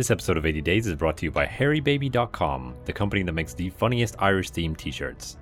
This 0.00 0.10
episode 0.10 0.38
of 0.38 0.46
80 0.46 0.62
Days 0.62 0.86
is 0.86 0.94
brought 0.94 1.18
to 1.18 1.26
you 1.26 1.30
by 1.30 1.44
HairyBaby.com, 1.44 2.74
the 2.86 2.92
company 2.94 3.22
that 3.22 3.34
makes 3.34 3.52
the 3.52 3.68
funniest 3.68 4.16
Irish 4.18 4.50
themed 4.50 4.78
t 4.78 4.90
shirts. 4.90 5.36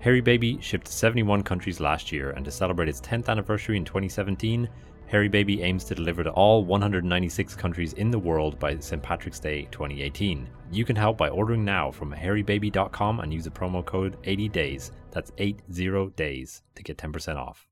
Hairy 0.00 0.20
Baby 0.20 0.58
shipped 0.60 0.84
to 0.88 0.92
71 0.92 1.42
countries 1.42 1.80
last 1.80 2.12
year, 2.12 2.32
and 2.32 2.44
to 2.44 2.50
celebrate 2.50 2.90
its 2.90 3.00
10th 3.00 3.30
anniversary 3.30 3.78
in 3.78 3.86
2017, 3.86 4.68
Hairy 5.06 5.28
Baby 5.28 5.62
aims 5.62 5.84
to 5.84 5.94
deliver 5.94 6.22
to 6.24 6.30
all 6.32 6.62
196 6.62 7.56
countries 7.56 7.94
in 7.94 8.10
the 8.10 8.18
world 8.18 8.58
by 8.58 8.78
St. 8.78 9.02
Patrick's 9.02 9.40
Day 9.40 9.66
2018. 9.70 10.46
You 10.70 10.84
can 10.84 10.94
help 10.94 11.16
by 11.16 11.30
ordering 11.30 11.64
now 11.64 11.90
from 11.90 12.12
hairybaby.com 12.12 13.20
and 13.20 13.32
use 13.32 13.44
the 13.44 13.50
promo 13.50 13.82
code 13.82 14.22
80days. 14.24 14.90
That's 15.10 15.32
80 15.38 16.12
days 16.16 16.60
to 16.74 16.82
get 16.82 16.98
10% 16.98 17.36
off. 17.36 17.66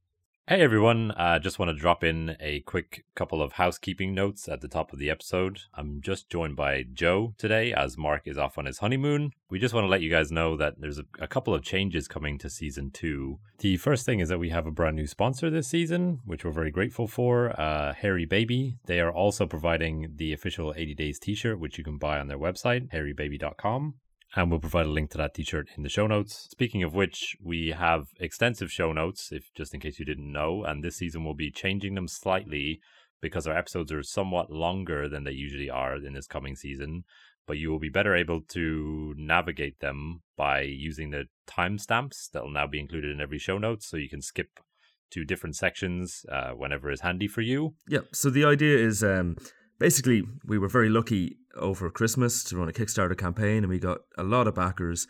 Hey 0.51 0.63
everyone, 0.63 1.13
I 1.13 1.37
uh, 1.37 1.39
just 1.39 1.61
want 1.61 1.69
to 1.69 1.77
drop 1.81 2.03
in 2.03 2.37
a 2.41 2.59
quick 2.63 3.05
couple 3.15 3.41
of 3.41 3.53
housekeeping 3.53 4.13
notes 4.17 4.49
at 4.49 4.61
the 4.61 4.67
top 4.67 4.93
of 4.93 4.99
the 4.99 5.09
episode. 5.09 5.61
I'm 5.75 6.01
just 6.01 6.29
joined 6.29 6.57
by 6.57 6.87
Joe 6.93 7.35
today 7.39 7.73
as 7.73 7.97
Mark 7.97 8.27
is 8.27 8.37
off 8.37 8.59
on 8.59 8.65
his 8.65 8.79
honeymoon. 8.79 9.31
We 9.49 9.61
just 9.61 9.75
want 9.75 9.85
to 9.85 9.89
let 9.89 10.01
you 10.01 10.11
guys 10.11 10.33
know 10.33 10.57
that 10.57 10.75
there's 10.81 10.99
a, 10.99 11.05
a 11.21 11.29
couple 11.29 11.55
of 11.55 11.63
changes 11.63 12.09
coming 12.09 12.37
to 12.39 12.51
season 12.51 12.91
two. 12.91 13.39
The 13.59 13.77
first 13.77 14.05
thing 14.05 14.19
is 14.19 14.29
that 14.29 14.41
we 14.41 14.49
have 14.49 14.67
a 14.67 14.73
brand 14.73 14.97
new 14.97 15.07
sponsor 15.07 15.51
this 15.51 15.69
season, 15.69 16.19
which 16.25 16.45
we're 16.45 16.51
very 16.51 16.73
grateful 16.73 17.07
for, 17.07 17.51
uh, 17.61 17.95
Hairy 17.95 18.25
Baby. 18.25 18.77
They 18.87 18.99
are 18.99 19.13
also 19.13 19.47
providing 19.47 20.15
the 20.17 20.33
official 20.33 20.75
80 20.77 20.95
Days 20.97 21.21
t 21.21 21.37
shirt, 21.37 21.61
which 21.61 21.79
you 21.79 21.85
can 21.85 21.97
buy 21.97 22.19
on 22.19 22.27
their 22.27 22.39
website, 22.41 22.91
hairybaby.com 22.93 23.95
and 24.37 24.51
we'll 24.51 24.61
provide 24.61 24.87
a 24.87 24.91
link 24.91 25.11
to 25.11 25.19
that 25.19 25.35
t-shirt 25.35 25.69
in 25.77 25.83
the 25.83 25.89
show 25.89 26.07
notes. 26.07 26.49
Speaking 26.51 26.83
of 26.83 26.95
which, 26.95 27.37
we 27.43 27.71
have 27.71 28.09
extensive 28.19 28.71
show 28.71 28.93
notes, 28.93 29.31
if 29.33 29.53
just 29.55 29.75
in 29.75 29.81
case 29.81 29.99
you 29.99 30.05
didn't 30.05 30.33
know, 30.33 30.65
and 30.65 30.85
this 30.85 30.97
season 30.97 31.25
we'll 31.25 31.35
be 31.35 31.51
changing 31.51 31.95
them 31.95 32.09
slightly 32.09 32.81
because 33.21 33.47
our 33.47 33.57
episodes 33.57 33.93
are 33.93 34.03
somewhat 34.03 34.51
longer 34.51 35.09
than 35.09 35.25
they 35.25 35.33
usually 35.33 35.69
are 35.69 35.97
in 35.97 36.15
this 36.15 36.27
coming 36.27 36.57
season. 36.57 37.05
But 37.47 37.59
you 37.59 37.71
will 37.71 37.81
be 37.81 37.89
better 37.89 38.15
able 38.15 38.43
to 38.51 39.15
navigate 39.17 39.81
them 39.81 40.23
by 40.37 40.61
using 40.61 41.11
the 41.11 41.25
timestamps 41.49 42.31
that 42.33 42.45
will 42.45 42.53
now 42.53 42.69
be 42.69 42.79
included 42.79 43.11
in 43.11 43.21
every 43.21 43.39
show 43.39 43.59
notes, 43.59 43.89
so 43.89 43.97
you 43.97 44.09
can 44.09 44.23
skip 44.23 44.61
to 45.11 45.25
different 45.25 45.57
sections 45.57 46.25
uh, 46.31 46.51
whenever 46.51 46.93
is 46.93 47.01
handy 47.01 47.27
for 47.27 47.41
you. 47.41 47.75
Yeah. 47.89 48.01
So 48.13 48.31
the 48.31 48.45
idea 48.45 48.79
is 48.79 49.03
um, 49.03 49.37
basically 49.81 50.23
we 50.47 50.59
were 50.59 50.69
very 50.69 50.89
lucky 50.89 51.39
over 51.57 51.91
Christmas 51.91 52.45
to 52.45 52.57
run 52.57 52.69
a 52.69 52.73
Kickstarter 52.73 53.19
campaign, 53.19 53.65
and 53.65 53.69
we 53.69 53.81
got 53.81 54.03
a 54.17 54.23
lot 54.23 54.47
of 54.47 54.55
backers 54.55 55.09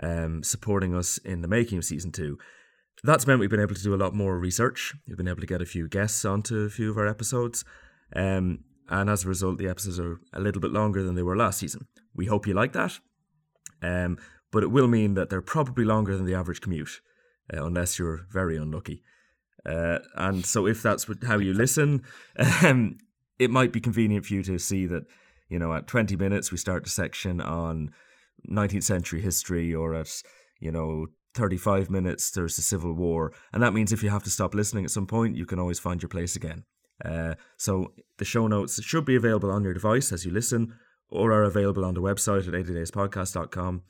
um, 0.00 0.44
supporting 0.44 0.94
us 0.94 1.18
in 1.18 1.40
the 1.40 1.48
making 1.48 1.78
of 1.78 1.84
season 1.84 2.12
two. 2.12 2.38
That's 3.02 3.26
meant 3.26 3.40
we've 3.40 3.50
been 3.50 3.60
able 3.60 3.74
to 3.74 3.82
do 3.82 3.94
a 3.94 3.96
lot 3.96 4.14
more 4.14 4.38
research. 4.38 4.94
We've 5.08 5.16
been 5.16 5.26
able 5.26 5.40
to 5.40 5.46
get 5.46 5.62
a 5.62 5.66
few 5.66 5.88
guests 5.88 6.24
onto 6.24 6.60
a 6.60 6.70
few 6.70 6.90
of 6.90 6.98
our 6.98 7.08
episodes. 7.08 7.64
Um, 8.14 8.60
and 8.90 9.08
as 9.08 9.24
a 9.24 9.28
result, 9.28 9.56
the 9.56 9.68
episodes 9.68 9.98
are 9.98 10.20
a 10.34 10.40
little 10.40 10.60
bit 10.60 10.72
longer 10.72 11.02
than 11.02 11.14
they 11.14 11.22
were 11.22 11.36
last 11.36 11.58
season. 11.58 11.86
We 12.14 12.26
hope 12.26 12.46
you 12.46 12.52
like 12.52 12.72
that. 12.74 12.98
Um, 13.82 14.18
but 14.52 14.62
it 14.62 14.70
will 14.70 14.88
mean 14.88 15.14
that 15.14 15.30
they're 15.30 15.40
probably 15.40 15.84
longer 15.84 16.14
than 16.16 16.26
the 16.26 16.34
average 16.34 16.60
commute, 16.60 17.00
uh, 17.54 17.64
unless 17.64 17.98
you're 17.98 18.26
very 18.30 18.56
unlucky. 18.56 19.02
Uh, 19.64 20.00
and 20.16 20.44
so, 20.44 20.66
if 20.66 20.82
that's 20.82 21.06
how 21.26 21.38
you 21.38 21.54
listen, 21.54 22.02
um, 22.62 22.98
it 23.40 23.50
might 23.50 23.72
be 23.72 23.80
convenient 23.80 24.26
for 24.26 24.34
you 24.34 24.42
to 24.44 24.58
see 24.58 24.86
that 24.86 25.04
you 25.50 25.58
know, 25.58 25.74
at 25.74 25.86
20 25.86 26.16
minutes, 26.16 26.50
we 26.50 26.56
start 26.56 26.86
a 26.86 26.90
section 26.90 27.40
on 27.40 27.90
19th 28.48 28.84
century 28.84 29.20
history, 29.20 29.74
or 29.74 29.94
at, 29.94 30.22
you 30.60 30.70
know, 30.70 31.08
35 31.34 31.90
minutes, 31.90 32.30
there's 32.30 32.56
the 32.56 32.62
Civil 32.62 32.94
War. 32.94 33.32
And 33.52 33.62
that 33.62 33.74
means 33.74 33.92
if 33.92 34.02
you 34.02 34.10
have 34.10 34.22
to 34.22 34.30
stop 34.30 34.54
listening 34.54 34.84
at 34.84 34.92
some 34.92 35.06
point, 35.06 35.36
you 35.36 35.44
can 35.44 35.58
always 35.58 35.80
find 35.80 36.00
your 36.00 36.08
place 36.08 36.36
again. 36.36 36.64
Uh, 37.04 37.34
so 37.58 37.92
the 38.18 38.24
show 38.24 38.46
notes 38.46 38.82
should 38.82 39.04
be 39.04 39.16
available 39.16 39.50
on 39.50 39.64
your 39.64 39.74
device 39.74 40.12
as 40.12 40.24
you 40.24 40.30
listen, 40.30 40.74
or 41.08 41.32
are 41.32 41.42
available 41.42 41.84
on 41.84 41.94
the 41.94 42.02
website 42.02 42.46
at 42.46 42.54
80dayspodcast.com. 42.54 43.82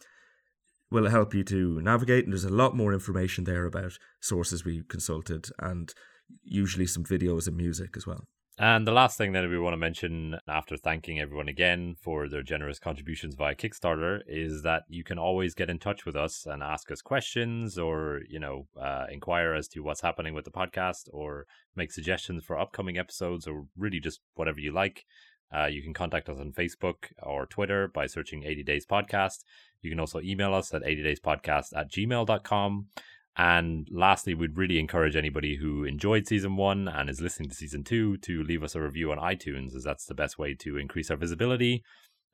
Will 0.90 1.10
help 1.10 1.34
you 1.34 1.44
to 1.44 1.80
navigate, 1.82 2.24
and 2.24 2.32
there's 2.32 2.44
a 2.44 2.48
lot 2.48 2.74
more 2.74 2.92
information 2.92 3.44
there 3.44 3.66
about 3.66 3.98
sources 4.20 4.64
we 4.64 4.82
consulted, 4.88 5.48
and 5.58 5.94
usually 6.42 6.86
some 6.86 7.04
videos 7.04 7.46
and 7.46 7.56
music 7.56 7.96
as 7.96 8.06
well. 8.06 8.24
And 8.62 8.86
the 8.86 8.92
last 8.92 9.16
thing 9.16 9.32
that 9.32 9.48
we 9.48 9.58
want 9.58 9.72
to 9.72 9.78
mention 9.78 10.36
after 10.46 10.76
thanking 10.76 11.18
everyone 11.18 11.48
again 11.48 11.96
for 11.98 12.28
their 12.28 12.42
generous 12.42 12.78
contributions 12.78 13.34
via 13.34 13.54
Kickstarter 13.54 14.20
is 14.26 14.60
that 14.64 14.82
you 14.86 15.02
can 15.02 15.18
always 15.18 15.54
get 15.54 15.70
in 15.70 15.78
touch 15.78 16.04
with 16.04 16.14
us 16.14 16.44
and 16.44 16.62
ask 16.62 16.90
us 16.90 17.00
questions 17.00 17.78
or, 17.78 18.20
you 18.28 18.38
know, 18.38 18.66
uh, 18.78 19.06
inquire 19.10 19.54
as 19.54 19.66
to 19.68 19.80
what's 19.80 20.02
happening 20.02 20.34
with 20.34 20.44
the 20.44 20.50
podcast 20.50 21.08
or 21.10 21.46
make 21.74 21.90
suggestions 21.90 22.44
for 22.44 22.58
upcoming 22.58 22.98
episodes 22.98 23.46
or 23.46 23.64
really 23.78 23.98
just 23.98 24.20
whatever 24.34 24.60
you 24.60 24.72
like. 24.72 25.06
Uh, 25.50 25.64
you 25.64 25.82
can 25.82 25.94
contact 25.94 26.28
us 26.28 26.38
on 26.38 26.52
Facebook 26.52 27.12
or 27.22 27.46
Twitter 27.46 27.88
by 27.88 28.06
searching 28.06 28.44
80 28.44 28.62
Days 28.62 28.84
Podcast. 28.84 29.38
You 29.80 29.88
can 29.88 30.00
also 30.00 30.20
email 30.20 30.52
us 30.52 30.74
at 30.74 30.82
80 30.84 31.02
Days 31.02 31.20
Podcast 31.20 31.74
at 31.74 31.90
gmail.com. 31.90 32.88
And 33.36 33.88
lastly, 33.90 34.34
we'd 34.34 34.56
really 34.56 34.78
encourage 34.78 35.16
anybody 35.16 35.56
who 35.56 35.84
enjoyed 35.84 36.26
season 36.26 36.56
one 36.56 36.88
and 36.88 37.08
is 37.08 37.20
listening 37.20 37.48
to 37.48 37.54
season 37.54 37.84
two 37.84 38.16
to 38.18 38.42
leave 38.42 38.62
us 38.62 38.74
a 38.74 38.82
review 38.82 39.12
on 39.12 39.18
iTunes, 39.18 39.74
as 39.74 39.84
that's 39.84 40.06
the 40.06 40.14
best 40.14 40.38
way 40.38 40.54
to 40.54 40.76
increase 40.76 41.10
our 41.10 41.16
visibility. 41.16 41.82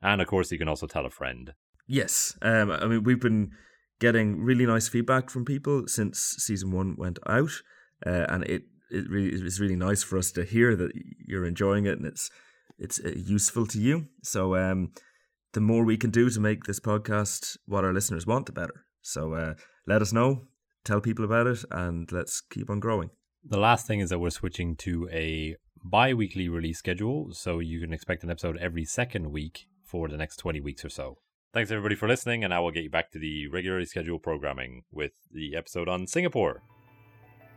And 0.01 0.21
of 0.21 0.27
course, 0.27 0.51
you 0.51 0.57
can 0.57 0.67
also 0.67 0.87
tell 0.87 1.05
a 1.05 1.09
friend. 1.09 1.53
Yes. 1.87 2.37
Um, 2.41 2.71
I 2.71 2.85
mean, 2.85 3.03
we've 3.03 3.21
been 3.21 3.51
getting 3.99 4.41
really 4.41 4.65
nice 4.65 4.87
feedback 4.87 5.29
from 5.29 5.45
people 5.45 5.87
since 5.87 6.19
season 6.39 6.71
one 6.71 6.95
went 6.97 7.19
out. 7.27 7.51
Uh, 8.05 8.25
and 8.29 8.43
it, 8.43 8.63
it 8.91 9.09
really 9.09 9.29
is 9.29 9.59
really 9.59 9.75
nice 9.75 10.03
for 10.03 10.17
us 10.17 10.31
to 10.33 10.43
hear 10.43 10.75
that 10.75 10.91
you're 11.25 11.45
enjoying 11.45 11.85
it 11.85 11.97
and 11.97 12.05
it's 12.05 12.29
it's 12.79 12.99
uh, 13.03 13.09
useful 13.15 13.65
to 13.65 13.79
you. 13.79 14.05
So 14.21 14.55
um, 14.55 14.91
the 15.53 15.61
more 15.61 15.83
we 15.83 15.97
can 15.97 16.11
do 16.11 16.29
to 16.29 16.39
make 16.39 16.65
this 16.65 16.79
podcast 16.79 17.57
what 17.65 17.83
our 17.83 17.93
listeners 17.93 18.27
want, 18.27 18.45
the 18.45 18.51
better. 18.51 18.85
So 19.01 19.33
uh, 19.33 19.53
let 19.87 20.03
us 20.03 20.13
know 20.13 20.43
tell 20.87 21.01
people 21.01 21.25
about 21.25 21.47
it, 21.47 21.63
and 21.69 22.09
let's 22.11 22.39
keep 22.39 22.69
on 22.69 22.79
growing. 22.79 23.09
The 23.43 23.59
last 23.59 23.85
thing 23.85 23.99
is 23.99 24.09
that 24.09 24.19
we're 24.19 24.29
switching 24.29 24.75
to 24.77 25.09
a 25.11 25.57
bi 25.83 26.13
weekly 26.13 26.47
release 26.47 26.79
schedule, 26.79 27.33
so 27.33 27.59
you 27.59 27.81
can 27.81 27.93
expect 27.93 28.23
an 28.23 28.31
episode 28.31 28.57
every 28.57 28.85
second 28.85 29.31
week 29.31 29.67
for 29.83 30.07
the 30.07 30.17
next 30.17 30.37
20 30.37 30.61
weeks 30.61 30.85
or 30.85 30.89
so. 30.89 31.17
Thanks 31.53 31.71
everybody 31.71 31.95
for 31.95 32.07
listening, 32.07 32.43
and 32.43 32.53
I 32.53 32.59
will 32.59 32.71
get 32.71 32.83
you 32.83 32.89
back 32.89 33.11
to 33.11 33.19
the 33.19 33.47
regularly 33.47 33.85
scheduled 33.85 34.23
programming 34.23 34.83
with 34.91 35.11
the 35.31 35.55
episode 35.55 35.89
on 35.89 36.07
Singapore. 36.07 36.63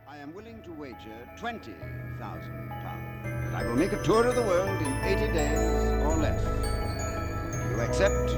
I 0.07 0.17
am 0.17 0.33
willing 0.33 0.61
to 0.63 0.71
wager 0.71 1.29
twenty 1.37 1.73
thousand 2.19 2.69
pounds 2.69 3.23
that 3.23 3.55
I 3.55 3.65
will 3.65 3.77
make 3.77 3.93
a 3.93 4.03
tour 4.03 4.27
of 4.27 4.35
the 4.35 4.41
world 4.41 4.81
in 4.81 4.93
eighty 5.03 5.31
days 5.31 5.57
or 6.03 6.17
less. 6.17 6.43
You 7.71 7.79
accept? 7.79 8.31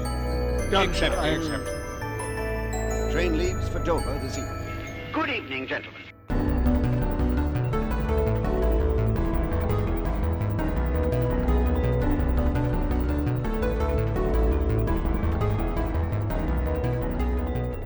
I 0.72 0.84
accept. 0.84 1.16
I 1.16 1.28
accept. 1.28 3.10
Train 3.12 3.38
leaves 3.38 3.68
for 3.68 3.80
Dover 3.80 4.18
this 4.22 4.38
evening. 4.38 4.63
Good 5.14 5.30
evening, 5.30 5.68
gentlemen. 5.68 6.02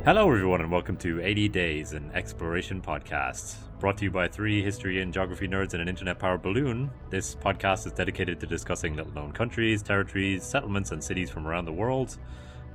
Hello, 0.06 0.26
everyone, 0.30 0.62
and 0.62 0.72
welcome 0.72 0.96
to 0.96 1.20
80 1.22 1.50
Days, 1.50 1.92
an 1.92 2.10
exploration 2.14 2.80
podcast. 2.80 3.56
Brought 3.78 3.98
to 3.98 4.04
you 4.04 4.10
by 4.10 4.26
three 4.26 4.62
history 4.62 5.02
and 5.02 5.12
geography 5.12 5.46
nerds 5.46 5.74
and 5.74 5.82
an 5.82 5.88
internet 5.88 6.18
powered 6.18 6.40
balloon. 6.40 6.90
This 7.10 7.34
podcast 7.34 7.84
is 7.84 7.92
dedicated 7.92 8.40
to 8.40 8.46
discussing 8.46 8.96
little 8.96 9.12
known 9.12 9.32
countries, 9.32 9.82
territories, 9.82 10.44
settlements, 10.44 10.92
and 10.92 11.04
cities 11.04 11.28
from 11.28 11.46
around 11.46 11.66
the 11.66 11.72
world. 11.72 12.16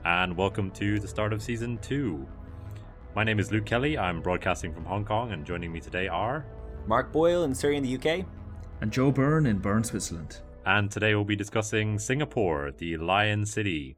And 0.06 0.38
welcome 0.38 0.70
to 0.74 1.00
the 1.00 1.08
start 1.08 1.34
of 1.34 1.42
season 1.42 1.80
two. 1.80 2.28
My 3.16 3.24
name 3.24 3.40
is 3.40 3.52
Luke 3.52 3.68
Kelly. 3.68 3.96
I'm 3.96 4.24
broadcasting 4.24 4.74
from 4.74 4.86
Hong 4.86 5.06
Kong, 5.06 5.34
and 5.34 5.46
joining 5.46 5.72
me 5.72 5.80
today 5.80 6.08
are 6.08 6.48
Mark 6.88 7.12
Boyle 7.12 7.44
in 7.44 7.54
Surrey 7.54 7.78
in 7.78 7.84
the 7.84 7.96
UK, 7.96 8.26
and 8.82 8.92
Joe 8.92 9.12
Byrne 9.12 9.46
in 9.46 9.60
Bern, 9.60 9.84
Switzerland. 9.84 10.40
And 10.66 10.90
today 10.90 11.14
we'll 11.14 11.24
be 11.24 11.36
discussing 11.36 12.00
Singapore, 12.00 12.72
the 12.76 12.98
Lion 12.98 13.46
City. 13.46 13.98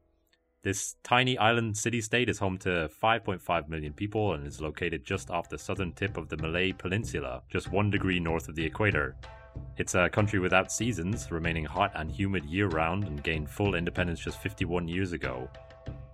This 0.63 0.97
tiny 1.01 1.37
island 1.37 1.77
city 1.77 2.01
state 2.01 2.27
is 2.27 2.39
home 2.39 2.57
to 2.57 2.89
5.5 3.01 3.69
million 3.69 3.93
people 3.93 4.33
and 4.33 4.45
is 4.45 4.59
located 4.59 5.05
just 5.05 5.31
off 5.31 5.47
the 5.47 5.57
southern 5.57 5.93
tip 5.93 6.17
of 6.17 6.27
the 6.27 6.35
Malay 6.35 6.73
Peninsula, 6.73 7.41
just 7.49 7.71
one 7.71 7.89
degree 7.89 8.19
north 8.19 8.49
of 8.49 8.55
the 8.55 8.65
equator. 8.65 9.15
It's 9.77 9.95
a 9.95 10.09
country 10.09 10.39
without 10.39 10.73
seasons, 10.73 11.31
remaining 11.31 11.63
hot 11.63 11.93
and 11.95 12.11
humid 12.11 12.43
year 12.43 12.67
round, 12.67 13.05
and 13.05 13.23
gained 13.23 13.49
full 13.49 13.75
independence 13.75 14.19
just 14.19 14.41
51 14.41 14.89
years 14.89 15.13
ago 15.13 15.49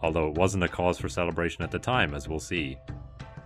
although 0.02 0.28
it 0.28 0.36
wasn't 0.36 0.64
a 0.64 0.68
cause 0.68 1.00
for 1.00 1.10
celebration 1.10 1.64
at 1.64 1.72
the 1.72 1.80
time, 1.80 2.14
as 2.14 2.28
we'll 2.28 2.40
see. 2.40 2.78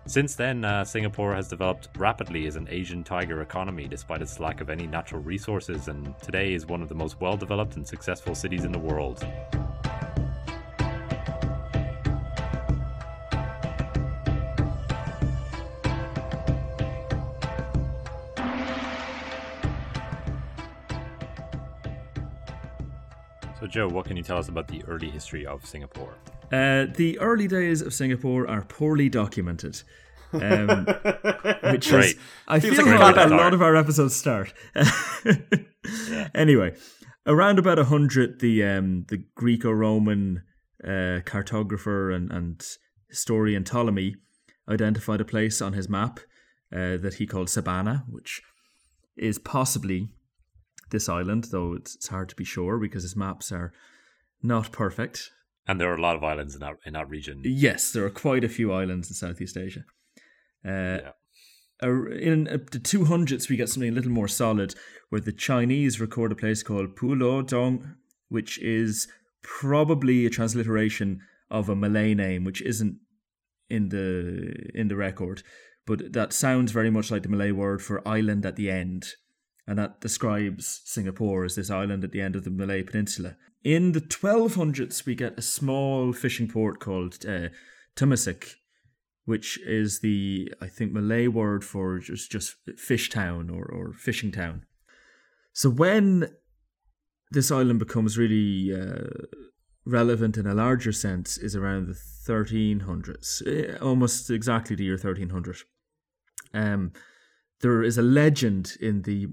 Since 0.08 0.36
then, 0.36 0.64
uh, 0.64 0.86
Singapore 0.86 1.34
has 1.34 1.48
developed 1.48 1.90
rapidly 1.98 2.46
as 2.46 2.56
an 2.56 2.68
Asian 2.70 3.04
tiger 3.04 3.42
economy 3.42 3.88
despite 3.88 4.22
its 4.22 4.40
lack 4.40 4.62
of 4.62 4.70
any 4.70 4.86
natural 4.86 5.22
resources, 5.22 5.88
and 5.88 6.18
today 6.20 6.54
is 6.54 6.68
one 6.68 6.82
of 6.82 6.90
the 6.90 6.96
most 6.96 7.20
well 7.20 7.36
developed 7.36 7.76
and 7.76 7.88
successful 7.88 8.36
cities 8.36 8.66
in 8.66 8.72
the 8.72 8.80
world. 8.80 9.26
So 23.60 23.66
So, 23.66 23.72
Joe, 23.72 23.88
what 23.88 24.06
can 24.06 24.16
you 24.16 24.22
tell 24.22 24.38
us 24.38 24.48
about 24.48 24.68
the 24.68 24.84
early 24.86 25.10
history 25.10 25.44
of 25.48 25.66
Singapore? 25.66 26.14
Uh, 26.52 26.86
the 26.96 27.18
early 27.20 27.48
days 27.48 27.82
of 27.82 27.94
Singapore 27.94 28.48
are 28.48 28.64
poorly 28.64 29.10
documented. 29.10 29.82
Um, 30.34 30.86
which 31.72 31.90
Great. 31.90 32.06
is, 32.06 32.16
I 32.48 32.60
Feels 32.60 32.78
feel 32.78 33.00
like 33.00 33.16
a 33.16 33.30
lot 33.30 33.54
of 33.54 33.62
our 33.62 33.76
episodes 33.76 34.16
start. 34.16 34.54
Anyway, 36.34 36.76
around 37.28 37.60
about 37.60 37.78
100, 37.78 38.40
the 38.40 38.64
um, 38.64 39.06
the 39.10 39.24
Greco-Roman 39.36 40.44
uh, 40.84 41.22
cartographer 41.26 42.14
and, 42.14 42.32
and 42.32 42.66
historian 43.10 43.64
Ptolemy 43.64 44.16
identified 44.70 45.22
a 45.22 45.26
place 45.26 45.62
on 45.62 45.74
his 45.74 45.88
map 45.88 46.20
uh, 46.74 46.98
that 46.98 47.16
he 47.16 47.28
called 47.28 47.48
Sabana, 47.48 48.04
which 48.10 48.42
is 49.16 49.40
possibly 49.40 50.10
this 50.92 51.08
island, 51.08 51.46
though 51.52 51.74
it's 51.74 52.08
hard 52.08 52.30
to 52.30 52.36
be 52.36 52.44
sure 52.44 52.78
because 52.80 53.04
his 53.04 53.16
maps 53.16 53.52
are 53.52 53.72
not 54.42 54.72
perfect. 54.72 55.32
And 55.68 55.82
there 55.82 55.92
are 55.92 55.98
a 55.98 56.02
lot 56.02 56.16
of 56.16 56.24
islands 56.24 56.54
in 56.54 56.62
that 56.62 56.76
in 56.86 56.94
that 56.94 57.10
region. 57.10 57.42
Yes, 57.44 57.92
there 57.92 58.06
are 58.06 58.12
quite 58.12 58.44
a 58.44 58.50
few 58.50 58.72
islands 58.72 59.10
in 59.10 59.16
Southeast 59.16 59.58
Asia. 59.58 59.86
Uh, 60.64 61.00
in 61.82 62.48
uh, 62.48 62.58
the 62.72 62.80
200s, 62.80 63.50
we 63.50 63.58
get 63.58 63.70
something 63.70 63.90
a 63.90 63.96
little 63.96 64.12
more 64.12 64.28
solid 64.28 64.76
where 65.10 65.22
the 65.22 65.32
Chinese 65.32 66.00
record 66.00 66.32
a 66.32 66.36
place 66.36 66.64
called 66.64 66.96
Pulo 66.96 67.46
Dong, 67.46 67.96
which 68.30 68.58
is 68.60 69.08
probably 69.44 70.26
a 70.26 70.30
transliteration 70.30 71.22
of 71.52 71.70
a 71.70 71.76
Malay 71.76 72.14
name, 72.14 72.44
which 72.44 72.62
isn't 72.62 72.98
in 73.70 73.90
the 73.90 74.72
in 74.74 74.88
the 74.88 74.96
record, 74.96 75.44
but 75.86 76.14
that 76.14 76.34
sounds 76.34 76.72
very 76.72 76.90
much 76.90 77.12
like 77.12 77.24
the 77.24 77.30
Malay 77.30 77.52
word 77.52 77.82
for 77.82 78.08
island 78.08 78.46
at 78.46 78.56
the 78.56 78.70
end, 78.70 79.06
and 79.68 79.78
that 79.80 80.02
describes 80.02 80.82
Singapore 80.86 81.44
as 81.44 81.56
this 81.56 81.70
island 81.70 82.04
at 82.04 82.12
the 82.12 82.22
end 82.22 82.36
of 82.36 82.44
the 82.44 82.50
Malay 82.50 82.84
Peninsula. 82.84 83.36
In 83.64 83.94
the 83.94 84.02
1200s, 84.02 85.06
we 85.06 85.16
get 85.16 85.40
a 85.40 85.42
small 85.42 86.14
fishing 86.14 86.48
port 86.48 86.80
called 86.80 87.26
uh, 87.28 87.50
Temasek, 87.96 88.56
which 89.26 89.60
is 89.66 90.02
the 90.02 90.54
I 90.62 90.68
think 90.68 90.92
Malay 90.92 91.28
word 91.28 91.64
for 91.64 91.98
just 91.98 92.32
just 92.32 92.56
fish 92.78 93.10
town 93.10 93.50
or, 93.50 93.66
or 93.66 93.94
fishing 93.94 94.32
town. 94.32 94.66
So 95.54 95.70
when 95.70 96.30
this 97.32 97.50
island 97.50 97.80
becomes 97.80 98.18
really 98.18 98.72
uh, 98.74 99.08
relevant 99.86 100.38
in 100.38 100.46
a 100.46 100.54
larger 100.54 100.92
sense 100.92 101.38
is 101.38 101.56
around 101.56 101.88
the 101.88 101.94
1300s, 101.94 103.42
eh, 103.48 103.78
almost 103.78 104.30
exactly 104.30 104.76
the 104.76 104.84
year 104.84 104.94
1300. 104.94 105.58
Um, 106.54 106.94
there 107.62 107.84
is 107.84 107.98
a 107.98 108.02
legend 108.02 108.74
in 108.80 109.04
the 109.04 109.28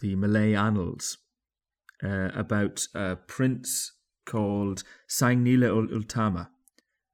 the 0.00 0.14
Malay 0.14 0.54
annals 0.54 1.18
uh, 2.04 2.28
about 2.34 2.86
a 2.94 3.16
prince 3.16 3.92
called 4.26 4.84
Sangnila 5.08 5.68
ul 5.68 5.88
Ultama, 5.94 6.50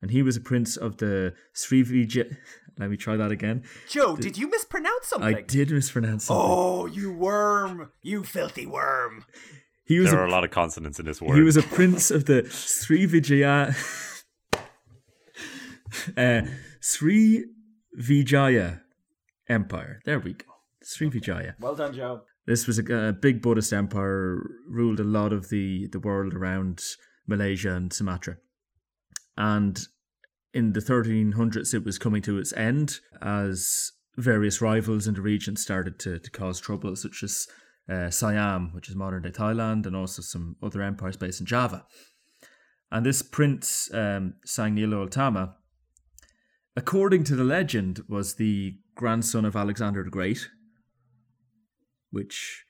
and 0.02 0.10
he 0.10 0.22
was 0.22 0.36
a 0.36 0.40
prince 0.40 0.76
of 0.76 0.98
the 0.98 1.34
Srivijaya. 1.54 2.36
Let 2.78 2.90
me 2.90 2.96
try 2.96 3.16
that 3.16 3.30
again. 3.30 3.62
Joe, 3.88 4.16
did 4.16 4.36
you 4.36 4.50
mispronounce 4.50 5.06
something? 5.06 5.36
I 5.36 5.42
did 5.42 5.70
mispronounce 5.70 6.24
something. 6.24 6.44
Oh, 6.44 6.86
you 6.86 7.12
worm! 7.12 7.92
You 8.02 8.24
filthy 8.24 8.66
worm! 8.66 9.24
he 9.84 10.00
was 10.00 10.10
There 10.10 10.18
a 10.18 10.22
are 10.22 10.26
a 10.26 10.30
lot 10.30 10.44
of 10.44 10.50
consonants 10.50 10.98
in 10.98 11.06
this 11.06 11.22
word. 11.22 11.36
He 11.36 11.42
was 11.42 11.56
a 11.56 11.62
prince 11.62 12.10
of 12.10 12.24
the 12.24 12.42
Srivijaya 12.42 13.76
uh, 16.16 16.42
Sri 16.80 17.44
Vijaya 17.94 18.80
Empire. 19.48 20.00
There 20.04 20.18
we 20.18 20.34
go. 20.34 20.46
Srivijaya. 20.84 21.54
Well 21.60 21.74
done, 21.74 21.94
Joe. 21.94 22.22
This 22.46 22.66
was 22.66 22.78
a, 22.78 22.94
a 22.94 23.12
big 23.12 23.40
Buddhist 23.40 23.72
empire, 23.72 24.42
ruled 24.68 25.00
a 25.00 25.04
lot 25.04 25.32
of 25.32 25.48
the, 25.48 25.88
the 25.88 25.98
world 25.98 26.34
around 26.34 26.82
Malaysia 27.26 27.74
and 27.74 27.92
Sumatra. 27.92 28.36
And 29.36 29.80
in 30.52 30.72
the 30.72 30.80
1300s, 30.80 31.74
it 31.74 31.84
was 31.84 31.98
coming 31.98 32.22
to 32.22 32.38
its 32.38 32.52
end 32.52 33.00
as 33.20 33.92
various 34.16 34.60
rivals 34.60 35.06
in 35.06 35.14
the 35.14 35.22
region 35.22 35.56
started 35.56 35.98
to, 36.00 36.18
to 36.18 36.30
cause 36.30 36.60
trouble, 36.60 36.94
such 36.96 37.22
as 37.22 37.48
uh, 37.90 38.10
Siam, 38.10 38.72
which 38.72 38.88
is 38.88 38.94
modern 38.94 39.22
day 39.22 39.30
Thailand, 39.30 39.86
and 39.86 39.96
also 39.96 40.22
some 40.22 40.56
other 40.62 40.82
empires 40.82 41.16
based 41.16 41.40
in 41.40 41.46
Java. 41.46 41.84
And 42.90 43.04
this 43.04 43.22
prince, 43.22 43.92
um, 43.92 44.34
Sangnilo 44.46 45.00
Ultama, 45.00 45.56
according 46.76 47.24
to 47.24 47.34
the 47.34 47.44
legend, 47.44 48.02
was 48.08 48.36
the 48.36 48.76
grandson 48.94 49.44
of 49.44 49.56
Alexander 49.56 50.02
the 50.04 50.10
Great, 50.10 50.50
which 52.10 52.66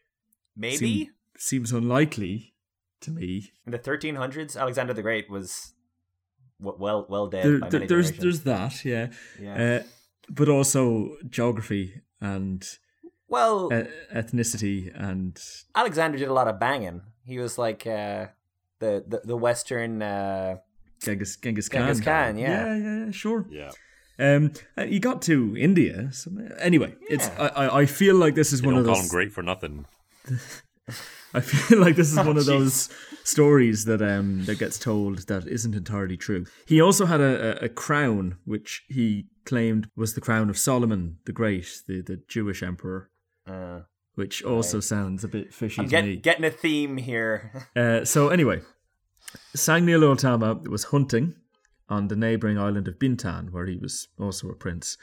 Maybe 0.56 0.76
seem- 0.76 1.10
seems 1.36 1.72
unlikely 1.72 2.54
to 3.00 3.10
me. 3.10 3.52
in 3.66 3.72
the 3.72 3.78
1300s, 3.78 4.56
Alexander 4.56 4.92
the 4.94 5.02
Great 5.02 5.28
was 5.30 5.72
well 6.60 7.06
well 7.08 7.26
dead 7.26 7.44
There, 7.44 7.58
by 7.58 7.68
there- 7.68 7.80
many 7.80 7.88
there's 7.88 8.12
there's 8.12 8.40
that, 8.42 8.84
yeah, 8.84 9.12
Yeah. 9.40 9.80
uh, 9.80 9.82
but 10.30 10.48
also 10.48 11.16
geography 11.28 12.00
and 12.20 12.66
well, 13.28 13.72
uh, 13.72 13.84
ethnicity 14.14 14.92
and 14.94 15.38
Alexander 15.74 16.18
did 16.18 16.28
a 16.28 16.32
lot 16.32 16.46
of 16.48 16.58
banging. 16.60 17.02
He 17.24 17.38
was 17.38 17.58
like 17.58 17.86
uh, 17.86 18.28
the, 18.78 19.04
the 19.06 19.20
the 19.24 19.36
Western. 19.36 20.00
Uh, 20.02 20.56
Genghis 21.00 21.36
Genghis 21.36 21.68
Khan. 21.68 21.80
Genghis 21.82 22.00
Khan, 22.00 22.38
yeah. 22.38 22.76
yeah, 22.76 23.04
yeah, 23.04 23.10
sure. 23.10 23.46
yeah. 23.50 23.70
Um, 24.18 24.52
he 24.78 24.98
got 25.00 25.22
to 25.22 25.56
India. 25.56 26.10
So, 26.12 26.30
anyway, 26.58 26.94
it's 27.10 27.28
Yeah. 27.28 27.50
I, 27.56 27.64
I 27.66 27.80
I 27.82 27.86
feel 27.86 28.14
like 28.16 28.34
this 28.34 28.52
is 28.52 28.60
They 28.60 28.66
one 28.66 28.74
don't 28.76 28.80
of 28.82 28.86
call 28.86 28.96
those. 28.96 29.04
him 29.04 29.10
great 29.10 29.32
for 29.32 29.42
nothing. 29.42 29.86
I 31.36 31.40
feel 31.40 31.80
like 31.80 31.96
this 31.96 32.12
is 32.12 32.18
Oh, 32.22 32.24
one 32.26 32.36
of 32.38 32.46
those 32.46 32.88
stories 33.24 33.86
that 33.86 34.00
um 34.02 34.44
that 34.44 34.58
gets 34.58 34.78
told 34.78 35.26
that 35.26 35.46
isn't 35.46 35.74
entirely 35.74 36.16
true. 36.16 36.44
He 36.66 36.80
also 36.80 37.06
had 37.06 37.20
a, 37.20 37.62
a, 37.62 37.64
a 37.66 37.68
crown 37.68 38.36
which 38.44 38.84
he 38.88 39.26
claimed 39.44 39.88
was 39.96 40.14
the 40.14 40.20
crown 40.20 40.48
of 40.50 40.56
Solomon 40.58 41.18
the 41.24 41.32
Great, 41.32 41.82
the, 41.88 42.00
the 42.02 42.20
Jewish 42.28 42.62
emperor, 42.62 43.10
uh, 43.46 43.80
which 44.14 44.42
also 44.44 44.78
sounds 44.80 45.24
a 45.24 45.28
bit 45.28 45.52
fishy 45.52 45.80
I'm 45.80 45.86
to 45.86 45.90
get, 45.90 46.04
me. 46.04 46.16
getting 46.16 46.44
a 46.44 46.50
theme 46.50 46.96
here. 46.98 47.66
Uh, 47.76 48.04
so 48.04 48.28
anyway, 48.28 48.60
Sangnil 49.56 50.02
Ultama 50.04 50.54
was 50.68 50.84
hunting 50.84 51.34
on 51.88 52.08
the 52.08 52.16
neighbouring 52.16 52.58
island 52.58 52.88
of 52.88 52.98
Bintan, 52.98 53.50
where 53.50 53.66
he 53.66 53.76
was 53.76 54.08
also 54.18 54.48
a 54.48 54.54
prince. 54.54 54.96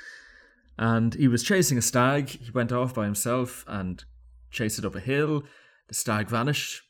And 0.78 1.14
he 1.14 1.28
was 1.28 1.44
chasing 1.44 1.78
a 1.78 1.82
stag. 1.82 2.30
He 2.30 2.52
went 2.52 2.72
off 2.72 2.94
by 2.94 3.06
himself 3.06 3.64
and 3.68 4.04
chased 4.50 4.80
it 4.80 4.86
up 4.86 4.96
a 4.96 5.00
hill. 5.00 5.44
The 5.88 5.94
stag 5.94 6.30
vanished, 6.30 6.82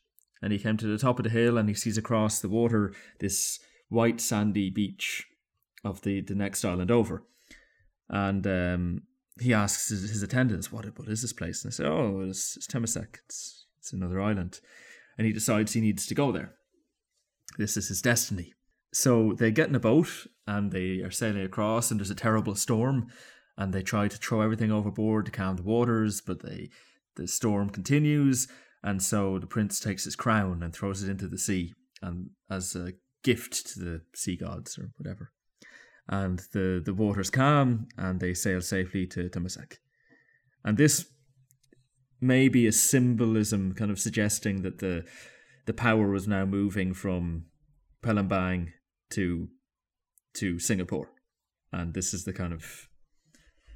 and 0.41 0.53
he 0.53 0.59
came 0.59 0.77
to 0.77 0.88
the 0.88 0.97
top 0.97 1.19
of 1.19 1.23
the 1.23 1.29
hill 1.29 1.57
and 1.57 1.67
he 1.67 1.75
sees 1.75 1.97
across 1.97 2.39
the 2.39 2.49
water 2.49 2.93
this 3.19 3.59
white 3.89 4.21
sandy 4.21 4.69
beach 4.69 5.27
of 5.83 6.01
the, 6.01 6.21
the 6.21 6.35
next 6.35 6.63
island 6.63 6.92
over. 6.92 7.23
And 8.09 8.45
um, 8.47 9.01
he 9.39 9.54
asks 9.54 9.89
his, 9.89 10.09
his 10.09 10.23
attendants, 10.23 10.71
what, 10.71 10.85
what 10.97 11.09
is 11.09 11.21
this 11.21 11.33
place? 11.33 11.63
And 11.63 11.71
they 11.71 11.75
say, 11.75 11.85
oh, 11.85 12.25
it's, 12.27 12.56
it's 12.56 12.68
Temasek. 12.68 13.18
It's, 13.25 13.66
it's 13.80 13.94
another 13.94 14.21
island 14.21 14.61
and 15.18 15.27
he 15.27 15.33
decides 15.33 15.73
he 15.73 15.81
needs 15.81 16.06
to 16.07 16.16
go 16.16 16.31
there. 16.31 16.54
This 17.57 17.77
is 17.77 17.89
his 17.89 18.01
destiny. 18.01 18.54
So 18.94 19.33
they 19.33 19.52
get 19.52 19.69
in 19.69 19.76
a 19.76 19.80
boat 19.80 20.28
and 20.48 20.71
they 20.71 21.00
are 21.00 21.12
sailing 21.12 21.44
across, 21.44 21.92
and 21.92 22.00
there's 22.00 22.10
a 22.10 22.16
terrible 22.16 22.56
storm, 22.56 23.07
and 23.57 23.74
they 23.74 23.81
try 23.81 24.07
to 24.07 24.18
throw 24.18 24.42
everything 24.42 24.71
overboard 24.71 25.26
to 25.26 25.31
calm 25.31 25.56
the 25.56 25.64
waters, 25.64 26.21
but 26.21 26.42
they 26.42 26.69
the 27.16 27.28
storm 27.28 27.69
continues, 27.69 28.48
and 28.83 29.02
so 29.04 29.38
the 29.38 29.48
prince 29.48 29.80
takes 29.80 30.06
his 30.06 30.16
crown 30.16 30.64
and 30.64 30.74
throws 30.74 31.04
it 31.04 31.10
into 31.10 31.28
the 31.28 31.38
sea, 31.38 31.74
and 32.02 32.30
as 32.50 32.76
a 32.76 32.94
gift 33.24 33.68
to 33.68 33.80
the 33.80 34.02
sea 34.16 34.36
gods 34.36 34.78
or 34.78 34.92
whatever. 34.98 35.31
And 36.10 36.40
the 36.52 36.81
the 36.83 36.94
waters 36.94 37.30
calm, 37.30 37.88
and 37.98 38.19
they 38.19 38.33
sail 38.33 38.62
safely 38.62 39.06
to 39.07 39.30
Temasek. 39.30 39.78
And 40.64 40.78
this 40.78 41.06
may 42.19 42.50
be 42.50 42.68
a 42.68 42.71
symbolism 42.71 43.74
kind 43.74 43.92
of 43.92 44.00
suggesting 44.00 44.64
that 44.64 44.80
the 44.80 45.06
the 45.66 45.74
power 45.74 46.10
was 46.10 46.28
now 46.28 46.45
moving 46.45 46.94
from 46.94 47.45
Palembang 48.02 48.71
to 49.11 49.49
to 50.35 50.59
Singapore, 50.59 51.09
and 51.71 51.94
this 51.94 52.13
is 52.13 52.23
the 52.23 52.33
kind 52.33 52.53
of 52.53 52.87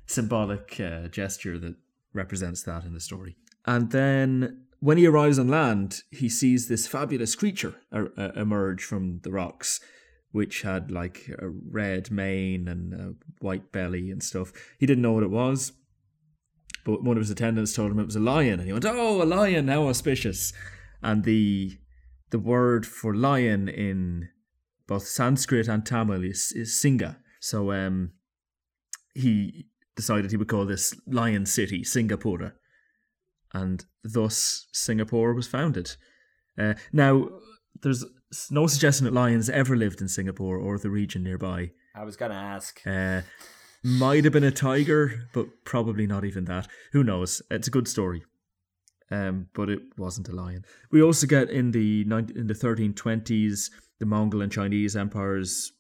symbolic 0.08 0.80
uh, 0.80 1.08
gesture 1.08 1.60
that 1.60 1.76
represents 2.14 2.64
that 2.64 2.86
in 2.86 2.94
the 2.94 3.00
story. 3.00 3.36
And 3.66 3.92
then 3.92 4.66
when 4.80 4.98
he 4.98 5.08
arrives 5.08 5.40
on 5.40 5.48
land, 5.48 6.04
he 6.12 6.30
sees 6.30 6.68
this 6.68 6.88
fabulous 6.88 7.36
creature 7.36 7.76
er- 7.94 8.14
uh, 8.18 8.32
emerge 8.36 8.84
from 8.84 9.20
the 9.24 9.32
rocks, 9.32 9.80
which 10.32 10.62
had 10.62 10.92
like 10.92 11.30
a 11.40 11.50
red 11.50 12.12
mane 12.12 12.68
and 12.68 12.94
a 12.94 13.14
white 13.42 13.72
belly 13.72 14.12
and 14.12 14.22
stuff. 14.22 14.54
He 14.80 14.86
didn't 14.86 15.02
know 15.02 15.14
what 15.14 15.24
it 15.24 15.32
was, 15.32 15.74
but 16.86 17.04
one 17.04 17.18
of 17.18 17.22
his 17.22 17.32
attendants 17.32 17.74
told 17.74 17.92
him 17.92 18.00
it 18.00 18.06
was 18.06 18.16
a 18.16 18.20
lion, 18.20 18.60
and 18.60 18.68
he 18.68 18.74
went, 18.74 18.86
"Oh, 18.86 19.22
a 19.22 19.26
lion! 19.26 19.68
How 19.68 19.88
auspicious!" 19.88 20.54
And 21.02 21.24
the 21.24 21.78
the 22.30 22.40
word 22.40 22.86
for 22.86 23.16
lion 23.16 23.68
in 23.68 24.30
both 24.88 25.08
Sanskrit 25.08 25.68
and 25.68 25.86
Tamil 25.86 26.24
is, 26.24 26.52
is 26.56 26.72
Singa. 26.72 27.18
So 27.40 27.72
um, 27.72 28.12
he 29.14 29.68
decided 29.96 30.32
he 30.32 30.38
would 30.38 30.48
call 30.48 30.66
this 30.66 30.94
Lion 31.08 31.46
City 31.46 31.84
Singapore, 31.84 32.56
and 33.54 33.86
thus 34.04 34.68
Singapore 34.74 35.34
was 35.34 35.48
founded. 35.48 35.96
Uh, 36.58 36.74
now, 36.92 37.30
there's 37.82 38.06
no 38.50 38.68
suggestion 38.68 39.06
that 39.06 39.14
lions 39.14 39.50
ever 39.50 39.76
lived 39.76 40.02
in 40.02 40.08
Singapore 40.08 40.58
or 40.58 40.78
the 40.78 40.90
region 40.90 41.24
nearby. 41.24 41.72
I 41.96 42.04
was 42.04 42.16
gonna 42.16 42.36
ask. 42.36 42.82
Uh, 42.86 43.22
might 43.84 44.24
have 44.24 44.34
been 44.34 44.44
a 44.44 44.52
tiger, 44.52 45.28
but 45.34 45.48
probably 45.64 46.08
not 46.08 46.26
even 46.26 46.46
that. 46.46 46.68
Who 46.92 47.04
knows? 47.04 47.42
It's 47.52 47.68
a 47.68 47.72
good 47.72 47.88
story. 47.88 48.24
Um, 49.12 49.48
but 49.54 49.70
it 49.70 49.82
wasn't 49.98 50.30
a 50.30 50.36
lion. 50.36 50.66
We 50.92 51.04
also 51.04 51.28
get 51.28 51.50
in 51.52 51.72
the 51.72 52.02
in 52.02 52.48
the 52.48 52.56
1320s, 52.56 53.70
the 54.00 54.06
Mongol 54.06 54.42
and 54.42 54.52
Chinese 54.52 54.96
empires 54.96 55.72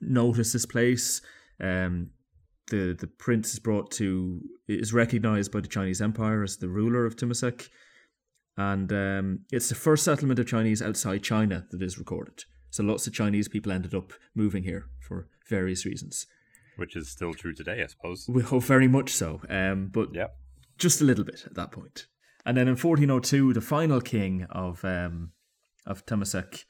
notice 0.00 0.52
this 0.52 0.66
place. 0.66 1.20
Um, 1.60 2.10
the 2.70 2.96
the 2.98 3.06
prince 3.06 3.52
is 3.52 3.58
brought 3.58 3.90
to 3.92 4.40
is 4.66 4.92
recognized 4.92 5.52
by 5.52 5.60
the 5.60 5.68
Chinese 5.68 6.00
Empire 6.00 6.42
as 6.42 6.56
the 6.56 6.68
ruler 6.68 7.04
of 7.06 7.16
Temasek, 7.16 7.68
and 8.56 8.90
um, 8.92 9.40
it's 9.52 9.68
the 9.68 9.74
first 9.74 10.04
settlement 10.04 10.38
of 10.38 10.46
Chinese 10.46 10.82
outside 10.82 11.22
China 11.22 11.66
that 11.70 11.82
is 11.82 11.98
recorded. 11.98 12.44
So 12.70 12.82
lots 12.82 13.06
of 13.06 13.14
Chinese 13.14 13.48
people 13.48 13.72
ended 13.72 13.94
up 13.94 14.12
moving 14.34 14.62
here 14.64 14.86
for 15.00 15.28
various 15.48 15.86
reasons. 15.86 16.26
Which 16.76 16.94
is 16.94 17.08
still 17.08 17.32
true 17.34 17.54
today, 17.54 17.82
I 17.82 17.86
suppose. 17.86 18.26
We 18.28 18.42
hope 18.42 18.62
very 18.64 18.88
much 18.88 19.10
so, 19.10 19.40
um, 19.48 19.88
but 19.88 20.14
Yeah. 20.14 20.28
just 20.76 21.00
a 21.00 21.04
little 21.04 21.24
bit 21.24 21.44
at 21.46 21.54
that 21.54 21.72
point. 21.72 22.06
And 22.46 22.56
then 22.56 22.68
in 22.68 22.76
1402, 22.76 23.52
the 23.52 23.60
final 23.60 24.00
king 24.00 24.46
of 24.50 24.84
um, 24.84 25.32
of 25.86 26.06
Temasek 26.06 26.64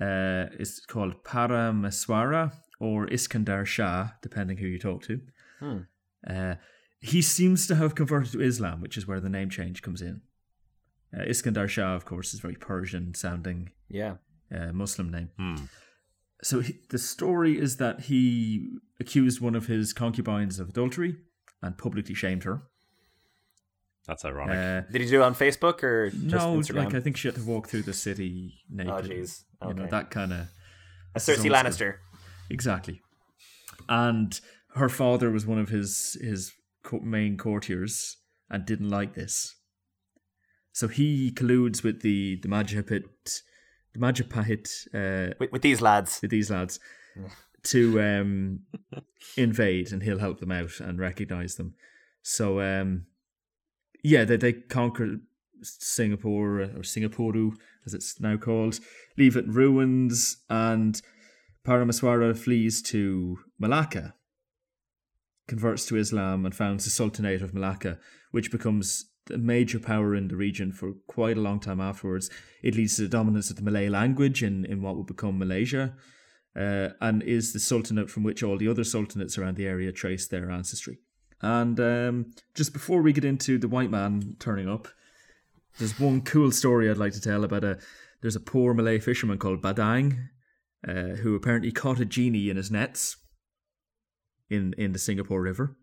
uh, 0.00 0.46
is 0.58 0.80
called 0.86 1.24
Parameswara 1.24 2.52
or 2.80 3.06
Iskandar 3.06 3.64
Shah, 3.66 4.08
depending 4.22 4.58
who 4.58 4.66
you 4.66 4.78
talk 4.78 5.02
to. 5.04 5.20
Hmm. 5.60 5.78
Uh, 6.28 6.54
he 7.00 7.20
seems 7.22 7.66
to 7.66 7.74
have 7.74 7.94
converted 7.94 8.32
to 8.32 8.40
Islam, 8.40 8.80
which 8.80 8.96
is 8.96 9.06
where 9.06 9.20
the 9.20 9.28
name 9.28 9.50
change 9.50 9.82
comes 9.82 10.00
in. 10.02 10.22
Uh, 11.16 11.24
Iskandar 11.24 11.68
Shah, 11.68 11.94
of 11.94 12.04
course, 12.04 12.34
is 12.34 12.40
very 12.40 12.54
Persian 12.56 13.14
sounding 13.14 13.70
Yeah. 13.88 14.16
uh, 14.54 14.72
Muslim 14.72 15.10
name. 15.10 15.30
Hmm. 15.38 15.56
So 16.42 16.60
he, 16.60 16.74
the 16.90 16.98
story 16.98 17.58
is 17.58 17.76
that 17.76 18.02
he 18.02 18.68
accused 19.00 19.40
one 19.40 19.54
of 19.54 19.66
his 19.66 19.92
concubines 19.92 20.58
of 20.58 20.70
adultery 20.70 21.16
and 21.62 21.78
publicly 21.78 22.14
shamed 22.14 22.44
her. 22.44 22.62
That's 24.06 24.24
ironic. 24.24 24.56
Uh, 24.56 24.92
Did 24.92 25.00
he 25.02 25.08
do 25.08 25.20
it 25.22 25.24
on 25.24 25.34
Facebook 25.34 25.82
or 25.82 26.10
just 26.10 26.24
no, 26.24 26.58
Instagram? 26.58 26.84
like 26.86 26.94
I 26.94 27.00
think 27.00 27.16
she 27.16 27.28
had 27.28 27.34
to 27.36 27.42
walk 27.42 27.68
through 27.68 27.82
the 27.82 27.92
city 27.94 28.54
naked. 28.70 28.92
Oh, 28.92 29.00
jeez. 29.02 29.42
You 29.66 29.74
know 29.74 29.86
that 29.86 30.10
kind 30.10 30.32
of 30.32 30.46
A 31.14 31.18
Cersei 31.18 31.50
Lannister. 31.50 31.96
exactly. 32.50 33.00
And 33.88 34.38
her 34.74 34.88
father 34.90 35.30
was 35.30 35.46
one 35.46 35.58
of 35.58 35.68
his 35.70 36.18
his 36.20 36.52
main 37.02 37.36
courtiers 37.38 38.18
and 38.50 38.66
didn't 38.66 38.90
like 38.90 39.14
this. 39.14 39.56
So 40.72 40.88
he 40.88 41.30
colludes 41.30 41.82
with 41.82 42.02
the 42.02 42.38
the 42.42 42.48
Majapahit, 42.48 43.04
the 43.94 43.98
Majapahit 43.98 44.68
uh, 44.92 45.34
With, 45.40 45.52
with 45.52 45.62
these 45.62 45.80
lads. 45.80 46.20
with 46.20 46.30
these 46.30 46.50
lads 46.50 46.78
to 47.64 48.00
um, 48.02 48.60
invade, 49.36 49.92
and 49.92 50.02
he'll 50.02 50.18
help 50.18 50.40
them 50.40 50.52
out 50.52 50.78
and 50.80 50.98
recognize 50.98 51.54
them. 51.54 51.74
So, 52.22 52.60
um, 52.60 53.06
yeah, 54.04 54.24
they 54.24 54.36
they 54.36 54.52
conquer 54.52 55.16
Singapore 55.62 56.60
or 56.60 56.82
Singapura, 56.82 57.56
as 57.86 57.94
it's 57.94 58.20
now 58.20 58.36
called, 58.36 58.78
leave 59.16 59.34
it 59.34 59.46
in 59.46 59.52
ruins, 59.52 60.36
and 60.50 61.00
Parameswara 61.66 62.36
flees 62.36 62.82
to 62.82 63.38
Malacca, 63.58 64.14
converts 65.48 65.86
to 65.86 65.96
Islam, 65.96 66.44
and 66.44 66.54
founds 66.54 66.84
the 66.84 66.90
Sultanate 66.90 67.40
of 67.40 67.54
Malacca, 67.54 67.98
which 68.30 68.52
becomes 68.52 69.06
a 69.32 69.38
major 69.38 69.78
power 69.78 70.14
in 70.14 70.28
the 70.28 70.36
region 70.36 70.70
for 70.70 70.92
quite 71.06 71.38
a 71.38 71.40
long 71.40 71.58
time 71.58 71.80
afterwards. 71.80 72.28
It 72.62 72.74
leads 72.74 72.96
to 72.96 73.02
the 73.02 73.08
dominance 73.08 73.48
of 73.48 73.56
the 73.56 73.62
Malay 73.62 73.88
language 73.88 74.42
in, 74.42 74.66
in 74.66 74.82
what 74.82 74.96
would 74.96 75.06
become 75.06 75.38
Malaysia, 75.38 75.94
uh, 76.54 76.90
and 77.00 77.22
is 77.22 77.54
the 77.54 77.58
sultanate 77.58 78.10
from 78.10 78.22
which 78.22 78.42
all 78.42 78.58
the 78.58 78.68
other 78.68 78.82
sultanates 78.82 79.38
around 79.38 79.56
the 79.56 79.66
area 79.66 79.92
trace 79.92 80.28
their 80.28 80.50
ancestry. 80.50 80.98
And 81.42 81.78
um, 81.80 82.32
just 82.54 82.72
before 82.72 83.02
we 83.02 83.12
get 83.12 83.24
into 83.24 83.58
the 83.58 83.68
white 83.68 83.90
man 83.90 84.36
turning 84.38 84.68
up, 84.68 84.88
there's 85.78 85.98
one 85.98 86.22
cool 86.22 86.52
story 86.52 86.90
I'd 86.90 86.96
like 86.96 87.12
to 87.12 87.20
tell 87.20 87.44
about 87.44 87.64
a. 87.64 87.78
There's 88.22 88.36
a 88.36 88.40
poor 88.40 88.72
Malay 88.72 89.00
fisherman 89.00 89.38
called 89.38 89.60
Badang, 89.60 90.28
uh, 90.86 91.16
who 91.20 91.34
apparently 91.34 91.72
caught 91.72 92.00
a 92.00 92.06
genie 92.06 92.48
in 92.48 92.56
his 92.56 92.70
nets 92.70 93.16
in 94.48 94.74
in 94.78 94.92
the 94.92 94.98
Singapore 94.98 95.42
River. 95.42 95.76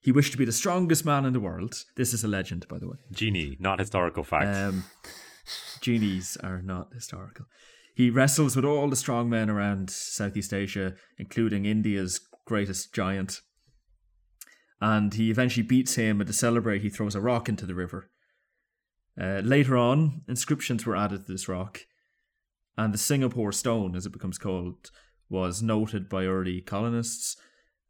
He 0.00 0.12
wished 0.12 0.32
to 0.32 0.38
be 0.38 0.44
the 0.44 0.52
strongest 0.52 1.04
man 1.04 1.24
in 1.24 1.32
the 1.32 1.40
world. 1.40 1.84
This 1.96 2.14
is 2.14 2.22
a 2.22 2.28
legend, 2.28 2.66
by 2.68 2.78
the 2.78 2.88
way. 2.88 2.98
Genie, 3.12 3.56
not 3.58 3.80
historical 3.80 4.22
fact. 4.22 4.56
Um, 4.56 4.84
genies 5.80 6.36
are 6.42 6.62
not 6.62 6.92
historical. 6.94 7.46
He 7.94 8.10
wrestles 8.10 8.54
with 8.54 8.64
all 8.64 8.88
the 8.88 8.96
strong 8.96 9.28
men 9.28 9.50
around 9.50 9.90
Southeast 9.90 10.54
Asia, 10.54 10.94
including 11.18 11.64
India's 11.64 12.20
greatest 12.44 12.94
giant. 12.94 13.40
And 14.80 15.12
he 15.12 15.30
eventually 15.30 15.66
beats 15.66 15.96
him, 15.96 16.20
and 16.20 16.26
to 16.28 16.32
celebrate, 16.32 16.82
he 16.82 16.88
throws 16.88 17.14
a 17.14 17.20
rock 17.20 17.48
into 17.48 17.66
the 17.66 17.74
river. 17.74 18.10
Uh, 19.20 19.40
later 19.42 19.76
on, 19.76 20.22
inscriptions 20.28 20.86
were 20.86 20.96
added 20.96 21.26
to 21.26 21.32
this 21.32 21.48
rock, 21.48 21.80
and 22.76 22.94
the 22.94 22.98
Singapore 22.98 23.50
Stone, 23.50 23.96
as 23.96 24.06
it 24.06 24.12
becomes 24.12 24.38
called, 24.38 24.90
was 25.28 25.62
noted 25.62 26.08
by 26.08 26.24
early 26.24 26.60
colonists. 26.60 27.36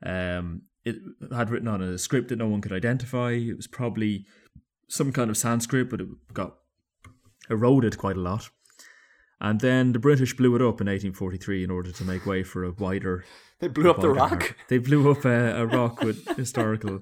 Um, 0.04 0.62
it 0.85 0.97
had 1.30 1.50
written 1.50 1.68
on 1.68 1.83
a 1.83 1.99
script 1.99 2.28
that 2.28 2.38
no 2.38 2.49
one 2.49 2.62
could 2.62 2.73
identify. 2.73 3.33
It 3.33 3.57
was 3.57 3.66
probably 3.66 4.25
some 4.88 5.12
kind 5.12 5.28
of 5.28 5.37
Sanskrit, 5.37 5.90
but 5.90 6.00
it 6.00 6.09
got 6.33 6.57
eroded 7.50 7.99
quite 7.99 8.16
a 8.16 8.21
lot. 8.21 8.49
And 9.40 9.61
then 9.61 9.92
the 9.92 9.99
British 9.99 10.37
blew 10.37 10.57
it 10.57 10.62
up 10.62 10.80
in 10.80 10.88
1843 10.88 11.64
in 11.64 11.71
order 11.71 11.92
to 11.92 12.04
make 12.04 12.26
way 12.26 12.42
for 12.42 12.64
a 12.64 12.73
wider. 12.73 13.25
They 13.61 13.69
blew 13.69 13.91
up 13.91 14.00
the 14.00 14.11
rock. 14.11 14.33
art. 14.33 14.55
They 14.69 14.79
blew 14.79 15.11
up 15.11 15.25
a, 15.25 15.62
a 15.62 15.67
rock 15.79 16.00
with 16.03 16.27
historical, 16.37 17.00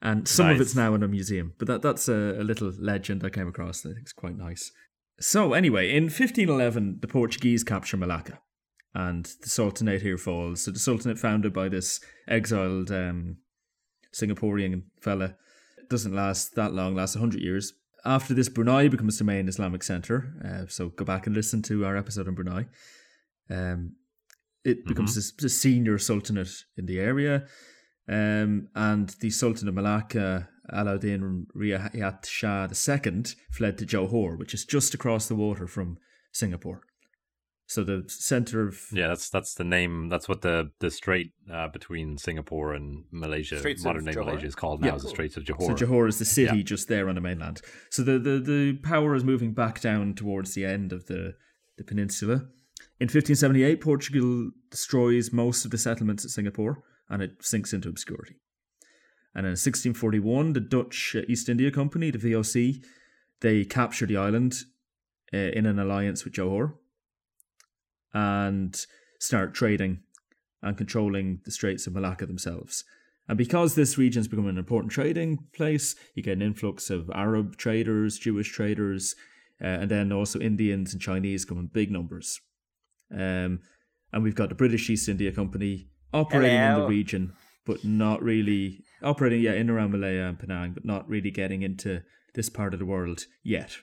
and 0.00 0.28
some 0.28 0.50
of 0.50 0.60
it's 0.60 0.76
now 0.76 0.94
in 0.94 1.02
a 1.02 1.08
museum. 1.08 1.54
But 1.58 1.68
that 1.68 1.82
that's 1.82 2.08
a, 2.08 2.36
a 2.40 2.44
little 2.44 2.72
legend 2.78 3.24
I 3.24 3.30
came 3.30 3.48
across. 3.48 3.80
that 3.80 3.90
I 3.90 3.94
think 3.94 4.06
is 4.06 4.12
quite 4.12 4.36
nice. 4.36 4.70
So 5.18 5.52
anyway, 5.52 5.90
in 5.94 6.04
1511, 6.04 6.98
the 7.00 7.08
Portuguese 7.08 7.64
capture 7.64 7.96
Malacca, 7.96 8.40
and 8.94 9.24
the 9.42 9.48
Sultanate 9.48 10.02
here 10.02 10.16
falls. 10.16 10.62
So 10.64 10.70
the 10.70 10.78
Sultanate, 10.78 11.18
founded 11.18 11.52
by 11.52 11.68
this 11.68 12.00
exiled 12.28 12.90
um, 12.90 13.38
Singaporean 14.14 14.84
fella, 15.00 15.36
doesn't 15.88 16.14
last 16.14 16.54
that 16.54 16.72
long. 16.72 16.94
Lasts 16.94 17.16
100 17.16 17.40
years. 17.40 17.72
After 18.04 18.32
this, 18.32 18.48
Brunei 18.48 18.88
becomes 18.88 19.18
the 19.18 19.24
main 19.24 19.48
Islamic 19.48 19.82
center. 19.82 20.32
Uh, 20.42 20.66
so 20.68 20.88
go 20.88 21.04
back 21.04 21.26
and 21.26 21.36
listen 21.36 21.60
to 21.62 21.84
our 21.84 21.96
episode 21.96 22.28
on 22.28 22.34
Brunei. 22.34 22.66
Um, 23.50 23.96
it 24.64 24.86
becomes 24.86 25.14
this, 25.14 25.32
this 25.32 25.58
senior 25.58 25.98
sultanate 25.98 26.64
in 26.76 26.86
the 26.86 27.00
area. 27.00 27.46
Um, 28.08 28.68
and 28.74 29.08
the 29.20 29.30
Sultan 29.30 29.68
of 29.68 29.74
Malacca, 29.74 30.48
Alauddin 30.72 31.46
Riyad 31.56 32.26
Shah 32.26 32.64
II, 32.64 33.24
fled 33.52 33.78
to 33.78 33.86
Johor, 33.86 34.38
which 34.38 34.54
is 34.54 34.64
just 34.64 34.94
across 34.94 35.28
the 35.28 35.34
water 35.36 35.66
from 35.66 35.98
Singapore. 36.32 36.82
So 37.70 37.84
the 37.84 38.02
center 38.08 38.66
of 38.66 38.80
yeah, 38.92 39.06
that's 39.06 39.30
that's 39.30 39.54
the 39.54 39.62
name. 39.62 40.08
That's 40.08 40.28
what 40.28 40.42
the 40.42 40.72
the 40.80 40.90
strait 40.90 41.30
uh, 41.48 41.68
between 41.68 42.18
Singapore 42.18 42.74
and 42.74 43.04
Malaysia, 43.12 43.60
Straits 43.60 43.84
modern 43.84 44.06
day 44.06 44.10
Johor? 44.10 44.26
Malaysia, 44.26 44.46
is 44.46 44.56
called 44.56 44.80
now. 44.80 44.88
Yeah. 44.88 44.94
Is 44.96 45.02
the 45.04 45.08
Straits 45.10 45.36
of 45.36 45.44
Johor. 45.44 45.66
So 45.66 45.74
Johor. 45.74 45.88
Johor 45.88 46.08
is 46.08 46.18
the 46.18 46.24
city 46.24 46.56
Yeah. 46.56 46.62
just 46.64 46.88
there 46.88 47.08
on 47.08 47.14
the 47.14 47.20
mainland. 47.20 47.60
So 47.90 48.02
the, 48.02 48.18
the, 48.18 48.40
the 48.40 48.72
power 48.82 49.14
is 49.14 49.22
moving 49.22 49.52
back 49.52 49.80
down 49.80 50.14
towards 50.14 50.54
the 50.54 50.64
end 50.64 50.92
of 50.92 51.06
the, 51.06 51.36
the 51.78 51.84
peninsula. 51.84 52.48
In 52.98 53.06
1578, 53.06 53.80
Portugal 53.80 54.50
destroys 54.70 55.32
most 55.32 55.64
of 55.64 55.70
the 55.70 55.78
settlements 55.78 56.24
at 56.24 56.30
Singapore 56.30 56.82
and 57.08 57.22
it 57.22 57.44
sinks 57.44 57.72
into 57.72 57.88
obscurity. 57.88 58.36
And 59.34 59.46
in 59.46 59.52
1641, 59.52 60.52
the 60.54 60.60
Dutch 60.60 61.14
uh, 61.16 61.22
East 61.28 61.48
India 61.48 61.70
Company, 61.70 62.10
the 62.10 62.18
VOC, 62.18 62.84
they 63.40 63.64
capture 63.64 64.06
the 64.06 64.16
island 64.16 64.64
uh, 65.32 65.36
in 65.36 65.66
an 65.66 65.78
alliance 65.78 66.24
with 66.24 66.34
Johor 66.34 66.74
and 68.12 68.86
start 69.18 69.54
trading 69.54 70.00
and 70.62 70.76
controlling 70.76 71.40
the 71.44 71.52
Straits 71.52 71.86
of 71.86 71.94
Malacca 71.94 72.26
themselves. 72.26 72.84
And 73.28 73.38
because 73.38 73.74
this 73.74 73.96
region's 73.96 74.26
become 74.26 74.48
an 74.48 74.58
important 74.58 74.92
trading 74.92 75.38
place, 75.52 75.94
you 76.14 76.22
get 76.22 76.36
an 76.36 76.42
influx 76.42 76.90
of 76.90 77.10
Arab 77.14 77.56
traders, 77.56 78.18
Jewish 78.18 78.50
traders, 78.50 79.14
uh, 79.62 79.66
and 79.66 79.90
then 79.90 80.10
also 80.10 80.40
Indians 80.40 80.92
and 80.92 81.00
Chinese 81.00 81.44
come 81.44 81.58
in 81.58 81.66
big 81.66 81.90
numbers. 81.90 82.40
Um, 83.12 83.60
and 84.12 84.22
we've 84.22 84.34
got 84.34 84.48
the 84.48 84.54
British 84.54 84.88
East 84.90 85.08
India 85.08 85.32
Company 85.32 85.88
operating 86.12 86.58
in 86.58 86.74
the 86.74 86.86
region, 86.86 87.32
but 87.64 87.84
not 87.84 88.22
really 88.22 88.84
operating, 89.02 89.40
yeah, 89.42 89.52
in 89.52 89.70
around 89.70 89.92
Malaya 89.92 90.24
and 90.24 90.38
Penang, 90.38 90.72
but 90.72 90.84
not 90.84 91.08
really 91.08 91.30
getting 91.30 91.62
into 91.62 92.02
this 92.34 92.48
part 92.48 92.72
of 92.72 92.80
the 92.80 92.86
world 92.86 93.26
yet. 93.42 93.78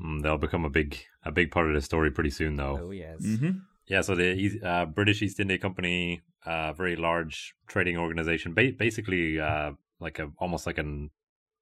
Mm, 0.00 0.22
they'll 0.22 0.38
become 0.38 0.64
a 0.64 0.70
big 0.70 0.98
a 1.24 1.32
big 1.32 1.50
part 1.50 1.66
of 1.66 1.74
the 1.74 1.80
story 1.80 2.10
pretty 2.10 2.30
soon, 2.30 2.56
though. 2.56 2.78
Oh 2.84 2.90
yes. 2.90 3.20
Mm-hmm. 3.22 3.50
Yeah, 3.88 4.02
so 4.02 4.14
the 4.14 4.60
uh, 4.62 4.84
British 4.84 5.22
East 5.22 5.40
India 5.40 5.58
Company, 5.58 6.20
uh, 6.44 6.72
very 6.74 6.94
large 6.94 7.54
trading 7.66 7.96
organization, 7.96 8.52
ba- 8.54 8.72
basically 8.78 9.40
uh, 9.40 9.72
like 9.98 10.18
a 10.18 10.30
almost 10.38 10.66
like 10.66 10.78
an 10.78 11.10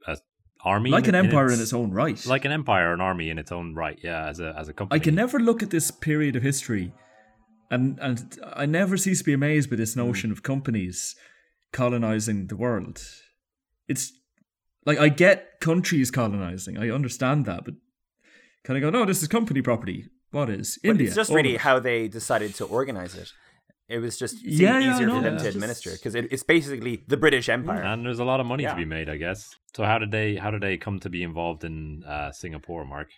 a 0.06 0.18
army, 0.73 0.90
like 0.90 1.08
an 1.08 1.14
in 1.14 1.25
empire 1.26 1.50
in 1.54 1.61
its 1.61 1.73
own 1.73 1.90
right. 1.92 2.18
like 2.26 2.44
an 2.44 2.52
empire, 2.52 2.92
an 2.92 3.00
army 3.00 3.30
in 3.30 3.38
its 3.38 3.52
own 3.52 3.75
right. 3.75 3.99
Yeah, 4.02 4.26
as 4.28 4.40
a 4.40 4.49
as 4.61 4.68
a 4.68 4.73
company. 4.73 5.00
I 5.00 5.02
can 5.04 5.14
never 5.14 5.38
look 5.49 5.62
at 5.62 5.70
this 5.70 5.90
period 6.08 6.35
of 6.37 6.42
history, 6.42 6.92
and 7.70 7.99
and 8.00 8.18
I 8.62 8.66
never 8.66 8.96
cease 8.96 9.20
to 9.20 9.25
be 9.25 9.32
amazed 9.32 9.70
by 9.70 9.76
this 9.76 9.94
Hmm. 9.94 10.00
notion 10.06 10.32
of 10.32 10.42
companies 10.42 11.14
colonizing 11.73 12.46
the 12.49 12.56
world. 12.56 13.00
It's 13.88 14.12
like 14.85 14.99
I 14.99 15.08
get 15.08 15.61
countries 15.61 16.11
colonizing, 16.11 16.78
I 16.78 16.90
understand 16.90 17.44
that, 17.46 17.64
but 17.64 17.75
kind 18.64 18.76
of 18.76 18.82
go, 18.82 18.90
no, 18.99 19.04
this 19.04 19.23
is 19.23 19.28
company 19.28 19.62
property. 19.62 19.99
What 20.32 20.50
is 20.50 20.78
But 20.82 20.90
India? 20.90 21.06
it's 21.06 21.16
just 21.16 21.32
really 21.32 21.56
how 21.56 21.78
they 21.78 22.08
decided 22.08 22.54
to 22.56 22.64
organize 22.64 23.14
it. 23.14 23.28
It 23.88 23.98
was 23.98 24.18
just 24.18 24.38
seemed 24.38 24.52
Yeah, 24.52 24.78
yeah, 24.78 24.94
easier 24.94 25.06
no, 25.06 25.16
for 25.16 25.22
them 25.22 25.34
yeah. 25.34 25.40
to 25.42 25.46
It's 25.46 25.54
administer 25.56 25.90
because 25.92 26.14
it, 26.14 26.26
it's 26.32 26.42
basically 26.42 27.04
the 27.06 27.16
British 27.16 27.48
Empire. 27.48 27.82
and 27.82 28.04
there's 28.04 28.18
a 28.18 28.24
lot 28.24 28.40
of 28.40 28.46
money 28.46 28.64
Yeah. 28.64 28.70
to 28.70 28.76
be 28.76 28.84
made, 28.84 29.08
I 29.08 29.16
guess. 29.16 29.54
So 29.76 29.84
how 29.84 29.98
did 29.98 30.10
they 30.10 30.36
how 30.36 30.50
did 30.50 30.62
they 30.62 30.76
come 30.76 30.98
to 31.00 31.08
be 31.10 31.22
involved 31.22 31.62
in 31.64 32.02
uh, 32.04 32.32
Singapore, 32.32 32.84
Mark? 32.84 33.08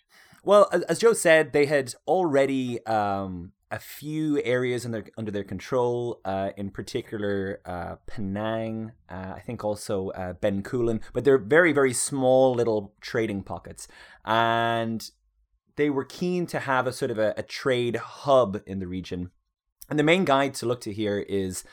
Well, 0.44 0.68
as, 0.72 0.82
as 0.82 0.98
Joe 0.98 1.14
said, 1.14 1.52
they 1.52 1.66
had 1.66 1.94
already 2.06 2.84
um, 2.87 3.52
a 3.70 3.78
few 3.78 4.40
areas 4.44 4.84
in 4.84 4.92
their, 4.92 5.04
under 5.18 5.30
their 5.30 5.44
control. 5.44 6.20
Uh, 6.25 6.50
in 6.56 6.70
particular, 6.70 7.60
uh, 7.64 7.96
Penang. 8.06 8.92
Uh, 9.10 9.32
I 9.37 9.40
think 9.40 9.64
also 9.64 10.10
uh, 10.10 10.34
Bencoolen, 10.34 11.00
but 11.14 11.25
they're 11.25 11.38
very 11.38 11.72
very 11.72 11.92
small 11.94 12.54
little 12.54 12.94
trading 13.00 13.42
pockets, 13.42 13.88
and 14.25 15.10
they 15.76 15.90
were 15.90 16.04
keen 16.04 16.46
to 16.46 16.60
have 16.60 16.87
a 16.87 16.92
sort 16.92 17.10
of 17.10 17.18
a, 17.18 17.34
a 17.37 17.42
trade 17.42 17.96
hub 17.96 18.60
in 18.66 18.78
the 18.80 18.87
region. 18.87 19.30
And 19.88 19.99
the 19.99 20.04
main 20.04 20.25
guide 20.25 20.54
to 20.54 20.66
look 20.66 20.80
to 20.83 20.92
here 20.92 21.18
is 21.18 21.64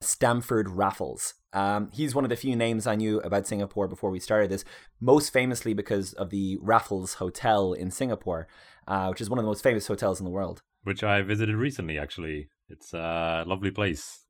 Stamford 0.00 0.70
Raffles. 0.70 1.34
Um, 1.52 1.90
he's 1.92 2.14
one 2.14 2.24
of 2.24 2.30
the 2.30 2.36
few 2.36 2.56
names 2.56 2.86
I 2.86 2.96
knew 2.96 3.20
about 3.20 3.46
Singapore 3.46 3.88
before 3.88 4.10
we 4.10 4.20
started 4.20 4.50
this, 4.50 4.64
most 5.00 5.32
famously 5.32 5.72
because 5.74 6.12
of 6.14 6.30
the 6.30 6.58
Raffles 6.60 7.14
Hotel 7.14 7.72
in 7.72 7.90
Singapore, 7.90 8.48
uh, 8.88 9.06
which 9.08 9.20
is 9.20 9.30
one 9.30 9.38
of 9.38 9.44
the 9.44 9.48
most 9.48 9.62
famous 9.62 9.86
hotels 9.86 10.20
in 10.20 10.24
the 10.24 10.30
world. 10.30 10.62
Which 10.82 11.02
I 11.02 11.22
visited 11.22 11.56
recently. 11.56 11.98
Actually, 11.98 12.48
it's 12.68 12.92
a 12.92 13.44
lovely 13.46 13.70
place. 13.70 14.24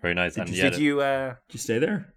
Very 0.00 0.14
nice. 0.14 0.34
Did 0.34 0.42
and 0.42 0.50
you- 0.50 0.62
yeah, 0.62 0.70
Did 0.70 0.78
you? 0.78 1.00
Uh, 1.00 1.28
Did 1.48 1.54
you 1.54 1.60
stay 1.60 1.78
there? 1.78 2.14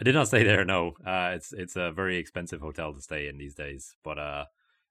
I 0.00 0.04
did 0.04 0.14
not 0.14 0.26
stay 0.26 0.44
there. 0.44 0.64
No, 0.64 0.92
uh, 1.06 1.32
it's 1.34 1.52
it's 1.52 1.74
a 1.76 1.90
very 1.90 2.18
expensive 2.18 2.60
hotel 2.60 2.92
to 2.92 3.00
stay 3.00 3.28
in 3.28 3.38
these 3.38 3.54
days. 3.54 3.96
But 4.04 4.18
uh, 4.18 4.44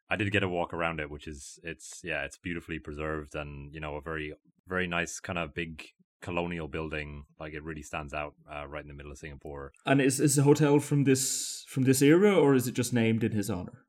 I 0.10 0.16
did 0.16 0.32
get 0.32 0.44
a 0.44 0.50
walk 0.50 0.74
around 0.74 1.00
it, 1.00 1.12
which 1.12 1.28
is 1.28 1.60
it's 1.64 2.02
yeah, 2.04 2.24
it's 2.24 2.38
beautifully 2.38 2.80
preserved 2.80 3.36
and 3.36 3.72
you 3.72 3.80
know 3.80 3.96
a 3.96 4.02
very 4.02 4.34
very 4.68 4.88
nice 4.88 5.20
kind 5.20 5.40
of 5.40 5.54
big 5.54 5.84
colonial 6.22 6.68
building. 6.68 7.26
Like 7.40 7.54
it 7.54 7.64
really 7.64 7.84
stands 7.84 8.14
out 8.14 8.34
uh, 8.52 8.68
right 8.68 8.82
in 8.82 8.88
the 8.88 8.94
middle 8.94 9.12
of 9.12 9.18
Singapore. 9.18 9.72
And 9.86 10.02
is 10.02 10.20
is 10.20 10.36
the 10.36 10.44
hotel 10.44 10.80
from 10.80 11.04
this 11.04 11.66
from 11.68 11.84
this 11.84 12.02
era, 12.02 12.34
or 12.34 12.56
is 12.56 12.68
it 12.68 12.74
just 12.74 12.94
named 12.94 13.24
in 13.24 13.32
his 13.32 13.50
honor? 13.50 13.86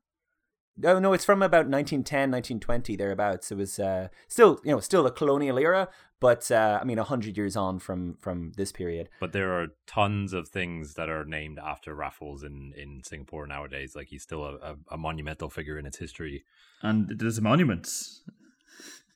oh 0.83 0.99
no, 0.99 1.13
it's 1.13 1.25
from 1.25 1.41
about 1.41 1.67
1910, 1.67 2.31
1920 2.31 2.95
thereabouts. 2.95 3.51
It 3.51 3.55
was 3.55 3.79
uh, 3.79 4.09
still 4.27 4.59
you 4.63 4.71
know 4.71 4.79
still 4.79 5.03
the 5.03 5.11
colonial 5.11 5.57
era, 5.57 5.89
but 6.19 6.51
uh, 6.51 6.79
I 6.81 6.85
mean 6.85 6.97
hundred 6.97 7.37
years 7.37 7.55
on 7.55 7.79
from 7.79 8.15
from 8.19 8.53
this 8.57 8.71
period. 8.71 9.09
But 9.19 9.33
there 9.33 9.53
are 9.53 9.67
tons 9.85 10.33
of 10.33 10.47
things 10.47 10.93
that 10.95 11.09
are 11.09 11.25
named 11.25 11.59
after 11.59 11.93
Raffles 11.93 12.43
in, 12.43 12.73
in 12.77 13.01
Singapore 13.03 13.47
nowadays. 13.47 13.95
Like 13.95 14.07
he's 14.07 14.23
still 14.23 14.43
a, 14.43 14.55
a, 14.55 14.75
a 14.91 14.97
monumental 14.97 15.49
figure 15.49 15.77
in 15.77 15.85
its 15.85 15.97
history. 15.97 16.43
And 16.81 17.17
there's 17.17 17.37
a 17.37 17.41
monument. 17.41 17.89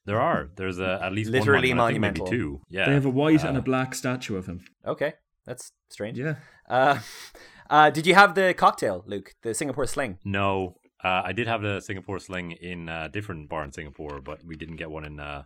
There 0.05 0.19
are. 0.19 0.49
There's 0.55 0.79
a, 0.79 0.99
at 1.01 1.13
least 1.13 1.29
Literally 1.29 1.69
one 1.69 1.77
monument, 1.77 1.81
I 1.81 1.87
think 1.91 2.01
monumental. 2.01 2.25
maybe 2.25 2.37
two. 2.37 2.61
Yeah. 2.69 2.85
They 2.87 2.93
have 2.93 3.05
a 3.05 3.09
white 3.09 3.43
and 3.43 3.55
Uh, 3.57 3.59
a 3.59 3.63
black 3.63 3.93
statue 3.95 4.35
of 4.35 4.47
him. 4.47 4.61
Okay, 4.85 5.13
that's 5.45 5.71
strange. 5.89 6.17
Yeah. 6.17 6.35
Uh, 6.67 6.99
uh, 7.69 7.89
did 7.91 8.07
you 8.07 8.15
have 8.15 8.33
the 8.35 8.53
cocktail, 8.57 9.03
Luke? 9.05 9.33
The 9.43 9.53
Singapore 9.53 9.85
Sling. 9.85 10.17
No, 10.25 10.75
uh, 11.03 11.21
I 11.25 11.33
did 11.33 11.47
have 11.47 11.61
the 11.61 11.79
Singapore 11.81 12.19
Sling 12.19 12.51
in 12.51 12.89
a 12.89 13.09
different 13.09 13.49
bar 13.49 13.63
in 13.63 13.71
Singapore, 13.71 14.21
but 14.21 14.43
we 14.43 14.55
didn't 14.55 14.77
get 14.77 14.89
one 14.89 15.05
in 15.05 15.19
uh, 15.19 15.43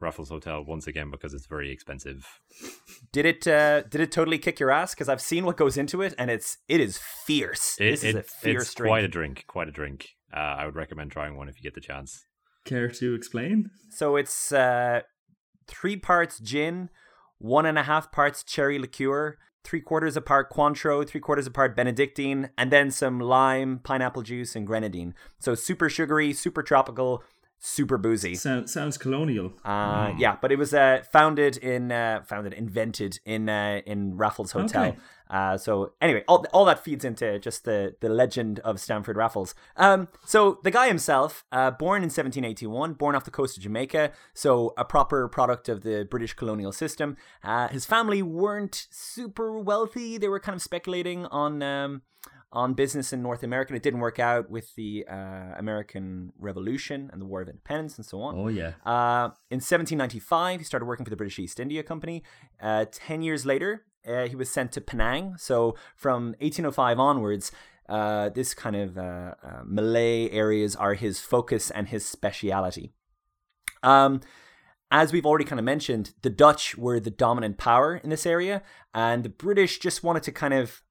Raffles 0.00 0.28
Hotel 0.28 0.62
once 0.66 0.86
again 0.86 1.10
because 1.10 1.32
it's 1.32 1.46
very 1.46 1.70
expensive. 1.72 2.26
Did 3.12 3.24
it? 3.24 3.46
Uh, 3.46 3.82
did 3.82 4.00
it 4.02 4.12
totally 4.12 4.38
kick 4.38 4.60
your 4.60 4.70
ass? 4.70 4.94
Because 4.94 5.08
I've 5.08 5.20
seen 5.22 5.46
what 5.46 5.56
goes 5.56 5.76
into 5.78 6.02
it, 6.02 6.14
and 6.18 6.30
it's 6.30 6.58
it 6.68 6.80
is 6.80 6.98
fierce. 7.26 7.76
It, 7.80 7.90
this 7.92 8.04
is 8.04 8.14
it- 8.14 8.18
a 8.18 8.22
fierce 8.22 8.64
it's 8.64 8.74
drink. 8.74 8.90
quite 8.90 9.04
a 9.04 9.08
drink, 9.08 9.44
quite 9.46 9.68
a 9.68 9.72
drink. 9.72 10.08
Uh, 10.32 10.40
I 10.60 10.66
would 10.66 10.74
recommend 10.74 11.10
trying 11.12 11.36
one 11.36 11.48
if 11.48 11.56
you 11.56 11.62
get 11.62 11.74
the 11.74 11.80
chance. 11.80 12.26
Care 12.64 12.88
to 12.88 13.14
explain? 13.14 13.70
So 13.90 14.16
it's 14.16 14.52
uh, 14.52 15.02
three 15.66 15.96
parts 15.96 16.38
gin, 16.40 16.90
one 17.38 17.66
and 17.66 17.78
a 17.78 17.82
half 17.82 18.10
parts 18.10 18.42
cherry 18.42 18.78
liqueur, 18.78 19.36
three 19.64 19.80
quarters 19.80 20.16
apart 20.16 20.50
Cointreau, 20.50 21.06
three 21.06 21.20
quarters 21.20 21.46
apart 21.46 21.76
Benedictine, 21.76 22.50
and 22.56 22.70
then 22.70 22.90
some 22.90 23.18
lime, 23.18 23.80
pineapple 23.82 24.22
juice, 24.22 24.54
and 24.54 24.66
grenadine. 24.66 25.14
So 25.40 25.54
super 25.54 25.88
sugary, 25.88 26.32
super 26.32 26.62
tropical, 26.62 27.22
super 27.64 27.96
boozy. 27.96 28.34
Sounds 28.34 28.72
sounds 28.72 28.98
colonial. 28.98 29.52
Uh, 29.64 30.12
Hmm. 30.12 30.18
Yeah, 30.18 30.36
but 30.40 30.52
it 30.52 30.58
was 30.58 30.74
uh, 30.74 31.02
founded 31.10 31.56
in 31.56 31.90
uh, 31.90 32.22
founded 32.26 32.52
invented 32.52 33.18
in 33.24 33.48
uh, 33.48 33.80
in 33.86 34.16
Raffles 34.16 34.52
Hotel. 34.52 34.84
Okay. 34.84 34.98
Uh, 35.30 35.56
so 35.56 35.94
anyway, 36.02 36.22
all 36.28 36.44
all 36.52 36.66
that 36.66 36.84
feeds 36.84 37.04
into 37.04 37.38
just 37.38 37.64
the 37.64 37.96
the 38.00 38.08
legend 38.10 38.58
of 38.60 38.78
Stamford 38.78 39.16
Raffles. 39.16 39.54
Um, 39.76 40.08
so 40.24 40.58
the 40.62 40.70
guy 40.70 40.86
himself, 40.88 41.44
uh, 41.50 41.70
born 41.70 42.02
in 42.02 42.10
1781, 42.10 42.92
born 42.94 43.14
off 43.16 43.24
the 43.24 43.30
coast 43.30 43.56
of 43.56 43.62
Jamaica, 43.62 44.12
so 44.34 44.74
a 44.76 44.84
proper 44.84 45.26
product 45.28 45.68
of 45.70 45.82
the 45.82 46.06
British 46.10 46.34
colonial 46.34 46.72
system. 46.72 47.16
Uh, 47.42 47.68
his 47.68 47.86
family 47.86 48.22
weren't 48.22 48.86
super 48.90 49.58
wealthy; 49.58 50.18
they 50.18 50.28
were 50.28 50.40
kind 50.40 50.54
of 50.54 50.62
speculating 50.62 51.24
on. 51.26 51.62
Um, 51.62 52.02
on 52.54 52.72
business 52.72 53.12
in 53.12 53.20
North 53.20 53.42
America, 53.42 53.72
and 53.72 53.76
it 53.76 53.82
didn't 53.82 54.00
work 54.00 54.18
out 54.18 54.48
with 54.48 54.74
the 54.76 55.04
uh, 55.10 55.54
American 55.58 56.32
Revolution 56.38 57.10
and 57.12 57.20
the 57.20 57.26
War 57.26 57.42
of 57.42 57.48
Independence 57.48 57.96
and 57.96 58.06
so 58.06 58.22
on. 58.22 58.34
Oh 58.38 58.48
yeah. 58.48 58.72
Uh, 58.86 59.34
in 59.50 59.60
1795, 59.60 60.60
he 60.60 60.64
started 60.64 60.86
working 60.86 61.04
for 61.04 61.10
the 61.10 61.16
British 61.16 61.38
East 61.38 61.60
India 61.60 61.82
Company. 61.82 62.22
Uh, 62.62 62.86
Ten 62.90 63.22
years 63.22 63.44
later, 63.44 63.84
uh, 64.08 64.26
he 64.26 64.36
was 64.36 64.48
sent 64.48 64.72
to 64.72 64.80
Penang. 64.80 65.34
So 65.36 65.74
from 65.96 66.34
1805 66.40 66.98
onwards, 66.98 67.52
uh, 67.88 68.28
this 68.30 68.54
kind 68.54 68.76
of 68.76 68.96
uh, 68.96 69.34
uh, 69.42 69.62
Malay 69.64 70.30
areas 70.30 70.76
are 70.76 70.94
his 70.94 71.20
focus 71.20 71.70
and 71.70 71.88
his 71.88 72.06
speciality. 72.06 72.92
Um, 73.82 74.20
as 74.90 75.12
we've 75.12 75.26
already 75.26 75.44
kind 75.44 75.58
of 75.58 75.64
mentioned, 75.64 76.14
the 76.22 76.30
Dutch 76.30 76.76
were 76.76 77.00
the 77.00 77.10
dominant 77.10 77.58
power 77.58 77.96
in 77.96 78.10
this 78.10 78.26
area, 78.26 78.62
and 78.94 79.24
the 79.24 79.28
British 79.28 79.80
just 79.80 80.04
wanted 80.04 80.22
to 80.22 80.32
kind 80.32 80.54
of 80.54 80.83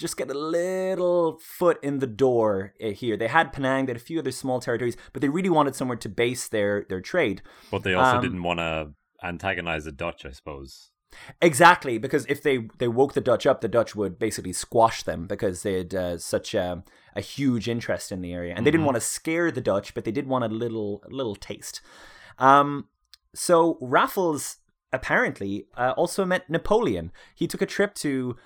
just 0.00 0.16
get 0.16 0.30
a 0.30 0.34
little 0.34 1.38
foot 1.58 1.78
in 1.82 1.98
the 1.98 2.06
door 2.06 2.74
uh, 2.82 2.88
here. 2.88 3.16
They 3.16 3.28
had 3.28 3.52
Penang, 3.52 3.86
they 3.86 3.92
had 3.92 4.00
a 4.00 4.04
few 4.04 4.18
other 4.18 4.32
small 4.32 4.60
territories, 4.60 4.96
but 5.12 5.22
they 5.22 5.28
really 5.28 5.50
wanted 5.50 5.74
somewhere 5.74 5.98
to 5.98 6.08
base 6.08 6.48
their 6.48 6.86
their 6.88 7.00
trade. 7.00 7.42
But 7.70 7.82
they 7.82 7.94
also 7.94 8.16
Um, 8.16 8.22
didn't 8.22 8.42
want 8.42 8.58
to 8.60 8.92
antagonize 9.22 9.84
the 9.84 9.92
Dutch, 9.92 10.24
I 10.24 10.32
suppose. 10.32 10.90
Exactly, 11.42 11.98
because 11.98 12.24
if 12.28 12.40
they 12.42 12.68
they 12.78 12.88
woke 12.88 13.14
the 13.14 13.20
Dutch 13.20 13.46
up, 13.46 13.60
the 13.60 13.68
Dutch 13.68 13.96
would 13.96 14.18
basically 14.18 14.52
squash 14.52 15.02
them 15.02 15.26
because 15.26 15.62
they 15.62 15.74
had 15.78 15.94
uh, 15.94 16.18
such 16.18 16.54
a, 16.54 16.84
a 17.16 17.20
huge 17.20 17.68
interest 17.68 18.12
in 18.12 18.20
the 18.22 18.32
area, 18.32 18.54
and 18.54 18.64
they 18.64 18.70
didn't 18.70 18.86
want 18.86 18.96
to 18.96 19.00
scare 19.00 19.50
the 19.50 19.60
Dutch, 19.72 19.92
but 19.94 20.04
they 20.04 20.12
did 20.12 20.26
want 20.26 20.44
a 20.44 20.48
little 20.48 21.02
a 21.04 21.10
little 21.10 21.36
taste. 21.36 21.80
Um, 22.38 22.88
so 23.34 23.76
Raffles 23.80 24.58
apparently 24.92 25.66
uh, 25.76 25.92
also 25.96 26.24
met 26.24 26.48
Napoleon. 26.48 27.12
He 27.34 27.46
took 27.46 27.62
a 27.62 27.66
trip 27.66 27.94
to 27.94 28.36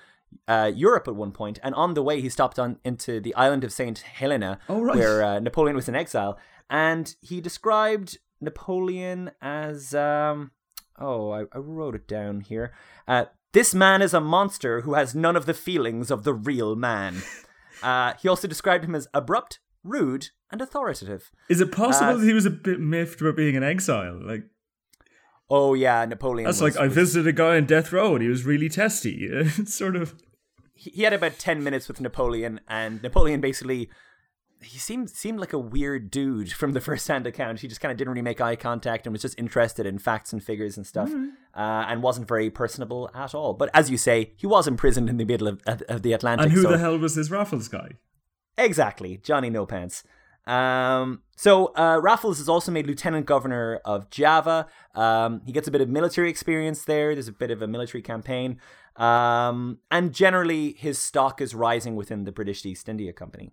uh, 0.47 0.71
Europe 0.75 1.07
at 1.07 1.15
one 1.15 1.31
point, 1.31 1.59
and 1.63 1.73
on 1.75 1.93
the 1.93 2.03
way 2.03 2.21
he 2.21 2.29
stopped 2.29 2.57
on 2.59 2.77
into 2.83 3.19
the 3.19 3.33
island 3.35 3.63
of 3.63 3.71
Saint 3.71 3.99
Helena, 3.99 4.59
Oh, 4.69 4.81
right. 4.81 4.95
where 4.97 5.23
uh, 5.23 5.39
Napoleon 5.39 5.75
was 5.75 5.87
in 5.89 5.95
exile, 5.95 6.37
and 6.69 7.15
he 7.21 7.41
described 7.41 8.17
Napoleon 8.41 9.31
as 9.41 9.93
um, 9.95 10.51
oh, 10.99 11.31
I, 11.31 11.41
I 11.53 11.57
wrote 11.57 11.95
it 11.95 12.07
down 12.07 12.41
here. 12.41 12.73
Uh, 13.07 13.25
this 13.53 13.73
man 13.73 14.01
is 14.01 14.13
a 14.13 14.19
monster 14.21 14.81
who 14.81 14.93
has 14.95 15.15
none 15.15 15.35
of 15.35 15.45
the 15.45 15.53
feelings 15.53 16.11
of 16.11 16.23
the 16.23 16.33
real 16.33 16.75
man. 16.75 17.15
Uh, 17.83 18.13
he 18.21 18.29
also 18.29 18.47
described 18.47 18.85
him 18.85 18.95
as 18.95 19.05
abrupt, 19.13 19.59
rude, 19.83 20.29
and 20.49 20.61
authoritative. 20.61 21.29
Is 21.49 21.59
it 21.59 21.73
possible 21.73 22.11
Uh, 22.13 22.17
that 22.17 22.25
he 22.25 22.33
was 22.33 22.45
a 22.45 22.49
bit 22.49 22.79
miffed 22.79 23.19
about 23.19 23.35
being 23.35 23.53
in 23.53 23.63
exile? 23.63 24.17
Like 24.25 24.43
Oh 25.49 25.73
yeah, 25.73 26.05
Napoleon. 26.05 26.45
that's 26.45 26.61
was- 26.61 26.75
like 26.75 26.81
I 26.81 26.87
was- 26.87 26.95
visited 26.95 27.27
a 27.27 27.33
guy 27.33 27.57
on 27.57 27.65
death 27.65 27.91
row 27.91 28.13
and 28.13 28.21
he 28.23 28.29
was 28.29 28.45
really 28.45 28.69
testy. 28.69 29.27
It's 29.31 29.75
sort 29.75 29.97
of 29.97 30.15
he 30.75 31.03
had 31.03 31.13
about 31.13 31.39
10 31.39 31.63
minutes 31.63 31.87
with 31.87 31.99
Napoleon 32.01 32.59
and 32.67 33.01
Napoleon 33.01 33.41
basically 33.41 33.89
he 34.61 34.79
seemed 34.79 35.09
seemed 35.09 35.39
like 35.39 35.53
a 35.53 35.59
weird 35.59 36.09
dude 36.09 36.51
from 36.51 36.73
the 36.73 36.81
first 36.89 37.07
hand 37.07 37.27
account. 37.27 37.59
He 37.59 37.67
just 37.67 37.81
kind 37.81 37.91
of 37.91 37.97
didn't 37.97 38.11
really 38.11 38.21
make 38.21 38.41
eye 38.41 38.55
contact 38.55 39.05
and 39.05 39.13
was 39.13 39.21
just 39.21 39.37
interested 39.37 39.85
in 39.85 39.99
facts 39.99 40.33
and 40.33 40.43
figures 40.43 40.77
and 40.77 40.85
stuff, 40.85 41.11
uh, 41.55 41.59
and 41.87 42.01
wasn't 42.01 42.27
very 42.27 42.49
personable 42.49 43.09
at 43.13 43.35
all. 43.35 43.53
But 43.53 43.69
as 43.73 43.89
you 43.89 43.97
say, 43.97 44.33
he 44.37 44.47
was 44.47 44.67
imprisoned 44.67 45.09
in 45.09 45.17
the 45.17 45.25
middle 45.25 45.47
of, 45.47 45.61
of, 45.67 45.81
of 45.83 46.01
the 46.01 46.13
Atlantic. 46.13 46.45
and 46.45 46.53
who 46.53 46.63
so- 46.63 46.71
the 46.71 46.77
hell 46.77 46.97
was 46.97 47.15
this 47.15 47.29
Raffles 47.29 47.67
guy? 47.67 47.91
Exactly, 48.57 49.17
Johnny 49.17 49.49
No 49.49 49.65
Pants. 49.65 50.03
Um, 50.47 51.21
so 51.35 51.73
uh, 51.75 51.99
Raffles 52.01 52.39
is 52.39 52.47
also 52.47 52.71
made 52.71 52.87
lieutenant 52.87 53.25
governor 53.25 53.81
of 53.83 54.09
Java. 54.09 54.67
Um, 54.93 55.41
he 55.45 55.51
gets 55.51 55.67
a 55.67 55.71
bit 55.71 55.81
of 55.81 55.89
military 55.89 56.29
experience 56.29 56.85
there. 56.85 57.13
There's 57.15 57.27
a 57.27 57.33
bit 57.33 57.51
of 57.51 57.61
a 57.61 57.67
military 57.67 58.01
campaign, 58.01 58.59
um, 58.95 59.79
and 59.91 60.13
generally 60.13 60.73
his 60.73 60.97
stock 60.97 61.41
is 61.41 61.53
rising 61.53 61.95
within 61.95 62.23
the 62.23 62.31
British 62.31 62.65
East 62.65 62.87
India 62.87 63.13
Company. 63.13 63.51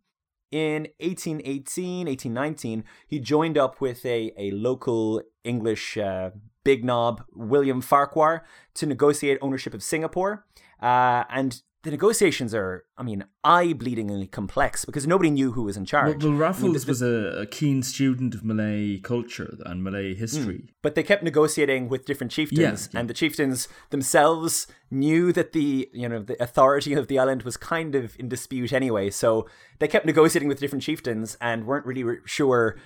In 0.51 0.83
1818, 1.01 2.07
1819, 2.07 2.85
he 3.09 3.19
joined 3.19 3.57
up 3.57 3.81
with 3.81 4.05
a, 4.05 4.33
a 4.37 4.51
local 4.51 5.23
English 5.45 5.97
uh, 5.97 6.31
big 6.63 6.85
knob, 6.85 7.25
William 7.33 7.81
Farquhar, 7.81 8.45
to 8.75 8.87
negotiate 8.87 9.39
ownership 9.41 9.73
of 9.73 9.83
Singapore. 9.83 10.45
Uh, 10.81 11.25
and 11.31 11.63
the 11.85 11.91
negotiations 11.91 12.55
are, 12.55 12.85
I 12.97 13.03
mean, 13.03 13.25
eye-bleedingly 13.43 14.31
complex 14.31 14.85
because 14.85 15.05
nobody 15.07 15.31
knew 15.31 15.51
who 15.53 15.65
was 15.65 15.77
in 15.77 15.85
charge. 15.85 16.23
well 16.23 16.33
I 16.35 16.37
Raffles 16.37 16.63
mean, 16.63 16.73
the- 16.81 16.87
was 16.87 17.03
a, 17.03 17.41
a 17.41 17.47
keen 17.47 17.83
student 17.83 18.35
of 18.37 18.45
Malay 18.45 18.99
culture 19.01 19.57
and 19.67 19.83
Malay 19.83 20.15
history. 20.15 20.69
but 20.83 20.95
they 20.95 21.03
kept 21.03 21.23
negotiating 21.23 21.89
with 21.89 22.05
different 22.05 22.31
chieftains, 22.31 22.89
and 22.95 23.09
the 23.11 23.15
chieftains 23.15 23.67
themselves 23.91 24.67
knew 24.91 25.33
that 25.33 25.53
the 25.53 25.89
you 25.93 26.09
know 26.09 26.23
the 26.23 26.41
authority 26.43 26.93
of 26.95 27.09
the 27.09 27.19
island 27.19 27.43
was 27.43 27.57
kind 27.57 27.95
of 27.95 28.17
in 28.19 28.29
dispute 28.29 28.73
anyway. 28.73 29.11
So 29.11 29.49
they 29.79 29.89
kept 29.89 30.07
negotiating 30.07 30.49
with 30.49 30.61
different 30.61 30.83
chieftains 30.85 31.37
and 31.41 31.67
weren't 31.67 31.87
really 31.87 32.05
re- 32.05 32.19
sure 32.25 32.77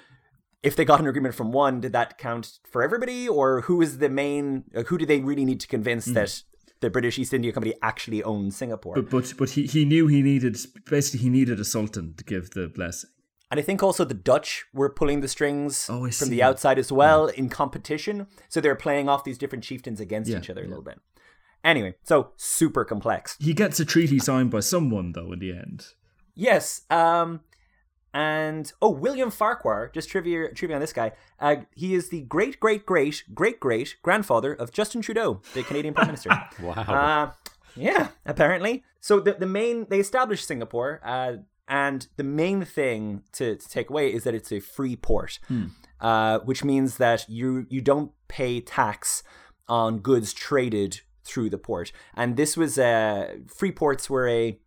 if 0.62 0.74
they 0.74 0.84
got 0.84 1.00
an 1.00 1.06
agreement 1.06 1.34
from 1.34 1.52
one, 1.52 1.80
did 1.80 1.92
that 1.92 2.18
count 2.18 2.58
for 2.72 2.82
everybody, 2.82 3.28
or 3.28 3.60
who 3.62 3.80
is 3.82 3.98
the 3.98 4.08
main? 4.08 4.64
uh, 4.74 4.82
Who 4.84 4.98
do 4.98 5.06
they 5.06 5.20
really 5.20 5.44
need 5.44 5.60
to 5.60 5.68
convince 5.68 6.06
that 6.06 6.42
the 6.80 6.90
British 6.90 7.18
East 7.18 7.32
India 7.34 7.52
Company 7.52 7.74
actually 7.82 8.22
owned 8.22 8.54
Singapore? 8.54 8.94
But 8.94 9.10
but 9.10 9.34
but 9.38 9.50
he, 9.50 9.66
he 9.66 9.84
knew 9.84 10.06
he 10.06 10.22
needed 10.22 10.58
basically 10.88 11.20
he 11.20 11.30
needed 11.30 11.60
a 11.60 11.64
sultan 11.64 12.14
to 12.16 12.24
give 12.24 12.50
the 12.50 12.68
blessing. 12.68 13.10
And 13.50 13.60
I 13.60 13.62
think 13.62 13.82
also 13.82 14.04
the 14.04 14.14
Dutch 14.14 14.64
were 14.74 14.90
pulling 14.90 15.20
the 15.20 15.28
strings 15.28 15.86
Oh, 15.88 16.10
from 16.10 16.30
the 16.30 16.42
outside 16.42 16.78
as 16.80 16.90
well 16.90 17.28
in 17.28 17.48
competition. 17.48 18.26
So 18.48 18.60
they're 18.60 18.74
playing 18.74 19.08
off 19.08 19.22
these 19.22 19.38
different 19.38 19.62
chieftains 19.62 20.00
against 20.00 20.30
Yeah, 20.30 20.38
each 20.38 20.50
other 20.50 20.64
a 20.64 20.66
little 20.68 20.82
bit. 20.82 20.98
Anyway, 21.62 21.94
so 22.02 22.32
super 22.36 22.84
complex. 22.84 23.36
He 23.40 23.54
gets 23.54 23.78
a 23.78 23.84
treaty 23.84 24.18
signed 24.18 24.50
by 24.50 24.60
someone 24.60 25.12
though 25.12 25.32
in 25.32 25.38
the 25.38 25.52
end. 25.52 25.86
Yes. 26.34 26.82
Um, 26.90 27.40
and 28.16 28.72
oh, 28.80 28.88
William 28.88 29.30
Farquhar. 29.30 29.90
Just 29.92 30.08
trivia 30.08 30.50
trivia 30.54 30.76
on 30.76 30.80
this 30.80 30.94
guy. 30.94 31.12
Uh, 31.38 31.56
he 31.74 31.94
is 31.94 32.08
the 32.08 32.22
great 32.22 32.58
great 32.58 32.86
great 32.86 33.22
great 33.34 33.60
great 33.60 33.96
grandfather 34.02 34.54
of 34.54 34.72
Justin 34.72 35.02
Trudeau, 35.02 35.42
the 35.52 35.62
Canadian 35.62 35.92
Prime 35.92 36.06
Minister. 36.06 36.30
Wow. 36.62 36.72
Uh, 36.72 37.32
yeah, 37.76 38.08
apparently. 38.24 38.82
So 39.00 39.20
the 39.20 39.34
the 39.34 39.46
main 39.46 39.86
they 39.90 40.00
established 40.00 40.46
Singapore, 40.46 41.00
uh, 41.04 41.34
and 41.68 42.08
the 42.16 42.24
main 42.24 42.64
thing 42.64 43.22
to, 43.32 43.56
to 43.56 43.68
take 43.68 43.90
away 43.90 44.12
is 44.12 44.24
that 44.24 44.34
it's 44.34 44.50
a 44.50 44.60
free 44.60 44.96
port, 44.96 45.38
uh, 46.00 46.38
which 46.38 46.64
means 46.64 46.96
that 46.96 47.28
you 47.28 47.66
you 47.68 47.82
don't 47.82 48.12
pay 48.28 48.62
tax 48.62 49.22
on 49.68 49.98
goods 49.98 50.32
traded 50.32 51.00
through 51.22 51.50
the 51.50 51.58
port. 51.58 51.92
And 52.14 52.38
this 52.38 52.56
was 52.56 52.78
uh, 52.78 53.34
free 53.46 53.72
ports 53.72 54.08
were 54.08 54.26
a 54.26 54.58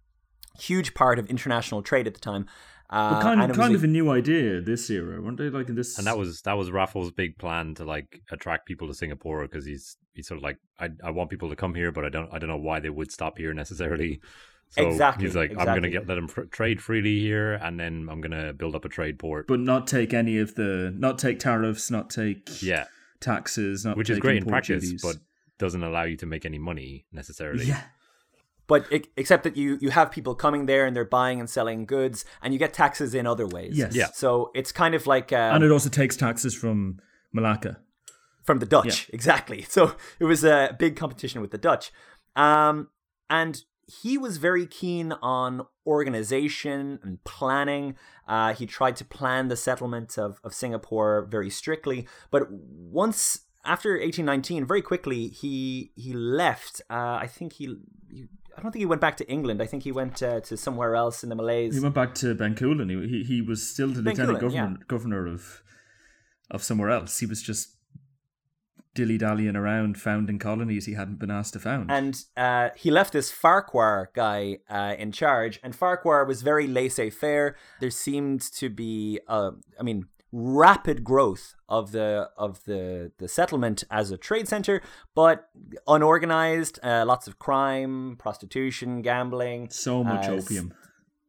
huge 0.59 0.93
part 0.93 1.17
of 1.17 1.25
international 1.27 1.81
trade 1.81 2.05
at 2.05 2.13
the 2.13 2.19
time. 2.19 2.45
Uh, 2.89 3.13
But 3.13 3.21
kind 3.21 3.41
of 3.43 3.55
kind 3.55 3.73
a- 3.73 3.77
of 3.77 3.83
a 3.83 3.87
new 3.87 4.09
idea 4.09 4.61
this 4.61 4.89
era, 4.89 5.21
weren't 5.21 5.37
they? 5.37 5.49
Like 5.49 5.69
in 5.69 5.75
this, 5.75 5.97
and 5.99 6.07
that 6.07 6.17
was 6.17 6.41
that 6.41 6.57
was 6.57 6.71
Raffles' 6.71 7.11
big 7.11 7.37
plan 7.37 7.75
to 7.75 7.85
like 7.85 8.21
attract 8.31 8.65
people 8.65 8.87
to 8.87 8.93
Singapore 8.95 9.43
because 9.43 9.65
he's 9.65 9.97
he's 10.13 10.27
sort 10.27 10.37
of 10.39 10.43
like 10.43 10.57
I 10.79 10.89
I 11.03 11.11
want 11.11 11.29
people 11.29 11.49
to 11.49 11.55
come 11.55 11.75
here, 11.75 11.91
but 11.91 12.03
I 12.03 12.09
don't 12.09 12.33
I 12.33 12.39
don't 12.39 12.49
know 12.49 12.57
why 12.57 12.79
they 12.79 12.89
would 12.89 13.11
stop 13.11 13.37
here 13.37 13.53
necessarily. 13.53 14.21
So 14.71 14.87
Exactly, 14.87 15.25
he's 15.25 15.35
like 15.35 15.49
I'm 15.57 15.65
gonna 15.65 15.89
get 15.89 16.07
let 16.07 16.13
them 16.13 16.27
fr- 16.27 16.43
trade 16.43 16.79
freely 16.79 17.19
here, 17.19 17.53
and 17.53 17.79
then 17.79 18.07
I'm 18.07 18.21
gonna 18.21 18.53
build 18.53 18.75
up 18.75 18.85
a 18.85 18.89
trade 18.89 19.17
port. 19.17 19.47
but 19.47 19.59
not 19.59 19.87
take 19.87 20.13
any 20.13 20.37
of 20.37 20.53
the 20.53 20.93
not 20.95 21.17
take 21.17 21.39
tariffs, 21.39 21.89
not 21.89 22.11
take 22.11 22.61
yeah, 22.61 22.85
taxes, 23.19 23.83
not 23.83 23.97
which 23.97 24.11
is 24.11 24.19
great 24.19 24.37
in 24.43 24.45
practice, 24.45 24.83
duties. 24.83 25.01
but 25.01 25.15
doesn't 25.57 25.81
allow 25.81 26.03
you 26.03 26.17
to 26.17 26.27
make 26.27 26.45
any 26.45 26.59
money 26.59 27.07
necessarily. 27.11 27.65
yeah, 27.65 27.81
but 28.69 28.85
e- 28.93 29.03
except 29.17 29.43
that 29.43 29.57
you 29.57 29.77
you 29.81 29.89
have 29.89 30.11
people 30.11 30.33
coming 30.35 30.65
there 30.67 30.85
and 30.85 30.95
they're 30.95 31.03
buying 31.21 31.39
and 31.41 31.49
selling 31.49 31.85
goods, 31.85 32.23
and 32.41 32.53
you 32.53 32.59
get 32.59 32.73
taxes 32.73 33.13
in 33.13 33.27
other 33.27 33.47
ways. 33.47 33.77
Yes. 33.77 33.93
Yeah. 33.93 34.07
So 34.13 34.51
it's 34.55 34.71
kind 34.71 34.95
of 34.95 35.05
like 35.07 35.33
um, 35.33 35.55
and 35.55 35.63
it 35.65 35.71
also 35.71 35.89
takes 35.89 36.15
taxes 36.15 36.55
from 36.55 36.99
Malacca. 37.33 37.79
from 38.43 38.59
the 38.59 38.65
Dutch, 38.65 39.09
exactly. 39.11 39.65
So 39.75 39.81
it 40.19 40.25
was 40.25 40.43
a 40.43 40.75
big 40.79 40.95
competition 40.95 41.41
with 41.41 41.51
the 41.51 41.57
Dutch, 41.57 41.91
um, 42.37 42.87
and 43.29 43.63
he 44.03 44.17
was 44.19 44.37
very 44.37 44.67
keen 44.67 45.13
on 45.21 45.65
organization 45.85 46.99
and 47.03 47.23
planning. 47.23 47.95
Uh, 48.27 48.53
he 48.53 48.65
tried 48.67 48.95
to 48.97 49.05
plan 49.05 49.47
the 49.47 49.55
settlement 49.55 50.17
of, 50.17 50.39
of 50.43 50.53
Singapore 50.53 51.27
very 51.29 51.49
strictly, 51.49 52.07
but 52.29 52.43
once 52.51 53.45
after 53.65 53.91
1819, 53.91 54.65
very 54.65 54.81
quickly 54.81 55.27
he 55.27 55.91
he 55.95 56.13
left. 56.13 56.81
Uh, 56.89 57.17
I 57.25 57.27
think 57.27 57.53
he, 57.53 57.75
he. 58.09 58.27
I 58.59 58.61
don't 58.61 58.73
think 58.73 58.81
he 58.81 58.85
went 58.85 58.99
back 58.99 59.15
to 59.17 59.29
England. 59.29 59.61
I 59.61 59.65
think 59.65 59.83
he 59.83 59.91
went 59.93 60.21
uh, 60.21 60.41
to 60.41 60.57
somewhere 60.57 60.93
else 60.93 61.23
in 61.23 61.29
the 61.29 61.35
Malays. 61.35 61.75
He 61.75 61.79
went 61.79 61.95
back 61.95 62.13
to 62.15 62.35
Bencoolen. 62.35 62.89
He, 62.89 63.07
he 63.07 63.23
he 63.23 63.41
was 63.41 63.65
still 63.65 63.87
the 63.87 64.01
lieutenant 64.01 64.39
Bencoolen, 64.39 64.53
yeah. 64.53 64.61
governor 64.61 64.85
governor 64.87 65.27
of 65.27 65.63
of 66.51 66.61
somewhere 66.61 66.89
else. 66.89 67.19
He 67.19 67.25
was 67.25 67.41
just 67.41 67.77
dilly 68.95 69.17
dallying 69.17 69.55
around, 69.55 69.97
founding 69.97 70.39
colonies 70.39 70.85
he 70.85 70.93
hadn't 70.93 71.19
been 71.19 71.31
asked 71.31 71.53
to 71.53 71.59
found. 71.59 71.89
And 71.89 72.21
uh, 72.35 72.69
he 72.75 72.91
left 72.91 73.13
this 73.13 73.31
Farquhar 73.31 74.11
guy 74.13 74.57
uh, 74.69 74.95
in 74.97 75.13
charge, 75.13 75.57
and 75.63 75.73
Farquhar 75.73 76.25
was 76.25 76.41
very 76.41 76.67
laissez 76.67 77.09
faire. 77.09 77.55
There 77.79 77.91
seemed 77.91 78.41
to 78.53 78.69
be, 78.69 79.21
uh, 79.27 79.51
I 79.79 79.83
mean, 79.83 80.07
rapid 80.31 81.03
growth 81.03 81.55
of 81.67 81.91
the 81.91 82.29
of 82.37 82.63
the 82.65 83.11
the 83.17 83.27
settlement 83.27 83.83
as 83.89 84.11
a 84.11 84.17
trade 84.17 84.47
center, 84.47 84.81
but 85.15 85.49
unorganized, 85.87 86.79
uh, 86.83 87.03
lots 87.05 87.27
of 87.27 87.39
crime, 87.39 88.15
prostitution, 88.17 89.01
gambling, 89.01 89.69
so 89.69 90.03
much 90.03 90.27
uh, 90.27 90.33
opium. 90.33 90.73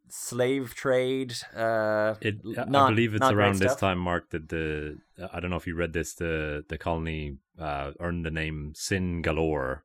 slave 0.08 0.74
trade. 0.74 1.34
Uh, 1.54 2.14
It, 2.20 2.40
I 2.58 2.64
believe 2.90 3.14
it's 3.14 3.30
around 3.30 3.58
this 3.58 3.76
time, 3.76 3.98
Mark, 3.98 4.30
that 4.30 4.48
the 4.48 4.98
I 5.32 5.40
don't 5.40 5.50
know 5.50 5.56
if 5.56 5.66
you 5.66 5.74
read 5.74 5.92
this. 5.92 6.14
The 6.14 6.64
the 6.68 6.78
colony 6.78 7.38
uh, 7.58 7.92
earned 8.00 8.24
the 8.24 8.30
name 8.30 8.72
Sin 8.74 9.22
Galore, 9.22 9.84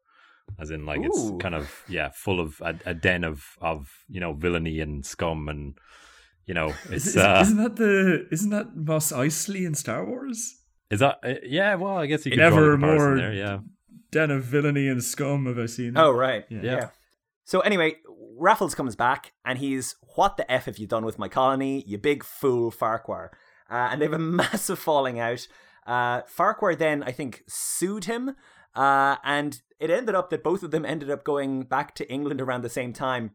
as 0.60 0.71
in 0.71 0.86
like 0.86 0.99
Ooh. 0.99 1.06
it's 1.06 1.32
kind 1.41 1.56
of 1.56 1.84
yeah, 1.88 2.10
full 2.13 2.39
of 2.39 2.60
a, 2.62 2.75
a 2.86 2.93
den 2.93 3.23
of 3.23 3.58
of 3.62 4.06
you 4.10 4.19
know 4.19 4.34
villainy 4.34 4.80
and 4.80 5.06
scum 5.06 5.47
and 5.49 5.78
you 6.45 6.53
know 6.53 6.73
it's 6.91 7.08
Is, 7.08 7.17
uh, 7.17 7.39
isn't 7.41 7.58
that 7.58 7.75
the 7.75 8.27
isn't 8.31 8.49
that 8.51 8.75
Mos 8.75 9.12
Eisley 9.12 9.65
in 9.65 9.75
Star 9.75 10.05
Wars? 10.05 10.62
is 10.91 10.99
that 10.99 11.19
uh, 11.23 11.34
yeah? 11.43 11.75
Well, 11.75 11.97
I 11.97 12.05
guess 12.05 12.25
you 12.25 12.31
In 12.34 12.39
can 12.39 12.51
draw 12.51 12.62
the 12.62 12.71
comparison 12.73 13.08
more- 13.08 13.17
there. 13.17 13.34
Yeah, 13.34 13.60
Den 14.12 14.31
of 14.31 14.43
villainy 14.43 14.88
and 14.88 15.03
scum. 15.03 15.45
Have 15.47 15.58
I 15.60 15.65
seen? 15.67 15.97
Oh 15.97 16.12
right, 16.12 16.45
Yeah. 16.49 16.62
yeah. 16.63 16.89
So 17.43 17.60
anyway, 17.60 17.97
Raffles 18.38 18.73
comes 18.75 18.95
back 18.95 19.34
and 19.43 19.60
he's, 19.60 19.95
"What 20.15 20.38
the 20.38 20.49
f 20.51 20.65
have 20.65 20.77
you 20.77 20.88
done 20.88 21.05
with 21.05 21.19
my 21.19 21.27
colony, 21.27 21.84
you 21.88 21.97
big 21.97 22.23
fool, 22.23 22.71
Farquhar?" 22.71 23.31
Uh, 23.69 23.89
and 23.91 23.99
they 24.01 24.05
have 24.05 24.13
a 24.13 24.19
massive 24.43 24.79
falling 24.79 25.19
out. 25.19 25.47
Uh, 25.88 26.21
Farquhar 26.27 26.75
then, 26.75 27.03
I 27.03 27.12
think, 27.12 27.43
sued 27.47 28.05
him, 28.05 28.36
uh, 28.75 29.17
and 29.23 29.62
it 29.79 29.89
ended 29.91 30.15
up 30.15 30.29
that 30.31 30.43
both 30.43 30.63
of 30.63 30.71
them 30.71 30.86
ended 30.86 31.10
up 31.12 31.23
going 31.23 31.63
back 31.63 31.93
to 31.95 32.12
England 32.12 32.41
around 32.41 32.63
the 32.63 32.69
same 32.69 32.93
time. 32.93 33.31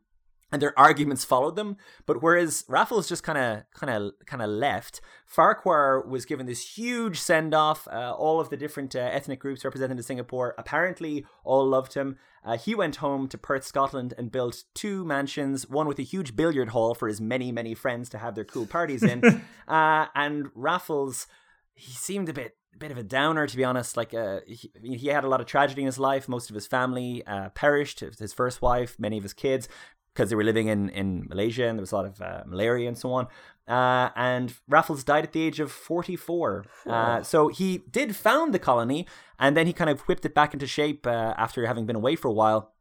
And 0.52 0.60
their 0.60 0.76
arguments 0.78 1.24
followed 1.24 1.54
them, 1.54 1.76
but 2.06 2.22
whereas 2.22 2.64
Raffles 2.68 3.08
just 3.08 3.22
kind 3.22 3.38
of, 3.38 3.62
kind 3.72 3.90
of, 3.90 4.12
kind 4.26 4.42
of 4.42 4.50
left, 4.50 5.00
Farquhar 5.24 6.04
was 6.04 6.24
given 6.24 6.46
this 6.46 6.76
huge 6.76 7.20
send 7.20 7.54
off. 7.54 7.86
Uh, 7.86 8.12
all 8.12 8.40
of 8.40 8.50
the 8.50 8.56
different 8.56 8.96
uh, 8.96 8.98
ethnic 8.98 9.38
groups 9.38 9.64
represented 9.64 9.96
in 9.96 10.02
Singapore 10.02 10.54
apparently 10.58 11.24
all 11.44 11.64
loved 11.66 11.94
him. 11.94 12.16
Uh, 12.44 12.56
he 12.56 12.74
went 12.74 12.96
home 12.96 13.28
to 13.28 13.38
Perth, 13.38 13.64
Scotland, 13.64 14.14
and 14.16 14.32
built 14.32 14.64
two 14.74 15.04
mansions, 15.04 15.68
one 15.68 15.86
with 15.86 15.98
a 15.98 16.02
huge 16.02 16.34
billiard 16.34 16.70
hall 16.70 16.94
for 16.94 17.06
his 17.06 17.20
many, 17.20 17.52
many 17.52 17.74
friends 17.74 18.08
to 18.08 18.18
have 18.18 18.34
their 18.34 18.44
cool 18.44 18.66
parties 18.66 19.02
in. 19.02 19.22
uh, 19.68 20.06
and 20.14 20.48
Raffles, 20.54 21.26
he 21.74 21.92
seemed 21.92 22.28
a 22.28 22.32
bit, 22.32 22.56
bit 22.78 22.90
of 22.90 22.98
a 22.98 23.02
downer, 23.02 23.46
to 23.46 23.56
be 23.56 23.64
honest. 23.64 23.96
Like, 23.96 24.14
uh, 24.14 24.40
he, 24.46 24.70
he 24.82 25.08
had 25.08 25.22
a 25.22 25.28
lot 25.28 25.40
of 25.40 25.46
tragedy 25.46 25.82
in 25.82 25.86
his 25.86 25.98
life. 25.98 26.28
Most 26.28 26.48
of 26.48 26.54
his 26.54 26.66
family 26.66 27.22
uh, 27.26 27.50
perished. 27.50 28.00
His 28.00 28.32
first 28.32 28.62
wife, 28.62 28.96
many 28.98 29.18
of 29.18 29.22
his 29.22 29.34
kids, 29.34 29.68
because 30.14 30.30
they 30.30 30.36
were 30.36 30.44
living 30.44 30.68
in, 30.68 30.88
in 30.90 31.26
Malaysia, 31.28 31.66
and 31.66 31.78
there 31.78 31.82
was 31.82 31.92
a 31.92 31.96
lot 31.96 32.06
of 32.06 32.20
uh, 32.20 32.42
malaria 32.46 32.88
and 32.88 32.98
so 32.98 33.12
on. 33.12 33.26
Uh, 33.68 34.10
and 34.16 34.54
Raffles 34.68 35.04
died 35.04 35.24
at 35.24 35.32
the 35.32 35.42
age 35.42 35.60
of 35.60 35.70
44. 35.70 36.64
Uh, 36.86 37.22
so 37.22 37.48
he 37.48 37.78
did 37.90 38.16
found 38.16 38.52
the 38.52 38.58
colony, 38.58 39.06
and 39.38 39.56
then 39.56 39.66
he 39.66 39.72
kind 39.72 39.88
of 39.88 40.00
whipped 40.02 40.24
it 40.24 40.34
back 40.34 40.52
into 40.52 40.66
shape 40.66 41.06
uh, 41.06 41.34
after 41.36 41.64
having 41.66 41.86
been 41.86 41.96
away 41.96 42.16
for 42.16 42.28
a 42.28 42.32
while. 42.32 42.72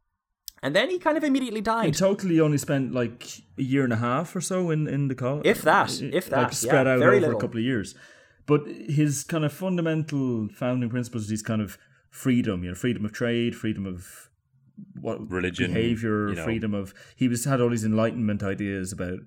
And 0.62 0.74
then 0.76 0.90
he 0.90 0.98
kind 0.98 1.16
of 1.16 1.24
immediately 1.24 1.60
died. 1.60 1.86
He 1.86 1.92
totally 1.92 2.38
only 2.38 2.58
spent 2.58 2.92
like 2.92 3.26
a 3.58 3.62
year 3.62 3.84
and 3.84 3.92
a 3.92 3.96
half 3.96 4.36
or 4.36 4.42
so 4.42 4.70
in 4.70 4.86
in 4.86 5.08
the 5.08 5.14
colony. 5.14 5.48
If 5.48 5.62
that, 5.62 6.02
if 6.02 6.28
that, 6.28 6.42
like 6.42 6.52
spread 6.52 6.86
yeah, 6.86 6.92
out 6.92 7.02
over 7.02 7.18
little. 7.18 7.38
a 7.38 7.40
couple 7.40 7.58
of 7.58 7.64
years. 7.64 7.94
But 8.46 8.66
his 8.66 9.24
kind 9.24 9.44
of 9.44 9.52
fundamental 9.52 10.48
founding 10.48 10.90
principles, 10.90 11.28
these 11.28 11.42
kind 11.42 11.62
of 11.62 11.78
freedom, 12.10 12.64
you 12.64 12.70
know, 12.70 12.74
freedom 12.74 13.04
of 13.04 13.12
trade, 13.12 13.54
freedom 13.54 13.86
of 13.86 14.29
what 15.00 15.30
Religion, 15.30 15.72
behavior, 15.72 16.30
you 16.30 16.34
know. 16.36 16.44
freedom 16.44 16.74
of. 16.74 16.94
He 17.16 17.28
was 17.28 17.44
had 17.44 17.60
all 17.60 17.70
these 17.70 17.84
enlightenment 17.84 18.42
ideas 18.42 18.92
about 18.92 19.20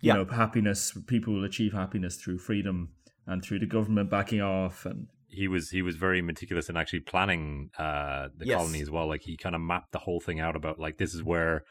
you 0.00 0.08
Yeah. 0.08 0.14
know 0.14 0.24
happiness. 0.26 0.96
People 1.06 1.34
will 1.34 1.44
achieve 1.44 1.72
happiness 1.72 2.16
through 2.16 2.38
freedom 2.38 2.90
and 3.26 3.42
through 3.42 3.58
the 3.60 3.66
government 3.66 4.10
backing 4.10 4.40
off. 4.40 4.84
And 4.86 5.08
he 5.28 5.48
was 5.48 5.70
he 5.70 5.82
was 5.82 5.96
very 5.96 6.22
meticulous 6.22 6.68
in 6.68 6.76
actually 6.76 7.00
planning 7.00 7.70
uh 7.78 8.28
the 8.36 8.46
Yes. 8.46 8.56
colony 8.56 8.80
as 8.80 8.90
well 8.90 9.06
like 9.08 9.22
he 9.22 9.36
kind 9.36 9.54
of 9.54 9.60
mapped 9.60 9.92
the 9.92 9.98
whole 10.00 10.20
thing 10.20 10.40
out 10.40 10.54
about 10.56 10.78
like 10.78 10.98
this 10.98 11.14
is 11.14 11.22
where 11.22 11.64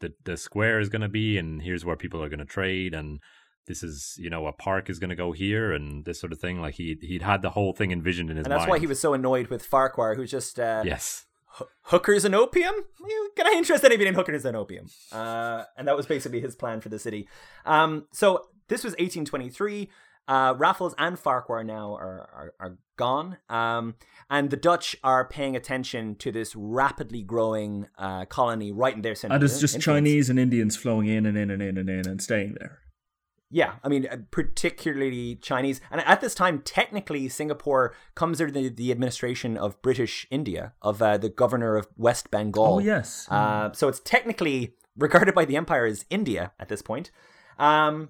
the 0.00 0.12
the 0.24 0.36
square 0.36 0.80
is 0.80 0.88
going 0.88 1.02
to 1.02 1.08
be 1.08 1.38
and 1.38 1.62
here's 1.62 1.84
where 1.84 1.96
people 1.96 2.22
are 2.22 2.28
going 2.28 2.40
to 2.40 2.44
trade 2.44 2.92
and 2.94 3.20
this 3.66 3.82
is 3.82 4.14
you 4.18 4.28
know 4.28 4.46
a 4.46 4.52
park 4.52 4.90
is 4.90 4.98
going 4.98 5.10
to 5.10 5.16
go 5.16 5.32
here 5.32 5.72
and 5.72 6.04
this 6.04 6.20
sort 6.20 6.32
of 6.32 6.38
thing 6.40 6.60
like 6.60 6.74
he 6.74 6.96
he'd 7.00 7.22
had 7.22 7.42
the 7.42 7.50
whole 7.50 7.72
thing 7.72 7.90
envisioned 7.92 8.28
in 8.30 8.36
his 8.36 8.44
and 8.44 8.52
that's 8.52 8.60
mind 8.62 8.70
why 8.70 8.78
he 8.78 8.86
was 8.86 9.00
so 9.00 9.14
annoyed 9.14 9.48
with 9.48 9.64
Farquhar, 9.64 10.14
who's 10.16 10.30
just 10.30 10.58
uh, 10.58 10.82
yes 10.84 11.25
"Hoo- 11.58 11.68
hookers 11.82 12.24
and 12.24 12.34
opium. 12.34 12.74
Can 13.36 13.46
I 13.46 13.52
interest 13.56 13.84
anybody 13.84 14.08
in 14.08 14.14
hookers 14.14 14.44
and 14.44 14.56
opium? 14.56 14.86
Uh, 15.12 15.64
and 15.76 15.86
that 15.88 15.96
was 15.96 16.06
basically 16.06 16.40
his 16.40 16.54
plan 16.56 16.80
for 16.80 16.88
the 16.88 16.98
city. 16.98 17.28
Um, 17.64 18.06
so 18.12 18.48
this 18.68 18.82
was 18.84 18.92
1823. 18.92 19.88
Uh, 20.28 20.54
Raffles 20.58 20.92
and 20.98 21.16
Farquhar 21.18 21.62
now 21.62 21.94
are 21.94 22.28
are, 22.34 22.54
are 22.58 22.78
gone, 22.96 23.36
um, 23.48 23.94
and 24.28 24.50
the 24.50 24.56
Dutch 24.56 24.96
are 25.04 25.24
paying 25.24 25.54
attention 25.54 26.16
to 26.16 26.32
this 26.32 26.56
rapidly 26.56 27.22
growing 27.22 27.86
uh, 27.96 28.24
colony 28.24 28.72
right 28.72 28.94
in 28.96 29.02
their 29.02 29.14
center. 29.14 29.36
and 29.36 29.44
it's 29.44 29.60
just. 29.60 29.80
Chinese 29.80 30.28
and 30.28 30.38
Indians 30.40 30.74
flowing 30.76 31.06
in 31.06 31.26
and 31.26 31.38
in 31.38 31.48
and 31.50 31.62
in 31.62 31.78
and 31.78 31.88
in 31.88 32.08
and 32.08 32.20
staying 32.20 32.56
there. 32.58 32.80
Yeah, 33.50 33.74
I 33.84 33.88
mean, 33.88 34.06
uh, 34.10 34.16
particularly 34.30 35.36
Chinese. 35.36 35.80
And 35.90 36.00
at 36.00 36.20
this 36.20 36.34
time, 36.34 36.62
technically, 36.64 37.28
Singapore 37.28 37.94
comes 38.14 38.40
under 38.40 38.52
the, 38.52 38.68
the 38.68 38.90
administration 38.90 39.56
of 39.56 39.80
British 39.82 40.26
India, 40.30 40.72
of 40.82 41.00
uh, 41.00 41.16
the 41.16 41.28
governor 41.28 41.76
of 41.76 41.86
West 41.96 42.30
Bengal. 42.30 42.64
Oh 42.64 42.78
yes, 42.80 43.26
Uh, 43.30 43.72
so 43.72 43.88
it's 43.88 44.00
technically 44.00 44.74
regarded 44.96 45.34
by 45.34 45.44
the 45.44 45.56
empire 45.56 45.86
as 45.86 46.04
India 46.10 46.52
at 46.58 46.68
this 46.68 46.82
point. 46.82 47.10
Um, 47.58 48.08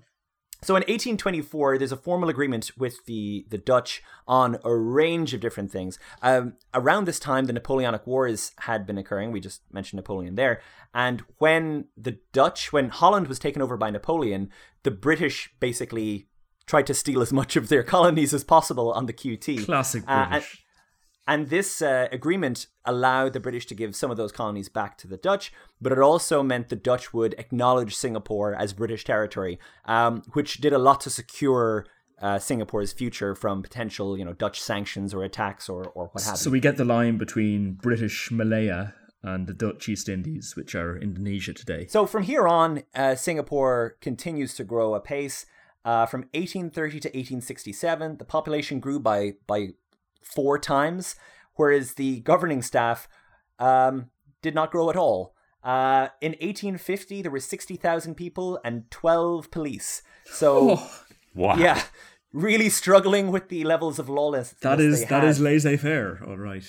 so 0.66 0.74
in 0.74 0.81
1824, 0.81 1.79
there's 1.79 1.92
a 1.92 1.96
formal 1.96 2.29
agreement 2.29 2.72
with 2.76 3.05
the, 3.07 3.46
the 3.48 3.57
Dutch 3.57 4.02
on 4.26 4.59
a 4.64 4.74
range 4.74 5.33
of 5.33 5.40
different 5.40 5.70
things. 5.70 5.96
Um, 6.22 6.55
around 6.74 7.05
this 7.05 7.20
time, 7.20 7.44
the 7.44 7.52
Napoleonic 7.52 8.05
Wars 8.05 8.50
had 8.59 8.85
been 8.85 8.98
occurring. 8.98 9.31
We 9.31 9.38
just 9.38 9.62
mentioned 9.72 9.98
Napoleon 9.98 10.35
there. 10.35 10.61
And 10.92 11.22
when 11.38 11.85
the 11.96 12.18
Dutch, 12.33 12.72
when 12.72 12.88
Holland 12.88 13.29
was 13.29 13.38
taken 13.38 13.62
over 13.62 13.76
by 13.76 13.90
Napoleon, 13.90 14.50
the 14.83 14.90
British 14.90 15.55
basically 15.61 16.26
tried 16.66 16.88
to 16.88 16.94
steal 16.94 17.22
as 17.22 17.33
much 17.33 17.55
of 17.55 17.68
their 17.68 17.83
colonies 17.94 18.35
as 18.35 18.42
possible 18.42 18.92
on 18.92 19.07
the 19.07 19.12
QT. 19.12 19.64
classic 19.66 20.02
Uh, 20.09 20.40
and- 21.27 21.49
this 21.49 21.83
uh, 21.83 22.09
agreement 22.12 22.67
allowed 22.85 23.33
the 23.33 23.41
British 23.41 23.67
to 23.67 23.75
give 23.75 23.95
some 23.97 24.11
of 24.11 24.17
those 24.17 24.33
colonies 24.33 24.69
back 24.69 24.97
to 24.99 25.09
the 25.09 25.17
Dutch, 25.17 25.53
but 25.81 25.93
it 25.93 25.99
also 25.99 26.43
meant 26.43 26.69
the 26.69 26.77
Dutch 26.77 27.12
would 27.12 27.35
acknowledge 27.39 27.95
Singapore 27.95 28.55
as 28.55 28.73
British 28.73 29.05
territory, 29.05 29.59
um, 29.85 30.23
which 30.33 30.59
did 30.59 30.73
a 30.73 30.79
lot 30.79 31.01
to 31.03 31.11
secure 31.11 31.87
uh, 32.21 32.39
Singapore's 32.39 32.93
future 32.93 33.35
from 33.35 33.62
potential, 33.62 34.17
you 34.17 34.25
know, 34.25 34.33
Dutch 34.33 34.61
sanctions 34.61 35.12
or 35.12 35.23
attacks 35.23 35.69
or, 35.69 35.85
or 35.85 36.09
what 36.12 36.25
have 36.25 36.39
so 36.39 36.51
we 36.51 36.61
get 36.61 36.77
the 36.77 36.85
line 36.85 37.19
between 37.19 37.75
British 37.75 38.31
Malaya 38.31 38.95
and 39.23 39.47
the 39.47 39.53
Dutch 39.53 39.89
East 39.89 40.09
Indies, 40.09 40.55
which 40.57 40.75
are 40.75 40.97
Indonesia 40.97 41.53
today. 41.53 41.87
So 41.89 42.07
from 42.07 42.23
here 42.23 42.47
on, 42.47 42.85
uh, 42.95 43.17
Singapore 43.17 43.97
continues 44.01 44.55
to 44.55 44.65
grow 44.65 44.95
apace. 44.95 45.47
Uh, 45.85 46.05
from 46.05 46.23
1830 46.35 47.01
to 47.01 47.09
1867, 47.09 48.17
the 48.17 48.25
population 48.25 48.81
grew 48.81 48.99
by 48.99 49.35
by 49.47 49.69
four 50.35 50.59
times, 50.59 51.15
whereas 51.55 51.95
the 51.95 52.21
governing 52.21 52.62
staff 52.62 53.09
um, 53.59 54.11
did 54.43 54.55
not 54.55 54.71
grow 54.71 54.91
at 54.91 54.97
all. 54.97 55.35
Uh, 55.62 56.09
in 56.21 56.33
1850, 56.33 57.23
there 57.23 57.31
were 57.31 57.41
60,000 57.41 58.15
people 58.15 58.59
and 58.65 58.91
12 58.91 59.51
police. 59.51 60.03
So, 60.27 60.77
Oh, 60.79 60.91
wow 61.35 61.57
yeah, 61.57 61.83
really 62.33 62.69
struggling 62.69 63.31
with 63.33 63.49
the 63.49 63.65
levels 63.65 63.99
of 63.99 64.09
lawlessness. 64.09 64.61
that 64.61 64.81
is 64.81 65.01
they 65.01 65.07
had. 65.07 65.25
is 65.25 65.41
laissez-faire. 65.41 66.23
All 66.27 66.37
right. 66.39 66.65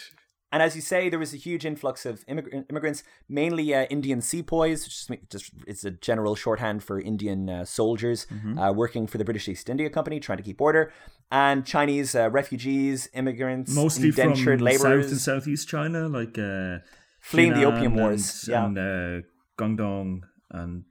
And 0.52 0.64
as 0.64 0.76
you 0.78 0.82
say, 0.82 1.10
there 1.10 1.20
was 1.20 1.34
a 1.34 1.38
huge 1.38 1.66
influx 1.66 2.06
of 2.06 2.26
immig- 2.26 2.66
immigrants, 2.70 3.04
mainly 3.28 3.76
uh, 3.76 3.84
Indian 3.90 4.22
sepoys, 4.22 4.86
which 4.86 4.94
is 4.94 5.08
just 5.30 5.52
it's 5.68 5.84
a 5.84 5.92
general 5.92 6.36
shorthand 6.36 6.84
for 6.84 7.02
Indian 7.02 7.50
uh, 7.50 7.66
soldiers 7.66 8.26
Mm-hmm. 8.32 8.58
uh, 8.58 8.72
working 8.72 9.08
for 9.08 9.18
the 9.18 9.26
British 9.26 9.48
East 9.50 9.70
India 9.70 9.90
Company, 9.90 10.20
trying 10.22 10.38
to 10.38 10.44
keep 10.44 10.62
order, 10.62 10.92
and 11.32 11.66
Chinese 11.66 12.16
uh, 12.16 12.30
refugees, 12.30 13.10
immigrants, 13.14 13.76
Mostly 13.76 14.08
indentured 14.10 14.60
from 14.60 14.68
indentured 14.68 15.04
South 15.04 15.12
and 15.12 15.20
Southeast 15.22 15.68
China, 15.68 16.08
like 16.08 16.38
uh, 16.40 16.78
fleeing 17.20 17.52
the 17.54 17.60
Henan 17.62 17.74
Opium 17.76 17.92
and- 17.94 18.02
Wars. 18.02 18.48
yeah, 18.48 18.66
and 18.66 18.78
uh, 18.78 19.28
Guangdong 19.60 20.22
and 20.52 20.86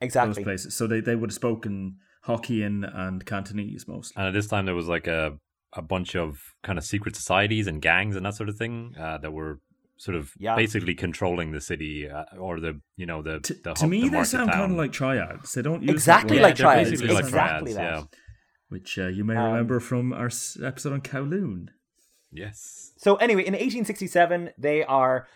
exactly 0.00 0.34
those 0.34 0.44
places. 0.44 0.74
So 0.76 0.86
they, 0.86 1.00
they 1.00 1.16
would 1.16 1.30
have 1.30 1.34
spoken 1.34 1.96
Hokkien 2.28 2.88
and 2.96 3.26
Cantonese 3.26 3.86
mostly. 3.88 4.14
and 4.16 4.28
at 4.28 4.34
this 4.34 4.46
time 4.46 4.66
there 4.66 4.74
was 4.74 4.86
like 4.88 5.06
a 5.06 5.36
a 5.76 5.82
bunch 5.82 6.14
of 6.14 6.38
kind 6.62 6.78
of 6.78 6.84
secret 6.84 7.16
societies 7.16 7.66
and 7.66 7.80
gangs 7.82 8.16
and 8.16 8.24
that 8.26 8.34
sort 8.34 8.48
of 8.48 8.56
thing 8.56 8.94
uh, 8.98 9.18
that 9.18 9.32
were 9.32 9.60
sort 9.96 10.16
of 10.16 10.32
Yeah. 10.38 10.56
basically 10.56 10.94
controlling 10.94 11.52
the 11.52 11.60
city 11.60 12.08
uh, 12.08 12.24
or 12.38 12.60
the 12.60 12.80
you 12.96 13.06
know 13.06 13.22
the 13.22 13.40
T- 13.40 13.54
the 13.62 13.74
to 13.74 13.80
hub- 13.82 13.90
me, 13.90 14.00
the 14.02 14.08
they 14.08 14.10
market 14.16 14.28
sound 14.30 14.50
kind 14.50 14.72
of 14.72 14.78
like 14.78 14.92
triads. 14.92 15.52
They 15.54 15.62
don't 15.62 15.82
use 15.82 15.90
Exactly 15.90 16.38
like 16.40 16.56
they're 16.56 16.64
triads. 16.66 16.90
basically 16.90 17.14
like 17.14 17.24
exactly 17.24 17.72
triads, 17.74 17.76
that. 17.76 18.12
yeah. 18.12 18.18
which 18.68 18.98
uh, 18.98 19.06
you 19.08 19.24
may 19.24 19.36
Um, 19.36 19.46
remember 19.52 19.78
from 19.80 20.12
our 20.12 20.30
episode 20.70 20.92
on 20.92 21.00
Kowloon. 21.00 21.68
yes 22.32 22.92
So 22.96 23.16
anyway, 23.16 23.42
in 23.46 23.54
1867, 23.54 24.50
they 24.58 24.82
are 24.84 25.26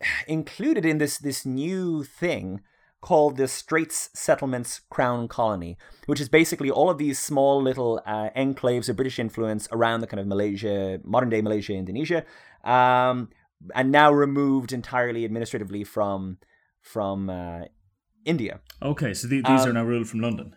included 0.26 0.84
in 0.84 0.98
this 0.98 1.18
this 1.18 1.44
new 1.46 2.02
thing 2.04 2.60
called 3.02 3.36
the 3.36 3.48
Straits 3.48 4.08
Settlements 4.14 4.80
Crown 4.88 5.26
Colony, 5.28 5.76
which 6.06 6.20
is 6.20 6.28
basically 6.30 6.70
all 6.70 6.88
of 6.88 6.96
these 6.98 7.18
small 7.18 7.60
little 7.60 8.00
uh, 8.06 8.30
enclaves 8.36 8.88
of 8.88 8.96
British 8.96 9.18
influence 9.18 9.68
around 9.72 10.00
the 10.00 10.06
kind 10.06 10.20
of 10.20 10.26
Malaysia, 10.26 11.00
modern 11.04 11.28
day 11.28 11.42
Malaysia, 11.42 11.74
Indonesia, 11.74 12.24
um, 12.64 13.28
and 13.74 13.90
now 13.92 14.10
removed 14.12 14.72
entirely 14.72 15.24
administratively 15.24 15.84
from 15.84 16.38
from 16.80 17.28
uh, 17.28 17.62
India. 18.24 18.60
Okay, 18.80 19.12
so 19.14 19.26
the- 19.28 19.42
these 19.42 19.66
are 19.66 19.70
Um, 19.70 19.74
now 19.74 19.84
ruled 19.84 20.08
from 20.08 20.20
London. 20.20 20.54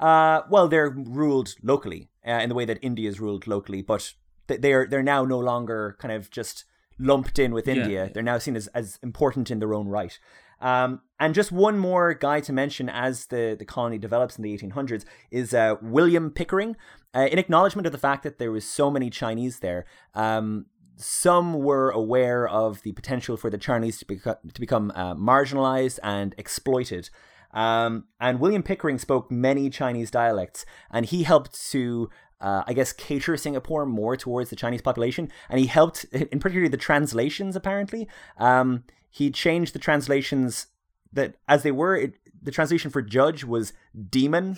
Uh, 0.00 0.42
well, 0.50 0.68
they're 0.68 0.90
ruled 0.90 1.54
locally 1.62 2.08
uh, 2.26 2.32
in 2.42 2.48
the 2.48 2.54
way 2.54 2.64
that 2.64 2.78
India 2.82 3.08
is 3.08 3.20
ruled 3.20 3.46
locally, 3.46 3.82
but 3.82 4.14
th- 4.48 4.60
they're 4.60 4.86
they're 4.88 5.02
now 5.02 5.24
no 5.24 5.38
longer 5.38 5.96
kind 6.00 6.12
of 6.12 6.30
just 6.30 6.64
lumped 6.98 7.38
in 7.38 7.52
with 7.52 7.66
Yeah. 7.66 7.74
India. 7.76 8.10
They're 8.12 8.22
now 8.22 8.38
seen 8.38 8.56
as, 8.56 8.66
as 8.68 8.98
important 9.02 9.50
in 9.50 9.58
their 9.60 9.74
own 9.74 9.88
right. 9.88 10.18
Um, 10.62 11.02
and 11.18 11.34
just 11.34 11.52
one 11.52 11.76
more 11.76 12.14
guy 12.14 12.40
to 12.40 12.52
mention 12.52 12.88
as 12.88 13.26
the, 13.26 13.54
the 13.58 13.64
colony 13.64 13.98
develops 13.98 14.36
in 14.36 14.42
the 14.42 14.56
1800s 14.56 15.04
is 15.30 15.52
uh, 15.52 15.74
William 15.82 16.30
Pickering. 16.30 16.76
Uh, 17.14 17.28
in 17.30 17.38
acknowledgement 17.38 17.84
of 17.84 17.92
the 17.92 17.98
fact 17.98 18.22
that 18.22 18.38
there 18.38 18.50
was 18.50 18.64
so 18.64 18.90
many 18.90 19.10
Chinese 19.10 19.58
there, 19.58 19.84
um, 20.14 20.66
some 20.96 21.54
were 21.54 21.90
aware 21.90 22.48
of 22.48 22.82
the 22.82 22.92
potential 22.92 23.36
for 23.36 23.50
the 23.50 23.58
Chinese 23.58 23.98
to, 23.98 24.04
beco- 24.04 24.38
to 24.54 24.60
become 24.60 24.92
uh, 24.94 25.14
marginalized 25.14 25.98
and 26.02 26.34
exploited. 26.38 27.10
Um, 27.52 28.04
and 28.20 28.40
William 28.40 28.62
Pickering 28.62 28.98
spoke 28.98 29.30
many 29.30 29.68
Chinese 29.68 30.10
dialects, 30.10 30.64
and 30.90 31.04
he 31.04 31.24
helped 31.24 31.70
to, 31.72 32.08
uh, 32.40 32.62
I 32.66 32.72
guess, 32.72 32.92
cater 32.92 33.36
Singapore 33.36 33.84
more 33.84 34.16
towards 34.16 34.50
the 34.50 34.56
Chinese 34.56 34.80
population. 34.80 35.30
And 35.50 35.60
he 35.60 35.66
helped, 35.66 36.04
in 36.04 36.38
particular, 36.38 36.68
the 36.68 36.76
translations. 36.76 37.56
Apparently, 37.56 38.08
um, 38.38 38.84
he 39.12 39.30
changed 39.30 39.72
the 39.74 39.78
translations 39.78 40.66
that 41.12 41.36
as 41.46 41.62
they 41.62 41.70
were. 41.70 41.94
It, 41.96 42.14
the 42.44 42.50
translation 42.50 42.90
for 42.90 43.02
judge 43.02 43.44
was 43.44 43.72
demon, 44.10 44.56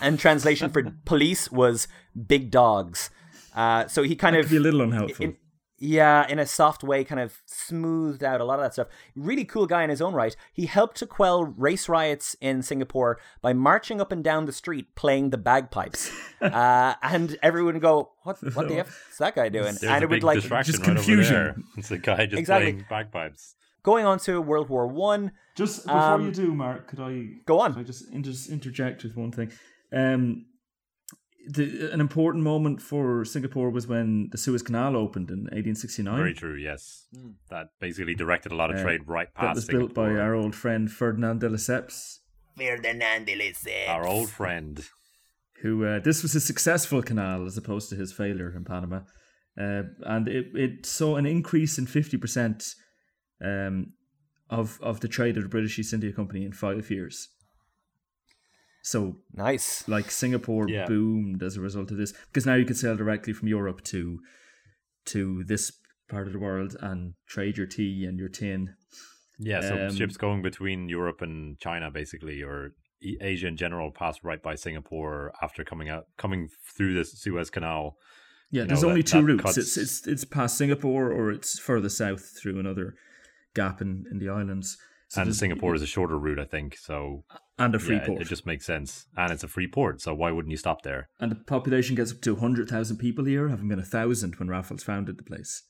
and 0.00 0.18
translation 0.18 0.70
for 0.70 0.82
police 1.04 1.52
was 1.52 1.86
big 2.26 2.50
dogs. 2.50 3.10
Uh, 3.54 3.86
so 3.88 4.02
he 4.02 4.16
kind 4.16 4.34
Could 4.36 4.46
of 4.46 4.50
be 4.50 4.56
a 4.56 4.60
little 4.60 4.80
unhelpful. 4.80 5.26
in, 5.26 5.36
yeah, 5.76 6.26
in 6.28 6.38
a 6.38 6.46
soft 6.46 6.82
way, 6.82 7.04
kind 7.04 7.20
of 7.20 7.42
smoothed 7.46 8.22
out 8.24 8.40
a 8.40 8.44
lot 8.44 8.58
of 8.58 8.62
that 8.64 8.72
stuff. 8.72 8.86
Really 9.16 9.44
cool 9.44 9.66
guy 9.66 9.82
in 9.82 9.90
his 9.90 10.00
own 10.00 10.14
right. 10.14 10.34
He 10.52 10.64
helped 10.66 10.96
to 10.98 11.06
quell 11.06 11.44
race 11.44 11.88
riots 11.90 12.36
in 12.40 12.62
Singapore 12.62 13.18
by 13.42 13.52
marching 13.52 14.00
up 14.00 14.12
and 14.12 14.22
down 14.24 14.46
the 14.46 14.52
street 14.52 14.94
playing 14.94 15.28
the 15.30 15.36
bagpipes, 15.38 16.10
uh, 16.40 16.94
and 17.02 17.36
everyone 17.42 17.74
would 17.74 17.82
go, 17.82 18.12
"What? 18.22 18.38
What 18.54 18.68
the 18.68 18.78
f 18.86 19.08
is 19.12 19.18
that 19.18 19.34
guy 19.34 19.48
doing?" 19.50 19.64
There's 19.74 19.82
and 19.84 20.02
a 20.04 20.06
it 20.06 20.10
would 20.10 20.22
like 20.22 20.36
distraction 20.36 20.72
just 20.74 20.86
right 20.86 20.96
confusion. 20.96 21.34
over 21.36 21.44
there. 21.44 21.56
It's 21.76 21.90
a 21.90 21.98
guy 21.98 22.24
just 22.26 22.38
Exactly. 22.38 22.72
playing 22.72 22.86
bagpipes. 22.88 23.56
Going 23.82 24.04
on 24.06 24.18
to 24.20 24.40
World 24.40 24.68
War 24.68 24.86
One. 24.86 25.32
Just 25.56 25.84
before 25.86 26.00
Um, 26.00 26.26
you 26.26 26.32
do, 26.32 26.54
Mark, 26.54 26.88
could 26.88 27.00
I 27.00 27.26
Go 27.46 27.60
on. 27.60 27.72
Could 27.74 27.80
I 27.80 27.84
just 27.84 28.10
inter- 28.12 28.52
interject 28.52 29.02
with 29.04 29.16
one 29.16 29.32
thing? 29.32 29.50
Um, 29.92 30.46
the, 31.48 31.90
an 31.92 32.00
important 32.00 32.44
moment 32.44 32.80
for 32.82 33.24
Singapore 33.24 33.70
was 33.70 33.86
when 33.86 34.28
the 34.30 34.38
Suez 34.38 34.62
Canal 34.62 34.94
opened 34.96 35.30
in 35.30 35.40
1869. 35.44 36.16
Very 36.16 36.34
true. 36.34 36.54
Yes, 36.54 37.06
that 37.48 37.68
basically 37.80 38.14
directed 38.14 38.52
a 38.52 38.54
lot 38.56 38.70
of 38.70 38.76
Uh, 38.76 38.82
trade 38.82 39.00
right 39.06 39.32
past. 39.34 39.40
That 39.42 39.46
past. 39.46 39.56
was 39.56 39.66
built 39.66 39.94
by 39.94 40.10
our 40.16 40.34
old 40.34 40.54
friend 40.54 40.90
Ferdinand 40.90 41.40
de 41.40 41.48
Lesseps, 41.48 42.18
Ferdinand 42.56 43.24
de 43.26 43.34
Lesseps. 43.36 43.88
our 43.88 44.06
old 44.06 44.28
friend. 44.30 44.84
who 45.62 45.84
uh, 45.84 45.98
this 46.00 46.22
was 46.22 46.34
a 46.34 46.40
successful 46.40 47.02
canal 47.02 47.44
as 47.46 47.56
opposed 47.58 47.88
to 47.90 47.96
his 47.96 48.12
failure 48.12 48.50
in 48.56 48.64
Panama, 48.64 49.00
uh, 49.60 49.82
and 50.06 50.28
it, 50.28 50.46
it 50.54 50.86
saw 50.86 51.16
an 51.16 51.26
increase 51.26 51.78
in 51.78 51.86
50 51.86 52.16
percent 52.18 52.74
um, 53.42 53.92
of 54.48 54.78
of 54.82 55.00
the 55.00 55.08
trade 55.08 55.36
of 55.36 55.42
the 55.44 55.48
British 55.48 55.78
East 55.78 55.92
India 55.92 56.12
Company 56.12 56.44
in 56.44 56.52
five 56.52 56.90
years. 56.90 57.28
So 58.82 59.18
Nice. 59.34 59.86
like 59.88 60.10
Singapore 60.10 60.68
Yeah. 60.68 60.86
boomed 60.86 61.42
as 61.42 61.56
a 61.56 61.60
result 61.60 61.90
of 61.90 61.98
this 61.98 62.12
because 62.28 62.46
now 62.46 62.54
you 62.54 62.64
could 62.64 62.76
sail 62.78 62.96
directly 62.96 63.32
from 63.32 63.48
Europe 63.48 63.82
to 63.84 64.20
to 65.06 65.44
this 65.44 65.72
part 66.08 66.26
of 66.26 66.32
the 66.32 66.38
world 66.38 66.76
and 66.80 67.14
trade 67.26 67.56
your 67.56 67.66
tea 67.66 68.04
and 68.04 68.18
your 68.18 68.28
tin. 68.28 68.74
Yeah, 69.38 69.60
so 69.60 69.86
Um, 69.86 69.94
ships 69.94 70.16
going 70.16 70.42
between 70.42 70.88
Europe 70.88 71.22
and 71.22 71.58
China, 71.58 71.90
basically, 71.90 72.42
or 72.42 72.74
E- 73.02 73.16
Asia 73.22 73.46
in 73.46 73.56
general, 73.56 73.90
pass 73.90 74.22
right 74.22 74.42
by 74.42 74.54
Singapore 74.54 75.32
after 75.40 75.64
coming 75.64 75.88
out, 75.88 76.04
coming 76.18 76.48
through 76.76 76.92
the 76.94 77.04
Suez 77.04 77.48
Canal. 77.48 77.96
Yeah, 78.50 78.62
You 78.62 78.68
there's 78.68 78.82
know, 78.82 78.88
only 78.90 79.00
that- 79.02 79.06
two 79.10 79.18
that 79.20 79.24
routes. 79.24 79.42
cuts- 79.42 79.56
It's 79.58 79.76
it's 79.78 80.06
it's 80.06 80.24
past 80.24 80.58
Singapore 80.58 81.10
or 81.10 81.30
it's 81.30 81.58
further 81.58 81.88
south 81.88 82.36
through 82.38 82.58
another 82.58 82.94
gap 83.54 83.80
in, 83.80 84.04
in 84.10 84.18
the 84.18 84.28
islands. 84.28 84.76
So 85.08 85.22
and 85.22 85.34
Singapore 85.34 85.74
is 85.74 85.82
a 85.82 85.86
shorter 85.86 86.16
route, 86.16 86.38
I 86.38 86.44
think. 86.44 86.76
So 86.76 87.24
and 87.58 87.74
a 87.74 87.78
free 87.80 87.96
yeah, 87.96 88.06
port. 88.06 88.22
it 88.22 88.28
just 88.28 88.46
makes 88.46 88.64
sense, 88.64 89.06
and 89.16 89.32
it's 89.32 89.42
a 89.42 89.48
free 89.48 89.66
port. 89.66 90.00
So 90.00 90.14
why 90.14 90.30
wouldn't 90.30 90.52
you 90.52 90.56
stop 90.56 90.82
there? 90.82 91.08
And 91.18 91.32
the 91.32 91.36
population 91.36 91.96
gets 91.96 92.12
up 92.12 92.20
to 92.20 92.34
100,000 92.34 92.96
people 92.96 93.24
here, 93.24 93.48
having 93.48 93.68
been 93.68 93.80
a 93.80 93.84
thousand 93.84 94.36
when 94.36 94.48
Raffles 94.48 94.84
founded 94.84 95.18
the 95.18 95.24
place. 95.24 95.64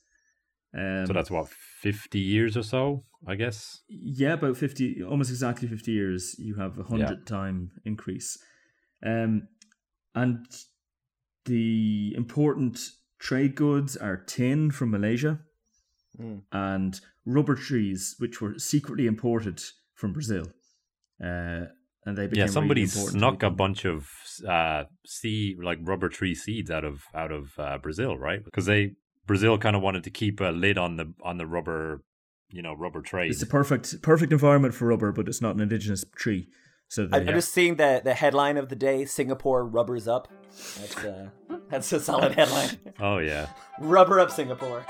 Um, 0.77 1.05
so 1.07 1.11
that's 1.13 1.31
what 1.31 1.49
fifty 1.49 2.19
years 2.19 2.55
or 2.55 2.63
so, 2.63 3.03
I 3.27 3.35
guess. 3.35 3.81
yeah, 3.89 4.33
about 4.33 4.55
50, 4.57 5.03
almost 5.03 5.29
exactly 5.29 5.67
50 5.67 5.91
years, 5.91 6.35
you 6.37 6.55
have 6.55 6.77
a 6.77 6.83
100 6.83 7.25
time 7.27 7.71
increase. 7.83 8.37
Um, 9.05 9.47
and 10.15 10.45
the 11.45 12.13
important 12.15 12.79
trade 13.19 13.55
goods 13.55 13.97
are 13.97 14.17
tin 14.17 14.71
from 14.71 14.91
Malaysia 14.91 15.39
Mm. 16.19 16.41
and 16.51 16.99
rubber 17.25 17.55
trees, 17.55 18.15
which 18.19 18.41
were 18.41 18.57
secretly 18.57 19.07
imported 19.07 19.61
from 19.95 20.13
Brazil. 20.13 20.47
Uh, 21.23 21.65
and 22.05 22.17
they 22.17 22.27
became 22.27 22.37
Yeah, 22.37 22.43
really 22.43 22.53
somebody 22.53 22.85
snuck 22.87 23.43
a 23.43 23.49
bunch 23.49 23.85
of 23.85 24.07
uh, 24.47 24.85
sea 25.05 25.55
like 25.61 25.77
rubber 25.81 26.09
tree 26.09 26.33
seeds 26.33 26.71
out 26.71 26.83
of 26.83 27.03
out 27.13 27.31
of 27.31 27.51
uh, 27.59 27.77
Brazil, 27.77 28.17
right? 28.17 28.43
Because 28.43 28.65
they 28.65 28.93
Brazil 29.27 29.57
kind 29.57 29.75
of 29.75 29.81
wanted 29.81 30.03
to 30.05 30.09
keep 30.09 30.41
a 30.41 30.45
lid 30.45 30.77
on 30.77 30.97
the 30.97 31.13
on 31.23 31.37
the 31.37 31.45
rubber, 31.45 32.03
you 32.49 32.61
know, 32.61 32.73
rubber 32.73 33.01
trade. 33.01 33.29
It's 33.31 33.43
a 33.43 33.47
perfect 33.47 34.01
perfect 34.01 34.31
environment 34.31 34.73
for 34.73 34.87
rubber, 34.87 35.11
but 35.11 35.27
it's 35.27 35.41
not 35.41 35.55
an 35.55 35.61
indigenous 35.61 36.03
tree. 36.15 36.47
So 36.87 37.07
I, 37.11 37.19
they, 37.19 37.27
I'm 37.27 37.35
just 37.35 37.53
seeing 37.53 37.75
the 37.75 38.01
the 38.03 38.15
headline 38.15 38.57
of 38.57 38.69
the 38.69 38.75
day: 38.75 39.05
Singapore 39.05 39.65
rubbers 39.65 40.07
up. 40.07 40.27
That's 40.79 40.97
uh, 40.97 41.29
that's 41.69 41.93
a 41.93 41.99
solid 41.99 42.33
headline. 42.33 42.79
oh 42.99 43.19
yeah. 43.19 43.49
Rubber 43.79 44.19
up 44.19 44.31
Singapore. 44.31 44.85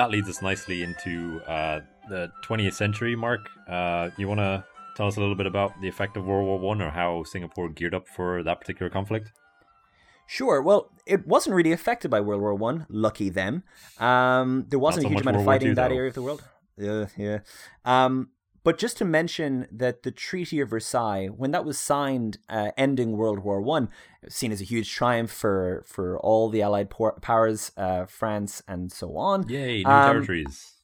That 0.00 0.10
leads 0.10 0.30
us 0.30 0.40
nicely 0.40 0.82
into 0.82 1.42
uh, 1.46 1.80
the 2.08 2.32
20th 2.42 2.72
century, 2.72 3.14
Mark. 3.14 3.50
Uh, 3.68 4.08
you 4.16 4.26
want 4.26 4.40
to 4.40 4.64
tell 4.96 5.06
us 5.06 5.18
a 5.18 5.20
little 5.20 5.34
bit 5.34 5.44
about 5.46 5.78
the 5.82 5.88
effect 5.88 6.16
of 6.16 6.24
World 6.24 6.46
War 6.46 6.58
One 6.58 6.80
or 6.80 6.88
how 6.88 7.22
Singapore 7.24 7.68
geared 7.68 7.94
up 7.94 8.08
for 8.08 8.42
that 8.42 8.62
particular 8.62 8.88
conflict? 8.88 9.30
Sure. 10.26 10.62
Well, 10.62 10.90
it 11.04 11.26
wasn't 11.26 11.54
really 11.54 11.72
affected 11.72 12.10
by 12.10 12.22
World 12.22 12.40
War 12.40 12.54
One. 12.54 12.86
Lucky 12.88 13.28
them. 13.28 13.62
Um, 13.98 14.64
there 14.70 14.78
wasn't 14.78 15.02
so 15.02 15.08
a 15.08 15.10
huge 15.10 15.20
amount 15.20 15.36
of 15.36 15.44
World 15.44 15.52
fighting 15.52 15.68
in 15.68 15.74
that 15.74 15.92
area 15.92 16.08
of 16.08 16.14
the 16.14 16.22
world. 16.22 16.42
Yeah, 16.78 17.06
yeah. 17.18 17.40
Um, 17.84 18.30
but 18.62 18.78
just 18.78 18.96
to 18.98 19.04
mention 19.04 19.66
that 19.70 20.02
the 20.02 20.10
Treaty 20.10 20.60
of 20.60 20.70
Versailles, 20.70 21.28
when 21.28 21.50
that 21.52 21.64
was 21.64 21.78
signed, 21.78 22.38
uh, 22.48 22.70
ending 22.76 23.16
World 23.16 23.40
War 23.40 23.60
One, 23.60 23.88
seen 24.28 24.52
as 24.52 24.60
a 24.60 24.64
huge 24.64 24.92
triumph 24.92 25.30
for 25.30 25.84
for 25.86 26.18
all 26.18 26.48
the 26.48 26.62
Allied 26.62 26.90
por- 26.90 27.18
powers, 27.20 27.72
uh, 27.76 28.06
France 28.06 28.62
and 28.68 28.92
so 28.92 29.16
on. 29.16 29.48
Yay, 29.48 29.82
new 29.82 29.90
Um, 29.90 30.12
territories. 30.12 30.74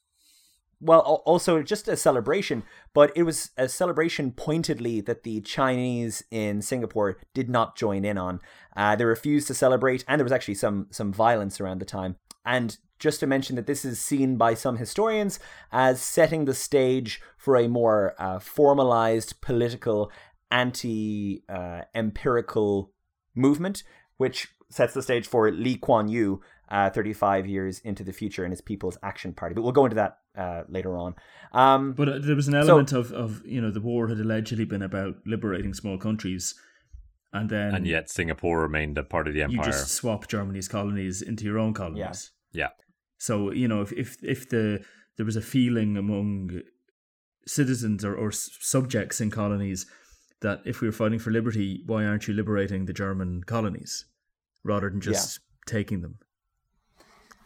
Well, 0.79 0.99
also 1.25 1.63
just 1.63 1.87
a 1.87 1.97
celebration, 1.97 2.61
but 2.93 3.11
it 3.15 3.23
was 3.23 3.49
a 3.57 3.67
celebration 3.67 4.31
pointedly 4.31 5.01
that 5.01 5.23
the 5.23 5.41
Chinese 5.41 6.23
in 6.29 6.61
Singapore 6.61 7.17
did 7.33 7.49
not 7.49 7.75
join 7.75 8.05
in 8.05 8.17
on. 8.17 8.39
Uh, 8.75 8.95
they 8.95 9.05
refused 9.05 9.47
to 9.47 9.55
celebrate, 9.55 10.05
and 10.07 10.19
there 10.19 10.25
was 10.25 10.31
actually 10.31 10.53
some 10.53 10.87
some 10.91 11.11
violence 11.11 11.59
around 11.59 11.79
the 11.79 11.85
time. 11.85 12.17
And 12.45 12.77
just 12.99 13.19
to 13.19 13.27
mention 13.27 13.55
that 13.55 13.67
this 13.67 13.85
is 13.85 13.99
seen 13.99 14.37
by 14.37 14.53
some 14.53 14.77
historians 14.77 15.39
as 15.71 16.01
setting 16.01 16.45
the 16.45 16.53
stage 16.53 17.21
for 17.37 17.55
a 17.55 17.67
more 17.67 18.13
uh, 18.17 18.39
formalized 18.39 19.39
political 19.41 20.11
anti-empirical 20.51 22.91
movement, 23.35 23.83
which 24.17 24.47
sets 24.69 24.93
the 24.93 25.01
stage 25.01 25.25
for 25.27 25.49
Lee 25.51 25.77
Kuan 25.77 26.09
Yew 26.09 26.41
uh, 26.69 26.89
35 26.89 27.47
years 27.47 27.79
into 27.79 28.03
the 28.03 28.11
future 28.11 28.43
and 28.43 28.51
his 28.51 28.61
People's 28.61 28.97
Action 29.01 29.33
Party. 29.33 29.55
But 29.55 29.63
we'll 29.63 29.71
go 29.71 29.85
into 29.85 29.95
that 29.95 30.17
uh, 30.37 30.63
later 30.67 30.97
on. 30.97 31.15
Um, 31.53 31.93
But 31.93 32.09
uh, 32.09 32.19
there 32.19 32.35
was 32.35 32.47
an 32.47 32.55
element 32.55 32.91
of, 32.91 33.13
of, 33.13 33.41
you 33.45 33.61
know, 33.61 33.71
the 33.71 33.81
war 33.81 34.09
had 34.09 34.19
allegedly 34.19 34.65
been 34.65 34.81
about 34.81 35.15
liberating 35.25 35.73
small 35.73 35.97
countries. 35.97 36.55
And 37.33 37.49
then 37.49 37.75
and 37.75 37.87
yet 37.87 38.09
Singapore 38.09 38.61
remained 38.61 38.97
a 38.97 39.03
part 39.03 39.27
of 39.27 39.33
the 39.33 39.43
empire. 39.43 39.53
you 39.53 39.59
empire. 39.59 39.71
just 39.71 39.91
swap 39.91 40.27
Germany's 40.27 40.67
colonies 40.67 41.21
into 41.21 41.45
your 41.45 41.59
own 41.59 41.73
colonies. 41.73 42.31
Yeah. 42.51 42.69
So, 43.17 43.51
you 43.51 43.67
know, 43.67 43.81
if, 43.81 43.91
if, 43.93 44.17
if 44.23 44.49
the 44.49 44.83
there 45.17 45.25
was 45.25 45.35
a 45.35 45.41
feeling 45.41 45.97
among 45.97 46.61
citizens 47.47 48.05
or, 48.05 48.13
or 48.15 48.31
subjects 48.31 49.19
in 49.21 49.31
colonies 49.31 49.85
that 50.41 50.61
if 50.65 50.81
we 50.81 50.87
were 50.87 50.91
fighting 50.91 51.17
for 51.19 51.31
liberty, 51.31 51.81
why 51.87 52.05
aren't 52.05 52.27
you 52.27 52.33
liberating 52.33 52.85
the 52.85 52.93
German 52.93 53.43
colonies 53.43 54.05
rather 54.63 54.89
than 54.89 55.01
just 55.01 55.39
taking 55.65 56.01
them? 56.01 56.19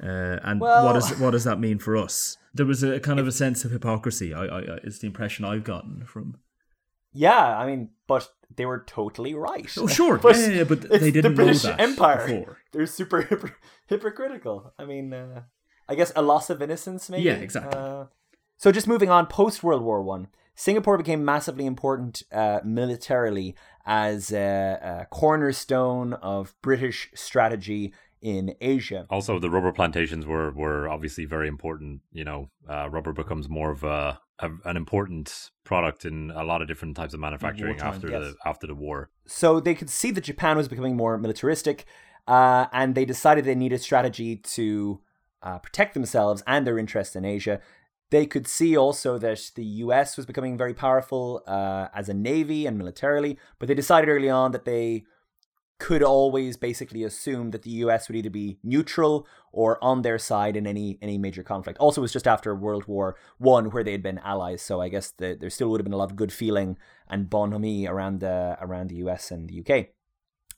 Uh, 0.01 0.39
and 0.43 0.59
Well- 0.59 0.85
what 0.85 0.93
does 0.93 1.17
what 1.19 1.31
does 1.31 1.43
that 1.43 1.59
mean 1.59 1.79
for 1.79 1.95
us? 1.95 2.37
There 2.53 2.65
was 2.65 2.83
a 2.83 2.99
kind 2.99 3.19
of 3.19 3.27
a 3.27 3.31
sense 3.31 3.63
of 3.63 3.71
hypocrisy. 3.71 4.33
I, 4.33 4.43
I, 4.45 4.59
it's 4.83 4.99
the 4.99 5.07
impression 5.07 5.45
I've 5.45 5.63
gotten 5.63 6.05
from. 6.05 6.39
yeah, 7.13 7.57
I 7.57 7.65
mean, 7.65 7.91
but 8.07 8.27
they 8.53 8.65
were 8.65 8.83
totally 8.85 9.33
right. 9.33 9.71
Oh, 9.77 9.87
sure, 9.87 10.17
But 10.17 10.35
yeah, 10.37 10.47
yeah, 10.47 10.53
yeah, 10.57 10.63
but 10.65 10.81
they 10.89 11.11
didn't 11.11 11.31
the 11.35 11.43
British 11.43 11.63
know 11.63 11.69
that 11.71 11.79
Empire. 11.79 12.27
before. 12.27 12.57
They're 12.73 12.87
super 12.87 13.23
hypocr- 13.23 13.55
hypocritical. 13.87 14.73
I 14.77 14.83
mean, 14.85 15.13
uh, 15.13 15.43
I 15.91 15.95
guess 15.95 16.11
a 16.15 16.21
loss 16.21 16.49
of 16.49 16.61
innocence, 16.61 17.09
maybe. 17.09 17.23
Yeah, 17.23 17.33
exactly. 17.33 17.77
Uh, 17.77 18.05
so 18.57 18.71
just 18.71 18.87
moving 18.87 19.09
on, 19.09 19.25
post 19.25 19.61
World 19.61 19.83
War 19.83 20.01
One, 20.01 20.27
Singapore 20.55 20.97
became 20.97 21.25
massively 21.25 21.65
important 21.65 22.23
uh, 22.31 22.59
militarily 22.63 23.55
as 23.85 24.31
a, 24.31 25.01
a 25.01 25.05
cornerstone 25.07 26.13
of 26.13 26.53
British 26.61 27.09
strategy 27.13 27.93
in 28.21 28.55
Asia. 28.61 29.05
Also, 29.09 29.39
the 29.39 29.49
rubber 29.49 29.71
plantations 29.73 30.25
were 30.25 30.51
were 30.51 30.87
obviously 30.87 31.25
very 31.25 31.47
important. 31.47 32.01
You 32.13 32.23
know, 32.23 32.49
uh, 32.69 32.87
rubber 32.89 33.11
becomes 33.11 33.49
more 33.49 33.71
of 33.71 33.83
a, 33.83 34.19
a 34.39 34.49
an 34.63 34.77
important 34.77 35.49
product 35.63 36.05
in 36.05 36.31
a 36.35 36.43
lot 36.43 36.61
of 36.61 36.67
different 36.67 36.95
types 36.95 37.13
of 37.13 37.19
manufacturing 37.19 37.73
wartime, 37.73 37.95
after 37.95 38.09
yes. 38.09 38.21
the 38.21 38.35
after 38.45 38.67
the 38.67 38.75
war. 38.75 39.09
So 39.25 39.59
they 39.59 39.75
could 39.75 39.89
see 39.89 40.11
that 40.11 40.23
Japan 40.23 40.55
was 40.55 40.67
becoming 40.67 40.95
more 40.95 41.17
militaristic, 41.17 41.85
uh, 42.27 42.67
and 42.71 42.95
they 42.95 43.05
decided 43.05 43.43
they 43.43 43.55
needed 43.55 43.81
strategy 43.81 44.37
to 44.37 45.01
uh, 45.43 45.59
protect 45.59 45.93
themselves 45.93 46.43
and 46.47 46.65
their 46.65 46.77
interests 46.77 47.15
in 47.15 47.25
Asia. 47.25 47.59
They 48.09 48.25
could 48.25 48.47
see 48.47 48.75
also 48.75 49.17
that 49.17 49.51
the 49.55 49.63
US 49.63 50.17
was 50.17 50.25
becoming 50.25 50.57
very 50.57 50.73
powerful 50.73 51.43
uh, 51.47 51.87
as 51.93 52.09
a 52.09 52.13
navy 52.13 52.65
and 52.65 52.77
militarily, 52.77 53.37
but 53.57 53.67
they 53.67 53.73
decided 53.73 54.09
early 54.09 54.29
on 54.29 54.51
that 54.51 54.65
they 54.65 55.05
could 55.81 56.03
always 56.03 56.57
basically 56.57 57.03
assume 57.03 57.49
that 57.49 57.63
the 57.63 57.71
US 57.85 58.07
would 58.07 58.15
either 58.15 58.29
be 58.29 58.59
neutral 58.63 59.27
or 59.51 59.83
on 59.83 60.03
their 60.03 60.19
side 60.19 60.55
in 60.55 60.67
any 60.67 60.99
any 61.01 61.17
major 61.17 61.41
conflict. 61.41 61.79
Also, 61.79 62.01
it 62.01 62.03
was 62.03 62.13
just 62.13 62.27
after 62.27 62.53
World 62.53 62.85
War 62.85 63.15
One 63.39 63.71
where 63.71 63.83
they 63.83 63.93
had 63.93 64.03
been 64.03 64.19
allies, 64.19 64.61
so 64.61 64.79
I 64.79 64.89
guess 64.89 65.09
the, 65.09 65.35
there 65.39 65.49
still 65.49 65.69
would 65.69 65.79
have 65.79 65.85
been 65.85 65.93
a 65.93 65.97
lot 65.97 66.11
of 66.11 66.15
good 66.15 66.31
feeling 66.31 66.77
and 67.09 67.31
bonhomie 67.31 67.87
around 67.87 68.19
the 68.19 68.57
around 68.61 68.89
the 68.89 68.97
US 68.97 69.31
and 69.31 69.49
the 69.49 69.59
UK. 69.61 69.87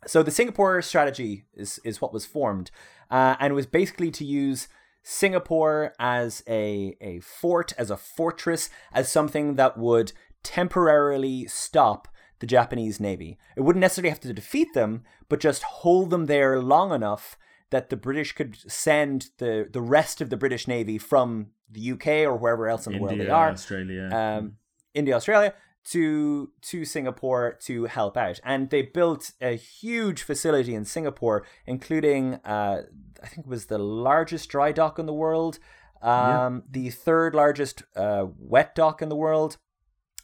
So 0.05 0.24
the 0.24 0.32
Singapore 0.39 0.82
strategy 0.82 1.45
is 1.53 1.80
is 1.86 2.01
what 2.01 2.12
was 2.12 2.26
formed, 2.26 2.70
uh, 3.10 3.38
and 3.39 3.51
it 3.51 3.55
was 3.55 3.66
basically 3.66 4.12
to 4.12 4.26
use 4.26 4.68
Singapore 5.04 5.93
as 5.99 6.43
a 6.47 6.95
a 7.01 7.20
fort, 7.20 7.74
as 7.78 7.91
a 7.91 7.97
fortress, 7.97 8.70
as 8.93 9.12
something 9.12 9.56
that 9.56 9.78
would 9.78 10.14
temporarily 10.43 11.45
stop 11.47 12.08
the 12.39 12.47
Japanese 12.47 12.99
navy. 12.99 13.38
It 13.56 13.62
wouldn't 13.62 13.82
necessarily 13.82 14.10
have 14.10 14.20
to 14.22 14.34
defeat 14.34 14.74
them, 14.74 15.04
but 15.30 15.39
just 15.39 15.64
hold 15.64 16.10
them 16.10 16.26
there 16.26 16.62
long 16.62 16.91
enough 16.91 17.38
that 17.70 17.89
the 17.89 17.97
British 17.97 18.34
could 18.34 18.58
send 18.72 19.30
the 19.38 19.68
the 19.72 19.82
rest 19.82 20.22
of 20.22 20.30
the 20.30 20.38
British 20.38 20.68
navy 20.68 20.97
from 20.97 21.47
the 21.70 21.91
UK 21.91 22.08
or 22.28 22.36
wherever 22.36 22.68
else 22.68 22.86
in 22.88 22.93
the 22.93 22.99
world 22.99 23.20
they 23.20 23.30
are 23.30 23.49
Australia. 23.49 24.10
um, 24.14 24.58
India, 24.93 25.16
Australia, 25.16 25.54
to 25.86 26.51
to 26.61 26.86
Singapore 26.86 27.57
to 27.63 27.86
help 27.86 28.15
out, 28.17 28.39
and 28.43 28.69
they 28.69 28.81
built 28.81 29.31
a 29.41 29.55
huge 29.55 30.23
facility 30.23 30.73
in 30.73 30.86
Singapore, 30.86 31.45
including 31.65 32.36
uh, 32.45 32.84
I 33.21 33.27
think 33.27 33.45
it 33.45 33.49
was 33.49 33.65
the 33.65 33.77
largest 33.77 34.49
dry 34.49 34.71
dock 34.71 34.97
in 34.99 35.05
the 35.05 35.13
world, 35.13 35.59
um, 36.01 36.63
the 36.69 36.89
third 36.89 37.36
largest 37.36 37.84
uh, 37.95 38.27
wet 38.38 38.75
dock 38.75 39.01
in 39.01 39.09
the 39.09 39.15
world, 39.15 39.57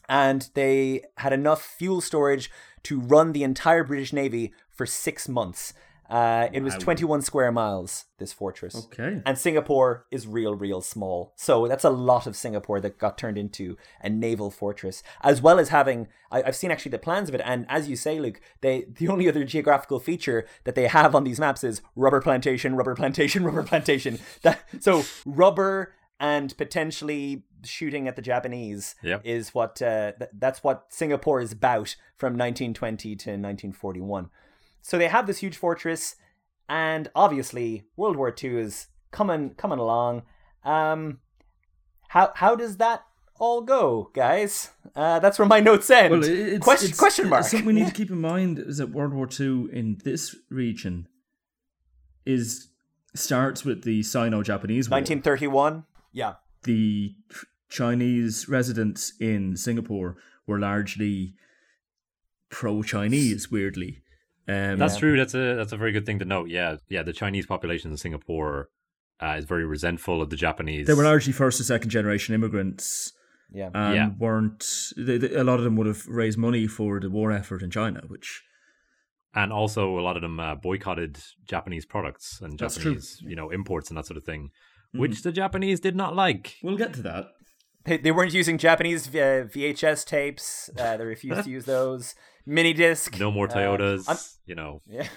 and 0.08 0.48
they 0.54 1.02
had 1.18 1.32
enough 1.32 1.62
fuel 1.62 2.00
storage 2.00 2.50
to 2.84 3.00
run 3.00 3.32
the 3.32 3.44
entire 3.44 3.84
British 3.84 4.12
Navy 4.12 4.52
for 4.70 4.86
six 4.86 5.28
months. 5.28 5.74
Uh, 6.10 6.48
it 6.52 6.62
was 6.62 6.74
Wow. 6.74 6.78
21 6.80 7.22
square 7.22 7.52
miles, 7.52 8.06
this 8.18 8.32
fortress. 8.32 8.74
Okay. 8.86 9.22
And 9.24 9.38
Singapore 9.38 10.06
is 10.10 10.26
real, 10.26 10.54
real 10.56 10.80
small. 10.80 11.32
So 11.36 11.68
that's 11.68 11.84
a 11.84 11.90
lot 11.90 12.26
of 12.26 12.34
Singapore 12.34 12.80
that 12.80 12.98
got 12.98 13.16
turned 13.16 13.38
into 13.38 13.76
a 14.02 14.10
naval 14.10 14.50
fortress, 14.50 15.02
as 15.22 15.40
well 15.40 15.60
as 15.60 15.68
having. 15.68 16.08
I, 16.32 16.42
I've 16.42 16.56
seen 16.56 16.70
actually 16.72 16.90
the 16.90 16.98
plans 16.98 17.28
of 17.28 17.34
it, 17.36 17.40
and 17.44 17.64
as 17.68 17.88
you 17.88 17.94
say, 17.94 18.18
Luke, 18.18 18.40
they 18.60 18.86
the 18.98 19.06
only 19.08 19.28
other 19.28 19.44
geographical 19.44 20.00
feature 20.00 20.46
that 20.64 20.74
they 20.74 20.88
have 20.88 21.14
on 21.14 21.22
these 21.24 21.38
maps 21.38 21.62
is 21.62 21.80
rubber 21.94 22.20
plantation, 22.20 22.74
rubber 22.74 22.96
plantation, 22.96 23.44
rubber 23.48 23.62
plantation. 23.62 24.18
That 24.42 24.64
so 24.80 25.04
rubber 25.24 25.94
and 26.18 26.54
potentially 26.58 27.44
shooting 27.64 28.06
at 28.08 28.14
the 28.16 28.20
Japanese 28.22 28.94
Yep. 29.02 29.22
is 29.24 29.54
what 29.54 29.80
uh, 29.80 30.12
th- 30.18 30.30
that's 30.38 30.62
what 30.62 30.86
Singapore 30.90 31.40
is 31.40 31.52
about 31.52 31.96
from 32.16 32.32
1920 32.34 33.16
to 33.16 33.30
1941. 33.30 34.28
So 34.82 34.98
they 34.98 35.08
have 35.08 35.26
this 35.26 35.38
huge 35.38 35.56
fortress, 35.56 36.16
and 36.68 37.10
obviously 37.14 37.84
World 37.96 38.16
War 38.16 38.34
II 38.42 38.58
is 38.60 38.86
coming 39.10 39.50
coming 39.54 39.78
along. 39.78 40.22
Um, 40.64 41.18
how 42.08 42.32
how 42.34 42.56
does 42.56 42.76
that 42.78 43.04
all 43.38 43.62
go, 43.62 44.10
guys? 44.14 44.70
Uh, 44.94 45.18
that's 45.18 45.38
where 45.38 45.48
my 45.48 45.60
notes 45.70 45.88
end. 45.90 46.12
Well, 46.12 46.24
it's, 46.24 46.64
question 46.64 46.86
it's- 46.86 46.98
question 46.98 47.28
mark. 47.28 47.44
Something 47.44 47.66
we 47.66 47.72
need 47.72 47.86
to 47.86 47.92
keep 48.00 48.10
in 48.10 48.20
mind 48.20 48.58
is 48.58 48.78
that 48.78 48.90
World 48.90 49.14
War 49.14 49.28
II 49.28 49.68
in 49.72 49.98
this 50.04 50.36
region 50.50 51.08
is 52.26 52.68
starts 53.14 53.64
with 53.64 53.82
the 53.82 54.02
Sino-Japanese 54.02 54.88
War. 54.88 54.96
1931. 54.98 55.84
Yeah. 56.12 56.34
The 56.62 57.14
Chinese 57.68 58.48
residents 58.48 59.14
in 59.18 59.56
Singapore 59.56 60.16
were 60.46 60.58
largely 60.58 61.34
pro-Chinese. 62.50 63.50
Weirdly, 63.50 64.02
um, 64.52 64.78
That's 64.78 64.96
true. 65.02 65.16
That's 65.16 65.34
a 65.34 65.54
that's 65.58 65.72
a 65.72 65.76
very 65.76 65.92
good 65.92 66.06
thing 66.06 66.18
to 66.20 66.24
note. 66.24 66.48
Yeah, 66.48 66.76
yeah. 66.88 67.02
The 67.02 67.12
Chinese 67.22 67.46
population 67.46 67.90
in 67.90 67.96
Singapore 67.96 68.68
uh, 69.22 69.36
is 69.38 69.44
very 69.44 69.64
resentful 69.76 70.20
of 70.22 70.28
the 70.30 70.36
Japanese. 70.46 70.86
they 70.86 70.94
were 70.94 71.04
largely 71.04 71.32
first 71.32 71.60
or 71.60 71.64
second 71.64 71.90
generation 71.90 72.34
immigrants. 72.34 73.12
Yeah. 73.52 73.70
and 73.74 73.94
Yeah. 73.96 74.10
weren't 74.18 74.64
they, 74.96 75.18
they- 75.18 75.34
a 75.34 75.42
lot 75.42 75.58
of 75.58 75.64
them 75.64 75.74
would 75.76 75.86
have 75.88 76.06
raised 76.06 76.38
money 76.38 76.66
for 76.68 77.00
the 77.00 77.10
war 77.10 77.32
effort 77.32 77.62
in 77.62 77.70
China, 77.70 78.00
which 78.06 78.28
and 79.34 79.52
also 79.52 79.98
a 79.98 80.02
lot 80.08 80.16
of 80.16 80.22
them 80.22 80.38
uh, 80.40 80.54
boycotted 80.54 81.18
Japanese 81.48 81.84
products 81.84 82.40
and 82.40 82.58
Japanese, 82.58 83.20
you 83.26 83.36
know, 83.36 83.50
imports 83.50 83.88
and 83.90 83.96
that 83.98 84.06
sort 84.06 84.16
of 84.16 84.24
thing, 84.24 84.50
Mm. 84.94 85.00
which 85.00 85.22
the 85.22 85.30
Japanese 85.32 85.78
did 85.80 85.94
not 85.94 86.16
like. 86.16 86.56
we'll 86.64 86.76
get 86.76 86.92
to 86.94 87.02
that. 87.02 87.26
They, 87.84 87.96
they 87.96 88.12
weren't 88.12 88.34
using 88.34 88.58
Japanese 88.58 89.08
uh, 89.08 89.46
VHS 89.54 90.04
tapes. 90.04 90.68
Uh, 90.78 90.96
they 90.96 91.04
refused 91.04 91.44
to 91.44 91.50
use 91.50 91.64
those. 91.76 92.14
Mini 92.46 92.72
disc. 92.72 93.18
No 93.18 93.30
more 93.30 93.48
Uh, 93.48 93.54
Toyotas, 93.54 94.36
you 94.46 94.54
know. 94.54 94.82
yeah. 94.86 95.08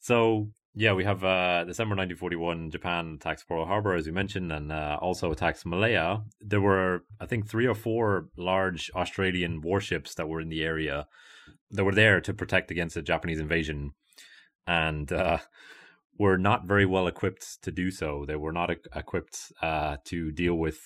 So 0.00 0.50
yeah, 0.74 0.92
we 0.92 1.04
have 1.04 1.24
uh, 1.24 1.64
December 1.64 1.94
1941. 1.96 2.70
Japan 2.70 3.14
attacks 3.20 3.42
Pearl 3.42 3.64
Harbor, 3.66 3.94
as 3.94 4.06
we 4.06 4.12
mentioned, 4.12 4.52
and 4.52 4.70
uh, 4.70 4.98
also 5.00 5.32
attacks 5.32 5.64
Malaya. 5.66 6.20
There 6.40 6.60
were, 6.60 7.04
I 7.20 7.26
think, 7.26 7.48
three 7.48 7.66
or 7.66 7.74
four 7.74 8.28
large 8.36 8.90
Australian 8.94 9.60
warships 9.60 10.14
that 10.14 10.28
were 10.28 10.40
in 10.40 10.48
the 10.50 10.62
area 10.62 11.06
that 11.70 11.84
were 11.84 11.94
there 11.94 12.20
to 12.20 12.32
protect 12.34 12.70
against 12.70 12.96
a 12.96 13.02
Japanese 13.02 13.40
invasion, 13.40 13.92
and 14.66 15.10
uh, 15.12 15.38
were 16.18 16.38
not 16.38 16.66
very 16.66 16.86
well 16.86 17.06
equipped 17.06 17.62
to 17.62 17.70
do 17.72 17.90
so. 17.90 18.24
They 18.26 18.36
were 18.36 18.52
not 18.52 18.70
e- 18.70 18.76
equipped 18.94 19.52
uh, 19.62 19.96
to 20.06 20.30
deal 20.30 20.54
with 20.54 20.78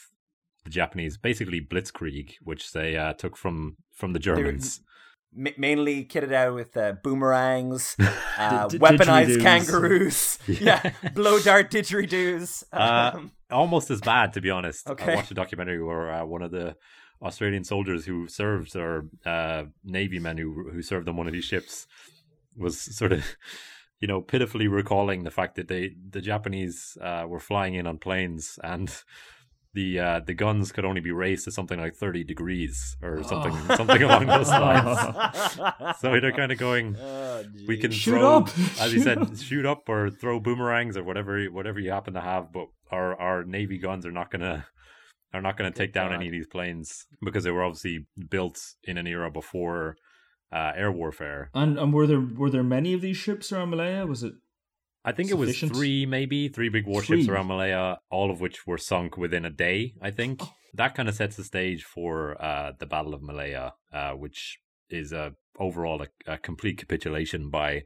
the 0.65 0.71
Japanese, 0.71 1.17
basically 1.17 1.61
blitzkrieg, 1.61 2.35
which 2.43 2.73
they 2.73 2.97
uh, 2.97 3.13
took 3.15 3.37
from 3.37 3.77
from 3.93 4.13
the 4.13 4.19
Germans. 4.19 4.81
Ma- 5.35 5.51
mainly 5.57 6.05
kitted 6.05 6.33
out 6.33 6.55
with 6.55 6.77
uh, 6.77 6.93
boomerangs, 7.03 7.97
uh, 8.39 8.69
D- 8.69 8.77
d- 8.77 8.85
weaponized 8.85 9.41
kangaroos, 9.41 10.39
yeah, 10.47 10.93
blow 11.15 11.39
dart 11.41 11.71
didgeridoos. 11.71 12.65
Uh, 12.73 13.13
Um, 13.15 13.33
almost 13.51 13.91
as 13.91 14.01
bad, 14.01 14.35
to 14.35 14.41
be 14.41 14.51
honest. 14.51 14.89
Okay. 14.89 15.13
I 15.13 15.17
watched 15.17 15.31
a 15.31 15.35
documentary 15.35 15.83
where 15.83 16.13
uh, 16.13 16.25
one 16.27 16.43
of 16.43 16.51
the 16.51 16.77
Australian 17.23 17.65
soldiers 17.65 18.05
who 18.05 18.29
served, 18.29 18.77
or 18.77 19.07
uh, 19.25 19.65
Navy 19.85 20.19
men 20.19 20.37
who 20.37 20.69
who 20.71 20.83
served 20.83 21.09
on 21.09 21.17
one 21.17 21.27
of 21.27 21.33
these 21.33 21.45
ships, 21.47 21.87
was 22.55 22.79
sort 22.79 23.13
of, 23.13 23.25
you 24.01 24.09
know, 24.09 24.21
pitifully 24.21 24.69
recalling 24.69 25.23
the 25.25 25.31
fact 25.31 25.55
that 25.57 25.69
they 25.69 25.95
the 26.11 26.21
Japanese 26.21 26.99
uh, 27.01 27.25
were 27.27 27.41
flying 27.41 27.75
in 27.75 27.87
on 27.87 27.99
planes 27.99 28.59
and. 28.63 28.95
The 29.75 29.99
uh, 30.01 30.21
the 30.21 30.35
guns 30.35 30.71
could 30.71 30.85
only 30.85 31.01
be 31.01 31.13
raised 31.13 31.45
to 31.45 31.51
something 31.51 31.81
like 31.81 31.95
thirty 31.95 32.25
degrees 32.25 32.97
or 33.03 33.23
something 33.23 33.55
something 33.75 34.03
along 34.03 34.27
those 34.27 34.49
lines. 34.67 34.99
So 36.01 36.11
they're 36.21 36.33
kind 36.33 36.53
of 36.53 36.59
going, 36.59 36.97
Oh, 37.01 37.43
we 37.67 37.79
can 37.79 37.91
Shoot 37.91 38.19
throw, 38.19 38.37
up! 38.39 38.49
as 38.81 38.93
you 38.93 39.01
said, 39.01 39.19
up! 39.23 39.37
shoot 39.37 39.65
up 39.65 39.89
or 39.89 40.11
throw 40.11 40.41
boomerangs 40.41 40.97
or 40.97 41.05
whatever 41.05 41.43
whatever 41.47 41.81
you 41.81 41.91
happen 41.91 42.13
to 42.15 42.21
have. 42.21 42.53
But 42.53 42.67
our 42.91 43.19
our 43.19 43.45
navy 43.45 43.79
guns 43.79 44.05
are 44.05 44.13
not 44.13 44.31
gonna 44.31 44.67
are 45.33 45.41
not 45.41 45.57
gonna 45.57 45.71
take 45.71 45.95
down 45.95 46.13
any 46.13 46.27
of 46.27 46.33
these 46.33 46.47
planes 46.47 47.07
because 47.23 47.45
they 47.45 47.51
were 47.51 47.65
obviously 47.65 48.07
built 48.31 48.61
in 48.85 48.99
an 48.99 49.07
era 49.07 49.31
before 49.31 49.97
uh, 50.53 50.73
air 50.77 50.93
warfare. 50.93 51.51
And 51.55 51.79
and 51.79 51.95
were 51.95 52.07
there 52.07 52.21
were 52.21 52.51
there 52.51 52.63
many 52.63 52.93
of 52.93 53.01
these 53.01 53.17
ships 53.17 53.51
around 53.53 53.71
Malaya? 53.71 54.05
Was 54.07 54.23
it 54.23 54.35
I 55.05 55.13
think 55.13 55.31
it 55.31 55.35
was 55.39 55.59
three, 55.59 56.07
maybe 56.07 56.49
three 56.49 56.69
big 56.69 56.87
warships 56.87 57.25
Three? 57.27 57.35
around 57.35 57.49
Malaya, 57.49 57.99
all 58.11 58.31
of 58.31 58.41
which 58.41 58.67
were 58.67 58.79
sunk 58.79 59.17
within 59.17 59.45
a 59.45 59.51
day. 59.51 59.95
I 60.01 60.11
think 60.13 60.41
Oh. 60.43 60.53
that 60.75 60.95
kind 60.95 61.09
of 61.09 61.15
sets 61.17 61.37
the 61.37 61.45
stage 61.45 61.83
for 61.85 62.41
uh, 62.43 62.73
the 62.79 62.87
Battle 62.87 63.13
of 63.15 63.23
Malaya, 63.23 63.73
uh, 63.93 64.13
which 64.13 64.59
is 64.91 65.13
a 65.13 65.35
overall 65.59 66.03
a, 66.03 66.09
a 66.35 66.39
complete 66.39 66.79
capitulation 66.79 67.51
by 67.51 67.83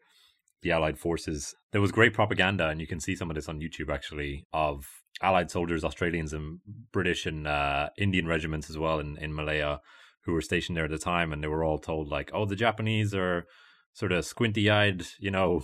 the 0.63 0.71
Allied 0.73 0.99
forces. 0.99 1.55
There 1.73 1.81
was 1.81 1.93
great 1.93 2.13
propaganda, 2.15 2.69
and 2.69 2.81
you 2.81 2.87
can 2.87 3.01
see 3.01 3.15
some 3.17 3.31
of 3.31 3.35
this 3.37 3.49
on 3.49 3.61
YouTube 3.61 3.93
actually 3.93 4.45
of 4.53 4.85
Allied 5.23 5.51
soldiers, 5.51 5.85
Australians 5.85 6.33
and 6.35 6.61
British 6.93 7.25
and 7.25 7.47
uh, 7.47 7.89
Indian 7.97 8.27
regiments 8.27 8.69
as 8.69 8.77
well 8.77 8.99
in 9.01 9.17
in 9.19 9.35
Malaya 9.35 9.81
who 10.25 10.33
were 10.33 10.43
stationed 10.43 10.77
there 10.77 10.85
at 10.87 10.91
the 10.91 10.99
time, 10.99 11.33
and 11.33 11.43
they 11.43 11.49
were 11.49 11.65
all 11.65 11.79
told 11.79 12.09
like, 12.09 12.31
"Oh, 12.35 12.45
the 12.45 12.57
Japanese 12.57 13.15
are 13.15 13.47
sort 13.95 14.13
of 14.13 14.25
squinty-eyed, 14.27 15.07
you 15.19 15.31
know." 15.31 15.63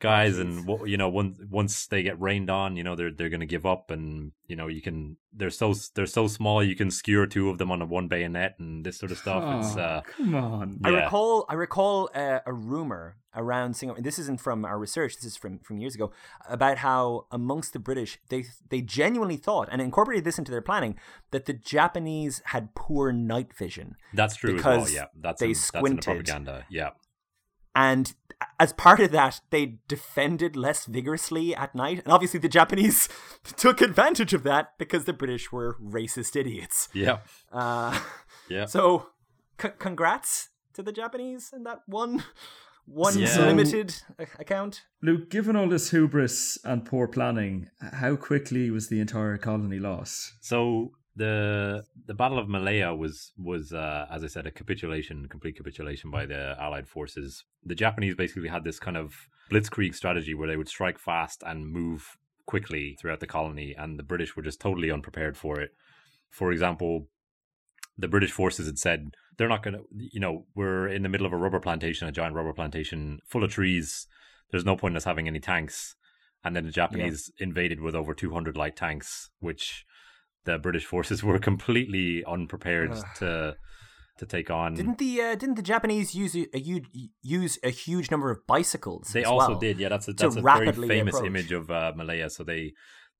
Guys 0.00 0.38
and 0.38 0.68
you 0.86 0.96
know 0.96 1.08
once 1.08 1.38
once 1.50 1.86
they 1.86 2.02
get 2.02 2.20
rained 2.20 2.48
on 2.50 2.76
you 2.76 2.84
know 2.84 2.94
they're 2.94 3.10
they're 3.10 3.28
going 3.28 3.40
to 3.40 3.46
give 3.46 3.66
up 3.66 3.90
and 3.90 4.32
you 4.46 4.54
know 4.54 4.66
you 4.68 4.80
can 4.80 5.16
they're 5.32 5.50
so 5.50 5.74
they're 5.94 6.06
so 6.06 6.26
small 6.28 6.62
you 6.62 6.76
can 6.76 6.90
skewer 6.90 7.26
two 7.26 7.50
of 7.50 7.58
them 7.58 7.70
on 7.72 7.82
a 7.82 7.84
one 7.86 8.06
bayonet 8.08 8.54
and 8.58 8.84
this 8.84 8.98
sort 8.98 9.10
of 9.12 9.18
stuff 9.18 9.42
it's 9.64 9.76
Oh, 9.76 9.80
uh 9.80 10.00
come 10.02 10.34
on. 10.34 10.80
I 10.84 10.88
recall 10.90 11.46
I 11.48 11.54
recall 11.54 12.10
uh, 12.14 12.40
a 12.46 12.52
rumor 12.52 13.16
around 13.34 13.74
Singapore. 13.76 14.02
This 14.02 14.18
isn't 14.18 14.40
from 14.40 14.64
our 14.64 14.78
research. 14.78 15.14
This 15.16 15.24
is 15.24 15.36
from 15.36 15.58
from 15.60 15.78
years 15.78 15.94
ago 15.94 16.10
about 16.48 16.78
how 16.78 17.26
amongst 17.30 17.72
the 17.72 17.78
British 17.78 18.18
they 18.30 18.44
they 18.68 18.80
genuinely 18.80 19.36
thought 19.36 19.68
and 19.70 19.80
incorporated 19.82 20.24
this 20.24 20.38
into 20.38 20.50
their 20.50 20.62
planning 20.62 20.96
that 21.30 21.46
the 21.46 21.52
Japanese 21.52 22.40
had 22.46 22.74
poor 22.74 23.12
night 23.12 23.52
vision 23.56 23.96
that's 24.14 24.36
true 24.36 24.56
as 24.56 24.64
well 24.64 24.76
because 24.76 24.94
yeah 24.94 25.04
that's 25.20 25.40
they 25.40 25.46
in, 25.48 25.52
that's 25.52 25.72
in 25.72 25.72
the 25.72 25.78
squinted. 25.78 26.04
propaganda 26.04 26.66
yeah 26.70 26.90
and 27.74 28.14
as 28.60 28.72
part 28.72 29.00
of 29.00 29.10
that 29.10 29.40
they 29.50 29.78
defended 29.88 30.54
less 30.56 30.86
vigorously 30.86 31.54
at 31.54 31.74
night 31.74 31.98
and 32.04 32.12
obviously 32.12 32.38
the 32.38 32.48
Japanese 32.48 33.08
took 33.56 33.80
advantage 33.80 34.32
of 34.34 34.42
that 34.44 34.78
because 34.78 35.04
the 35.04 35.12
British 35.12 35.50
were 35.52 35.76
racist 35.82 36.36
idiots. 36.36 36.88
yeah 36.94 37.18
Uh, 37.52 37.98
yeah 38.48 38.66
So, 38.66 39.08
c- 39.60 39.70
congrats 39.78 40.50
to 40.74 40.82
the 40.82 40.92
Japanese 40.92 41.50
in 41.52 41.64
that 41.64 41.80
one, 41.86 42.22
one 42.86 43.18
Yeah. 43.18 43.38
limited 43.46 43.94
a- 44.18 44.26
account. 44.38 44.82
Luke, 45.02 45.28
given 45.30 45.56
all 45.56 45.68
this 45.68 45.90
hubris 45.90 46.58
and 46.64 46.84
poor 46.84 47.08
planning, 47.08 47.68
how 47.92 48.14
quickly 48.16 48.70
was 48.70 48.88
the 48.88 49.00
entire 49.00 49.36
colony 49.38 49.78
lost? 49.80 50.34
So 50.40 50.92
the 51.18 51.84
the 52.06 52.14
Battle 52.14 52.38
of 52.38 52.48
Malaya 52.48 52.94
was 52.94 53.32
was 53.36 53.72
uh, 53.72 54.06
as 54.10 54.24
I 54.24 54.28
said 54.28 54.46
a 54.46 54.50
capitulation, 54.50 55.26
complete 55.28 55.56
capitulation 55.56 56.10
by 56.10 56.26
the 56.26 56.56
Allied 56.58 56.88
forces. 56.88 57.44
The 57.64 57.74
Japanese 57.74 58.14
basically 58.14 58.48
had 58.48 58.64
this 58.64 58.78
kind 58.78 58.96
of 58.96 59.14
blitzkrieg 59.50 59.94
strategy 59.94 60.34
where 60.34 60.48
they 60.48 60.56
would 60.56 60.68
strike 60.68 60.98
fast 60.98 61.42
and 61.44 61.68
move 61.68 62.16
quickly 62.46 62.96
throughout 63.00 63.20
the 63.20 63.26
colony, 63.26 63.74
and 63.76 63.98
the 63.98 64.02
British 64.02 64.36
were 64.36 64.42
just 64.42 64.60
totally 64.60 64.90
unprepared 64.90 65.36
for 65.36 65.60
it. 65.60 65.72
For 66.30 66.52
example, 66.52 67.08
the 67.98 68.08
British 68.08 68.32
forces 68.32 68.66
had 68.66 68.78
said 68.78 69.14
they're 69.36 69.48
not 69.48 69.62
going 69.62 69.74
to, 69.74 69.84
you 69.90 70.20
know, 70.20 70.46
we're 70.54 70.86
in 70.86 71.02
the 71.02 71.08
middle 71.08 71.26
of 71.26 71.32
a 71.32 71.36
rubber 71.36 71.60
plantation, 71.60 72.06
a 72.06 72.12
giant 72.12 72.34
rubber 72.34 72.52
plantation 72.52 73.18
full 73.26 73.44
of 73.44 73.50
trees. 73.50 74.06
There's 74.50 74.64
no 74.64 74.76
point 74.76 74.92
in 74.92 74.96
us 74.96 75.04
having 75.04 75.26
any 75.26 75.40
tanks. 75.40 75.96
And 76.44 76.54
then 76.54 76.64
the 76.64 76.70
Japanese 76.70 77.30
invaded 77.38 77.80
with 77.80 77.96
over 77.96 78.14
200 78.14 78.56
light 78.56 78.76
tanks, 78.76 79.30
which 79.40 79.84
the 80.48 80.58
British 80.58 80.86
forces 80.86 81.22
were 81.22 81.38
completely 81.38 82.24
unprepared 82.24 82.92
Ugh. 82.92 83.04
to 83.18 83.56
to 84.18 84.26
take 84.26 84.50
on. 84.50 84.74
Didn't 84.74 84.98
the 84.98 85.20
uh, 85.20 85.34
didn't 85.36 85.54
the 85.54 85.62
Japanese 85.62 86.14
use 86.14 86.34
a, 86.34 86.46
a 86.54 86.58
huge 86.58 86.86
use 87.22 87.58
a 87.62 87.70
huge 87.70 88.10
number 88.10 88.30
of 88.30 88.46
bicycles? 88.46 89.08
They 89.12 89.24
also 89.24 89.50
well? 89.50 89.58
did. 89.60 89.78
Yeah, 89.78 89.90
that's 89.90 90.08
a 90.08 90.12
that's 90.12 90.36
a 90.36 90.40
very 90.40 90.72
famous 90.72 91.14
approach. 91.14 91.28
image 91.28 91.52
of 91.52 91.70
uh, 91.70 91.92
Malaya. 91.94 92.30
So 92.30 92.44
they 92.44 92.72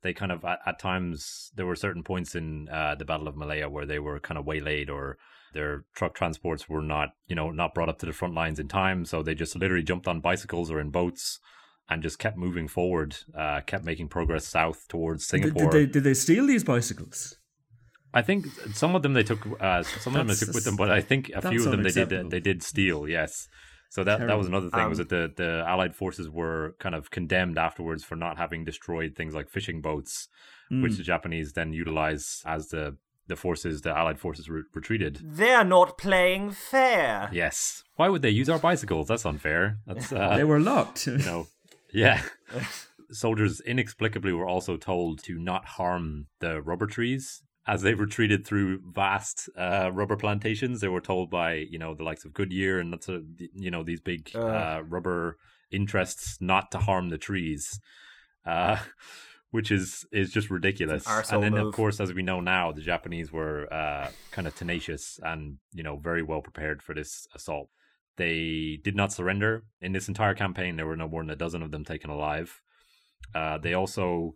they 0.02 0.12
kind 0.12 0.32
of 0.32 0.44
at, 0.44 0.58
at 0.66 0.78
times 0.78 1.52
there 1.54 1.66
were 1.66 1.76
certain 1.76 2.02
points 2.02 2.34
in 2.34 2.68
uh, 2.70 2.94
the 2.94 3.04
Battle 3.04 3.28
of 3.28 3.36
Malaya 3.36 3.68
where 3.68 3.86
they 3.86 3.98
were 3.98 4.18
kind 4.18 4.38
of 4.38 4.46
waylaid 4.46 4.90
or 4.90 5.18
their 5.54 5.84
truck 5.94 6.14
transports 6.14 6.68
were 6.68 6.82
not 6.82 7.10
you 7.26 7.36
know 7.36 7.50
not 7.50 7.74
brought 7.74 7.88
up 7.88 7.98
to 7.98 8.06
the 8.06 8.12
front 8.12 8.34
lines 8.34 8.58
in 8.58 8.68
time. 8.68 9.04
So 9.04 9.22
they 9.22 9.34
just 9.34 9.54
literally 9.54 9.84
jumped 9.84 10.08
on 10.08 10.20
bicycles 10.20 10.70
or 10.70 10.80
in 10.80 10.90
boats. 10.90 11.38
And 11.90 12.02
just 12.02 12.18
kept 12.18 12.36
moving 12.36 12.68
forward, 12.68 13.16
uh, 13.34 13.62
kept 13.62 13.82
making 13.82 14.08
progress 14.08 14.46
south 14.46 14.86
towards 14.88 15.26
Singapore. 15.26 15.70
did 15.70 15.72
they 15.72 15.86
did 15.86 16.04
they 16.04 16.14
steal 16.14 16.46
these 16.46 16.62
bicycles? 16.62 17.38
I 18.12 18.22
think 18.22 18.46
some 18.74 18.94
of 18.94 19.02
them 19.02 19.12
they 19.14 19.22
took, 19.22 19.46
uh, 19.60 19.82
some 19.82 20.14
of 20.14 20.18
them 20.18 20.26
they 20.28 20.34
took 20.34 20.54
with 20.54 20.64
them, 20.64 20.76
but 20.76 20.90
I 20.90 21.00
think 21.00 21.30
a 21.34 21.40
few 21.48 21.64
of 21.64 21.70
them 21.70 21.82
they 21.82 21.90
did 21.90 22.30
they 22.30 22.40
did 22.40 22.62
steal. 22.62 23.08
Yes, 23.08 23.48
so 23.90 24.04
that 24.04 24.18
that 24.26 24.36
was 24.36 24.46
another 24.48 24.68
thing 24.70 24.88
was 24.88 25.00
Um, 25.00 25.06
that 25.08 25.34
the 25.36 25.42
the 25.42 25.64
Allied 25.66 25.94
forces 25.94 26.28
were 26.28 26.74
kind 26.78 26.94
of 26.94 27.10
condemned 27.10 27.58
afterwards 27.58 28.04
for 28.04 28.16
not 28.16 28.36
having 28.38 28.64
destroyed 28.64 29.14
things 29.16 29.34
like 29.34 29.48
fishing 29.48 29.80
boats, 29.80 30.28
which 30.70 30.92
Mm. 30.92 30.96
the 30.98 31.02
Japanese 31.02 31.52
then 31.54 31.72
utilized 31.72 32.42
as 32.44 32.68
the 32.68 32.96
the 33.28 33.36
forces 33.36 33.82
the 33.82 33.90
Allied 33.94 34.18
forces 34.18 34.48
re- 34.48 34.62
retreated. 34.74 35.20
They're 35.22 35.64
not 35.64 35.98
playing 35.98 36.50
fair. 36.52 37.28
Yes, 37.30 37.82
why 37.96 38.08
would 38.08 38.22
they 38.22 38.30
use 38.30 38.48
our 38.48 38.58
bicycles? 38.58 39.08
That's 39.08 39.26
unfair. 39.26 39.78
That's 39.86 40.10
uh, 40.12 40.36
they 40.36 40.44
were 40.44 40.60
locked. 40.60 41.06
you 41.06 41.18
know, 41.18 41.46
yeah. 41.92 42.22
Soldiers 43.10 43.60
inexplicably 43.60 44.32
were 44.32 44.46
also 44.46 44.76
told 44.76 45.22
to 45.24 45.38
not 45.38 45.64
harm 45.64 46.26
the 46.40 46.60
rubber 46.60 46.86
trees. 46.86 47.42
As 47.66 47.82
they 47.82 47.94
retreated 47.94 48.46
through 48.46 48.80
vast 48.92 49.48
uh, 49.56 49.90
rubber 49.92 50.16
plantations, 50.16 50.80
they 50.80 50.88
were 50.88 51.00
told 51.00 51.30
by 51.30 51.54
you 51.54 51.78
know 51.78 51.94
the 51.94 52.02
likes 52.02 52.24
of 52.24 52.32
Goodyear 52.32 52.78
and 52.78 52.92
that's 52.92 53.08
a, 53.08 53.20
you 53.54 53.70
know 53.70 53.82
these 53.82 54.00
big 54.00 54.30
Ugh. 54.34 54.42
uh, 54.42 54.82
rubber 54.88 55.36
interests 55.70 56.38
not 56.40 56.70
to 56.70 56.78
harm 56.78 57.10
the 57.10 57.18
trees, 57.18 57.80
uh, 58.46 58.78
which 59.50 59.70
is 59.70 60.06
is 60.12 60.30
just 60.30 60.50
ridiculous. 60.50 61.04
arsehole 61.04 61.34
And 61.34 61.42
then 61.42 61.52
move. 61.52 61.66
of 61.68 61.74
course, 61.74 62.00
as 62.00 62.14
we 62.14 62.22
know 62.22 62.40
now, 62.40 62.72
the 62.72 62.80
Japanese 62.80 63.32
were 63.32 63.72
uh, 63.72 64.10
kind 64.30 64.46
of 64.48 64.54
tenacious 64.54 65.18
and 65.22 65.58
you 65.72 65.82
know 65.82 65.96
very 65.96 66.22
well 66.22 66.40
prepared 66.40 66.82
for 66.82 66.94
this 66.94 67.26
assault. 67.34 67.68
They 68.18 68.78
did 68.84 68.94
not 68.96 69.12
surrender 69.12 69.64
in 69.80 69.92
this 69.92 70.08
entire 70.08 70.34
campaign. 70.34 70.76
There 70.76 70.86
were 70.86 70.96
no 70.96 71.08
more 71.08 71.22
than 71.22 71.30
a 71.30 71.36
dozen 71.36 71.62
of 71.62 71.70
them 71.70 71.84
taken 71.84 72.10
alive. 72.10 72.60
Uh, 73.34 73.58
they 73.58 73.74
also 73.74 74.34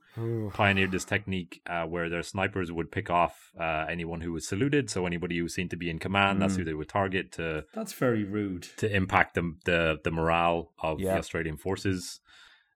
pioneered 0.53 0.93
this 0.93 1.05
technique 1.05 1.61
uh, 1.69 1.85
where 1.85 2.09
their 2.11 2.23
snipers 2.23 2.71
would 2.71 2.91
pick 2.91 3.09
off 3.11 3.51
uh, 3.59 3.87
anyone 3.89 4.21
who 4.21 4.33
was 4.33 4.47
saluted. 4.47 4.91
So 4.91 5.07
anybody 5.07 5.39
who 5.39 5.49
seemed 5.49 5.71
to 5.71 5.77
be 5.77 5.89
in 5.89 5.99
command, 5.99 6.41
that's 6.43 6.55
Mm. 6.55 6.59
who 6.59 6.65
they 6.65 6.75
would 6.75 6.89
target 6.89 7.33
to 7.33 7.65
That's 7.75 7.93
very 7.95 8.25
rude. 8.25 8.65
to 8.79 8.95
impact 8.95 9.35
the 9.35 9.55
the, 9.65 9.99
the 10.05 10.11
morale 10.11 10.73
of 10.83 11.01
Yeah. 11.01 11.13
the 11.15 11.19
Australian 11.21 11.57
forces. 11.57 12.21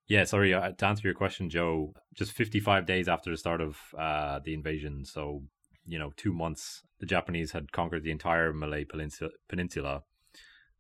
Yeah, 0.09 0.25
sorry 0.25 0.55
uh, 0.55 0.71
to 0.73 0.87
answer 0.87 1.07
your 1.09 1.15
question, 1.15 1.51
Joe. 1.51 1.93
Just 2.15 2.33
55 2.33 2.87
days 2.87 3.09
after 3.09 3.31
the 3.31 3.37
start 3.37 3.61
of 3.61 3.77
uh, 3.99 4.39
the 4.45 4.55
invasion, 4.55 5.05
so 5.05 5.43
you 5.89 5.99
know, 6.01 6.13
two 6.17 6.33
months, 6.33 6.83
the 7.01 7.07
Japanese 7.07 7.53
had 7.53 7.71
conquered 7.73 8.03
the 8.05 8.11
entire 8.11 8.53
Malay 8.53 8.85
Peninsula, 8.85 9.31
peninsula 9.49 10.03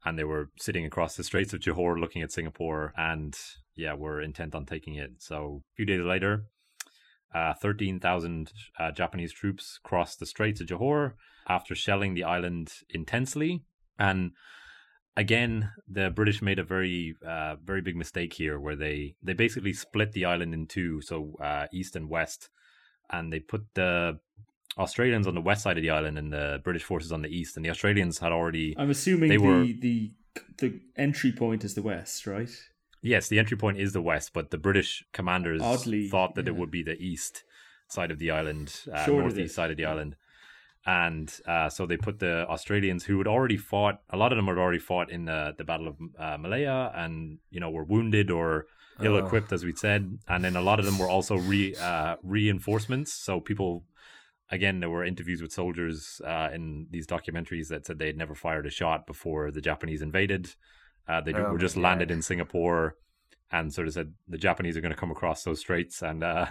and 0.06 0.16
they 0.16 0.24
were 0.24 0.50
sitting 0.56 0.86
across 0.86 1.16
the 1.16 1.24
Straits 1.24 1.52
of 1.52 1.60
Johor, 1.60 1.98
looking 1.98 2.22
at 2.22 2.30
Singapore, 2.30 2.94
and 2.96 3.36
yeah, 3.74 3.92
were 3.92 4.22
intent 4.22 4.54
on 4.54 4.64
taking 4.64 4.94
it. 4.94 5.10
So 5.18 5.62
a 5.64 5.74
few 5.74 5.84
days 5.84 6.00
later, 6.00 6.44
uh, 7.34 7.54
13,000 7.54 8.52
uh, 8.78 8.92
Japanese 8.92 9.32
troops 9.32 9.80
crossed 9.82 10.20
the 10.20 10.26
Straits 10.26 10.60
of 10.60 10.68
Johor 10.68 11.14
after 11.48 11.74
shelling 11.74 12.14
the 12.14 12.22
island 12.22 12.72
intensely. 12.88 13.64
And 13.98 14.30
again, 15.16 15.72
the 15.88 16.10
British 16.10 16.40
made 16.40 16.60
a 16.60 16.64
very, 16.64 17.16
uh, 17.26 17.56
very 17.64 17.80
big 17.80 17.96
mistake 17.96 18.32
here, 18.32 18.60
where 18.60 18.76
they 18.76 19.16
they 19.24 19.32
basically 19.32 19.72
split 19.72 20.12
the 20.12 20.24
island 20.24 20.54
in 20.54 20.68
two, 20.68 21.00
so 21.02 21.34
uh, 21.42 21.66
east 21.72 21.96
and 21.96 22.08
west, 22.08 22.48
and 23.10 23.32
they 23.32 23.40
put 23.40 23.62
the 23.74 24.20
Australians 24.78 25.26
on 25.26 25.34
the 25.34 25.40
west 25.40 25.62
side 25.62 25.76
of 25.78 25.82
the 25.82 25.90
island 25.90 26.18
and 26.18 26.32
the 26.32 26.60
British 26.62 26.84
forces 26.84 27.12
on 27.12 27.22
the 27.22 27.28
east. 27.28 27.56
And 27.56 27.64
the 27.64 27.70
Australians 27.70 28.18
had 28.18 28.32
already 28.32 28.74
I'm 28.78 28.90
assuming 28.90 29.28
They 29.28 29.36
the, 29.36 29.42
were- 29.42 29.64
the 29.64 30.12
the 30.58 30.80
entry 30.96 31.32
point 31.32 31.64
is 31.64 31.74
the 31.74 31.82
west, 31.82 32.26
right? 32.26 32.50
Yes, 33.02 33.28
the 33.28 33.38
entry 33.38 33.56
point 33.56 33.78
is 33.78 33.92
the 33.92 34.02
west, 34.02 34.32
but 34.32 34.50
the 34.50 34.58
British 34.58 35.04
commanders 35.12 35.62
Oddly, 35.62 36.08
thought 36.08 36.34
that 36.34 36.48
it 36.48 36.56
would 36.56 36.70
be 36.70 36.82
the 36.82 36.98
east 37.00 37.44
side 37.88 38.10
of 38.10 38.18
the 38.18 38.30
island, 38.30 38.80
uh, 38.92 39.06
northeast 39.06 39.54
side 39.54 39.70
of 39.70 39.76
the 39.76 39.84
yeah. 39.84 39.90
island. 39.92 40.16
And 40.84 41.32
uh, 41.46 41.68
so 41.68 41.86
they 41.86 41.96
put 41.96 42.18
the 42.18 42.46
Australians 42.48 43.04
who 43.04 43.18
had 43.18 43.26
already 43.26 43.56
fought, 43.56 44.00
a 44.10 44.16
lot 44.16 44.32
of 44.32 44.36
them 44.36 44.46
had 44.46 44.58
already 44.58 44.78
fought 44.78 45.10
in 45.10 45.24
the, 45.24 45.54
the 45.56 45.64
Battle 45.64 45.88
of 45.88 45.96
uh, 46.18 46.38
Malaya 46.38 46.92
and, 46.94 47.38
you 47.50 47.60
know, 47.60 47.70
were 47.70 47.84
wounded 47.84 48.30
or 48.30 48.66
ill 49.02 49.18
equipped, 49.18 49.52
as 49.52 49.64
we'd 49.64 49.78
said. 49.78 50.18
And 50.28 50.44
then 50.44 50.54
a 50.54 50.62
lot 50.62 50.78
of 50.78 50.84
them 50.84 50.98
were 50.98 51.08
also 51.08 51.36
re, 51.36 51.74
uh, 51.76 52.16
reinforcements. 52.22 53.12
So 53.12 53.40
people, 53.40 53.84
again, 54.50 54.80
there 54.80 54.90
were 54.90 55.04
interviews 55.04 55.42
with 55.42 55.52
soldiers 55.52 56.20
uh, 56.26 56.48
in 56.52 56.86
these 56.90 57.06
documentaries 57.06 57.68
that 57.68 57.86
said 57.86 57.98
they 57.98 58.06
had 58.06 58.16
never 58.16 58.34
fired 58.34 58.66
a 58.66 58.70
shot 58.70 59.06
before 59.06 59.50
the 59.50 59.60
Japanese 59.60 60.02
invaded. 60.02 60.54
Uh, 61.08 61.20
they 61.20 61.32
Oh 61.34 61.52
were 61.52 61.58
just 61.58 61.74
God. 61.76 61.82
landed 61.82 62.10
in 62.10 62.22
Singapore 62.22 62.96
and 63.52 63.72
sort 63.72 63.86
of 63.86 63.94
said 63.94 64.14
the 64.28 64.38
Japanese 64.38 64.76
are 64.76 64.80
going 64.80 64.92
to 64.94 64.98
come 64.98 65.10
across 65.10 65.44
those 65.44 65.60
straits 65.60 66.02
and 66.02 66.24
uh, 66.24 66.46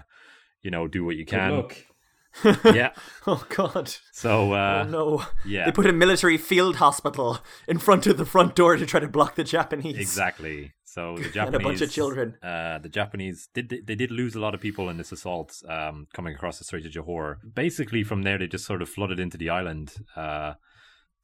you 0.62 0.72
know 0.72 0.88
do 0.88 1.04
what 1.04 1.16
you 1.18 1.26
Good 1.26 1.32
can. 1.40 1.52
luck. 1.58 1.76
yeah. 2.66 2.92
Oh 3.26 3.46
God! 3.50 3.94
So 4.12 4.52
uh, 4.54 4.84
oh 4.86 4.90
no! 4.90 5.24
yeah, 5.46 5.64
They 5.66 5.72
put 5.72 5.86
a 5.86 5.94
military 5.94 6.38
field 6.38 6.76
hospital 6.78 7.40
in 7.66 7.78
front 7.80 8.08
of 8.08 8.18
the 8.18 8.26
front 8.26 8.56
door 8.56 8.76
to 8.76 8.86
try 8.86 9.00
to 9.00 9.08
block 9.08 9.36
the 9.36 9.44
Japanese. 9.46 9.98
exactly. 9.98 10.74
So 10.96 11.18
the 11.18 11.24
And 11.26 11.34
Japanese 11.34 11.62
a 11.62 11.64
bunch 11.64 11.82
of 11.82 11.92
children. 11.92 12.36
Uh, 12.42 12.78
the 12.80 12.90
Japanese 12.90 13.50
did 13.54 13.68
they 13.86 13.96
did 13.96 14.12
lose 14.12 14.34
a 14.36 14.40
lot 14.40 14.56
of 14.56 14.62
people 14.62 14.90
in 14.90 14.98
this 14.98 15.12
assault 15.12 15.62
um, 15.68 16.08
coming 16.14 16.34
across 16.34 16.58
the 16.58 16.64
Strait 16.64 16.86
of 16.86 16.94
Johor. 16.94 17.36
Basically, 17.54 18.04
from 18.04 18.24
there 18.24 18.38
they 18.38 18.48
just 18.48 18.66
sort 18.66 18.82
of 18.82 18.88
flooded 18.90 19.20
into 19.20 19.38
the 19.38 19.50
island. 19.50 19.88
Uh, 20.16 20.54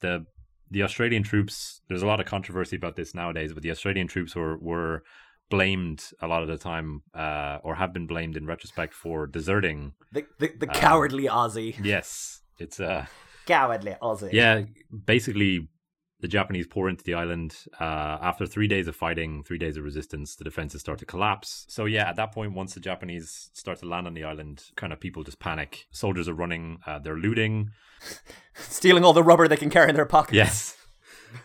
the 0.01 0.25
the 0.69 0.83
Australian 0.83 1.23
troops. 1.23 1.81
There's 1.87 2.01
a 2.01 2.07
lot 2.11 2.19
of 2.19 2.25
controversy 2.25 2.75
about 2.75 2.97
this 2.97 3.15
nowadays, 3.15 3.53
but 3.53 3.63
the 3.63 3.71
Australian 3.71 4.07
troops 4.07 4.35
were 4.35 4.57
were 4.57 5.03
blamed 5.49 6.03
a 6.21 6.27
lot 6.27 6.41
of 6.41 6.49
the 6.49 6.57
time, 6.57 7.03
uh, 7.13 7.57
or 7.63 7.75
have 7.75 7.93
been 7.93 8.07
blamed 8.07 8.35
in 8.35 8.45
retrospect 8.45 8.93
for 8.93 9.25
deserting. 9.25 9.93
The 10.11 10.25
the, 10.39 10.49
the 10.59 10.67
Um, 10.67 10.75
cowardly 10.75 11.27
Aussie. 11.27 11.75
Yes, 11.81 12.41
it's 12.57 12.79
uh 12.81 13.05
Cowardly 13.45 13.95
Aussie. 14.01 14.33
yeah. 14.33 14.63
Basically, 15.05 15.69
the 16.21 16.27
Japanese 16.27 16.67
pour 16.67 16.87
into 16.89 17.03
the 17.03 17.13
island. 17.15 17.55
Uh, 17.79 17.83
after 18.21 18.45
three 18.45 18.67
days 18.67 18.87
of 18.87 18.95
fighting, 18.95 19.43
three 19.43 19.57
days 19.57 19.75
of 19.77 19.83
resistance, 19.83 20.35
the 20.35 20.43
defenses 20.43 20.81
start 20.81 20.99
to 20.99 21.05
collapse. 21.05 21.65
So 21.67 21.85
yeah, 21.85 22.07
at 22.09 22.15
that 22.15 22.31
point, 22.31 22.53
once 22.53 22.73
the 22.73 22.79
Japanese 22.79 23.49
start 23.53 23.79
to 23.79 23.87
land 23.87 24.07
on 24.07 24.13
the 24.13 24.23
island, 24.23 24.63
kind 24.75 24.93
of 24.93 24.99
people 24.99 25.23
just 25.23 25.39
panic. 25.39 25.87
Soldiers 25.91 26.27
are 26.29 26.33
running. 26.33 26.79
Uh, 26.85 26.99
they're 26.99 27.17
looting. 27.17 27.71
Stealing 28.55 29.03
all 29.03 29.13
the 29.13 29.23
rubber 29.23 29.47
they 29.47 29.57
can 29.57 29.69
carry 29.69 29.89
in 29.89 29.95
their 29.95 30.05
pockets. 30.05 30.35
Yes. 30.35 30.77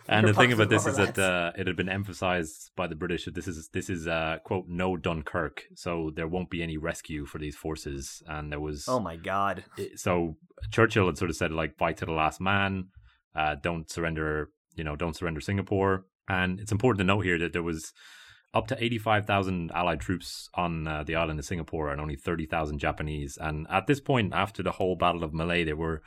And 0.09 0.27
the 0.27 0.33
thing 0.33 0.51
about 0.51 0.67
this 0.67 0.85
is 0.85 0.97
that 0.97 1.17
uh, 1.17 1.53
it 1.57 1.65
had 1.65 1.77
been 1.77 1.87
emphasized 1.87 2.71
by 2.75 2.87
the 2.87 2.95
British 2.95 3.23
that 3.23 3.35
this 3.35 3.47
is 3.47 3.69
this 3.69 3.89
is 3.89 4.05
uh, 4.05 4.37
quote 4.43 4.65
no 4.67 4.97
Dunkirk, 4.97 5.63
so 5.75 6.11
there 6.13 6.27
won't 6.27 6.49
be 6.49 6.61
any 6.61 6.75
rescue 6.75 7.25
for 7.25 7.37
these 7.37 7.55
forces. 7.55 8.21
And 8.27 8.51
there 8.51 8.59
was 8.59 8.89
Oh 8.89 8.99
my 8.99 9.15
God! 9.15 9.63
it- 9.77 9.97
so 9.97 10.35
Churchill 10.71 11.05
had 11.05 11.17
sort 11.17 11.29
of 11.31 11.37
said 11.37 11.53
like 11.53 11.77
fight 11.77 11.95
to 11.97 12.05
the 12.05 12.11
last 12.11 12.41
man, 12.41 12.89
uh, 13.33 13.55
don't 13.63 13.89
surrender, 13.89 14.49
you 14.77 14.83
know, 14.83 14.95
don't 14.95 15.15
surrender 15.15 15.41
Singapore. 15.41 16.05
And 16.29 16.59
it's 16.59 16.71
important 16.71 16.99
to 16.99 17.05
note 17.05 17.25
here 17.25 17.37
that 17.39 17.53
there 17.53 17.63
was 17.63 17.93
up 18.53 18.67
to 18.67 18.83
85,000 18.83 19.71
Allied 19.71 19.99
troops 19.99 20.49
on 20.53 20.87
uh, 20.87 21.03
the 21.03 21.15
island 21.15 21.39
of 21.39 21.45
Singapore 21.45 21.91
and 21.91 21.99
only 21.99 22.15
30,000 22.15 22.79
Japanese. 22.79 23.37
And 23.39 23.67
at 23.69 23.87
this 23.87 23.99
point, 23.99 24.33
after 24.33 24.63
the 24.63 24.71
whole 24.71 24.95
Battle 24.95 25.23
of 25.23 25.33
Malay, 25.33 25.63
they 25.63 25.73
were 25.73 26.01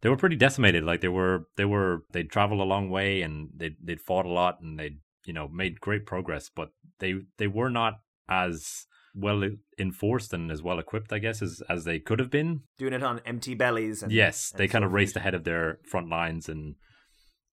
they 0.00 0.08
were 0.08 0.16
pretty 0.16 0.36
decimated. 0.36 0.84
Like 0.84 1.00
they 1.00 1.08
were 1.08 1.46
they 1.56 1.64
were 1.64 2.04
they'd 2.12 2.30
traveled 2.30 2.60
a 2.60 2.64
long 2.64 2.90
way 2.90 3.22
and 3.22 3.50
they 3.56 3.76
they'd 3.82 4.00
fought 4.00 4.26
a 4.26 4.30
lot 4.30 4.60
and 4.60 4.78
they'd 4.78 4.98
you 5.24 5.32
know 5.32 5.48
made 5.48 5.80
great 5.80 6.06
progress, 6.06 6.50
but 6.54 6.70
they 6.98 7.14
they 7.38 7.46
were 7.46 7.70
not 7.70 7.94
as 8.28 8.86
well 9.14 9.42
enforced 9.78 10.32
and 10.32 10.50
as 10.50 10.62
well 10.62 10.78
equipped, 10.78 11.12
I 11.12 11.18
guess, 11.18 11.42
as 11.42 11.62
as 11.68 11.84
they 11.84 11.98
could 11.98 12.18
have 12.18 12.30
been. 12.30 12.62
Doing 12.78 12.94
it 12.94 13.02
on 13.02 13.20
empty 13.24 13.54
bellies. 13.54 14.02
And, 14.02 14.12
Yes, 14.12 14.50
and 14.52 14.60
they 14.60 14.68
kind 14.68 14.84
of 14.84 14.92
raced 14.92 15.16
ahead 15.16 15.34
of 15.34 15.44
their 15.44 15.78
front 15.84 16.08
lines 16.08 16.48
and, 16.48 16.76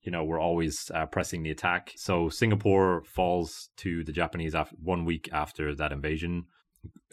you 0.04 0.12
know, 0.12 0.24
were 0.24 0.40
always 0.40 0.90
uh, 0.94 1.06
pressing 1.06 1.44
the 1.44 1.52
attack. 1.52 1.94
So 1.96 2.30
Singapore 2.30 3.04
falls 3.06 3.70
to 3.78 4.04
the 4.04 4.12
Japanese 4.12 4.54
af- 4.54 4.74
one 4.82 5.06
week 5.06 5.30
after 5.32 5.76
that 5.76 5.92
invasion. 5.92 6.46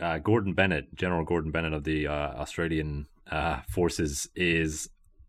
Uh, 0.01 0.18
Gordon 0.18 0.55
Bennett, 0.55 0.95
General 0.95 1.24
Gordon 1.24 1.51
Bennett 1.51 1.72
of 1.72 1.84
the 1.84 2.07
uh, 2.07 2.12
Australian 2.12 3.07
uh, 3.30 3.61
forces, 3.68 4.28
is 4.37 4.89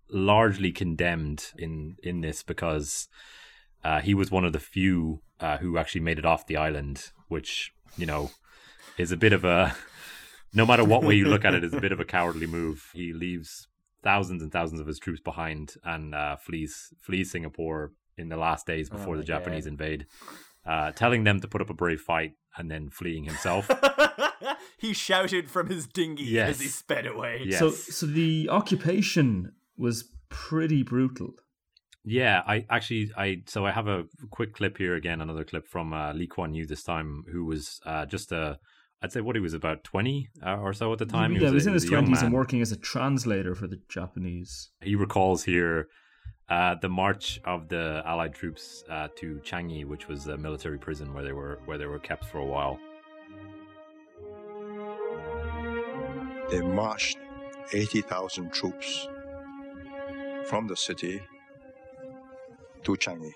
largely 0.09 0.71
condemned 0.71 1.51
in 1.57 1.97
in 2.03 2.21
this 2.21 2.43
because 2.43 3.07
uh, 3.83 3.99
he 3.99 4.13
was 4.13 4.31
one 4.31 4.45
of 4.45 4.53
the 4.53 4.59
few 4.59 5.21
uh, 5.39 5.57
who 5.57 5.77
actually 5.77 6.01
made 6.01 6.19
it 6.19 6.25
off 6.25 6.45
the 6.45 6.57
island, 6.57 7.11
which 7.27 7.73
you 7.97 8.05
know 8.05 8.29
is 8.97 9.11
a 9.11 9.17
bit 9.17 9.33
of 9.33 9.43
a 9.43 9.75
no 10.53 10.65
matter 10.65 10.83
what 10.83 11.03
way 11.03 11.15
you 11.15 11.25
look 11.25 11.43
at 11.43 11.55
it, 11.55 11.63
is 11.63 11.73
a 11.73 11.81
bit 11.81 11.91
of 11.91 11.99
a 11.99 12.05
cowardly 12.05 12.45
move. 12.45 12.91
He 12.93 13.13
leaves 13.13 13.67
thousands 14.11 14.41
and 14.43 14.51
thousands 14.57 14.79
of 14.81 14.87
his 14.91 14.99
troops 14.99 15.21
behind 15.31 15.65
and 15.83 16.05
uh, 16.15 16.35
flees 16.45 16.73
flees 17.05 17.29
Singapore 17.35 17.91
in 18.21 18.29
the 18.29 18.37
last 18.47 18.63
days 18.65 18.87
before 18.89 19.15
Oh 19.15 19.17
the 19.17 19.23
Japanese 19.33 19.65
God. 19.65 19.71
invade, 19.73 20.01
uh, 20.65 20.89
telling 21.03 21.21
them 21.25 21.37
to 21.41 21.47
put 21.47 21.61
up 21.63 21.69
a 21.69 21.73
brave 21.83 22.01
fight 22.11 22.31
and 22.57 22.71
then 22.71 22.89
fleeing 22.89 23.25
himself. 23.31 23.63
he 24.77 24.93
shouted 24.93 25.45
from 25.55 25.65
his 25.75 25.83
dinghy 25.87 26.23
Yes. 26.23 26.49
as 26.51 26.59
he 26.61 26.67
sped 26.67 27.05
away. 27.13 27.41
Yes. 27.45 27.59
So, 27.59 27.69
so 27.71 28.05
the 28.05 28.47
occupation 28.59 29.51
was 29.77 29.97
pretty 30.29 30.81
brutal. 30.83 31.31
Yeah, 32.19 32.41
I 32.53 32.65
actually 32.69 33.11
I 33.17 33.27
so 33.53 33.65
I 33.65 33.71
have 33.79 33.87
a 33.97 34.05
quick 34.37 34.51
clip 34.53 34.77
here 34.77 34.95
again, 34.95 35.19
another 35.21 35.43
clip 35.51 35.65
from 35.67 35.87
uh, 35.93 36.13
Lee 36.13 36.27
Kuan 36.33 36.53
Yew 36.53 36.65
this 36.65 36.83
time, 36.83 37.09
who 37.31 37.41
was 37.51 37.63
uh, 37.85 38.05
just 38.05 38.31
a 38.31 38.45
I'd 39.01 39.11
say 39.11 39.21
what 39.21 39.35
he 39.35 39.39
was 39.41 39.53
about 39.53 39.83
twenty 39.83 40.29
uh, 40.45 40.57
or 40.57 40.73
so 40.73 40.91
at 40.93 40.99
the 40.99 41.05
time. 41.05 41.33
yeah, 41.33 41.49
he 41.49 41.53
was 41.53 41.65
a- 41.65 41.69
in 41.69 41.73
his 41.75 41.83
a 41.85 41.91
young 41.91 42.05
twenties 42.05 42.23
and 42.23 42.33
working 42.33 42.61
as 42.61 42.71
a 42.71 42.77
translator 42.77 43.53
for 43.55 43.67
the 43.67 43.79
Japanese. 43.89 44.71
He 44.81 44.95
recalls 44.95 45.43
here 45.43 45.87
uh, 46.49 46.75
the 46.81 46.89
march 46.89 47.39
of 47.45 47.67
the 47.69 48.01
Allied 48.05 48.33
troops 48.33 48.83
uh, 48.89 49.09
to 49.17 49.39
Changi, 49.45 49.85
which 49.85 50.07
was 50.07 50.25
a 50.27 50.37
military 50.37 50.79
prison 50.79 51.13
where 51.13 51.23
they 51.23 51.33
were 51.33 51.59
where 51.65 51.77
they 51.77 51.85
were 51.85 51.99
kept 51.99 52.25
for 52.25 52.39
a 52.39 52.45
while. 52.45 52.79
they 56.49 56.61
marched 56.61 57.17
80,000 57.73 58.53
troops 58.53 59.07
from 60.45 60.67
the 60.67 60.77
city 60.77 61.19
to 62.83 62.95
Changi. 62.95 63.33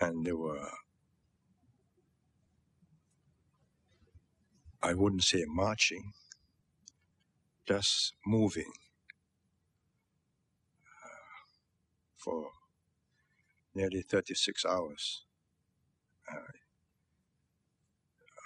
And 0.00 0.24
they 0.26 0.32
were, 0.32 0.58
I 4.82 4.94
wouldn't 4.94 5.24
say 5.24 5.44
marching, 5.46 6.12
just 7.66 8.14
moving 8.26 8.72
uh, 11.04 11.08
for 12.16 12.50
nearly 13.74 14.02
36 14.02 14.64
hours. 14.64 15.24
Uh, 16.30 16.36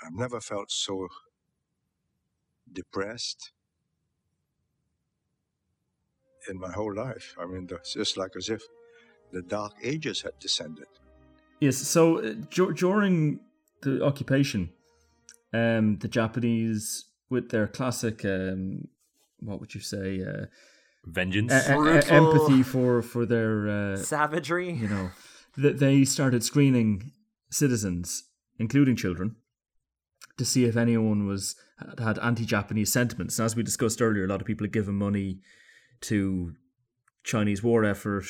I've 0.05 0.13
never 0.15 0.41
felt 0.41 0.71
so 0.71 1.09
depressed 2.73 3.53
in 6.49 6.59
my 6.59 6.73
whole 6.73 6.95
life. 6.95 7.35
I 7.39 7.47
mean, 7.47 7.69
it's 7.71 7.95
just 7.95 8.17
like 8.17 8.37
as 8.37 8.49
if 8.49 8.63
the 9.33 9.43
dark 9.43 9.73
ages 9.83 10.23
had 10.23 10.39
descended. 10.39 10.87
Yes. 11.61 11.77
So 11.77 12.19
uh, 12.19 12.35
dur- 12.51 12.73
during 12.73 13.41
the 13.83 14.05
occupation, 14.05 14.73
um, 15.53 15.99
the 15.99 16.09
Japanese, 16.09 17.07
with 17.31 17.51
their 17.51 17.67
classic, 17.67 18.25
um, 18.25 18.89
what 19.41 19.61
would 19.61 19.75
you 19.75 19.81
say, 19.81 20.23
uh, 20.23 20.47
Vengeance. 21.05 21.53
Brutal. 21.67 22.15
empathy 22.15 22.63
for 22.63 23.03
for 23.03 23.27
their, 23.27 23.69
uh, 23.69 23.97
Savagery. 23.97 24.73
you 24.73 24.89
know, 24.89 25.11
that 25.57 25.79
they 25.81 26.05
started 26.05 26.45
screening 26.45 27.11
citizens, 27.51 28.25
including 28.59 28.95
children, 28.97 29.35
to 30.39 30.45
see 30.45 30.65
if 30.65 30.77
anyone 30.77 31.27
was 31.27 31.57
had, 31.79 31.99
had 32.01 32.19
anti-Japanese 32.21 32.93
sentiments. 32.93 33.39
And 33.39 33.47
as 33.47 33.57
we 33.57 33.63
discussed 33.65 34.01
earlier, 34.01 34.25
a 34.25 34.29
lot 34.29 34.41
of 34.41 34.47
people 34.47 34.65
had 34.65 34.73
given 34.73 34.95
money 34.95 35.41
to 36.03 36.55
Chinese 37.25 37.63
war 37.63 37.85
effort, 37.85 38.27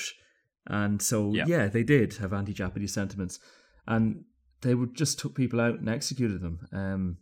and 0.66 1.02
so 1.02 1.32
Yeah. 1.34 1.44
yeah, 1.46 1.68
they 1.68 1.82
did 1.84 2.14
have 2.14 2.32
anti-Japanese 2.32 2.92
sentiments, 2.94 3.38
and 3.86 4.24
they 4.62 4.74
would 4.74 4.94
just 4.94 5.18
took 5.18 5.34
people 5.34 5.60
out 5.60 5.78
and 5.78 5.88
executed 5.88 6.40
them 6.40 6.66
um, 6.72 7.16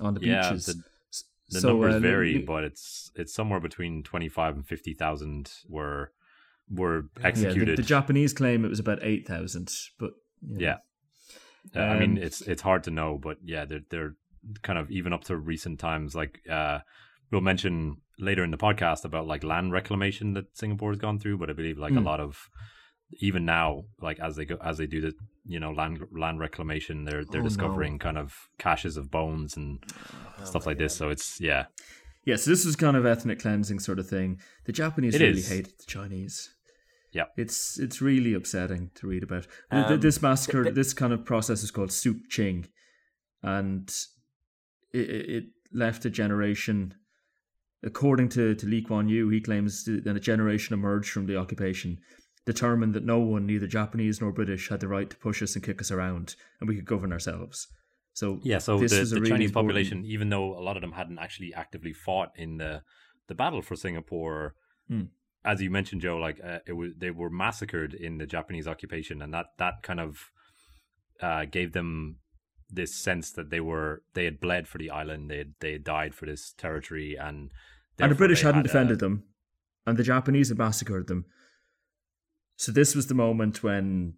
on 0.00 0.14
the 0.14 0.20
Yeah, 0.20 0.50
beaches. 0.50 0.66
the- 0.66 0.82
the 1.48 1.60
so, 1.60 1.68
numbers 1.68 1.94
uh, 1.94 2.00
vary, 2.00 2.38
but 2.38 2.64
it's 2.64 3.12
it's 3.14 3.32
somewhere 3.32 3.60
between 3.60 4.02
twenty 4.02 4.28
five 4.28 4.56
and 4.56 4.66
fifty 4.66 4.94
thousand 4.94 5.52
were 5.68 6.10
were 6.68 7.02
yeah, 7.18 7.22
the, 7.22 7.28
executed. 7.28 7.78
the 7.78 7.82
Japanese 7.84 8.32
claim 8.32 8.64
it 8.64 8.68
was 8.68 8.80
about 8.80 8.98
eight 9.02 9.28
thousand, 9.28 9.72
but 9.96 10.10
you 10.42 10.58
know. 10.58 10.60
Yeah. 10.60 10.76
Uh, 11.80 11.84
I 11.84 12.00
mean, 12.00 12.18
Um, 12.18 12.24
it's 12.24 12.40
it's 12.42 12.62
hard 12.62 12.82
to 12.84 12.90
know, 12.90 13.16
but 13.16 13.38
yeah, 13.44 13.64
they're 13.64 13.84
they're 13.90 14.16
kind 14.62 14.76
of 14.76 14.90
even 14.90 15.12
up 15.12 15.22
to 15.24 15.36
recent 15.36 15.78
times. 15.78 16.16
Like 16.16 16.40
uh, 16.50 16.80
we'll 17.30 17.42
mention 17.42 17.98
later 18.18 18.42
in 18.42 18.50
the 18.50 18.56
podcast 18.58 19.04
about 19.04 19.28
like 19.28 19.44
land 19.44 19.70
reclamation 19.72 20.34
that 20.34 20.46
Singapore 20.58 20.90
has 20.90 20.98
gone 20.98 21.20
through, 21.20 21.38
but 21.38 21.48
I 21.48 21.52
believe 21.52 21.78
like 21.78 21.92
a 21.92 22.00
Mm. 22.00 22.04
lot 22.06 22.18
of 22.18 22.50
even 23.20 23.44
now, 23.44 23.84
like 24.00 24.18
as 24.18 24.34
they 24.34 24.44
go 24.46 24.56
as 24.64 24.78
they 24.78 24.86
do 24.88 25.00
the 25.00 25.14
you 25.48 25.60
know 25.60 25.70
land 25.72 26.00
land 26.12 26.40
reclamation, 26.40 27.04
they're 27.04 27.24
they're 27.24 27.40
Oh, 27.40 27.44
no. 27.44 27.48
discovering 27.48 27.98
kind 27.98 28.18
of 28.18 28.34
caches 28.58 28.96
of 28.96 29.10
bones 29.10 29.56
and 29.56 29.82
stuff 30.44 30.66
like 30.66 30.78
this. 30.78 30.94
So 30.96 31.08
it's 31.10 31.40
yeah, 31.40 31.66
Yeah, 32.24 32.36
so 32.36 32.50
this 32.50 32.64
is 32.66 32.76
kind 32.76 32.96
of 32.96 33.06
ethnic 33.06 33.38
cleansing 33.40 33.78
sort 33.80 33.98
of 33.98 34.08
thing. 34.08 34.40
The 34.64 34.72
Japanese 34.72 35.14
It 35.14 35.20
really 35.22 35.38
is. 35.38 35.48
hated 35.48 35.74
the 35.78 35.86
Chinese. 35.86 36.50
Yeah. 37.12 37.26
it's 37.38 37.78
it's 37.78 38.02
really 38.02 38.34
upsetting 38.34 38.90
to 38.96 39.06
read 39.06 39.22
about. 39.22 39.46
Um, 39.70 40.00
this 40.00 40.20
massacre, 40.20 40.64
th- 40.64 40.74
th- 40.74 40.84
this 40.84 40.92
kind 40.92 41.12
of 41.14 41.24
process 41.24 41.62
is 41.62 41.70
called 41.70 41.90
Sook 41.92 42.16
Ching, 42.28 42.66
and 43.42 43.88
it, 44.92 45.08
it 45.10 45.30
it 45.36 45.44
left 45.72 46.04
a 46.04 46.10
generation. 46.10 46.94
According 47.82 48.30
to, 48.30 48.54
to 48.54 48.66
Lee 48.66 48.82
Kuan 48.82 49.08
Yew, 49.08 49.28
he 49.28 49.40
claims 49.40 49.84
that 49.84 50.16
a 50.16 50.20
generation 50.20 50.74
emerged 50.74 51.10
from 51.10 51.26
the 51.26 51.36
occupation, 51.36 51.98
determined 52.50 52.94
that 52.94 53.04
no 53.04 53.18
one, 53.18 53.44
neither 53.44 53.66
Japanese 53.66 54.20
nor 54.20 54.32
British, 54.32 54.68
had 54.70 54.80
the 54.80 54.88
right 54.88 55.10
to 55.10 55.16
push 55.16 55.42
us 55.42 55.54
and 55.54 55.64
kick 55.64 55.80
us 55.80 55.90
around, 55.90 56.36
and 56.60 56.68
we 56.68 56.76
could 56.76 56.86
govern 56.86 57.12
ourselves. 57.12 57.68
So 58.14 58.40
Yeah, 58.42 58.58
so 58.58 58.78
this 58.78 58.92
the, 58.92 59.04
the 59.16 59.20
really 59.20 59.30
Chinese 59.30 59.50
important- 59.50 59.68
population, 59.68 60.04
even 60.06 60.30
though 60.30 60.56
a 60.58 60.62
lot 60.62 60.76
of 60.76 60.80
them 60.80 60.92
hadn't 60.92 61.18
actually 61.18 61.52
actively 61.52 61.92
fought 61.92 62.30
in 62.36 62.56
the 62.58 62.82
the 63.28 63.34
battle 63.34 63.60
for 63.60 63.74
Singapore, 63.76 64.54
Hmm. 64.88 65.06
as 65.44 65.60
you 65.60 65.68
mentioned, 65.68 66.00
Joe, 66.00 66.16
like 66.16 66.40
uh, 66.42 66.60
it 66.66 66.72
was 66.74 66.92
they 66.96 67.10
were 67.10 67.28
massacred 67.28 67.92
in 67.92 68.18
the 68.18 68.26
Japanese 68.26 68.68
occupation, 68.68 69.20
and 69.20 69.34
that 69.34 69.46
that 69.58 69.82
kind 69.82 69.98
of 70.00 70.30
uh, 71.20 71.44
gave 71.46 71.72
them 71.72 72.18
this 72.70 72.94
sense 72.94 73.32
that 73.32 73.50
they 73.50 73.60
were 73.60 74.02
they 74.14 74.24
had 74.24 74.38
bled 74.40 74.68
for 74.68 74.78
the 74.78 74.90
island, 74.90 75.30
they 75.30 75.38
had, 75.38 75.54
they 75.60 75.72
had 75.72 75.84
died 75.84 76.14
for 76.14 76.26
this 76.26 76.52
territory, 76.52 77.16
and 77.16 77.50
and 77.98 78.12
the 78.12 78.16
British 78.16 78.42
hadn't 78.42 78.58
had 78.58 78.66
a- 78.66 78.68
defended 78.68 78.98
them, 79.00 79.24
and 79.86 79.96
the 79.98 80.02
Japanese 80.04 80.48
had 80.50 80.58
massacred 80.58 81.08
them. 81.08 81.24
So 82.56 82.72
this 82.72 82.94
was 82.94 83.06
the 83.06 83.14
moment 83.14 83.62
when 83.62 84.14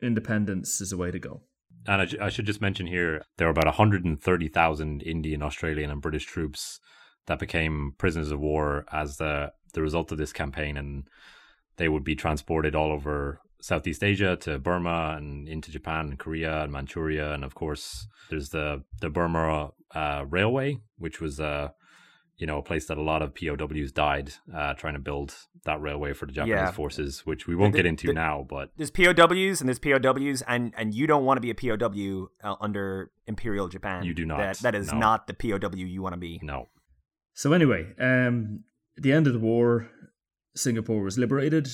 independence 0.00 0.80
is 0.80 0.92
a 0.92 0.96
way 0.96 1.10
to 1.10 1.18
go. 1.18 1.42
And 1.86 2.02
I, 2.02 2.26
I 2.26 2.28
should 2.28 2.46
just 2.46 2.60
mention 2.60 2.86
here 2.86 3.22
there 3.36 3.46
were 3.46 3.52
about 3.52 3.66
130,000 3.66 5.02
Indian, 5.02 5.42
Australian, 5.42 5.90
and 5.90 6.02
British 6.02 6.26
troops 6.26 6.80
that 7.26 7.38
became 7.38 7.94
prisoners 7.98 8.30
of 8.30 8.40
war 8.40 8.86
as 8.92 9.16
the 9.16 9.52
the 9.74 9.82
result 9.82 10.10
of 10.10 10.16
this 10.16 10.32
campaign, 10.32 10.76
and 10.76 11.06
they 11.76 11.88
would 11.88 12.04
be 12.04 12.14
transported 12.14 12.74
all 12.74 12.90
over 12.90 13.40
Southeast 13.60 14.02
Asia 14.02 14.36
to 14.36 14.58
Burma 14.58 15.14
and 15.18 15.46
into 15.48 15.70
Japan 15.70 16.08
and 16.08 16.18
Korea 16.18 16.62
and 16.62 16.72
Manchuria, 16.72 17.32
and 17.32 17.44
of 17.44 17.54
course 17.54 18.06
there's 18.30 18.50
the 18.50 18.84
the 19.00 19.10
Burma 19.10 19.72
uh, 19.94 20.24
Railway, 20.28 20.78
which 20.98 21.20
was 21.20 21.38
uh, 21.40 21.70
you 22.38 22.46
know 22.46 22.58
a 22.58 22.62
place 22.62 22.86
that 22.86 22.98
a 22.98 23.02
lot 23.02 23.22
of 23.22 23.34
POWs 23.34 23.92
died 23.92 24.32
uh, 24.54 24.74
trying 24.74 24.94
to 24.94 25.00
build 25.00 25.34
that 25.64 25.80
railway 25.80 26.12
for 26.12 26.26
the 26.26 26.32
Japanese 26.32 26.52
Yeah. 26.54 26.70
forces, 26.70 27.24
which 27.24 27.46
we 27.46 27.56
won't 27.56 27.72
the- 27.72 27.78
get 27.78 27.86
into 27.86 28.08
the- 28.08 28.12
now, 28.12 28.46
but 28.48 28.70
There's 28.76 28.90
POWs 28.90 29.60
and 29.60 29.68
there's 29.68 29.78
POWs, 29.78 30.42
and 30.42 30.72
and 30.76 30.94
you 30.94 31.06
don't 31.06 31.24
want 31.24 31.36
to 31.38 31.40
be 31.40 31.50
a 31.50 31.54
POW 31.54 32.28
uh, 32.44 32.56
under 32.60 33.10
Imperial 33.26 33.68
Japan. 33.68 34.04
You 34.04 34.14
do 34.14 34.24
not, 34.26 34.38
That, 34.38 34.58
that 34.58 34.74
is 34.74 34.92
no. 34.92 34.98
not 34.98 35.26
the 35.26 35.34
POW 35.34 35.74
you 35.76 36.02
want 36.02 36.12
to 36.14 36.18
be. 36.20 36.38
no. 36.42 36.68
So 37.34 37.52
anyway, 37.52 37.92
um, 37.98 38.64
at 38.96 39.02
the 39.02 39.12
end 39.12 39.26
of 39.26 39.32
the 39.34 39.38
war, 39.38 39.90
Singapore 40.54 41.02
was 41.02 41.18
liberated, 41.18 41.68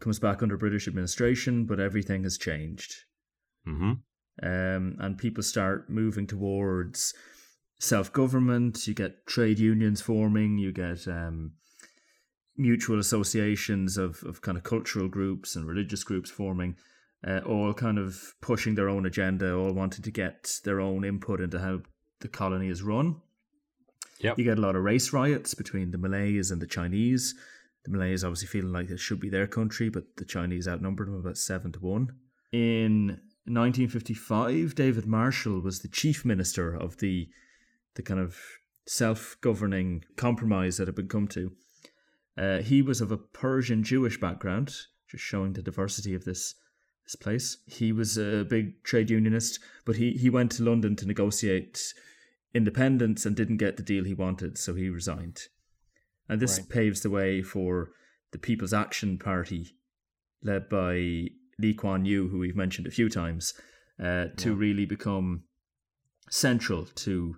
comes 0.00 0.20
back 0.20 0.40
under 0.42 0.56
British 0.56 0.86
administration, 0.86 1.64
but 1.66 1.80
everything 1.80 2.22
has 2.24 2.38
changed. 2.38 2.94
hmm 3.64 3.92
um, 4.42 4.96
and 4.98 5.16
people 5.16 5.42
start 5.44 5.88
moving 5.88 6.26
towards 6.26 7.14
self 7.84 8.12
government. 8.12 8.86
You 8.86 8.94
get 8.94 9.26
trade 9.26 9.58
unions 9.58 10.00
forming. 10.00 10.58
You 10.58 10.72
get 10.72 11.06
um, 11.06 11.52
mutual 12.56 12.98
associations 12.98 13.96
of, 13.96 14.22
of 14.24 14.40
kind 14.40 14.56
of 14.56 14.64
cultural 14.64 15.08
groups 15.08 15.56
and 15.56 15.66
religious 15.66 16.04
groups 16.04 16.30
forming, 16.30 16.76
uh, 17.26 17.40
all 17.46 17.74
kind 17.74 17.98
of 17.98 18.34
pushing 18.40 18.74
their 18.74 18.88
own 18.88 19.06
agenda, 19.06 19.54
all 19.54 19.72
wanting 19.72 20.02
to 20.02 20.10
get 20.10 20.60
their 20.64 20.80
own 20.80 21.04
input 21.04 21.40
into 21.40 21.58
how 21.58 21.80
the 22.20 22.28
colony 22.28 22.68
is 22.68 22.82
run. 22.82 23.20
Yep. 24.20 24.38
You 24.38 24.44
get 24.44 24.58
a 24.58 24.62
lot 24.62 24.76
of 24.76 24.84
race 24.84 25.12
riots 25.12 25.54
between 25.54 25.90
the 25.90 25.98
Malays 25.98 26.50
and 26.50 26.62
the 26.62 26.66
Chinese. 26.66 27.34
The 27.84 27.90
Malays 27.90 28.24
obviously 28.24 28.48
feeling 28.48 28.72
like 28.72 28.88
it 28.88 29.00
should 29.00 29.20
be 29.20 29.28
their 29.28 29.46
country, 29.46 29.90
but 29.90 30.16
the 30.16 30.24
Chinese 30.24 30.66
outnumbered 30.66 31.08
them 31.08 31.16
about 31.16 31.36
seven 31.36 31.72
to 31.72 31.80
one. 31.80 32.12
In 32.52 33.20
1955, 33.46 34.74
David 34.74 35.06
Marshall 35.06 35.60
was 35.60 35.80
the 35.80 35.88
chief 35.88 36.24
minister 36.24 36.74
of 36.74 36.96
the 36.98 37.28
the 37.94 38.02
kind 38.02 38.20
of 38.20 38.36
self-governing 38.86 40.04
compromise 40.16 40.76
that 40.76 40.88
had 40.88 40.94
been 40.94 41.08
come 41.08 41.28
to. 41.28 41.52
Uh, 42.36 42.58
he 42.58 42.82
was 42.82 43.00
of 43.00 43.12
a 43.12 43.16
Persian 43.16 43.82
Jewish 43.82 44.18
background, 44.20 44.74
just 45.08 45.22
showing 45.24 45.52
the 45.52 45.62
diversity 45.62 46.14
of 46.14 46.24
this 46.24 46.54
this 47.04 47.16
place. 47.16 47.58
He 47.66 47.92
was 47.92 48.16
a 48.16 48.44
big 48.48 48.82
trade 48.82 49.10
unionist, 49.10 49.58
but 49.84 49.96
he, 49.96 50.12
he 50.12 50.30
went 50.30 50.50
to 50.52 50.62
London 50.64 50.96
to 50.96 51.06
negotiate 51.06 51.92
independence 52.54 53.26
and 53.26 53.36
didn't 53.36 53.58
get 53.58 53.76
the 53.76 53.82
deal 53.82 54.04
he 54.04 54.14
wanted, 54.14 54.56
so 54.56 54.74
he 54.74 54.88
resigned. 54.88 55.42
and 56.30 56.40
this 56.40 56.58
Right. 56.58 56.68
paves 56.70 57.02
the 57.02 57.10
way 57.10 57.42
for 57.42 57.90
the 58.30 58.38
People's 58.38 58.72
Action 58.72 59.18
Party, 59.18 59.76
led 60.42 60.70
by 60.70 61.28
Lee 61.58 61.74
Kuan 61.74 62.06
Yew, 62.06 62.28
who 62.28 62.38
we've 62.38 62.56
mentioned 62.56 62.86
a 62.86 62.90
few 62.90 63.10
times, 63.10 63.52
uh, 64.02 64.28
to 64.38 64.54
really 64.54 64.86
become 64.86 65.44
central 66.30 66.86
to 66.86 67.36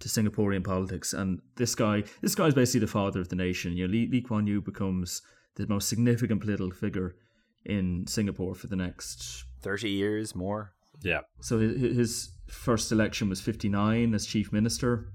to 0.00 0.08
Singaporean 0.08 0.64
politics. 0.64 1.12
And 1.12 1.40
this 1.56 1.74
guy, 1.74 2.04
this 2.20 2.34
guy 2.34 2.46
is 2.46 2.54
basically 2.54 2.80
the 2.80 2.86
father 2.86 3.20
of 3.20 3.28
the 3.28 3.36
nation. 3.36 3.76
You 3.76 3.86
know, 3.86 3.92
Lee, 3.92 4.08
Lee 4.10 4.20
Kuan 4.20 4.46
Yew 4.46 4.60
becomes 4.60 5.22
the 5.56 5.66
most 5.66 5.88
significant 5.88 6.40
political 6.40 6.70
figure 6.70 7.16
in 7.64 8.06
Singapore 8.06 8.54
for 8.54 8.66
the 8.68 8.76
next. 8.76 9.44
Thirty 9.60 9.90
years 9.90 10.34
more. 10.34 10.72
Yeah. 11.02 11.20
So 11.40 11.58
hi- 11.58 11.66
hi- 11.66 11.94
his 11.94 12.32
first 12.46 12.92
election 12.92 13.28
was 13.28 13.40
fifty 13.40 13.68
nine 13.68 14.14
as 14.14 14.26
chief 14.26 14.52
minister. 14.52 15.12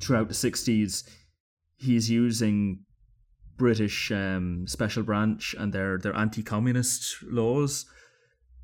Throughout 0.00 0.28
the 0.28 0.34
sixties, 0.34 1.04
he's 1.76 2.08
using 2.10 2.84
British 3.58 4.10
um, 4.10 4.66
special 4.66 5.02
branch 5.02 5.54
and 5.58 5.72
their 5.72 5.98
their 5.98 6.16
anti 6.16 6.42
communist 6.42 7.16
laws 7.22 7.84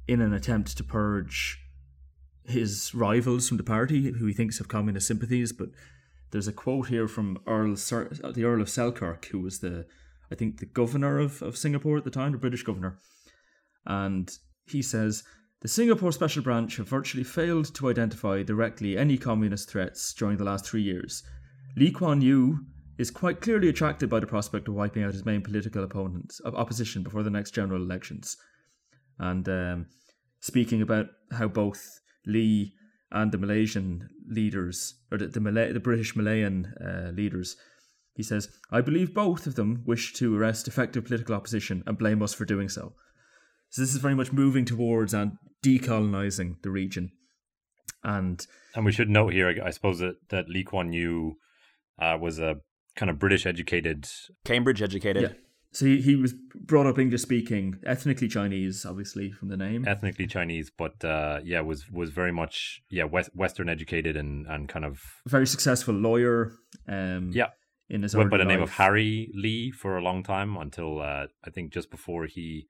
in 0.08 0.20
an 0.20 0.32
attempt 0.32 0.76
to 0.76 0.84
purge 0.84 1.58
his 2.48 2.94
rivals 2.94 3.48
from 3.48 3.56
the 3.56 3.62
party, 3.62 4.12
who 4.12 4.26
he 4.26 4.32
thinks 4.32 4.58
have 4.58 4.68
communist 4.68 5.06
sympathies. 5.06 5.52
But 5.52 5.70
there's 6.30 6.48
a 6.48 6.52
quote 6.52 6.88
here 6.88 7.08
from 7.08 7.38
Earl 7.46 7.76
Sir, 7.76 8.10
the 8.34 8.44
Earl 8.44 8.60
of 8.60 8.68
Selkirk, 8.68 9.26
who 9.26 9.40
was 9.40 9.60
the, 9.60 9.86
I 10.30 10.34
think, 10.34 10.58
the 10.58 10.66
governor 10.66 11.18
of, 11.18 11.42
of 11.42 11.56
Singapore 11.56 11.98
at 11.98 12.04
the 12.04 12.10
time, 12.10 12.32
the 12.32 12.38
British 12.38 12.62
governor. 12.62 12.98
And 13.84 14.30
he 14.66 14.82
says, 14.82 15.24
the 15.62 15.68
Singapore 15.68 16.12
Special 16.12 16.42
Branch 16.42 16.76
have 16.76 16.88
virtually 16.88 17.24
failed 17.24 17.74
to 17.74 17.88
identify 17.88 18.42
directly 18.42 18.98
any 18.98 19.16
communist 19.16 19.70
threats 19.70 20.12
during 20.12 20.36
the 20.36 20.44
last 20.44 20.66
three 20.66 20.82
years. 20.82 21.22
Lee 21.76 21.90
Kuan 21.90 22.20
Yew 22.20 22.66
is 22.98 23.10
quite 23.10 23.40
clearly 23.40 23.68
attracted 23.68 24.08
by 24.08 24.20
the 24.20 24.26
prospect 24.26 24.68
of 24.68 24.74
wiping 24.74 25.02
out 25.02 25.12
his 25.12 25.24
main 25.24 25.42
political 25.42 25.84
opponents 25.84 26.40
of 26.40 26.54
opposition 26.54 27.02
before 27.02 27.22
the 27.22 27.30
next 27.30 27.52
general 27.52 27.82
elections. 27.82 28.36
And 29.18 29.48
um, 29.48 29.86
speaking 30.40 30.82
about 30.82 31.06
how 31.32 31.48
both 31.48 32.00
Lee 32.26 32.74
and 33.10 33.32
the 33.32 33.38
Malaysian 33.38 34.08
leaders, 34.28 34.94
or 35.10 35.18
the 35.18 35.28
the, 35.28 35.40
Malay, 35.40 35.72
the 35.72 35.80
British 35.80 36.16
Malayan 36.16 36.74
uh, 36.80 37.10
leaders, 37.12 37.56
he 38.14 38.22
says, 38.22 38.48
"I 38.70 38.80
believe 38.80 39.14
both 39.14 39.46
of 39.46 39.54
them 39.54 39.82
wish 39.86 40.12
to 40.14 40.36
arrest 40.36 40.68
effective 40.68 41.04
political 41.04 41.34
opposition 41.34 41.82
and 41.86 41.98
blame 41.98 42.22
us 42.22 42.34
for 42.34 42.44
doing 42.44 42.68
so." 42.68 42.94
So 43.70 43.82
this 43.82 43.94
is 43.94 44.00
very 44.00 44.14
much 44.14 44.32
moving 44.32 44.64
towards 44.64 45.14
and 45.14 45.38
decolonizing 45.64 46.62
the 46.62 46.70
region, 46.70 47.12
and 48.02 48.46
And 48.74 48.84
we 48.84 48.92
should 48.92 49.08
note 49.08 49.32
here, 49.32 49.62
I 49.64 49.70
suppose, 49.70 50.00
that, 50.00 50.16
that 50.28 50.48
Lee 50.48 50.64
Kuan 50.64 50.92
Yew 50.92 51.38
uh, 51.98 52.18
was 52.20 52.38
a 52.38 52.56
kind 52.94 53.10
of 53.10 53.18
British 53.18 53.46
educated. 53.46 54.06
Cambridge 54.44 54.82
educated. 54.82 55.36
So 55.72 55.84
he, 55.84 56.00
he 56.00 56.16
was 56.16 56.32
brought 56.54 56.86
up 56.86 56.98
English 56.98 57.22
speaking, 57.22 57.76
ethnically 57.84 58.28
Chinese, 58.28 58.86
obviously 58.86 59.30
from 59.30 59.48
the 59.48 59.56
name. 59.56 59.86
ethnically 59.86 60.26
Chinese, 60.26 60.70
but 60.70 61.04
uh, 61.04 61.40
yeah, 61.44 61.60
was 61.60 61.90
was 61.90 62.10
very 62.10 62.32
much 62.32 62.82
yeah 62.90 63.04
west, 63.04 63.30
Western 63.34 63.68
educated 63.68 64.16
and 64.16 64.46
and 64.46 64.68
kind 64.68 64.84
of 64.84 65.00
Very 65.26 65.46
successful 65.46 65.94
lawyer. 65.94 66.52
Um, 66.88 67.30
yeah 67.32 67.48
in 67.88 68.02
his 68.02 68.16
went 68.16 68.30
by 68.30 68.38
the 68.38 68.44
name 68.44 68.62
of. 68.62 68.70
Harry 68.70 69.30
Lee 69.34 69.70
for 69.70 69.96
a 69.96 70.02
long 70.02 70.22
time 70.22 70.56
until 70.56 71.00
uh, 71.00 71.26
I 71.44 71.50
think 71.50 71.72
just 71.72 71.90
before 71.90 72.26
he 72.26 72.66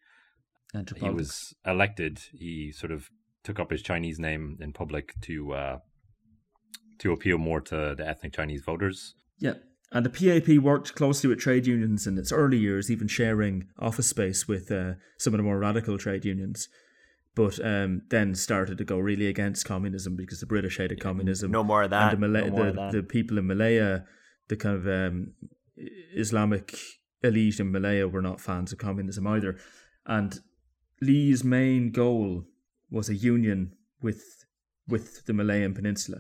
he 0.97 1.09
was 1.09 1.55
elected, 1.65 2.21
he 2.33 2.73
sort 2.73 2.93
of 2.93 3.09
took 3.43 3.59
up 3.59 3.71
his 3.71 3.83
Chinese 3.83 4.19
name 4.19 4.59
in 4.61 4.73
public 4.73 5.15
to 5.23 5.53
uh, 5.53 5.79
to 6.99 7.13
appeal 7.13 7.39
more 7.39 7.61
to 7.61 7.95
the 7.97 8.07
ethnic 8.07 8.35
Chinese 8.35 8.63
voters. 8.63 9.15
Yeah. 9.39 9.55
And 9.93 10.05
the 10.05 10.11
PAP 10.11 10.59
worked 10.59 10.95
closely 10.95 11.29
with 11.29 11.39
trade 11.39 11.67
unions 11.67 12.07
in 12.07 12.19
its 12.19 12.33
early 12.33 12.59
years, 12.59 12.91
even 12.91 13.07
sharing 13.09 13.69
office 13.79 14.09
space 14.09 14.49
with 14.49 14.71
uh, 14.71 14.95
some 15.17 15.33
of 15.33 15.39
the 15.39 15.45
more 15.45 15.59
radical 15.59 15.97
trade 15.97 16.25
unions. 16.25 16.69
But 17.37 17.65
um, 17.65 18.03
then 18.09 18.35
started 18.35 18.79
to 18.79 18.85
go 18.85 18.99
really 18.99 19.27
against 19.29 19.65
communism 19.67 20.17
because 20.17 20.41
the 20.41 20.47
British 20.47 20.79
hated 20.79 21.01
communism. 21.01 21.51
No 21.51 21.63
more 21.63 21.83
of 21.85 21.91
that. 21.91 22.15
And 22.15 22.23
the, 22.23 22.29
Malay- 22.29 22.51
no 22.51 22.65
the, 22.67 22.73
that. 22.73 22.93
the 22.93 23.03
people 23.03 23.39
in 23.39 23.47
Malaya, 23.47 24.05
the 24.49 24.57
kind 24.57 24.77
of 24.77 24.87
um, 24.89 25.33
Islamic 26.15 26.77
elite 27.23 27.61
in 27.61 27.71
Malaya, 27.73 28.09
were 28.09 28.23
not 28.23 28.41
fans 28.41 28.73
of 28.73 28.79
communism 28.79 29.27
either. 29.27 29.57
And 30.07 30.41
Lee's 31.01 31.45
main 31.45 31.91
goal 31.91 32.45
was 32.91 33.09
a 33.09 33.15
union 33.15 33.73
with 34.01 34.45
with 34.89 35.27
the 35.27 35.33
Malayan 35.33 35.75
Peninsula 35.75 36.19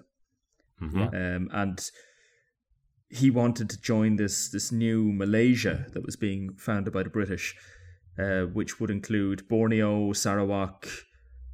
Mhm. 0.82 1.06
um, 1.36 1.48
and 1.52 1.90
he 3.08 3.30
wanted 3.30 3.70
to 3.70 3.80
join 3.80 4.16
this 4.16 4.48
this 4.50 4.72
new 4.72 5.12
Malaysia 5.12 5.86
that 5.92 6.04
was 6.04 6.16
being 6.16 6.54
founded 6.56 6.92
by 6.92 7.02
the 7.02 7.10
British, 7.10 7.54
uh, 8.18 8.42
which 8.42 8.80
would 8.80 8.90
include 8.90 9.48
Borneo, 9.48 10.12
Sarawak, 10.12 10.88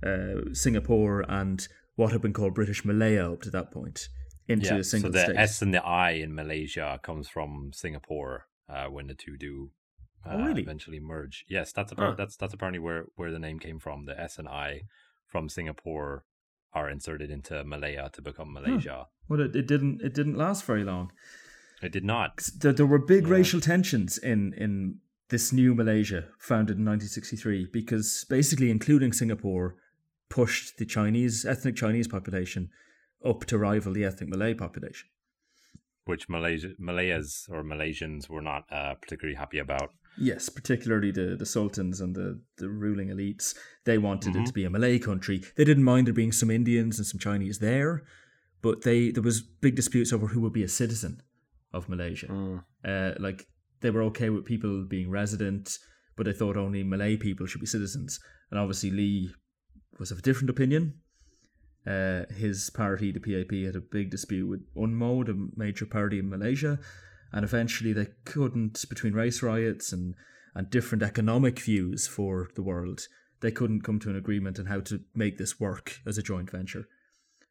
uh, 0.05 0.53
Singapore, 0.53 1.24
and 1.28 1.66
what 1.96 2.12
had 2.12 2.22
been 2.22 2.32
called 2.32 2.55
British 2.55 2.84
Malaya 2.84 3.32
up 3.32 3.42
to 3.42 3.50
that 3.50 3.70
point 3.70 4.09
into 4.48 4.66
Yeah, 4.66 4.76
a 4.78 4.84
so 4.84 4.98
the 5.09 5.18
state. 5.24 5.36
S 5.36 5.62
and 5.62 5.72
the 5.74 5.84
I 5.84 6.12
in 6.12 6.34
Malaysia 6.34 6.98
comes 7.03 7.28
from 7.28 7.70
Singapore 7.72 8.46
uh, 8.68 8.86
when 8.86 9.07
the 9.07 9.14
two 9.14 9.36
do 9.36 9.70
uh, 10.24 10.30
Oh, 10.34 10.46
really? 10.46 10.62
eventually 10.62 11.00
merge. 11.00 11.44
Yes, 11.48 11.72
that's 11.72 11.92
Huh. 11.96 12.14
that's 12.16 12.36
that's 12.36 12.55
apparently 12.55 12.78
where 12.80 13.07
where 13.16 13.30
the 13.30 13.38
name 13.38 13.59
came 13.59 13.78
from. 13.78 14.07
The 14.07 14.18
S 14.18 14.38
and 14.38 14.48
I 14.48 14.82
from 15.26 15.48
Singapore 15.48 16.24
are 16.72 16.88
inserted 16.88 17.30
into 17.30 17.62
Malaya 17.64 18.09
to 18.14 18.22
become 18.22 18.53
Malaysia. 18.53 19.07
well, 19.28 19.40
it, 19.40 19.55
it 19.55 19.66
didn't 19.66 20.00
it 20.03 20.14
didn't 20.14 20.36
last 20.36 20.64
very 20.64 20.84
long. 20.84 21.12
It 21.83 21.93
did 21.93 22.05
not. 22.05 22.49
There, 22.59 22.72
there 22.72 22.87
were 22.87 22.99
big 22.99 23.24
Yeah. 23.24 23.33
racial 23.35 23.61
tensions 23.61 24.18
in 24.18 24.53
in 24.55 24.99
this 25.28 25.53
new 25.53 25.74
Malaysia 25.74 26.28
founded 26.39 26.76
in 26.78 26.85
1963 26.85 27.66
because 27.72 28.26
basically 28.28 28.70
including 28.70 29.12
Singapore 29.12 29.76
pushed 30.28 30.76
the 30.78 30.85
Chinese 30.87 31.45
ethnic 31.45 31.74
Chinese 31.76 32.07
population 32.09 32.68
up 33.24 33.45
to 33.47 33.57
rival 33.59 33.93
the 33.95 34.05
ethnic 34.05 34.28
Malay 34.28 34.55
population. 34.55 35.09
which 36.05 36.28
Malaysia, 36.28 36.70
Malayas 36.80 37.49
or 37.49 37.62
Malaysians 37.62 38.28
were 38.28 38.43
not 38.43 38.64
uh, 38.72 38.95
particularly 38.95 39.37
happy 39.37 39.59
about. 39.59 39.91
Yes, 40.18 40.49
particularly 40.49 41.12
the, 41.12 41.37
the 41.39 41.47
sultans 41.47 42.01
and 42.01 42.14
the, 42.16 42.41
the 42.59 42.68
ruling 42.68 43.09
elites. 43.09 43.55
They 43.85 43.99
wanted 43.99 44.33
Mm-hmm. 44.33 44.43
it 44.43 44.47
to 44.47 44.53
be 44.53 44.64
a 44.64 44.70
Malay 44.70 44.99
country. 44.99 45.43
They 45.57 45.64
didn't 45.64 45.85
mind 45.85 46.07
there 46.07 46.14
being 46.14 46.33
some 46.33 46.51
Indians 46.51 46.99
and 46.99 47.07
some 47.07 47.20
Chinese 47.20 47.59
there, 47.61 48.03
but 48.62 48.83
they 48.83 49.11
there 49.12 49.22
was 49.22 49.41
big 49.41 49.76
disputes 49.76 50.12
over 50.12 50.26
who 50.28 50.41
would 50.43 50.53
be 50.53 50.64
a 50.64 50.68
citizen 50.83 51.22
of 51.72 51.88
Malaysia. 51.88 52.26
Mm. 52.26 52.64
Uh, 52.84 53.14
like 53.18 53.46
they 53.80 53.90
were 53.90 54.02
okay 54.04 54.30
with 54.30 54.44
people 54.44 54.84
being 54.84 55.10
resident, 55.10 55.78
but 56.16 56.26
they 56.26 56.32
thought 56.32 56.56
only 56.56 56.82
Malay 56.82 57.16
people 57.16 57.46
should 57.46 57.60
be 57.60 57.66
citizens. 57.66 58.20
And 58.50 58.60
obviously 58.60 58.90
Lee 58.90 59.30
was 59.98 60.10
of 60.10 60.18
a 60.18 60.22
different 60.22 60.50
opinion. 60.50 60.94
Uh, 61.86 62.22
his 62.36 62.70
party, 62.70 63.10
the 63.10 63.18
PAP, 63.18 63.52
had 63.66 63.76
a 63.76 63.80
big 63.80 64.10
dispute 64.10 64.48
with 64.48 64.62
UMNO, 64.76 65.26
the 65.26 65.50
major 65.56 65.84
party 65.84 66.18
in 66.18 66.30
Malaysia, 66.30 66.78
and 67.32 67.44
eventually 67.44 67.92
they 67.92 68.08
couldn't, 68.24 68.84
between 68.88 69.14
race 69.14 69.42
riots 69.42 69.92
and, 69.92 70.14
and 70.54 70.70
different 70.70 71.02
economic 71.02 71.58
views 71.58 72.06
for 72.06 72.50
the 72.54 72.62
world, 72.62 73.00
they 73.40 73.50
couldn't 73.50 73.82
come 73.82 73.98
to 73.98 74.10
an 74.10 74.16
agreement 74.16 74.60
on 74.60 74.66
how 74.66 74.80
to 74.80 75.00
make 75.14 75.38
this 75.38 75.58
work 75.58 75.98
as 76.06 76.16
a 76.16 76.22
joint 76.22 76.50
venture. 76.50 76.86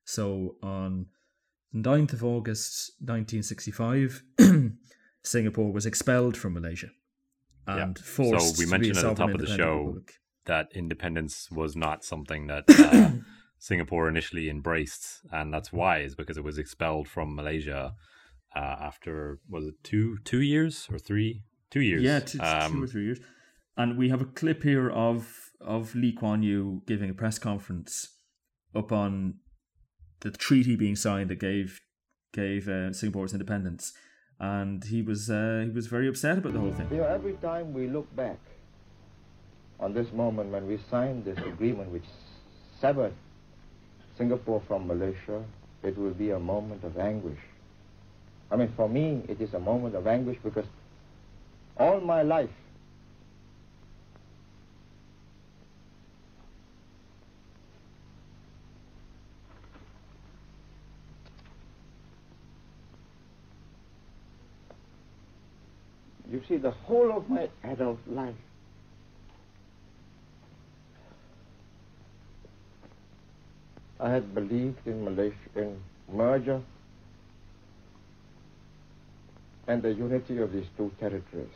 So 0.06 0.56
on 0.64 1.08
9th 1.74 2.14
of 2.14 2.24
August 2.24 2.92
1965, 3.00 4.24
Singapore 5.24 5.72
was 5.72 5.86
expelled 5.86 6.36
from 6.38 6.54
Malaysia 6.54 6.90
Yeah. 7.68 7.84
and 7.84 7.98
forced 8.00 8.56
So 8.56 8.60
we 8.60 8.66
to 8.66 8.72
be 8.72 8.72
mentioned 8.72 8.98
at 8.98 9.16
the 9.16 9.16
top 9.16 9.34
of 9.34 9.40
the 9.40 9.48
show 9.48 9.78
republic. 9.78 10.14
That 10.46 10.68
independence 10.74 11.50
was 11.52 11.76
not 11.76 12.04
something 12.04 12.48
that 12.48 12.64
uh, 12.70 13.12
Singapore 13.60 14.10
initially 14.10 14.50
embraced, 14.50 15.22
and 15.32 15.54
that's 15.54 15.72
why 15.72 16.00
is 16.00 16.16
because 16.16 16.38
it 16.38 16.44
was 16.44 16.58
expelled 16.58 17.08
from 17.08 17.36
Malaysia 17.36 17.94
uh, 18.56 18.60
after 18.60 19.40
was 19.48 19.68
it 19.68 19.76
two 19.84 20.18
two 20.26 20.42
years 20.42 20.88
or 20.92 20.98
three 20.98 21.44
two 21.70 21.82
years? 21.82 22.02
Yeah, 22.02 22.20
two, 22.20 22.40
two 22.40 22.44
Um, 22.44 22.84
or 22.84 22.88
three 22.88 23.06
years. 23.06 23.20
And 23.78 23.98
we 23.98 24.10
have 24.10 24.22
a 24.22 24.26
clip 24.26 24.64
here 24.64 24.90
of 24.90 25.52
of 25.62 25.94
Lee 25.96 26.12
Kuan 26.12 26.42
Yew 26.44 26.82
giving 26.88 27.10
a 27.12 27.14
press 27.14 27.38
conference 27.40 28.10
up 28.74 28.92
on 28.92 29.36
the 30.22 30.32
treaty 30.32 30.76
being 30.76 30.96
signed 30.96 31.30
that 31.30 31.40
gave 31.40 31.80
gave 32.34 32.68
uh, 32.68 32.94
Singapore 32.94 33.26
its 33.26 33.34
independence, 33.34 33.94
and 34.40 34.84
he 34.86 35.02
was 35.02 35.30
uh, 35.30 35.64
he 35.66 35.72
was 35.72 35.88
very 35.88 36.08
upset 36.08 36.38
about 36.38 36.54
the 36.54 36.60
whole 36.60 36.74
thing. 36.74 36.88
You 36.92 36.98
know, 36.98 37.04
every 37.04 37.34
time 37.34 37.74
we 37.74 37.88
look 37.88 38.14
back 38.16 38.40
on 39.80 39.94
this 39.94 40.12
moment 40.14 40.52
when 40.52 40.68
we 40.68 40.80
signed 40.90 41.26
this 41.26 41.38
agreement 41.40 41.90
which 41.92 42.06
severed 42.80 43.14
Singapore 44.18 44.62
from 44.68 44.88
Malaysia, 44.88 45.44
it 45.84 45.98
will 45.98 46.14
be 46.14 46.30
a 46.32 46.40
moment 46.40 46.84
of 46.84 46.98
anguish. 46.98 47.40
I 48.52 48.56
mean, 48.58 48.72
for 48.76 48.88
me, 48.88 49.24
it 49.28 49.42
is 49.42 49.54
a 49.54 49.60
moment 49.60 49.96
of 49.96 50.06
anguish 50.08 50.38
because 50.44 50.66
all 51.78 52.00
my 52.00 52.22
life, 52.22 52.50
You 66.42 66.58
see, 66.58 66.62
the 66.62 66.72
whole 66.72 67.16
of 67.16 67.30
my 67.30 67.50
adult 67.64 68.00
life 68.08 68.34
I 74.00 74.10
had 74.10 74.34
believed 74.34 74.80
in 74.88 75.04
Malaysia, 75.04 75.36
in 75.56 75.78
merger 76.12 76.62
and 79.68 79.84
the 79.84 79.94
unity 79.94 80.40
of 80.40 80.52
these 80.52 80.66
two 80.76 80.92
territories. 81.00 81.48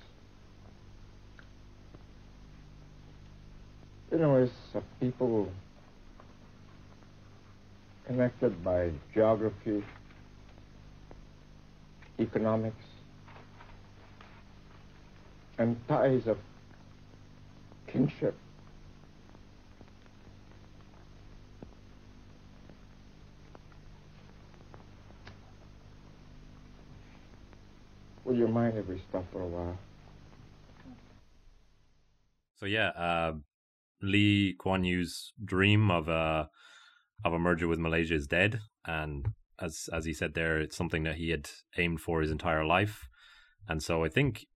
You 4.12 4.20
know, 4.20 4.36
as 4.36 4.52
a 4.76 4.82
people 5.00 5.50
connected 8.06 8.64
by 8.64 8.92
geography, 9.16 9.84
economics, 12.20 12.76
and 15.58 15.76
ties 15.88 16.28
of 16.28 16.38
kinship. 17.88 18.36
Would 28.26 28.38
you 28.38 28.48
mind 28.48 28.78
if 28.78 28.88
we 28.88 29.00
stop 29.10 29.24
for 29.32 29.42
a 29.42 29.48
while? 29.48 29.78
So 32.56 32.66
yeah, 32.66 32.90
uh, 32.90 33.34
Lee 34.02 34.56
Kuan 34.58 34.84
Yew's 34.84 35.32
dream 35.44 35.92
of 35.92 36.10
a 36.10 36.50
of 37.24 37.34
a 37.34 37.40
merger 37.40 37.68
with 37.68 37.80
Malaysia 37.80 38.16
is 38.16 38.28
dead, 38.28 38.62
and 38.86 39.28
as 39.60 39.90
as 39.94 40.06
he 40.06 40.14
said 40.14 40.34
there, 40.34 40.60
it's 40.60 40.76
something 40.76 41.04
that 41.04 41.16
he 41.16 41.30
had 41.30 41.50
aimed 41.78 42.02
for 42.02 42.22
his 42.22 42.32
entire 42.32 42.66
life, 42.66 43.08
and 43.70 43.84
so 43.84 44.04
I 44.04 44.10
think 44.10 44.48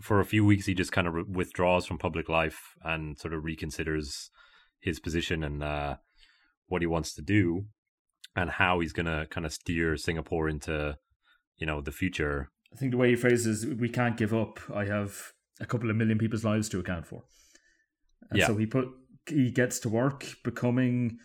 for 0.00 0.20
a 0.20 0.24
few 0.24 0.44
weeks 0.44 0.66
he 0.66 0.74
just 0.74 0.92
kind 0.92 1.06
of 1.06 1.14
withdraws 1.28 1.86
from 1.86 1.98
public 1.98 2.28
life 2.28 2.74
and 2.84 3.18
sort 3.18 3.34
of 3.34 3.42
reconsiders 3.42 4.28
his 4.80 5.00
position 5.00 5.42
and 5.44 5.62
uh, 5.62 5.96
what 6.66 6.82
he 6.82 6.86
wants 6.86 7.14
to 7.14 7.22
do 7.22 7.66
and 8.36 8.50
how 8.50 8.80
he's 8.80 8.92
going 8.92 9.06
to 9.06 9.26
kind 9.30 9.44
of 9.44 9.52
steer 9.52 9.96
Singapore 9.96 10.48
into 10.48 10.96
you 11.58 11.66
know 11.66 11.80
the 11.80 11.92
future 11.92 12.50
I 12.72 12.76
think 12.76 12.92
the 12.92 12.98
way 12.98 13.10
he 13.10 13.16
phrases 13.16 13.66
we 13.66 13.88
can't 13.88 14.16
give 14.16 14.32
up. 14.32 14.60
I 14.74 14.84
have 14.84 15.32
a 15.60 15.66
couple 15.66 15.90
of 15.90 15.96
million 15.96 16.18
people's 16.18 16.44
lives 16.44 16.68
to 16.70 16.78
account 16.78 17.06
for. 17.06 17.24
And 18.30 18.38
Yeah. 18.38 18.46
so 18.46 18.56
he 18.56 18.66
put 18.66 18.88
he 19.26 19.50
gets 19.50 19.78
to 19.80 19.88
work 19.88 20.26
becoming 20.44 21.18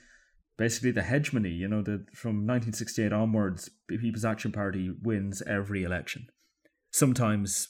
basically 0.57 0.91
the 0.91 1.03
hegemony, 1.03 1.49
you 1.49 1.67
know, 1.67 1.81
that 1.81 2.15
from 2.15 2.47
1968 2.47 3.11
onwards, 3.11 3.69
People's 3.87 4.25
Action 4.25 4.51
Party 4.51 4.91
wins 5.01 5.41
every 5.43 5.83
election. 5.83 6.27
Sometimes 6.91 7.69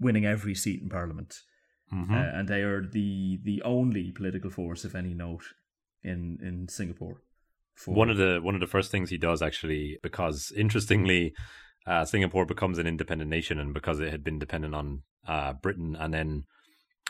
winning 0.00 0.24
every 0.24 0.54
seat 0.54 0.82
in 0.82 0.88
parliament. 0.88 1.34
Mhm. 1.92 2.10
Uh, 2.10 2.38
and 2.38 2.48
they 2.48 2.62
are 2.62 2.86
the 2.86 3.38
the 3.42 3.62
only 3.62 4.12
political 4.12 4.50
force 4.50 4.84
of 4.84 4.94
any 4.94 5.14
note 5.14 5.44
in 6.02 6.38
in 6.42 6.68
Singapore. 6.68 7.22
For 7.74 7.94
one 7.94 8.10
of 8.10 8.16
the 8.16 8.40
one 8.42 8.54
of 8.54 8.60
the 8.60 8.66
first 8.66 8.90
things 8.90 9.10
he 9.10 9.18
does 9.18 9.40
actually 9.40 9.98
because 10.02 10.52
interestingly 10.56 11.34
uh, 11.86 12.04
Singapore 12.04 12.44
becomes 12.44 12.78
an 12.78 12.86
independent 12.86 13.30
nation 13.30 13.58
and 13.58 13.72
because 13.72 14.00
it 14.00 14.10
had 14.10 14.22
been 14.22 14.38
dependent 14.38 14.74
on 14.74 15.02
uh, 15.26 15.54
Britain 15.54 15.96
and 15.98 16.12
then 16.12 16.44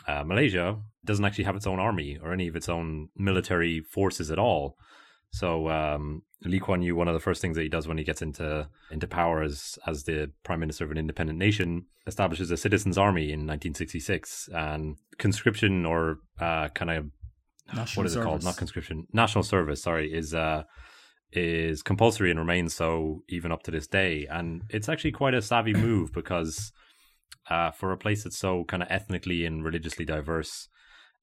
uh, 0.07 0.23
Malaysia 0.23 0.81
doesn't 1.03 1.25
actually 1.25 1.43
have 1.43 1.55
its 1.55 1.67
own 1.67 1.79
army 1.79 2.17
or 2.21 2.31
any 2.31 2.47
of 2.47 2.55
its 2.55 2.69
own 2.69 3.09
military 3.15 3.81
forces 3.81 4.31
at 4.31 4.39
all. 4.39 4.77
So 5.31 5.69
um, 5.69 6.23
Lee 6.43 6.59
Kuan 6.59 6.81
Yew, 6.81 6.95
one 6.95 7.07
of 7.07 7.13
the 7.13 7.19
first 7.19 7.41
things 7.41 7.55
that 7.55 7.63
he 7.63 7.69
does 7.69 7.87
when 7.87 7.97
he 7.97 8.03
gets 8.03 8.21
into 8.21 8.67
into 8.91 9.07
power 9.07 9.41
as 9.41 9.77
as 9.85 10.03
the 10.03 10.31
prime 10.43 10.59
minister 10.59 10.83
of 10.85 10.91
an 10.91 10.97
independent 10.97 11.37
nation, 11.37 11.85
establishes 12.07 12.51
a 12.51 12.57
citizens' 12.57 12.97
army 12.97 13.25
in 13.25 13.45
1966, 13.45 14.49
and 14.53 14.97
conscription 15.17 15.85
or 15.85 16.19
uh, 16.39 16.69
kind 16.69 16.91
of 16.91 17.11
National 17.75 18.01
what 18.01 18.07
is 18.07 18.15
it 18.15 18.23
called? 18.23 18.43
Not 18.43 18.57
conscription. 18.57 19.07
National 19.13 19.43
service. 19.43 19.83
Sorry, 19.83 20.11
is 20.11 20.33
uh 20.33 20.63
is 21.31 21.83
compulsory 21.83 22.31
and 22.31 22.39
remains 22.39 22.73
so 22.73 23.23
even 23.29 23.51
up 23.51 23.61
to 23.63 23.71
this 23.71 23.87
day. 23.87 24.25
And 24.29 24.63
it's 24.69 24.89
actually 24.89 25.11
quite 25.11 25.33
a 25.33 25.41
savvy 25.41 25.73
move 25.87 26.11
because 26.11 26.71
uh, 27.49 27.71
for 27.71 27.91
a 27.91 27.97
place 27.97 28.23
that's 28.23 28.37
so 28.37 28.63
kind 28.63 28.81
of 28.81 28.89
ethnically 28.91 29.45
and 29.45 29.63
religiously 29.63 30.05
diverse, 30.05 30.67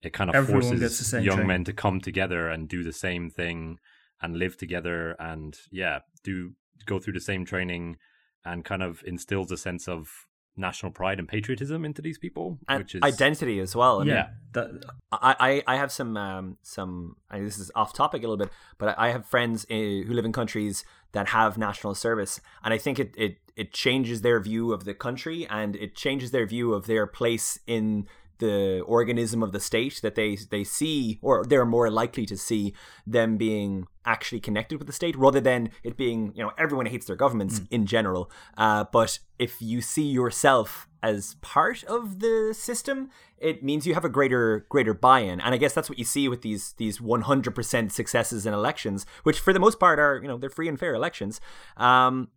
it 0.02 0.12
kind 0.12 0.30
of 0.30 0.36
Everyone 0.36 0.62
forces 0.62 0.80
gets 0.80 0.98
the 0.98 1.04
same 1.04 1.24
young 1.24 1.36
training. 1.36 1.48
men 1.48 1.64
to 1.64 1.72
come 1.72 2.00
together 2.00 2.48
and 2.48 2.68
do 2.68 2.84
the 2.84 2.92
same 2.92 3.30
thing 3.30 3.78
and 4.22 4.36
live 4.36 4.56
together 4.56 5.16
and 5.18 5.58
yeah, 5.70 6.00
do 6.22 6.52
go 6.86 6.98
through 6.98 7.14
the 7.14 7.20
same 7.20 7.44
training 7.44 7.96
and 8.44 8.64
kind 8.64 8.82
of 8.82 9.02
instills 9.06 9.50
a 9.50 9.56
sense 9.56 9.88
of 9.88 10.08
national 10.56 10.90
pride 10.90 11.18
and 11.18 11.28
patriotism 11.28 11.84
into 11.84 12.00
these 12.00 12.18
people, 12.18 12.58
and 12.68 12.78
which 12.78 12.94
is 12.94 13.02
identity 13.02 13.60
as 13.60 13.76
well. 13.76 14.00
I 14.00 14.04
mean, 14.04 14.14
yeah, 14.14 14.28
that, 14.52 14.84
I, 15.12 15.62
I 15.66 15.74
I 15.74 15.76
have 15.76 15.92
some 15.92 16.16
um 16.16 16.58
some 16.62 17.16
I, 17.30 17.40
this 17.40 17.58
is 17.58 17.70
off 17.74 17.92
topic 17.92 18.22
a 18.22 18.26
little 18.26 18.36
bit, 18.36 18.50
but 18.78 18.98
I 18.98 19.10
have 19.10 19.26
friends 19.26 19.66
uh, 19.70 19.74
who 19.74 20.12
live 20.12 20.24
in 20.24 20.32
countries 20.32 20.84
that 21.12 21.28
have 21.28 21.58
national 21.58 21.94
service, 21.94 22.40
and 22.64 22.72
I 22.72 22.78
think 22.78 22.98
it 22.98 23.14
it 23.16 23.38
it 23.56 23.72
changes 23.72 24.22
their 24.22 24.38
view 24.40 24.72
of 24.72 24.84
the 24.84 24.94
country 24.94 25.46
and 25.48 25.76
it 25.76 25.96
changes 25.96 26.30
their 26.30 26.46
view 26.46 26.74
of 26.74 26.86
their 26.86 27.06
place 27.06 27.58
in 27.66 28.06
the 28.38 28.80
organism 28.86 29.42
of 29.42 29.52
the 29.52 29.60
state 29.60 30.00
that 30.02 30.14
they 30.14 30.36
they 30.50 30.64
see 30.64 31.18
or 31.22 31.44
they're 31.44 31.66
more 31.66 31.90
likely 31.90 32.26
to 32.26 32.36
see 32.36 32.74
them 33.06 33.36
being 33.36 33.86
actually 34.04 34.40
connected 34.40 34.78
with 34.78 34.86
the 34.86 34.92
state 34.92 35.16
rather 35.16 35.40
than 35.40 35.70
it 35.82 35.96
being 35.96 36.32
you 36.34 36.42
know 36.42 36.52
everyone 36.56 36.86
hates 36.86 37.06
their 37.06 37.16
governments 37.16 37.60
in 37.70 37.86
general. 37.86 38.30
Uh, 38.56 38.84
but 38.92 39.18
if 39.38 39.60
you 39.60 39.80
see 39.80 40.06
yourself 40.06 40.88
as 41.02 41.34
part 41.40 41.84
of 41.84 42.20
the 42.20 42.54
system 42.56 43.10
it 43.38 43.62
means 43.62 43.86
you 43.86 43.94
have 43.94 44.04
a 44.04 44.08
greater 44.08 44.66
greater 44.68 44.94
buy-in. 44.94 45.40
And 45.40 45.54
i 45.54 45.56
guess 45.56 45.72
that's 45.72 45.88
what 45.90 45.98
you 45.98 46.04
see 46.04 46.28
with 46.28 46.42
these 46.42 46.72
these 46.74 46.98
100% 46.98 47.92
successes 47.92 48.46
in 48.46 48.54
elections 48.54 49.06
which 49.24 49.40
for 49.40 49.52
the 49.52 49.60
most 49.60 49.78
part 49.78 49.98
are 49.98 50.20
you 50.22 50.28
know 50.28 50.38
they're 50.38 50.50
free 50.50 50.68
and 50.68 50.78
fair 50.78 50.94
elections. 50.94 51.40
Um 51.76 52.28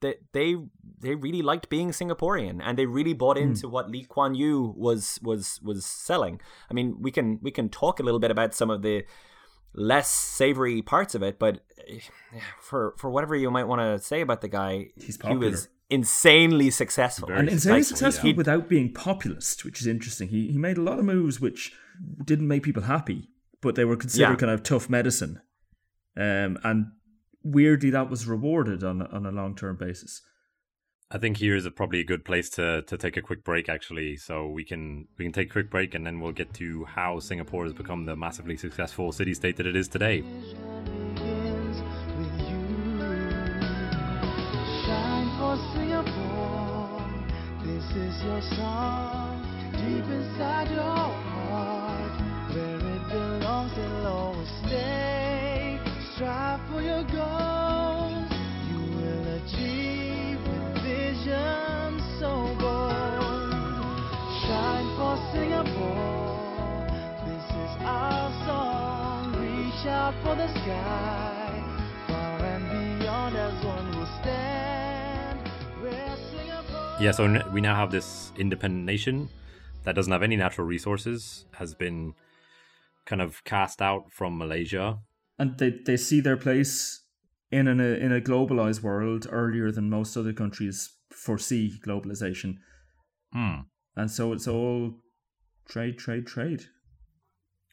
that 0.00 0.16
they 0.32 0.56
they 1.00 1.14
really 1.14 1.42
liked 1.42 1.68
being 1.68 1.90
Singaporean 1.90 2.60
and 2.62 2.78
they 2.78 2.86
really 2.86 3.14
bought 3.14 3.36
into 3.38 3.68
what 3.68 3.90
Lee 3.90 4.04
Kuan 4.04 4.34
Yew 4.34 4.74
was 4.76 5.18
was 5.22 5.60
was 5.62 5.84
selling. 5.86 6.40
I 6.70 6.74
mean, 6.74 6.96
we 7.00 7.10
can 7.10 7.38
we 7.42 7.50
can 7.50 7.68
talk 7.68 8.00
a 8.00 8.02
little 8.02 8.20
bit 8.20 8.30
about 8.30 8.54
some 8.54 8.70
of 8.70 8.82
the 8.82 9.04
less 9.74 10.08
savory 10.08 10.82
parts 10.82 11.14
of 11.14 11.22
it, 11.22 11.38
but 11.38 11.60
eh, 11.88 11.98
for 12.60 12.94
for 12.98 13.10
whatever 13.10 13.34
you 13.36 13.50
might 13.50 13.64
want 13.64 13.80
to 13.80 13.98
say 14.04 14.20
about 14.20 14.40
the 14.40 14.48
guy, 14.48 14.88
He's 14.96 15.18
he 15.26 15.36
was 15.36 15.68
insanely 15.90 16.70
successful. 16.70 17.28
Very 17.28 17.40
and 17.40 17.48
insanely 17.48 17.80
Like, 17.80 17.86
successful 17.86 18.28
he- 18.30 18.34
without 18.34 18.68
being 18.68 18.92
populist, 18.92 19.64
which 19.64 19.80
is 19.80 19.86
interesting. 19.86 20.28
He 20.28 20.50
he 20.52 20.58
made 20.58 20.78
a 20.78 20.82
lot 20.82 20.98
of 20.98 21.04
moves 21.04 21.40
which 21.40 21.72
didn't 22.24 22.48
make 22.48 22.62
people 22.62 22.84
happy, 22.84 23.28
but 23.60 23.74
they 23.74 23.84
were 23.84 23.96
considered 23.96 24.30
Yeah. 24.30 24.36
kind 24.36 24.50
of 24.52 24.62
tough 24.62 24.88
medicine. 24.88 25.40
Um, 26.16 26.58
and 26.62 26.86
weirdly, 27.44 27.90
that 27.90 28.10
was 28.10 28.26
rewarded 28.26 28.82
on 28.82 29.02
a- 29.02 29.06
on 29.06 29.26
a 29.26 29.30
long 29.30 29.54
term 29.54 29.76
basis. 29.76 30.22
I 31.10 31.18
think 31.18 31.36
here 31.36 31.54
is 31.54 31.66
a, 31.66 31.70
probably 31.70 32.00
a 32.00 32.04
good 32.04 32.24
place 32.24 32.50
to 32.50 32.82
to 32.82 32.96
take 32.96 33.16
a 33.16 33.22
quick 33.22 33.44
break 33.44 33.68
actually. 33.68 34.16
So 34.16 34.48
we 34.48 34.64
can 34.64 35.06
we 35.18 35.24
can 35.24 35.32
take 35.32 35.50
a 35.50 35.52
quick 35.52 35.70
break 35.70 35.94
and 35.94 36.04
then 36.06 36.20
we'll 36.20 36.32
get 36.32 36.52
to 36.54 36.84
how 36.86 37.20
Singapore 37.20 37.64
has 37.64 37.72
become 37.72 38.06
the 38.06 38.16
massively 38.16 38.56
successful 38.56 39.12
city 39.12 39.34
state 39.34 39.56
that 39.58 39.66
it 39.66 39.76
is 39.76 39.86
today. 39.86 40.24
Singapore. 45.72 47.04
This 47.64 47.84
is 47.96 48.24
your 48.24 48.40
song. 48.42 49.40
Deep 49.72 50.04
inside 50.04 50.70
your 50.70 51.13
Yeah, 77.00 77.10
so 77.10 77.50
we 77.52 77.60
now 77.60 77.74
have 77.74 77.90
this 77.90 78.32
independent 78.38 78.84
nation 78.84 79.28
that 79.82 79.94
doesn't 79.94 80.12
have 80.12 80.22
any 80.22 80.36
natural 80.36 80.66
resources, 80.66 81.44
has 81.54 81.74
been 81.74 82.14
kind 83.04 83.20
of 83.20 83.44
cast 83.44 83.82
out 83.82 84.10
from 84.10 84.38
Malaysia. 84.38 84.98
And 85.38 85.58
they, 85.58 85.70
they 85.84 85.96
see 85.96 86.20
their 86.20 86.36
place 86.36 87.02
in 87.50 87.68
an, 87.68 87.80
a 87.80 87.94
in 87.94 88.12
a 88.12 88.20
globalized 88.20 88.82
world 88.82 89.26
earlier 89.30 89.70
than 89.70 89.90
most 89.90 90.16
other 90.16 90.32
countries 90.32 90.96
foresee 91.10 91.78
globalization. 91.84 92.56
Hmm. 93.32 93.60
And 93.96 94.10
so 94.10 94.32
it's 94.32 94.48
all 94.48 95.00
trade, 95.68 95.98
trade, 95.98 96.26
trade. 96.26 96.64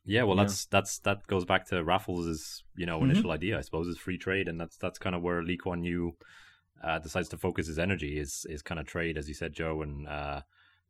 Yeah, 0.03 0.23
well, 0.23 0.35
Yeah. 0.37 0.43
that's 0.43 0.65
that's 0.65 0.99
that 0.99 1.27
goes 1.27 1.45
back 1.45 1.65
to 1.67 1.83
Raffles's 1.83 2.63
you 2.75 2.85
know 2.85 2.99
Mhm. 2.99 3.11
initial 3.11 3.31
idea, 3.31 3.57
I 3.57 3.61
suppose, 3.61 3.87
is 3.87 3.97
free 3.97 4.17
trade, 4.17 4.47
and 4.47 4.59
that's 4.59 4.77
that's 4.77 4.97
kind 4.99 5.15
of 5.15 5.21
where 5.21 5.43
Lee 5.43 5.57
Kuan 5.57 5.83
Yew 5.83 6.15
uh, 6.83 6.97
decides 6.97 7.29
to 7.29 7.37
focus 7.37 7.67
his 7.67 7.77
energy 7.77 8.17
is 8.17 8.45
is 8.49 8.63
kind 8.63 8.79
of 8.79 8.87
trade, 8.87 9.17
as 9.17 9.27
you 9.27 9.35
said, 9.35 9.53
Joe, 9.53 9.83
and 9.83 10.07
uh, 10.07 10.41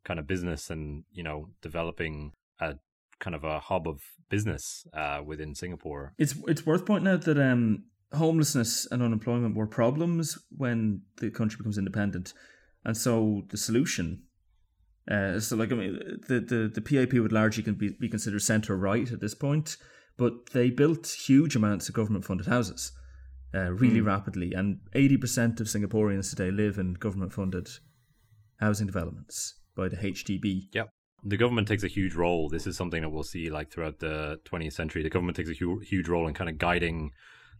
kind 0.04 0.18
of 0.18 0.26
business 0.26 0.70
and 0.70 1.04
you 1.12 1.22
know 1.22 1.50
developing 1.60 2.32
a 2.60 2.76
kind 3.22 3.36
of 3.36 3.44
a 3.44 3.60
hub 3.60 3.88
of 3.88 4.02
business 4.28 4.86
uh, 4.92 5.22
within 5.24 5.54
Singapore. 5.54 6.12
It's 6.18 6.34
it's 6.46 6.66
worth 6.66 6.84
pointing 6.84 7.10
out 7.10 7.22
that 7.22 7.38
um, 7.38 7.84
homelessness 8.12 8.86
and 8.90 9.02
unemployment 9.02 9.56
were 9.56 9.66
problems 9.66 10.38
when 10.50 11.02
the 11.18 11.30
country 11.30 11.56
becomes 11.56 11.78
independent, 11.78 12.34
and 12.84 12.96
so 12.96 13.42
the 13.48 13.56
solution. 13.56 14.24
Uh, 15.10 15.40
so, 15.40 15.56
like 15.56 15.72
I 15.72 15.74
mean, 15.74 15.98
the, 16.28 16.38
the, 16.38 16.70
the 16.72 16.80
PAP 16.80 17.14
would 17.14 17.32
largely 17.32 17.64
can 17.64 17.74
be, 17.74 17.90
be 17.98 18.08
considered 18.08 18.40
centre 18.40 18.76
right 18.76 19.10
at 19.10 19.20
this 19.20 19.34
point, 19.34 19.76
but 20.16 20.50
they 20.52 20.70
built 20.70 21.08
huge 21.26 21.56
amounts 21.56 21.88
of 21.88 21.94
government 21.96 22.24
funded 22.24 22.46
houses 22.46 22.92
uh, 23.54 23.72
really 23.72 24.00
mm. 24.00 24.06
rapidly, 24.06 24.52
and 24.52 24.80
eighty 24.94 25.16
percent 25.16 25.60
of 25.60 25.66
Singaporeans 25.66 26.30
today 26.30 26.50
live 26.50 26.78
in 26.78 26.94
government 26.94 27.32
funded 27.32 27.68
housing 28.60 28.86
developments 28.86 29.54
by 29.76 29.88
the 29.88 29.96
HDB. 29.96 30.68
Yep. 30.72 30.88
The 31.24 31.36
government 31.36 31.68
takes 31.68 31.84
a 31.84 31.88
huge 31.88 32.14
role. 32.14 32.48
This 32.48 32.66
is 32.66 32.76
something 32.76 33.02
that 33.02 33.10
we'll 33.10 33.22
see 33.22 33.48
like 33.50 33.70
throughout 33.70 34.00
the 34.00 34.40
20th 34.44 34.72
century. 34.72 35.02
The 35.02 35.10
government 35.10 35.36
takes 35.36 35.50
a 35.50 35.54
hu- 35.54 35.78
huge 35.78 36.08
role 36.08 36.26
in 36.26 36.34
kind 36.34 36.50
of 36.50 36.58
guiding 36.58 37.12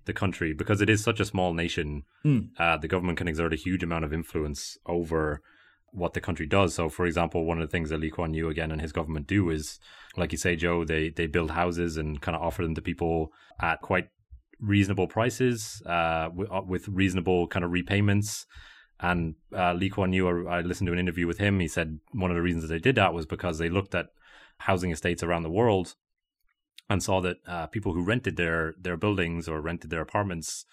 the 0.05 0.13
country 0.13 0.53
because 0.53 0.81
it 0.81 0.91
is 0.91 1.03
such 1.03 1.21
a 1.21 1.25
small 1.25 1.55
nation. 1.55 2.03
Mm. 2.25 2.49
Uh, 2.59 2.77
the 2.77 2.89
government 2.89 3.19
can 3.19 3.29
exert 3.29 3.53
a 3.53 3.57
huge 3.57 3.83
amount 3.83 4.05
of 4.05 4.13
influence 4.13 4.77
over 4.87 5.43
what 5.93 6.15
the 6.15 6.21
country 6.21 6.47
does. 6.47 6.75
So, 6.75 6.89
for 6.89 7.07
example, 7.07 7.45
one 7.45 7.61
of 7.61 7.69
the 7.69 7.71
things 7.71 7.91
that 7.91 8.01
Lee 8.01 8.11
Kuan 8.11 8.35
Yew 8.35 8.49
again 8.49 8.73
and 8.73 8.81
his 8.81 8.93
government 8.93 9.27
do 9.27 9.51
is, 9.51 9.79
like 10.17 10.33
you 10.33 10.39
say, 10.39 10.57
Joe, 10.57 10.85
they 10.85 11.11
they 11.11 11.27
build 11.27 11.51
houses 11.53 11.97
and 11.97 12.21
kind 12.21 12.35
of 12.35 12.43
offer 12.43 12.63
them 12.63 12.75
to 12.75 12.83
people 12.83 13.31
at 13.61 13.81
quite 13.81 14.09
reasonable 14.61 15.07
prices, 15.07 15.83
uh, 15.87 16.31
with, 16.33 16.49
with 16.67 16.89
reasonable 16.89 17.47
kind 17.49 17.65
of 17.65 17.73
repayments. 17.73 18.47
And 19.03 19.35
uh, 19.55 19.73
Lee 19.75 19.91
Kuan 19.91 20.13
Yew, 20.13 20.47
I 20.49 20.61
listened 20.61 20.87
to 20.87 20.93
an 20.93 20.99
interview 20.99 21.27
with 21.27 21.39
him. 21.39 21.59
He 21.61 21.69
said 21.69 21.99
one 22.13 22.31
of 22.31 22.37
the 22.37 22.43
reasons 22.43 22.63
that 22.63 22.69
they 22.75 22.79
did 22.79 22.95
that 22.95 23.13
was 23.13 23.27
because 23.27 23.59
they 23.59 23.69
looked 23.69 23.95
at 23.95 24.07
housing 24.59 24.93
estates 24.93 25.23
around 25.25 25.43
the 25.43 25.51
world 25.51 25.97
and 26.89 27.03
saw 27.03 27.21
that 27.21 27.39
uh, 27.47 27.67
people 27.67 27.93
who 27.95 28.05
rented 28.05 28.37
their 28.37 28.75
their 28.81 28.97
buildings 28.97 29.49
or 29.49 29.61
rented 29.61 29.91
their 29.91 30.01
apartments 30.03 30.65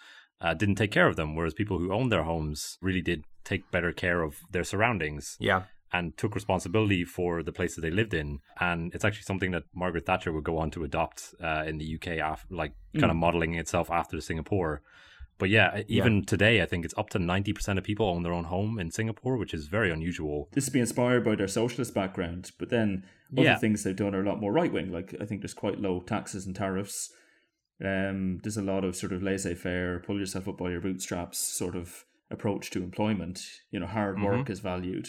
uh, 0.42 0.54
didn't 0.54 0.76
take 0.76 0.92
care 0.92 1.08
of 1.08 1.16
them, 1.16 1.36
whereas 1.36 1.54
people 1.54 1.80
who 1.80 1.92
owned 1.92 2.12
their 2.12 2.24
homes 2.24 2.78
really 2.82 3.02
did 3.02 3.24
take 3.44 3.72
better 3.72 3.92
care 3.92 4.22
of 4.22 4.38
their 4.52 4.64
surroundings. 4.64 5.36
Yeah. 5.40 5.64
And 5.92 6.16
took 6.18 6.36
responsibility 6.36 7.04
for 7.04 7.42
the 7.42 7.52
place 7.52 7.74
that 7.74 7.82
they 7.82 7.90
lived 7.90 8.14
in, 8.14 8.42
and 8.60 8.94
it's 8.94 9.04
actually 9.04 9.24
something 9.24 9.50
that 9.50 9.64
Margaret 9.74 10.06
Thatcher 10.06 10.32
would 10.32 10.44
go 10.44 10.60
on 10.60 10.70
to 10.70 10.84
adopt 10.84 11.34
uh, 11.44 11.64
in 11.66 11.80
the 11.80 11.96
UK, 11.96 12.20
af- 12.24 12.46
like 12.52 12.74
kind 12.94 13.10
of 13.10 13.18
Mm. 13.18 13.22
modeling 13.22 13.54
itself 13.56 13.90
after 13.90 14.22
Singapore. 14.22 14.84
But 15.40 15.50
yeah, 15.50 15.82
even 15.88 16.26
today, 16.26 16.62
I 16.62 16.66
think 16.66 16.86
it's 16.86 16.94
up 16.98 17.10
to 17.12 17.20
ninety 17.20 17.54
percent 17.54 17.80
of 17.80 17.86
people 17.86 18.06
own 18.08 18.24
their 18.24 18.34
own 18.34 18.44
home 18.44 18.78
in 18.78 18.92
Singapore, 18.92 19.38
which 19.38 19.54
is 19.54 19.68
very 19.68 19.90
unusual. 19.90 20.50
This 20.52 20.66
would 20.68 20.74
be 20.74 20.80
inspired 20.82 21.24
by 21.24 21.36
their 21.36 21.48
socialist 21.48 21.94
background, 21.94 22.52
but 22.60 22.70
then 22.70 23.06
other 23.38 23.44
Yeah. 23.44 23.58
things 23.58 23.84
they've 23.84 23.96
done 23.96 24.14
are 24.14 24.22
a 24.22 24.26
lot 24.28 24.40
more 24.42 24.52
right 24.52 24.72
wing. 24.72 24.92
Like 24.92 25.16
I 25.22 25.26
think 25.26 25.42
there's 25.42 25.54
quite 25.54 25.80
low 25.80 26.02
taxes 26.02 26.46
and 26.46 26.56
tariffs. 26.56 27.12
Um, 27.84 28.40
there's 28.44 28.58
a 28.58 28.62
lot 28.62 28.84
of 28.84 28.96
sort 28.98 29.14
of 29.14 29.24
laissez 29.24 29.56
faire, 29.56 30.00
pull 30.02 30.20
yourself 30.20 30.48
up 30.50 30.58
by 30.58 30.70
your 30.72 30.82
bootstraps 30.82 31.38
sort 31.38 31.76
of 31.76 32.06
approach 32.30 32.70
to 32.72 32.84
employment. 32.84 33.42
You 33.72 33.80
know, 33.80 33.88
hard 33.88 34.18
Mhm. 34.18 34.26
work 34.26 34.50
is 34.50 34.60
valued 34.60 35.08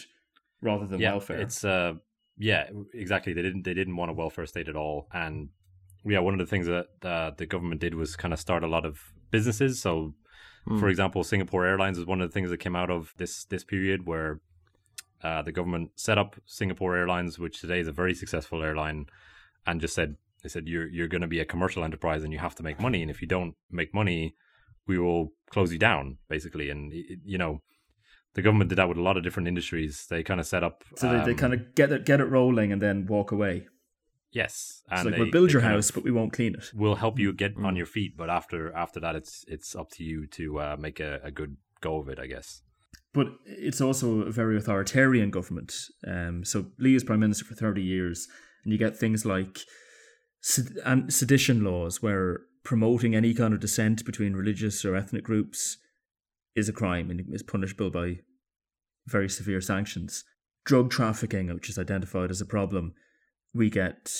rather 0.61 0.87
than 0.87 1.01
yeah, 1.01 1.11
welfare. 1.11 1.41
It's 1.41 1.65
uh, 1.65 1.95
yeah, 2.37 2.69
exactly. 2.93 3.33
They 3.33 3.41
didn't 3.41 3.63
they 3.63 3.73
didn't 3.73 3.97
want 3.97 4.11
a 4.11 4.13
welfare 4.13 4.45
state 4.45 4.69
at 4.69 4.77
all, 4.77 5.09
and 5.13 5.49
yeah, 6.05 6.19
one 6.19 6.33
of 6.33 6.39
the 6.39 6.45
things 6.45 6.67
that 6.67 6.87
uh, 7.03 7.31
the 7.37 7.45
government 7.45 7.81
did 7.81 7.95
was 7.95 8.15
kind 8.15 8.33
of 8.33 8.39
start 8.39 8.63
a 8.63 8.67
lot 8.67 8.85
of 8.85 8.99
businesses. 9.31 9.81
So, 9.81 10.13
Hmm. 10.67 10.79
for 10.79 10.89
example, 10.89 11.23
Singapore 11.23 11.65
Airlines 11.65 11.97
is 11.97 12.05
one 12.05 12.21
of 12.21 12.29
the 12.29 12.33
things 12.33 12.49
that 12.49 12.57
came 12.57 12.75
out 12.75 12.89
of 12.89 13.13
this 13.17 13.45
this 13.45 13.63
period 13.63 14.05
where 14.05 14.39
uh, 15.23 15.41
the 15.41 15.51
government 15.51 15.91
set 15.95 16.17
up 16.17 16.35
Singapore 16.45 16.95
Airlines, 16.95 17.37
which 17.37 17.61
today 17.61 17.79
is 17.79 17.87
a 17.87 17.91
very 17.91 18.13
successful 18.13 18.63
airline, 18.63 19.07
and 19.65 19.81
just 19.81 19.95
said 19.95 20.17
they 20.43 20.49
said 20.49 20.67
you're 20.67 20.87
you're 20.87 21.07
going 21.07 21.21
to 21.21 21.27
be 21.27 21.39
a 21.39 21.45
commercial 21.45 21.83
enterprise 21.83 22.23
and 22.23 22.33
you 22.33 22.39
have 22.39 22.55
to 22.55 22.63
make 22.63 22.79
money, 22.79 23.01
and 23.01 23.11
if 23.11 23.21
you 23.21 23.27
don't 23.27 23.55
make 23.69 23.93
money, 23.93 24.35
we 24.87 24.97
will 24.97 25.33
close 25.49 25.71
you 25.71 25.79
down, 25.79 26.17
basically. 26.29 26.69
And 26.69 26.91
you 26.93 27.37
know, 27.37 27.61
the 28.33 28.41
government 28.41 28.69
did 28.69 28.77
that 28.77 28.89
with 28.89 28.97
a 28.97 29.01
lot 29.03 29.17
of 29.17 29.23
different 29.23 29.47
industries. 29.47 30.07
They 30.09 30.23
kind 30.23 30.39
of 30.39 30.45
set 30.45 30.63
up 30.63 30.83
so 30.95 31.07
they, 31.07 31.25
they 31.25 31.31
um, 31.31 31.37
kind 31.37 31.53
of 31.53 31.75
get 31.75 31.91
it 31.91 32.05
get 32.05 32.19
it 32.19 32.25
rolling 32.25 32.71
and 32.71 32.81
then 32.81 33.05
walk 33.05 33.31
away. 33.31 33.67
Yes, 34.31 34.81
It's 34.91 35.03
like 35.05 35.13
they- 35.13 35.19
we'll 35.21 35.31
build 35.31 35.51
your 35.51 35.61
kind 35.61 35.73
of 35.73 35.77
house, 35.77 35.91
but 35.91 36.03
we 36.03 36.11
won't 36.11 36.33
clean 36.33 36.55
it. 36.55 36.71
We'll 36.73 36.95
help 36.95 37.19
you 37.19 37.33
get 37.33 37.55
Mm. 37.55 37.65
on 37.65 37.75
your 37.75 37.85
feet, 37.85 38.15
but 38.17 38.29
after 38.29 38.71
after 38.73 38.99
that, 38.99 39.15
it's 39.15 39.43
it's 39.47 39.75
up 39.75 39.89
to 39.91 40.03
you 40.03 40.27
to 40.27 40.59
uh, 40.59 40.75
make 40.79 40.99
a, 40.99 41.19
a 41.23 41.31
good 41.31 41.57
go 41.81 41.99
of 41.99 42.07
it, 42.09 42.19
I 42.19 42.27
guess. 42.27 42.61
But 43.13 43.27
it's 43.45 43.81
also 43.81 44.21
a 44.21 44.31
very 44.31 44.55
authoritarian 44.57 45.31
government. 45.31 45.73
Um, 46.07 46.45
so 46.45 46.71
Lee 46.79 46.95
is 46.95 47.03
prime 47.03 47.19
minister 47.19 47.45
for 47.45 47.55
thirty 47.55 47.83
years, 47.83 48.27
and 48.63 48.71
you 48.71 48.79
get 48.79 48.97
things 48.97 49.25
like 49.25 49.59
sed- 50.39 50.77
and 50.85 51.13
sedition 51.13 51.63
laws, 51.63 52.01
where 52.01 52.41
promoting 52.63 53.15
any 53.15 53.33
kind 53.33 53.53
of 53.53 53.59
dissent 53.59 54.05
between 54.05 54.33
religious 54.35 54.85
or 54.85 54.95
ethnic 54.95 55.23
groups 55.23 55.77
is 56.55 56.69
a 56.69 56.73
crime 56.73 57.09
and 57.09 57.33
is 57.33 57.43
punishable 57.43 57.89
by 57.89 58.19
very 59.07 59.27
severe 59.29 59.61
sanctions. 59.61 60.23
Drug 60.63 60.91
trafficking, 60.91 61.47
which 61.53 61.69
is 61.69 61.79
identified 61.79 62.29
as 62.29 62.39
a 62.41 62.45
problem, 62.45 62.93
we 63.53 63.69
get 63.69 64.11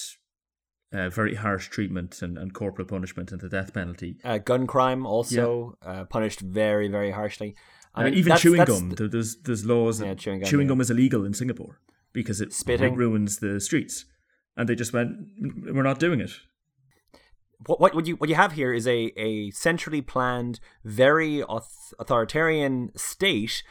uh, 0.93 1.09
very 1.09 1.35
harsh 1.35 1.69
treatment 1.69 2.21
and, 2.21 2.37
and 2.37 2.53
corporal 2.53 2.87
punishment 2.87 3.31
and 3.31 3.39
the 3.41 3.49
death 3.49 3.73
penalty. 3.73 4.17
Uh, 4.23 4.37
gun 4.37 4.67
crime 4.67 5.05
also 5.05 5.77
uh, 5.85 6.03
punished 6.05 6.41
very, 6.41 6.87
very 6.89 7.11
harshly. 7.11 7.55
I 7.95 8.01
Uh, 8.01 8.05
mean, 8.05 8.13
even 8.15 8.29
that's- 8.29 8.41
chewing 8.41 8.57
that's 8.57 8.71
gum, 8.71 8.89
the- 8.91 9.07
there's 9.07 9.37
there's 9.41 9.65
laws 9.65 10.01
Yeah, 10.01 10.13
chewing 10.15 10.39
gum, 10.41 10.49
chewing 10.49 10.69
yeah. 10.69 10.79
is 10.81 10.89
illegal 10.89 11.25
in 11.25 11.33
Singapore 11.33 11.79
because 12.13 12.41
it 12.41 12.51
Spitting. 12.53 12.95
ruins 12.95 13.39
the 13.39 13.59
streets, 13.59 14.05
and 14.57 14.67
they 14.69 14.75
just 14.75 14.93
went, 14.93 15.11
"We're 15.75 15.83
not 15.83 15.99
doing 15.99 16.21
it." 16.21 16.31
what 17.67 17.79
what 17.79 17.93
what 17.95 18.07
you 18.07 18.15
what 18.15 18.29
you 18.29 18.35
have 18.35 18.53
here 18.53 18.73
is 18.73 18.87
a 18.87 19.11
a 19.17 19.51
centrally 19.51 20.01
planned, 20.01 20.59
very 20.83 21.43
auth- 21.47 21.93
authoritarian 21.99 22.91
state, 22.95 23.61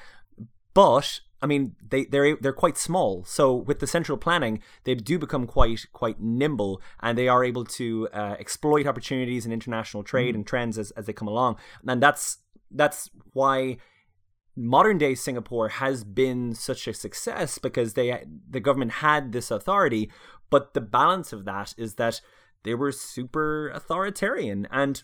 but 0.74 1.20
I 1.42 1.46
mean 1.46 1.74
they 1.88 2.04
they're 2.04 2.36
they're 2.36 2.52
quite 2.52 2.76
small. 2.76 3.24
So 3.24 3.54
with 3.54 3.80
the 3.80 3.86
central 3.86 4.18
planning, 4.18 4.62
they 4.84 4.94
do 4.94 5.18
become 5.18 5.46
quite 5.46 5.86
quite 5.92 6.20
nimble, 6.20 6.82
and 7.00 7.16
they 7.16 7.28
are 7.28 7.44
able 7.44 7.64
to 7.64 8.08
uh, 8.12 8.36
exploit 8.38 8.86
opportunities 8.86 9.46
in 9.46 9.52
international 9.52 10.02
trade 10.02 10.34
and 10.34 10.46
trends 10.46 10.78
as 10.78 10.90
as 10.92 11.06
they 11.06 11.12
come 11.12 11.28
along. 11.28 11.56
And 11.86 12.02
that's 12.02 12.38
that's 12.70 13.10
why 13.32 13.78
modern 14.56 14.98
day 14.98 15.14
Singapore 15.14 15.68
has 15.68 16.04
been 16.04 16.54
such 16.54 16.86
a 16.86 16.94
success 16.94 17.58
because 17.58 17.94
they 17.94 18.24
the 18.48 18.60
government 18.60 18.92
had 18.92 19.32
this 19.32 19.50
authority, 19.50 20.10
but 20.50 20.74
the 20.74 20.80
balance 20.80 21.32
of 21.32 21.44
that 21.46 21.74
is 21.78 21.94
that 21.94 22.20
they 22.62 22.74
were 22.74 22.92
super 22.92 23.68
authoritarian 23.68 24.68
and 24.70 25.02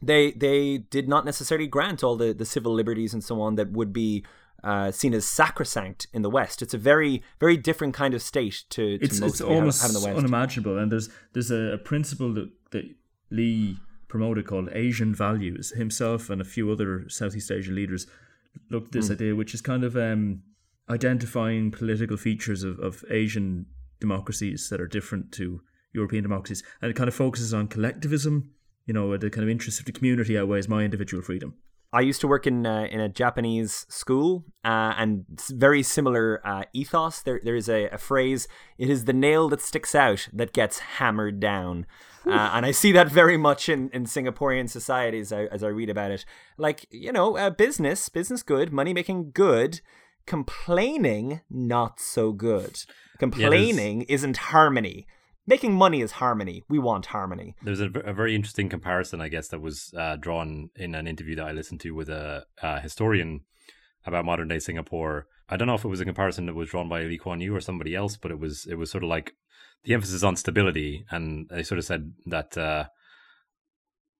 they 0.00 0.32
they 0.32 0.78
did 0.78 1.08
not 1.08 1.24
necessarily 1.24 1.66
grant 1.66 2.02
all 2.02 2.16
the, 2.16 2.32
the 2.32 2.44
civil 2.44 2.72
liberties 2.72 3.12
and 3.12 3.22
so 3.22 3.40
on 3.40 3.56
that 3.56 3.72
would 3.72 3.92
be 3.92 4.24
uh, 4.64 4.90
seen 4.90 5.14
as 5.14 5.26
sacrosanct 5.26 6.06
in 6.12 6.22
the 6.22 6.30
West. 6.30 6.62
It's 6.62 6.74
a 6.74 6.78
very 6.78 7.22
very 7.40 7.56
different 7.56 7.94
kind 7.94 8.14
of 8.14 8.22
state 8.22 8.64
to, 8.70 8.98
to 8.98 9.04
It's 9.04 9.20
most 9.20 9.30
it's 9.30 9.38
have- 9.40 9.48
almost 9.48 9.82
have 9.82 9.90
in 9.90 9.94
the 9.94 10.04
West. 10.06 10.18
unimaginable, 10.18 10.78
and 10.78 10.90
there's 10.92 11.08
there's 11.32 11.50
a, 11.50 11.72
a 11.74 11.78
principle 11.78 12.32
that 12.34 12.50
that 12.70 12.84
Lee 13.30 13.76
promoted 14.08 14.46
called 14.46 14.68
Asian 14.72 15.14
values. 15.14 15.70
Himself 15.76 16.30
and 16.30 16.40
a 16.40 16.44
few 16.44 16.70
other 16.70 17.08
Southeast 17.08 17.50
Asian 17.50 17.74
leaders 17.74 18.06
looked 18.70 18.86
at 18.88 18.92
this 18.92 19.06
Hmm. 19.08 19.12
idea, 19.14 19.36
which 19.36 19.52
is 19.54 19.60
kind 19.60 19.84
of 19.84 19.96
um, 19.96 20.42
identifying 20.88 21.70
political 21.70 22.16
features 22.16 22.62
of, 22.64 22.78
of 22.80 23.04
Asian 23.10 23.66
democracies 24.00 24.68
that 24.70 24.80
are 24.80 24.86
different 24.86 25.32
to 25.32 25.60
European 25.92 26.22
democracies, 26.22 26.62
and 26.80 26.90
it 26.90 26.94
kind 26.94 27.08
of 27.08 27.14
focuses 27.14 27.52
on 27.54 27.68
collectivism. 27.68 28.50
You 28.86 28.94
know, 28.94 29.14
the 29.18 29.28
kind 29.28 29.42
of 29.44 29.50
interest 29.50 29.78
of 29.80 29.84
the 29.86 29.92
community 29.92 30.38
outweighs 30.38 30.68
my 30.68 30.82
individual 30.82 31.22
freedom. 31.22 31.54
I 31.92 32.02
used 32.02 32.20
to 32.20 32.28
work 32.28 32.46
in 32.46 32.66
uh, 32.66 32.86
in 32.90 33.00
a 33.00 33.08
Japanese 33.08 33.86
school, 33.88 34.44
uh, 34.64 34.92
and 34.98 35.24
very 35.50 35.82
similar 35.82 36.46
uh, 36.46 36.64
ethos. 36.74 37.22
There 37.22 37.40
there 37.42 37.56
is 37.56 37.68
a, 37.68 37.86
a 37.88 37.98
phrase: 37.98 38.46
"It 38.76 38.90
is 38.90 39.06
the 39.06 39.14
nail 39.14 39.48
that 39.48 39.62
sticks 39.62 39.94
out 39.94 40.28
that 40.32 40.52
gets 40.52 40.80
hammered 40.80 41.40
down," 41.40 41.86
uh, 42.26 42.50
and 42.52 42.66
I 42.66 42.72
see 42.72 42.92
that 42.92 43.08
very 43.08 43.38
much 43.38 43.70
in, 43.70 43.88
in 43.90 44.04
Singaporean 44.04 44.68
society 44.68 45.18
as 45.18 45.32
I 45.32 45.44
as 45.46 45.64
I 45.64 45.68
read 45.68 45.88
about 45.88 46.10
it. 46.10 46.26
Like 46.58 46.86
you 46.90 47.10
know, 47.10 47.38
uh, 47.38 47.50
business 47.50 48.10
business 48.10 48.42
good, 48.42 48.70
money 48.70 48.92
making 48.92 49.30
good, 49.32 49.80
complaining 50.26 51.40
not 51.48 52.00
so 52.00 52.32
good. 52.32 52.84
Complaining 53.18 54.02
isn't 54.02 54.36
harmony. 54.36 55.06
Making 55.48 55.72
money 55.72 56.02
is 56.02 56.12
harmony. 56.12 56.62
We 56.68 56.78
want 56.78 57.06
harmony. 57.06 57.56
There's 57.62 57.80
a 57.80 57.88
very 57.88 58.34
interesting 58.34 58.68
comparison, 58.68 59.22
I 59.22 59.28
guess, 59.28 59.48
that 59.48 59.62
was 59.62 59.94
uh, 59.96 60.16
drawn 60.16 60.68
in 60.76 60.94
an 60.94 61.06
interview 61.06 61.36
that 61.36 61.46
I 61.46 61.52
listened 61.52 61.80
to 61.80 61.92
with 61.92 62.10
a, 62.10 62.44
uh 62.62 62.80
historian 62.80 63.40
about 64.04 64.26
modern 64.26 64.48
day 64.48 64.58
Singapore. 64.58 65.26
I 65.48 65.56
don't 65.56 65.66
know 65.66 65.74
if 65.74 65.86
it 65.86 65.88
was 65.88 66.02
a 66.02 66.04
comparison 66.04 66.44
that 66.46 66.54
was 66.54 66.68
drawn 66.68 66.86
by 66.86 67.02
Lee 67.04 67.16
Kuan 67.16 67.40
Yew 67.40 67.56
or 67.56 67.62
somebody 67.62 67.94
else, 67.94 68.18
but 68.18 68.30
it 68.30 68.38
was 68.38 68.66
it 68.66 68.74
was 68.74 68.90
sort 68.90 69.02
of 69.02 69.08
like 69.08 69.32
the 69.84 69.94
emphasis 69.94 70.22
on 70.22 70.36
stability, 70.36 71.06
and 71.10 71.48
they 71.48 71.62
sort 71.62 71.78
of 71.78 71.86
said 71.86 72.12
that 72.26 72.58
uh, 72.58 72.84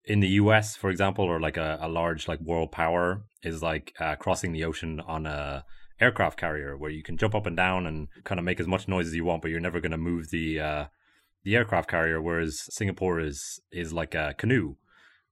in 0.07 0.20
the 0.20 0.29
U.S., 0.43 0.76
for 0.76 0.89
example, 0.89 1.26
or 1.26 1.39
like 1.41 1.59
a, 1.59 1.79
a 1.83 1.89
large 1.89 2.26
like 2.26 2.41
world 2.41 2.72
power 2.72 3.24
is 3.43 3.62
like 3.62 3.93
uh, 4.01 4.16
crossing 4.16 4.53
the 4.53 4.64
ocean 4.64 4.99
on 5.01 5.26
a 5.26 5.64
aircraft 6.01 6.39
carrier 6.39 6.74
where 6.74 6.91
you 6.91 7.03
can 7.03 7.18
jump 7.18 7.35
up 7.35 7.45
and 7.45 7.57
down 7.57 7.87
and 7.87 8.09
kind 8.24 8.39
of 8.39 8.47
make 8.47 8.61
as 8.61 8.66
much 8.66 8.89
noise 8.89 9.09
as 9.09 9.14
you 9.14 9.26
want, 9.26 9.43
but 9.43 9.51
you're 9.51 9.61
never 9.61 9.81
going 9.81 9.93
to 9.93 9.99
move 9.99 10.31
the 10.31 10.59
uh, 10.59 10.85
the 11.45 11.57
aircraft 11.57 11.89
carrier. 11.91 12.20
Whereas 12.20 12.62
Singapore 12.74 13.20
is 13.20 13.61
is 13.72 13.93
like 13.93 14.14
a 14.14 14.34
canoe 14.39 14.76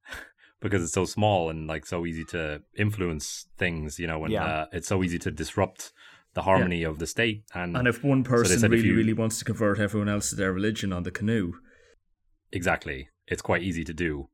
because 0.61 0.82
it's 0.82 0.92
so 0.92 1.04
small 1.04 1.50
and 1.50 1.66
like 1.66 1.86
so 1.86 2.07
easy 2.07 2.24
to 2.24 2.62
influence 2.76 3.46
things, 3.59 3.98
you 3.98 4.07
know, 4.07 4.24
and 4.24 4.32
Yeah. 4.32 4.44
uh, 4.44 4.66
it's 4.72 4.88
so 4.88 5.02
easy 5.02 5.18
to 5.20 5.30
disrupt 5.30 5.92
the 6.34 6.42
harmony 6.42 6.82
of 6.82 6.98
the 6.98 7.07
state. 7.07 7.44
And, 7.54 7.76
And 7.76 7.88
if 7.88 8.04
one 8.04 8.22
person 8.22 8.64
if 8.64 8.70
really, 8.70 8.88
you- 8.88 8.96
really 8.96 9.12
wants 9.14 9.38
to 9.38 9.44
convert 9.44 9.78
everyone 9.78 10.09
else 10.09 10.30
to 10.30 10.36
their 10.36 10.52
religion 10.52 10.92
on 10.92 11.02
the 11.02 11.11
canoe, 11.11 11.54
exactly, 12.52 13.09
it's 13.26 13.42
quite 13.42 13.62
easy 13.62 13.84
to 13.84 13.94
do. 13.94 14.28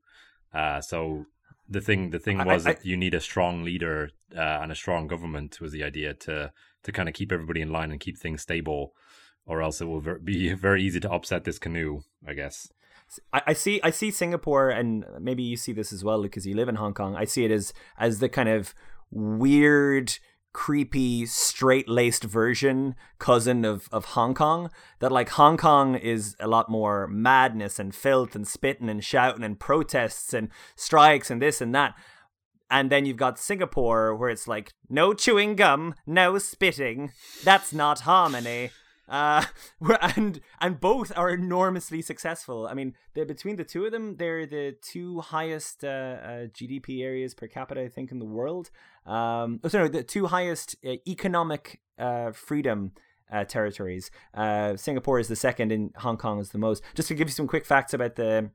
Uh, 0.53 0.81
so 0.81 1.25
the 1.69 1.81
thing 1.81 2.09
the 2.11 2.19
thing 2.19 2.39
I- 2.41 2.45
was 2.45 2.67
I- 2.67 2.73
that 2.73 2.85
you 2.85 2.97
need 2.97 3.13
a 3.13 3.21
strong 3.21 3.63
leader 3.63 4.09
uh, 4.35 4.59
and 4.61 4.71
a 4.71 4.75
strong 4.75 5.07
government 5.07 5.59
was 5.61 5.71
the 5.71 5.83
idea 5.83 6.13
to 6.13 6.51
to 6.83 6.91
kind 6.91 7.07
of 7.07 7.15
keep 7.15 7.31
everybody 7.31 7.61
in 7.61 7.71
line 7.71 7.91
and 7.91 7.99
keep 8.01 8.17
things 8.17 8.41
stable, 8.41 8.93
or 9.45 9.61
else 9.61 9.81
it 9.81 9.85
will 9.85 10.01
ver- 10.01 10.19
be 10.19 10.53
very 10.53 10.83
easy 10.83 10.99
to 11.01 11.11
upset 11.11 11.43
this 11.43 11.59
canoe. 11.59 12.01
I 12.25 12.33
guess. 12.33 12.69
I, 13.31 13.41
I 13.47 13.53
see 13.53 13.79
I 13.83 13.89
see 13.89 14.11
Singapore 14.11 14.69
and 14.69 15.05
maybe 15.19 15.43
you 15.43 15.57
see 15.57 15.73
this 15.73 15.93
as 15.93 16.03
well 16.03 16.21
because 16.21 16.45
you 16.45 16.55
live 16.55 16.69
in 16.69 16.75
Hong 16.75 16.93
Kong. 16.93 17.15
I 17.15 17.25
see 17.25 17.45
it 17.45 17.51
as 17.51 17.73
as 17.97 18.19
the 18.19 18.29
kind 18.29 18.49
of 18.49 18.73
weird 19.11 20.17
creepy 20.53 21.25
straight-laced 21.25 22.23
version 22.23 22.93
cousin 23.17 23.65
of 23.65 23.89
of 23.91 24.05
Hong 24.05 24.35
Kong 24.35 24.69
that 24.99 25.11
like 25.11 25.29
Hong 25.29 25.57
Kong 25.57 25.95
is 25.95 26.35
a 26.39 26.47
lot 26.47 26.69
more 26.69 27.07
madness 27.07 27.79
and 27.79 27.93
filth 27.93 28.35
and 28.35 28.47
spitting 28.47 28.89
and 28.89 29.03
shouting 29.03 29.43
and 29.43 29.59
protests 29.59 30.31
and 30.33 30.49
strikes 30.75 31.31
and 31.31 31.41
this 31.41 31.59
and 31.59 31.73
that 31.73 31.95
and 32.73 32.91
then 32.91 33.05
you've 33.05 33.17
got 33.17 33.37
Singapore 33.37 34.15
where 34.15 34.29
it's 34.29 34.47
like 34.47 34.73
no 34.89 35.13
chewing 35.13 35.55
gum, 35.55 35.93
no 36.07 36.39
spitting. 36.39 37.11
That's 37.43 37.71
not 37.71 38.01
harmony. 38.01 38.71
Uh, 39.13 39.45
and 40.17 40.41
and 40.59 40.79
both 40.79 41.11
are 41.15 41.29
enormously 41.29 42.01
successful. 42.01 42.67
I 42.67 42.73
mean, 42.73 42.95
between 43.13 43.57
the 43.57 43.63
two 43.63 43.85
of 43.85 43.91
them, 43.91 44.17
they're 44.17 44.47
the 44.47 44.75
two 44.81 45.21
highest 45.21 45.83
uh, 45.83 45.87
uh, 45.87 46.47
GDP 46.47 47.03
areas 47.03 47.35
per 47.35 47.47
capita, 47.47 47.81
I 47.81 47.89
think, 47.89 48.11
in 48.11 48.17
the 48.17 48.25
world. 48.25 48.71
Um, 49.05 49.59
oh, 49.63 49.67
sorry, 49.67 49.89
the 49.89 50.01
two 50.01 50.25
highest 50.25 50.77
uh, 50.83 50.93
economic 51.07 51.79
uh, 51.99 52.31
freedom 52.31 52.93
uh, 53.31 53.43
territories. 53.43 54.09
Singapore 54.77 55.19
is 55.19 55.27
the 55.27 55.35
second, 55.35 55.71
and 55.71 55.91
Hong 55.97 56.17
Kong 56.17 56.39
is 56.39 56.49
the 56.49 56.57
most. 56.57 56.81
Just 56.95 57.07
to 57.09 57.13
give 57.13 57.27
you 57.27 57.33
some 57.33 57.47
quick 57.47 57.65
facts 57.65 57.93
about 57.93 58.15
the 58.15 58.49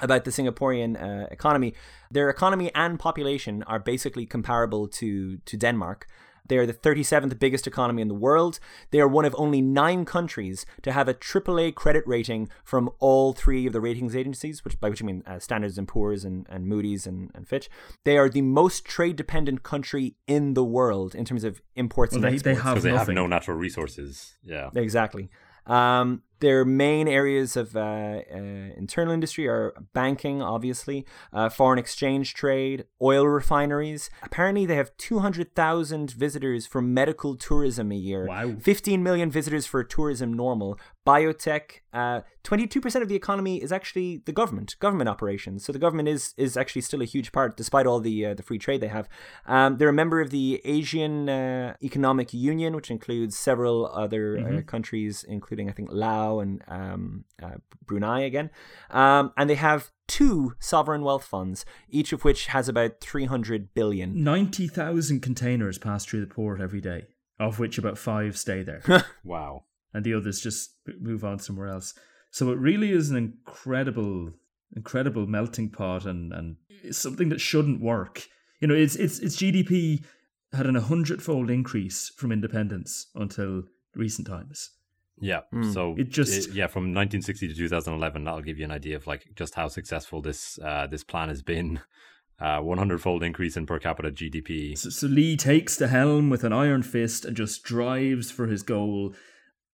about 0.00 0.24
the 0.24 0.30
Singaporean 0.30 1.00
uh, 1.00 1.28
economy. 1.30 1.74
Their 2.10 2.28
economy 2.28 2.70
and 2.74 2.98
population 2.98 3.62
are 3.62 3.78
basically 3.78 4.26
comparable 4.26 4.88
to 4.88 5.38
to 5.38 5.56
Denmark. 5.56 6.08
They 6.48 6.58
are 6.58 6.66
the 6.66 6.74
37th 6.74 7.38
biggest 7.38 7.66
economy 7.66 8.02
in 8.02 8.08
the 8.08 8.14
world. 8.14 8.58
They 8.90 9.00
are 9.00 9.08
one 9.08 9.24
of 9.24 9.34
only 9.38 9.60
nine 9.60 10.04
countries 10.04 10.64
to 10.82 10.92
have 10.92 11.08
a 11.08 11.14
AAA 11.14 11.74
credit 11.74 12.04
rating 12.06 12.48
from 12.64 12.90
all 12.98 13.32
three 13.32 13.66
of 13.66 13.72
the 13.72 13.80
ratings 13.80 14.14
agencies, 14.16 14.64
which 14.64 14.78
by 14.80 14.88
which 14.88 15.02
I 15.02 15.06
mean 15.06 15.22
uh, 15.26 15.38
Standards 15.38 15.78
and 15.78 15.86
Poor's 15.88 16.24
and, 16.24 16.46
and 16.48 16.66
Moody's 16.66 17.06
and, 17.06 17.30
and 17.34 17.46
Fitch. 17.48 17.68
They 18.04 18.16
are 18.18 18.28
the 18.28 18.42
most 18.42 18.84
trade 18.84 19.16
dependent 19.16 19.62
country 19.62 20.14
in 20.26 20.54
the 20.54 20.64
world 20.64 21.14
in 21.14 21.24
terms 21.24 21.44
of 21.44 21.60
imports 21.74 22.12
Well, 22.14 22.24
and 22.24 22.34
they- 22.34 22.38
they 22.38 22.50
exports. 22.52 22.62
have 22.64 22.74
Because 22.74 22.84
they 22.84 22.96
have 22.96 23.08
no 23.08 23.26
natural 23.26 23.56
resources. 23.56 24.36
Yeah. 24.44 24.70
Exactly. 24.74 25.30
Um, 25.66 26.22
their 26.40 26.64
main 26.64 27.08
areas 27.08 27.56
of 27.56 27.76
uh, 27.76 27.80
uh, 27.80 28.36
internal 28.76 29.12
industry 29.12 29.48
are 29.48 29.74
banking, 29.92 30.42
obviously, 30.42 31.06
uh, 31.32 31.48
foreign 31.48 31.78
exchange 31.78 32.34
trade, 32.34 32.84
oil 33.00 33.26
refineries. 33.26 34.10
Apparently, 34.22 34.66
they 34.66 34.76
have 34.76 34.96
200,000 34.96 36.10
visitors 36.10 36.66
for 36.66 36.82
medical 36.82 37.36
tourism 37.36 37.90
a 37.92 37.96
year. 37.96 38.26
Wow. 38.26 38.56
15 38.60 39.02
million 39.02 39.30
visitors 39.30 39.66
for 39.66 39.82
tourism 39.82 40.32
normal. 40.32 40.78
Biotech, 41.06 41.82
uh, 41.92 42.22
22% 42.42 43.00
of 43.00 43.08
the 43.08 43.14
economy 43.14 43.62
is 43.62 43.70
actually 43.70 44.22
the 44.26 44.32
government, 44.32 44.74
government 44.80 45.08
operations. 45.08 45.64
So 45.64 45.72
the 45.72 45.78
government 45.78 46.08
is 46.08 46.34
is 46.36 46.56
actually 46.56 46.82
still 46.82 47.00
a 47.00 47.04
huge 47.04 47.30
part, 47.30 47.56
despite 47.56 47.86
all 47.86 48.00
the 48.00 48.26
uh, 48.26 48.34
the 48.34 48.42
free 48.42 48.58
trade 48.58 48.80
they 48.80 48.88
have. 48.88 49.08
Um, 49.46 49.76
they're 49.76 49.88
a 49.88 50.00
member 50.02 50.20
of 50.20 50.30
the 50.30 50.60
Asian 50.64 51.28
uh, 51.28 51.74
Economic 51.82 52.34
Union, 52.34 52.74
which 52.74 52.90
includes 52.90 53.38
several 53.38 53.86
other 53.86 54.24
uh, 54.38 54.62
countries, 54.62 55.24
including 55.28 55.68
I 55.70 55.72
think 55.72 55.90
Laos 55.92 56.25
and 56.40 56.62
um, 56.68 57.24
uh, 57.42 57.56
Brunei 57.84 58.20
again. 58.20 58.50
Um, 58.90 59.32
and 59.36 59.48
they 59.48 59.54
have 59.56 59.90
two 60.06 60.54
sovereign 60.58 61.02
wealth 61.02 61.24
funds, 61.24 61.64
each 61.88 62.12
of 62.12 62.24
which 62.24 62.46
has 62.46 62.68
about 62.68 63.00
300 63.00 63.74
billion. 63.74 64.22
90,000 64.22 65.20
containers 65.20 65.78
pass 65.78 66.04
through 66.04 66.20
the 66.20 66.26
port 66.34 66.60
every 66.60 66.80
day, 66.80 67.04
of 67.38 67.58
which 67.58 67.78
about 67.78 67.98
five 67.98 68.36
stay 68.36 68.62
there. 68.62 68.82
Wow. 69.24 69.64
and 69.92 70.04
the 70.04 70.14
others 70.14 70.40
just 70.40 70.72
move 71.00 71.24
on 71.24 71.38
somewhere 71.38 71.68
else. 71.68 71.94
So 72.30 72.50
it 72.52 72.58
really 72.58 72.90
is 72.92 73.10
an 73.10 73.16
incredible, 73.16 74.32
incredible 74.74 75.26
melting 75.26 75.70
pot, 75.70 76.04
and 76.04 76.32
and 76.32 76.56
it's 76.68 76.98
something 76.98 77.30
that 77.30 77.40
shouldn't 77.40 77.80
work. 77.80 78.26
You 78.60 78.68
know, 78.68 78.74
its 78.74 78.94
its 78.96 79.18
its 79.20 79.36
GDP 79.36 80.04
had 80.52 80.66
an 80.66 80.74
hundredfold 80.74 81.50
increase 81.50 82.12
from 82.16 82.32
independence 82.32 83.06
until 83.14 83.62
recent 83.94 84.26
times. 84.26 84.70
Yeah. 85.18 85.40
Mm. 85.52 85.72
So 85.72 85.94
It 85.98 86.08
just- 86.10 86.52
yeah, 86.52 86.66
from 86.66 86.92
1960 86.92 87.48
to 87.48 87.54
2011, 87.54 88.24
that'll 88.24 88.42
give 88.42 88.58
you 88.58 88.64
an 88.64 88.70
idea 88.70 88.96
of 88.96 89.06
like 89.06 89.26
just 89.34 89.54
how 89.54 89.68
successful 89.68 90.20
this 90.22 90.58
uh, 90.62 90.86
this 90.86 91.04
plan 91.04 91.28
has 91.28 91.42
been. 91.42 91.80
Uh, 92.38 92.60
100 92.60 93.00
fold 93.00 93.22
increase 93.22 93.56
in 93.56 93.64
per 93.64 93.78
capita 93.78 94.10
GDP. 94.10 94.76
So, 94.76 94.90
so 94.90 95.06
Lee 95.06 95.38
takes 95.38 95.74
the 95.74 95.88
helm 95.88 96.28
with 96.28 96.44
an 96.44 96.52
iron 96.52 96.82
fist 96.82 97.24
and 97.24 97.34
just 97.34 97.62
drives 97.62 98.30
for 98.30 98.46
his 98.46 98.62
goal, 98.62 99.14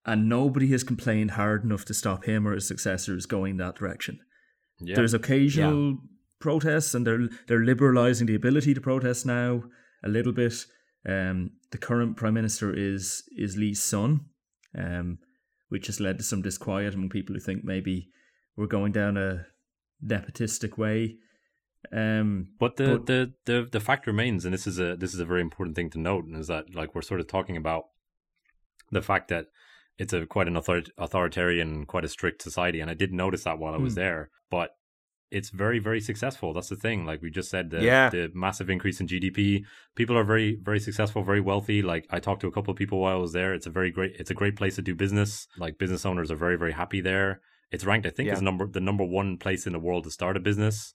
and 0.06 0.28
nobody 0.28 0.68
has 0.68 0.84
complained 0.84 1.32
hard 1.32 1.64
enough 1.64 1.84
to 1.86 1.92
stop 1.92 2.24
him 2.24 2.46
or 2.46 2.54
his 2.54 2.68
successors 2.68 3.26
going 3.26 3.56
that 3.56 3.74
direction. 3.74 4.20
Yeah. 4.78 4.94
There's 4.94 5.12
occasional 5.12 5.98
protests, 6.38 6.94
and 6.94 7.04
they're 7.04 7.28
they're 7.48 7.64
liberalising 7.66 8.28
the 8.28 8.36
ability 8.36 8.74
to 8.74 8.80
protest 8.80 9.26
now 9.26 9.64
a 10.04 10.08
little 10.08 10.32
bit. 10.32 10.54
Um, 11.04 11.50
the 11.72 11.78
current 11.78 12.16
prime 12.16 12.34
minister 12.34 12.72
is 12.72 13.24
is 13.36 13.56
Lee's 13.56 13.82
son, 13.82 14.26
um, 14.78 15.18
which 15.72 15.86
has 15.86 16.00
led 16.00 16.18
to 16.18 16.24
some 16.24 16.42
disquiet 16.42 16.92
among 16.94 17.08
people 17.08 17.34
who 17.34 17.40
think 17.40 17.64
maybe 17.64 18.08
we're 18.56 18.66
going 18.78 18.92
down 18.92 19.16
a 19.16 19.46
nepotistic 20.04 20.76
way. 20.76 21.16
Um, 21.90 22.48
But 22.60 22.76
the, 22.76 22.98
But- 22.98 23.06
the 23.06 23.32
the 23.46 23.68
the 23.72 23.80
fact 23.80 24.06
remains, 24.06 24.44
and 24.44 24.52
this 24.54 24.66
is 24.66 24.78
a 24.78 24.96
this 24.96 25.14
is 25.14 25.20
a 25.20 25.24
very 25.32 25.40
important 25.40 25.74
thing 25.76 25.90
to 25.90 25.98
note, 25.98 26.24
is 26.28 26.46
that 26.48 26.74
like 26.74 26.94
we're 26.94 27.02
sort 27.10 27.20
of 27.20 27.26
talking 27.26 27.56
about 27.56 27.84
the 28.90 29.02
fact 29.02 29.28
that 29.28 29.46
it's 29.98 30.12
a 30.12 30.26
quite 30.26 30.46
an 30.48 30.56
author- 30.56 30.92
authoritarian, 30.98 31.86
quite 31.86 32.04
a 32.04 32.08
strict 32.16 32.42
society, 32.42 32.80
and 32.80 32.90
I 32.90 32.94
did 32.94 33.12
notice 33.12 33.44
that 33.44 33.58
while 33.58 33.74
I 33.74 33.78
was 33.78 33.94
Hmm. 33.94 34.00
there. 34.00 34.30
But 34.50 34.70
it's 35.38 35.50
very 35.50 35.78
very 35.88 36.00
successful. 36.00 36.52
That's 36.52 36.68
the 36.68 36.76
thing. 36.86 36.98
Like 37.10 37.20
we 37.22 37.30
just 37.30 37.50
said, 37.50 37.70
the 37.70 37.80
Yeah. 37.82 38.10
the 38.10 38.30
massive 38.34 38.68
increase 38.70 39.00
in 39.00 39.06
GDP. 39.08 39.64
People 39.94 40.16
are 40.16 40.24
very 40.24 40.48
very 40.70 40.80
successful, 40.88 41.22
very 41.24 41.40
wealthy. 41.40 41.80
Like 41.92 42.04
I 42.10 42.18
talked 42.20 42.40
to 42.42 42.48
a 42.48 42.52
couple 42.52 42.70
of 42.72 42.78
people 42.78 42.98
while 43.00 43.16
I 43.16 43.20
was 43.26 43.32
there. 43.32 43.52
It's 43.54 43.66
a 43.66 43.70
very 43.70 43.90
great. 43.90 44.12
It's 44.20 44.30
a 44.30 44.34
great 44.34 44.56
place 44.56 44.76
to 44.76 44.82
do 44.82 44.94
business. 44.94 45.30
Like 45.64 45.78
business 45.78 46.04
owners 46.06 46.30
are 46.30 46.36
very 46.46 46.56
very 46.56 46.72
happy 46.72 47.00
there. 47.00 47.40
It's 47.70 47.84
ranked, 47.84 48.06
I 48.06 48.10
think, 48.10 48.26
Yeah. 48.28 48.34
as 48.34 48.42
number 48.42 48.66
the 48.66 48.80
number 48.80 49.04
one 49.04 49.38
place 49.38 49.66
in 49.66 49.72
the 49.72 49.78
world 49.86 50.04
to 50.04 50.10
start 50.10 50.36
a 50.36 50.40
business. 50.40 50.94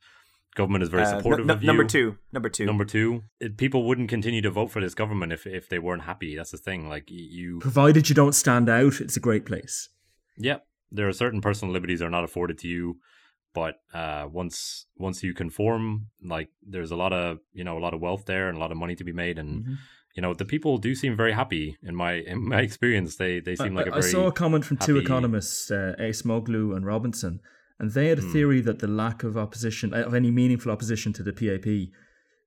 Government 0.56 0.84
is 0.84 0.90
very 0.90 1.04
Uh, 1.04 1.18
supportive 1.18 1.46
nu- 1.46 1.54
of 1.54 1.62
you. 1.64 1.68
number 1.68 1.84
two. 1.84 2.18
Number 2.32 2.50
two. 2.50 2.66
Number 2.66 2.86
two, 2.86 3.24
it, 3.40 3.58
people 3.58 3.86
wouldn't 3.88 4.10
continue 4.10 4.42
to 4.42 4.50
vote 4.50 4.70
for 4.72 4.82
this 4.82 4.96
government 4.96 5.32
if 5.32 5.46
if 5.46 5.70
they 5.70 5.80
weren't 5.80 6.04
happy. 6.04 6.36
That's 6.36 6.52
the 6.52 6.58
thing. 6.58 6.90
Like 6.90 7.06
you, 7.10 7.60
provided 7.60 8.10
you 8.10 8.16
don't 8.16 8.34
stand 8.34 8.68
out, 8.70 9.00
it's 9.02 9.18
a 9.18 9.20
great 9.28 9.46
place. 9.46 9.90
yeah, 10.50 10.60
there 10.92 11.08
are 11.08 11.14
certain 11.14 11.42
personal 11.42 11.74
liberties 11.74 12.02
are 12.02 12.10
not 12.18 12.24
afforded 12.24 12.58
to 12.60 12.68
you, 12.68 12.98
but 13.60 13.74
uh, 14.02 14.24
once 14.42 14.58
once 15.08 15.18
you 15.26 15.34
conform, 15.44 15.84
like 16.36 16.50
there's 16.74 16.92
a 16.98 17.00
lot 17.04 17.14
of 17.22 17.28
you 17.60 17.64
know 17.68 17.76
a 17.80 17.84
lot 17.86 17.94
of 17.96 18.00
wealth 18.06 18.24
there 18.32 18.46
and 18.50 18.56
a 18.58 18.62
lot 18.66 18.72
of 18.74 18.78
money 18.84 18.96
to 19.02 19.06
be 19.12 19.16
made, 19.24 19.38
and 19.42 19.52
Mm-hmm. 19.58 19.76
you 20.16 20.22
know 20.24 20.34
the 20.42 20.50
people 20.54 20.74
do 20.88 20.92
seem 21.02 21.14
very 21.24 21.34
happy. 21.42 21.66
In 21.90 21.96
my 22.04 22.14
in 22.32 22.38
my 22.54 22.62
experience, 22.70 23.12
they 23.24 23.34
they 23.48 23.56
seem 23.64 23.74
I, 23.78 23.80
like 23.80 23.92
a 23.94 23.96
I 24.02 24.14
saw 24.16 24.24
a 24.28 24.36
comment 24.44 24.64
from 24.68 24.78
two 24.88 24.98
economists, 25.06 25.60
uh, 25.80 25.96
Acemoglu 26.08 26.64
and 26.76 26.84
Robinson, 26.94 27.34
and 27.80 27.88
they 27.96 28.08
had 28.12 28.20
a 28.20 28.26
Hmm. 28.26 28.34
theory 28.34 28.62
that 28.68 28.80
the 28.84 28.92
lack 29.04 29.20
of 29.30 29.34
opposition, 29.46 29.88
of 30.10 30.14
any 30.22 30.32
meaningful 30.42 30.72
opposition 30.76 31.10
to 31.18 31.24
the 31.28 31.36
PAP, 31.40 31.68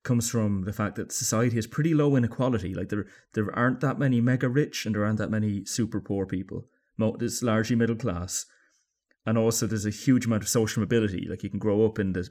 comes 0.09 0.25
from 0.33 0.51
the 0.69 0.75
fact 0.79 0.93
that 0.97 1.11
society 1.23 1.55
has 1.59 1.67
pretty 1.75 1.93
low 2.01 2.11
inequality. 2.19 2.71
Like 2.79 2.89
there, 2.91 3.05
there 3.35 3.49
aren't 3.61 3.81
that 3.85 3.97
many 4.05 4.17
mega 4.31 4.49
rich, 4.61 4.77
and 4.85 4.91
there 4.93 5.05
aren't 5.05 5.21
that 5.23 5.35
many 5.37 5.51
super 5.77 5.99
poor 6.09 6.25
people. 6.35 6.59
It's 7.25 7.41
largely 7.51 7.75
middle 7.81 7.99
class, 8.05 8.33
and 9.25 9.37
also 9.37 9.67
there's 9.67 9.85
a 9.85 9.89
huge 9.91 10.25
amount 10.25 10.43
of 10.43 10.49
social 10.49 10.79
mobility. 10.81 11.27
Like 11.29 11.43
you 11.43 11.49
can 11.49 11.59
grow 11.59 11.85
up 11.85 11.99
in 11.99 12.13
the, 12.13 12.27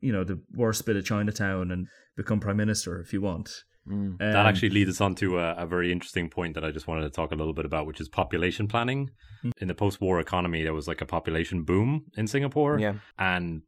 you 0.00 0.12
know, 0.12 0.24
the 0.24 0.40
worst 0.54 0.86
bit 0.86 0.96
of 0.96 1.04
Chinatown 1.04 1.70
and 1.70 1.86
become 2.16 2.40
prime 2.40 2.56
minister 2.56 3.00
if 3.00 3.12
you 3.12 3.20
want. 3.20 3.50
Mm. 3.88 4.18
That 4.18 4.36
Um, 4.36 4.46
actually 4.46 4.70
leads 4.70 4.90
us 4.90 5.00
on 5.00 5.14
to 5.16 5.38
a, 5.38 5.54
a 5.56 5.66
very 5.66 5.92
interesting 5.92 6.30
point 6.30 6.54
that 6.54 6.64
I 6.64 6.70
just 6.70 6.86
wanted 6.86 7.02
to 7.02 7.10
talk 7.10 7.32
a 7.32 7.34
little 7.34 7.52
bit 7.52 7.66
about, 7.66 7.86
which 7.86 8.00
is 8.00 8.08
population 8.08 8.66
planning. 8.66 9.10
Hmm. 9.42 9.50
In 9.60 9.68
the 9.68 9.74
post-war 9.74 10.20
economy, 10.20 10.62
there 10.62 10.72
was 10.72 10.88
like 10.88 11.02
a 11.02 11.06
population 11.06 11.64
boom 11.64 12.06
in 12.16 12.26
Singapore, 12.26 12.78
Yeah. 12.78 12.94
and 13.18 13.62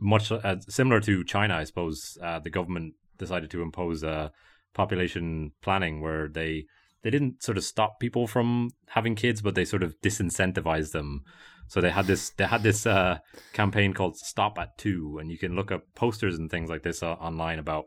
much 0.00 0.32
uh, 0.32 0.56
similar 0.68 0.98
to 1.00 1.22
China, 1.24 1.54
I 1.54 1.64
suppose. 1.64 2.18
Uh, 2.20 2.40
the 2.40 2.50
government 2.50 2.94
decided 3.18 3.50
to 3.50 3.62
impose 3.62 4.02
a 4.02 4.32
population 4.74 5.52
planning 5.62 6.00
where 6.00 6.26
they 6.28 6.64
they 7.02 7.10
didn't 7.10 7.42
sort 7.42 7.58
of 7.58 7.64
stop 7.64 8.00
people 8.00 8.26
from 8.26 8.70
having 8.88 9.14
kids, 9.14 9.42
but 9.42 9.54
they 9.54 9.64
sort 9.64 9.82
of 9.82 10.00
disincentivized 10.00 10.92
them. 10.92 11.24
So 11.68 11.80
they 11.80 11.90
had 11.90 12.06
this 12.06 12.30
they 12.30 12.44
had 12.44 12.62
this 12.62 12.86
uh, 12.86 13.18
campaign 13.52 13.94
called 13.94 14.16
Stop 14.16 14.58
at 14.58 14.76
Two, 14.76 15.18
and 15.18 15.30
you 15.30 15.38
can 15.38 15.54
look 15.54 15.70
up 15.70 15.84
posters 15.94 16.36
and 16.38 16.50
things 16.50 16.68
like 16.68 16.82
this 16.82 17.02
uh, 17.02 17.12
online 17.12 17.58
about 17.58 17.86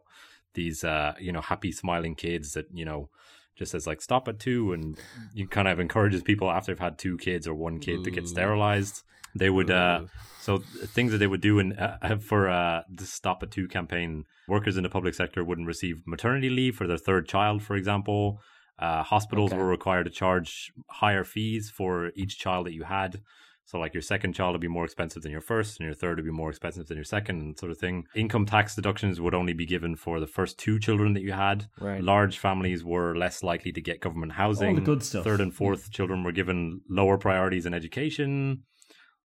these 0.53 0.83
uh, 0.83 1.13
you 1.19 1.31
know 1.31 1.41
happy 1.41 1.71
smiling 1.71 2.15
kids 2.15 2.53
that 2.53 2.67
you 2.73 2.85
know 2.85 3.09
just 3.55 3.71
says 3.71 3.85
like 3.85 4.01
stop 4.01 4.27
at 4.27 4.39
two, 4.39 4.73
and 4.73 4.97
you 5.33 5.47
kind 5.47 5.67
of 5.67 5.79
encourages 5.79 6.23
people 6.23 6.49
after 6.49 6.71
they've 6.71 6.79
had 6.79 6.97
two 6.97 7.17
kids 7.17 7.47
or 7.47 7.53
one 7.53 7.79
kid 7.79 8.03
to 8.03 8.11
get 8.11 8.27
sterilized. 8.27 9.03
They 9.35 9.49
would 9.49 9.71
uh, 9.71 10.05
so 10.39 10.59
things 10.59 11.11
that 11.11 11.17
they 11.17 11.27
would 11.27 11.41
do 11.41 11.59
in 11.59 11.73
uh, 11.73 12.17
for 12.17 12.49
uh, 12.49 12.83
the 12.89 13.05
stop 13.05 13.43
at 13.43 13.51
two 13.51 13.67
campaign. 13.67 14.25
Workers 14.47 14.77
in 14.77 14.83
the 14.83 14.89
public 14.89 15.13
sector 15.13 15.43
wouldn't 15.43 15.67
receive 15.67 16.03
maternity 16.05 16.49
leave 16.49 16.75
for 16.75 16.87
their 16.87 16.97
third 16.97 17.27
child, 17.27 17.63
for 17.63 17.75
example. 17.75 18.41
Uh, 18.79 19.03
hospitals 19.03 19.51
Okay. 19.51 19.59
were 19.61 19.67
required 19.67 20.05
to 20.05 20.09
charge 20.09 20.71
higher 20.89 21.23
fees 21.23 21.69
for 21.69 22.11
each 22.15 22.37
child 22.39 22.65
that 22.65 22.73
you 22.73 22.83
had. 22.83 23.21
So, 23.65 23.79
like 23.79 23.93
your 23.93 24.01
second 24.01 24.33
child 24.33 24.53
would 24.53 24.61
be 24.61 24.67
more 24.67 24.83
expensive 24.83 25.21
than 25.23 25.31
your 25.31 25.39
first, 25.39 25.79
and 25.79 25.85
your 25.85 25.93
third 25.93 26.17
would 26.17 26.25
be 26.25 26.31
more 26.31 26.49
expensive 26.49 26.87
than 26.87 26.97
your 26.97 27.05
second, 27.05 27.39
and 27.41 27.57
sort 27.57 27.71
of 27.71 27.77
thing. 27.77 28.05
Income 28.13 28.47
tax 28.47 28.75
deductions 28.75 29.21
would 29.21 29.33
only 29.33 29.53
be 29.53 29.65
given 29.65 29.95
for 29.95 30.19
the 30.19 30.27
first 30.27 30.57
two 30.59 30.79
children 30.79 31.13
that 31.13 31.21
you 31.21 31.31
had. 31.31 31.67
Right. 31.79 32.03
Large 32.03 32.39
families 32.39 32.83
were 32.83 33.15
less 33.15 33.41
likely 33.41 33.71
to 33.71 33.79
get 33.81 34.01
government 34.01 34.33
housing. 34.33 34.69
All 34.69 34.75
the 34.75 34.81
good 34.81 35.01
stuff. 35.03 35.23
Third 35.23 35.39
and 35.39 35.53
fourth 35.53 35.91
children 35.91 36.23
were 36.23 36.33
given 36.33 36.81
lower 36.89 37.17
priorities 37.17 37.65
in 37.65 37.73
education. 37.73 38.63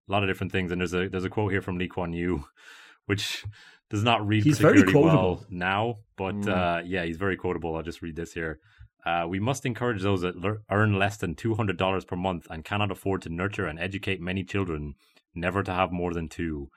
A 0.08 0.12
lot 0.12 0.22
of 0.22 0.28
different 0.28 0.52
things, 0.52 0.70
and 0.70 0.80
there's 0.80 0.94
a 0.94 1.08
there's 1.08 1.24
a 1.24 1.30
quote 1.30 1.50
here 1.50 1.60
from 1.62 1.76
Lee 1.76 1.88
Kuan 1.88 2.12
Yew, 2.12 2.44
which 3.06 3.44
does 3.90 4.04
not 4.04 4.24
read 4.24 4.44
He's 4.44 4.58
very 4.60 4.80
particularly 4.82 5.16
well 5.16 5.46
now, 5.50 5.96
but 6.16 6.34
Mm. 6.36 6.48
uh, 6.48 6.82
yeah, 6.84 7.04
he's 7.04 7.16
very 7.16 7.36
quotable. 7.36 7.74
I'll 7.74 7.82
just 7.82 8.02
read 8.02 8.14
this 8.16 8.34
here. 8.34 8.60
Uh, 9.06 9.26
we 9.28 9.38
must 9.40 9.64
encourage 9.64 10.02
those 10.02 10.20
that 10.22 10.36
lear- 10.36 10.62
earn 10.70 10.98
less 10.98 11.16
than 11.16 11.34
$200 11.34 12.06
per 12.06 12.16
month 12.16 12.46
and 12.50 12.64
cannot 12.64 12.90
afford 12.90 13.22
to 13.22 13.28
nurture 13.28 13.66
and 13.66 13.78
educate 13.78 14.20
many 14.20 14.44
children 14.44 14.94
never 15.34 15.62
to 15.62 15.72
have 15.72 15.92
more 15.92 16.12
than 16.12 16.28
two. 16.28 16.70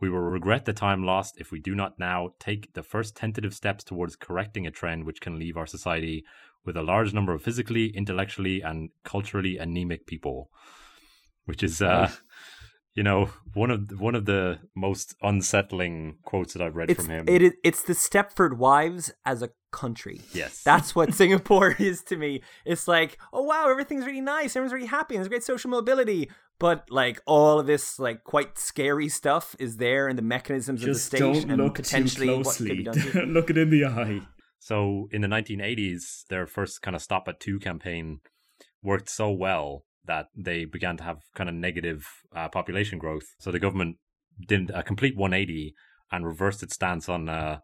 We 0.00 0.10
will 0.10 0.20
regret 0.20 0.64
the 0.64 0.72
time 0.72 1.02
lost 1.04 1.38
if 1.38 1.50
we 1.50 1.60
do 1.60 1.74
not 1.74 1.98
now 1.98 2.30
take 2.38 2.72
the 2.74 2.82
first 2.82 3.16
tentative 3.16 3.54
steps 3.54 3.82
towards 3.84 4.16
correcting 4.16 4.66
a 4.66 4.70
trend 4.70 5.04
which 5.04 5.20
can 5.20 5.38
leave 5.38 5.56
our 5.56 5.66
society 5.66 6.24
with 6.64 6.76
a 6.76 6.82
large 6.82 7.12
number 7.14 7.32
of 7.32 7.42
physically, 7.42 7.88
intellectually, 7.96 8.60
and 8.60 8.90
culturally 9.02 9.56
anemic 9.58 10.06
people. 10.06 10.50
Which 11.46 11.62
is, 11.62 11.80
uh, 11.80 12.10
you 12.94 13.02
know, 13.02 13.30
one 13.54 13.70
of 13.70 14.00
one 14.00 14.14
of 14.14 14.26
the 14.26 14.58
most 14.76 15.14
unsettling 15.22 16.18
quotes 16.24 16.52
that 16.52 16.62
I've 16.62 16.76
read 16.76 16.90
It's 16.90 17.00
from 17.04 17.10
him. 17.10 17.24
it 17.28 17.42
is 17.42 17.52
it's 17.64 17.82
the 17.82 17.94
Stepford 17.94 18.56
Wives 18.58 19.10
as 19.24 19.42
a 19.42 19.50
country. 19.70 20.20
Yes. 20.32 20.62
That's 20.62 20.94
what 20.94 21.14
Singapore 21.22 21.72
is 21.78 22.02
to 22.04 22.16
me. 22.16 22.42
It's 22.64 22.88
like, 22.88 23.18
oh 23.32 23.42
wow, 23.42 23.70
everything's 23.70 24.06
really 24.06 24.20
nice, 24.20 24.56
everyone's 24.56 24.72
really 24.72 24.86
happy, 24.86 25.14
and 25.14 25.20
there's 25.22 25.28
great 25.28 25.44
social 25.44 25.70
mobility. 25.70 26.30
But 26.58 26.90
like 26.90 27.20
all 27.26 27.60
of 27.60 27.66
this 27.66 27.98
like 27.98 28.24
quite 28.24 28.58
scary 28.58 29.08
stuff 29.08 29.54
is 29.60 29.76
there 29.76 30.08
in 30.08 30.16
the 30.16 30.22
mechanisms 30.22 30.80
Just 30.80 30.88
of 30.88 30.94
the 30.94 31.16
state 31.16 31.42
don't 31.42 31.50
and 31.52 31.62
look 31.62 31.74
potentially 31.76 32.26
too 32.26 32.38
what 32.38 32.56
could 32.56 32.68
be 32.68 32.84
closely. 32.84 33.02
done. 33.12 33.26
to 33.26 33.32
look 33.32 33.50
it 33.50 33.58
in 33.58 33.70
the 33.70 33.84
eye. 33.84 34.20
So 34.58 35.08
in 35.12 35.20
the 35.20 35.28
1980s, 35.28 36.26
their 36.28 36.46
first 36.46 36.82
kind 36.82 36.96
of 36.96 37.02
stop 37.02 37.28
at 37.28 37.38
two 37.38 37.58
campaign 37.60 38.20
worked 38.82 39.08
so 39.08 39.30
well 39.30 39.84
that 40.06 40.26
they 40.36 40.64
began 40.64 40.96
to 40.96 41.04
have 41.04 41.18
kind 41.34 41.48
of 41.48 41.54
negative 41.54 42.06
uh, 42.34 42.48
population 42.48 42.98
growth. 42.98 43.26
So 43.38 43.52
the 43.52 43.58
government 43.60 43.96
did 44.46 44.70
a 44.70 44.82
complete 44.82 45.16
180 45.16 45.74
and 46.10 46.26
reversed 46.26 46.62
its 46.62 46.74
stance 46.74 47.08
on 47.08 47.28
uh, 47.28 47.58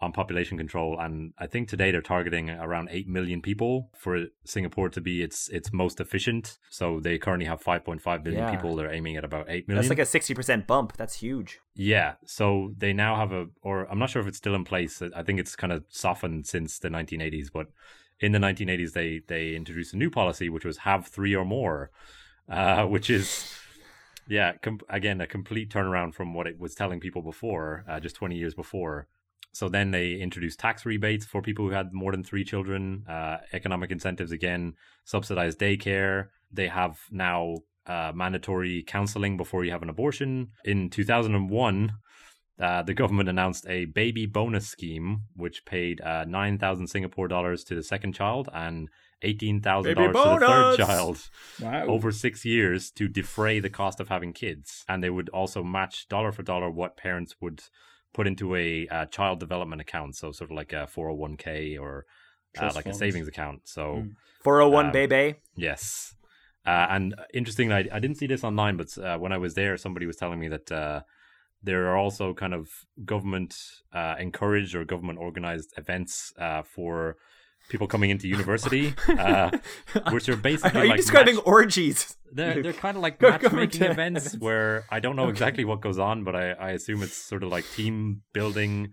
on 0.00 0.12
population 0.12 0.56
control. 0.56 0.98
And 1.00 1.32
I 1.38 1.46
think 1.46 1.68
today 1.68 1.90
they're 1.90 2.00
targeting 2.00 2.50
around 2.50 2.88
eight 2.90 3.08
million 3.08 3.42
people 3.42 3.90
for 3.96 4.26
Singapore 4.44 4.88
to 4.90 5.00
be 5.00 5.22
its 5.22 5.48
its 5.48 5.72
most 5.72 6.00
efficient. 6.00 6.58
So 6.70 7.00
they 7.00 7.18
currently 7.18 7.46
have 7.46 7.62
5.5 7.62 8.24
million 8.24 8.44
Yeah. 8.44 8.50
people. 8.54 8.76
They're 8.76 8.92
aiming 8.92 9.16
at 9.16 9.24
about 9.24 9.46
eight 9.48 9.66
million. 9.66 9.82
That's 9.82 9.90
like 9.90 9.98
a 9.98 10.06
sixty 10.06 10.34
percent 10.34 10.66
bump. 10.66 10.96
That's 10.96 11.16
huge. 11.16 11.58
Yeah, 11.74 12.14
so 12.24 12.72
they 12.76 12.92
now 12.92 13.16
have 13.16 13.32
a, 13.32 13.46
or 13.62 13.90
I'm 13.90 13.98
not 13.98 14.10
sure 14.10 14.20
if 14.22 14.28
it's 14.28 14.38
still 14.38 14.54
in 14.54 14.64
place. 14.64 15.02
I 15.14 15.22
think 15.22 15.40
it's 15.40 15.54
kind 15.56 15.72
of 15.72 15.84
softened 15.88 16.46
since 16.46 16.78
the 16.78 16.88
1980s, 16.88 17.48
but 17.52 17.68
in 18.20 18.32
the 18.32 18.38
1980s 18.38 18.92
they 18.94 19.20
they 19.28 19.54
introduced 19.54 19.94
a 19.94 19.96
new 19.96 20.10
policy 20.10 20.48
which 20.48 20.64
was 20.64 20.78
have 20.78 21.06
three 21.06 21.34
or 21.36 21.44
more, 21.44 21.90
uh, 22.48 22.84
which 22.94 23.10
is 23.10 23.52
yeah, 24.28 24.52
com- 24.62 24.80
again 24.88 25.20
a 25.20 25.26
complete 25.26 25.70
turnaround 25.70 26.14
from 26.14 26.34
what 26.34 26.46
it 26.46 26.58
was 26.58 26.74
telling 26.74 27.00
people 27.00 27.22
before, 27.22 27.84
uh, 27.88 27.98
just 28.00 28.16
20 28.16 28.36
years 28.36 28.54
before. 28.54 29.06
So 29.58 29.68
then 29.68 29.90
they 29.90 30.12
introduced 30.12 30.60
tax 30.60 30.86
rebates 30.86 31.26
for 31.26 31.42
people 31.42 31.64
who 31.64 31.72
had 31.72 31.92
more 31.92 32.12
than 32.12 32.22
three 32.22 32.44
children, 32.44 33.04
uh, 33.08 33.38
economic 33.52 33.90
incentives 33.90 34.30
again, 34.30 34.74
subsidized 35.04 35.58
daycare. 35.58 36.28
They 36.52 36.68
have 36.68 37.00
now 37.10 37.56
uh, 37.84 38.12
mandatory 38.14 38.84
counseling 38.86 39.36
before 39.36 39.64
you 39.64 39.72
have 39.72 39.82
an 39.82 39.88
abortion. 39.88 40.50
In 40.64 40.90
2001, 40.90 41.92
uh, 42.60 42.82
the 42.84 42.94
government 42.94 43.28
announced 43.28 43.66
a 43.68 43.86
baby 43.86 44.26
bonus 44.26 44.68
scheme, 44.68 45.22
which 45.34 45.64
paid 45.64 46.00
uh, 46.02 46.24
9,000 46.24 46.86
Singapore 46.86 47.26
dollars 47.26 47.64
to 47.64 47.74
the 47.74 47.82
second 47.82 48.12
child 48.12 48.48
and 48.54 48.88
$18,000 49.24 49.82
to 49.82 49.94
the 49.94 50.38
third 50.38 50.76
child 50.76 51.18
Wow. 51.60 51.86
over 51.86 52.12
six 52.12 52.44
years 52.44 52.92
to 52.92 53.08
defray 53.08 53.58
the 53.58 53.70
cost 53.70 53.98
of 53.98 54.08
having 54.08 54.32
kids. 54.32 54.84
And 54.88 55.02
they 55.02 55.10
would 55.10 55.28
also 55.30 55.64
match 55.64 56.06
dollar 56.08 56.30
for 56.30 56.44
dollar 56.44 56.70
what 56.70 56.96
parents 56.96 57.34
would 57.40 57.62
put 58.14 58.26
into 58.26 58.54
a 58.54 58.86
uh, 58.88 59.06
child 59.06 59.40
development 59.40 59.80
account. 59.80 60.16
So, 60.16 60.32
sort 60.32 60.50
of 60.50 60.56
like 60.56 60.72
a 60.72 60.88
401k 60.94 61.78
or 61.80 62.06
uh, 62.58 62.72
like 62.74 62.86
a 62.86 62.94
savings 62.94 63.28
account. 63.28 63.62
So, 63.64 63.82
Mm. 63.96 64.14
Four 64.42 64.60
hundred 64.60 64.74
one, 64.74 64.86
Um, 64.86 64.92
baby. 64.92 65.34
Yes. 65.56 66.14
Uh, 66.64 66.86
and 66.90 67.14
interestingly, 67.34 67.74
I, 67.74 67.88
I 67.96 67.98
didn't 67.98 68.16
see 68.16 68.26
this 68.26 68.44
online, 68.44 68.76
but 68.76 68.96
uh, 68.98 69.18
when 69.18 69.32
I 69.32 69.38
was 69.38 69.54
there, 69.54 69.76
somebody 69.76 70.06
was 70.06 70.16
telling 70.16 70.38
me 70.38 70.48
that 70.48 70.70
uh, 70.70 71.00
there 71.62 71.88
are 71.88 71.96
also 71.96 72.34
kind 72.34 72.54
of 72.54 72.68
government 73.04 73.56
uh, 73.92 74.14
encouraged 74.18 74.74
or 74.74 74.84
government 74.84 75.18
organized 75.18 75.72
events 75.76 76.32
uh, 76.38 76.62
for 76.62 77.16
people 77.68 77.86
coming 77.86 78.10
into 78.10 78.28
university, 78.28 78.94
uh, 79.08 79.50
which 80.10 80.28
are 80.28 80.36
basically 80.36 80.80
Are 80.80 80.84
you 80.84 80.90
like 80.90 80.96
describing 80.98 81.36
match- 81.36 81.44
orgies? 81.46 82.16
they're, 82.32 82.62
they're 82.62 82.72
kind 82.86 82.96
of 82.96 83.02
like 83.02 83.18
Go- 83.18 83.28
go 83.30 83.32
matchmaking 83.48 83.80
into 83.82 83.90
events 83.90 84.26
events. 84.26 84.42
where 84.42 84.84
I 84.90 85.00
don't 85.00 85.16
know 85.16 85.22
Okay. 85.24 85.30
exactly 85.32 85.64
what 85.64 85.80
goes 85.80 85.98
on, 85.98 86.24
but 86.24 86.34
I, 86.36 86.50
I 86.52 86.70
assume 86.70 87.02
it's 87.02 87.16
sort 87.16 87.42
of 87.42 87.50
like 87.50 87.64
team 87.74 88.22
building 88.34 88.92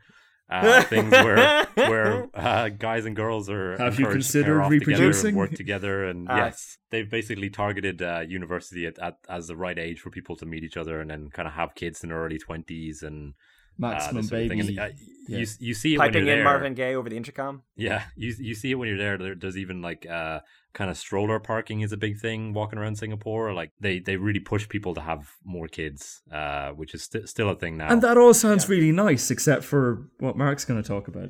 uh, 0.50 0.84
things 0.94 1.12
where 1.12 1.66
where 1.74 2.28
uh, 2.36 2.70
guys 2.70 3.06
and 3.06 3.16
girls 3.16 3.50
are 3.50 3.78
Have 3.78 3.98
you 4.00 4.06
encouraged 4.06 4.32
to 4.32 4.44
pair 4.44 4.44
considered 4.44 4.62
off 4.62 4.70
together 4.72 4.92
and 4.92 5.00
reproducing? 5.00 5.36
work 5.36 5.52
together 5.52 6.06
and 6.06 6.30
Uh, 6.30 6.36
yes 6.36 6.78
they've 6.92 7.10
basically 7.10 7.50
targeted 7.50 8.02
uh, 8.04 8.22
university 8.28 8.86
at, 8.86 9.00
at 9.00 9.16
as 9.28 9.48
the 9.48 9.56
right 9.56 9.80
age 9.80 10.00
for 10.00 10.12
people 10.12 10.36
to 10.36 10.46
meet 10.46 10.64
each 10.64 10.78
other 10.78 11.02
and 11.02 11.10
then 11.10 11.30
kind 11.34 11.48
of 11.48 11.56
have 11.56 11.74
kids 11.74 12.04
in 12.04 12.10
their 12.10 12.20
early 12.20 12.38
20s 12.38 13.02
and 13.02 13.34
Maximum 13.78 14.22
this 14.22 14.30
sort 14.30 14.42
of 14.42 14.50
thing. 14.50 14.60
baby. 14.60 14.78
And, 14.78 14.80
uh, 14.80 14.96
yeah. 15.28 15.40
you 15.40 15.48
you 15.60 15.74
see 15.74 15.96
it 15.96 15.98
when 16.00 16.14
you're 16.14 16.22
in 16.22 16.28
there. 16.28 16.44
Marvin 16.44 16.74
Gaye 16.76 16.94
over 16.96 17.10
the 17.10 17.18
intercom. 17.18 17.64
Yeah, 17.76 18.04
you 18.16 18.34
you 18.40 18.54
see 18.56 18.72
it 18.72 18.76
when 18.76 18.88
you're 18.88 18.98
there. 18.98 19.18
there 19.18 19.36
there's 19.36 19.58
even 19.58 19.82
like 19.82 20.06
uh 20.06 20.42
kind 20.74 20.92
of 20.92 20.98
stroller 20.98 21.40
parking 21.40 21.82
is 21.82 21.92
a 21.92 21.98
big 21.98 22.20
thing 22.20 22.54
walking 22.54 22.78
around 22.78 22.98
Singapore. 22.98 23.54
Like 23.54 23.72
they 23.80 24.00
they 24.00 24.18
really 24.18 24.40
push 24.40 24.70
people 24.70 24.94
to 24.94 25.02
have 25.02 25.32
more 25.44 25.68
kids, 25.68 26.22
uh, 26.32 26.70
which 26.72 26.94
is 26.94 27.04
st- 27.06 27.28
still 27.28 27.50
a 27.50 27.56
thing 27.56 27.78
now. 27.78 27.90
And 27.90 28.02
that 28.04 28.18
all 28.18 28.34
sounds 28.34 28.70
really 28.70 28.92
nice, 28.92 29.32
except 29.32 29.64
for 29.64 30.10
what 30.20 30.38
Mark's 30.38 30.66
going 30.66 30.82
to 30.82 30.88
talk 30.88 31.08
about. 31.08 31.30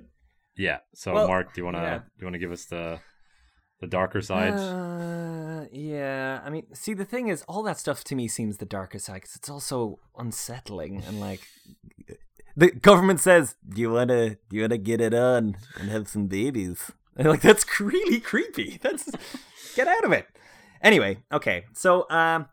yeah. 0.58 0.80
So 0.94 1.14
Well, 1.14 1.28
Mark, 1.28 1.54
do 1.54 1.62
you 1.62 1.66
wanna 1.66 1.82
yeah. 1.82 1.98
do 2.00 2.20
you 2.20 2.26
wanna 2.28 2.40
give 2.40 2.52
us 2.52 2.66
the 2.66 3.00
the 3.80 3.88
darker 3.88 4.22
side? 4.22 4.54
Uh, 4.54 5.66
yeah, 5.72 6.42
I 6.46 6.50
mean, 6.50 6.66
see, 6.74 6.94
the 6.94 7.06
thing 7.06 7.28
is, 7.28 7.44
all 7.48 7.64
that 7.64 7.78
stuff 7.78 8.04
to 8.06 8.16
me 8.16 8.28
seems 8.28 8.58
the 8.58 8.66
darker 8.66 9.00
side 9.00 9.16
because 9.22 9.36
it's 9.36 9.50
also 9.50 10.00
unsettling 10.18 11.04
and 11.08 11.20
like 11.20 11.42
the 12.56 12.72
government 12.72 13.20
says, 13.20 13.56
"Do 13.68 13.82
you 13.82 13.92
wanna, 13.92 14.38
do 14.50 14.56
you 14.56 14.62
wanna 14.62 14.78
get 14.78 15.02
it 15.02 15.14
on 15.14 15.58
and 15.80 15.90
have 15.90 16.08
some 16.08 16.28
babies?" 16.28 16.92
And 17.16 17.28
like 17.28 17.42
that's 17.42 17.80
really 17.80 18.20
creepy. 18.20 18.80
That's 18.82 19.10
get 19.76 19.88
out 19.88 20.04
of 20.04 20.12
it. 20.12 20.28
Anyway, 20.82 21.24
okay, 21.32 21.66
so 21.74 22.06
um, 22.10 22.48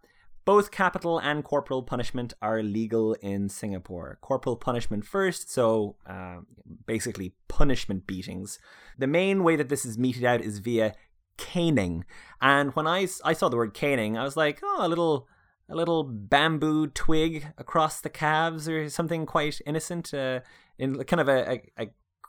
both 0.45 0.71
capital 0.71 1.19
and 1.19 1.45
corporal 1.45 1.83
punishment 1.83 2.33
are 2.41 2.63
legal 2.63 3.15
in 3.15 3.49
Singapore. 3.49 4.19
Corporal 4.21 4.57
punishment 4.57 5.05
first, 5.05 5.51
so 5.51 5.97
um, 6.07 6.47
basically 6.87 7.35
punishment 7.49 8.07
beatings. 8.07 8.59
The 8.99 9.07
main 9.07 9.45
way 9.45 9.57
that 9.57 9.69
this 9.69 9.85
is 9.85 9.99
meted 9.99 10.25
out 10.25 10.41
is 10.41 10.59
via 10.59 10.95
caning. 11.37 12.05
And 12.41 12.75
when 12.75 12.87
I, 12.87 13.07
I 13.25 13.33
saw 13.33 13.49
the 13.49 13.57
word 13.57 13.75
caning, 13.75 14.17
I 14.17 14.25
was 14.25 14.37
like, 14.37 14.61
oh, 14.63 14.79
a 14.81 14.89
little 14.89 15.29
a 15.73 15.77
little 15.77 16.05
bamboo 16.05 16.89
twig 16.89 17.47
across 17.59 18.01
the 18.01 18.11
calves 18.11 18.69
or 18.69 18.89
something 18.89 19.27
quite 19.27 19.61
innocent, 19.67 20.13
uh, 20.13 20.41
in 20.79 21.03
kind 21.05 21.21
of 21.21 21.29
a, 21.29 21.51
a, 21.51 21.63
a 21.79 21.87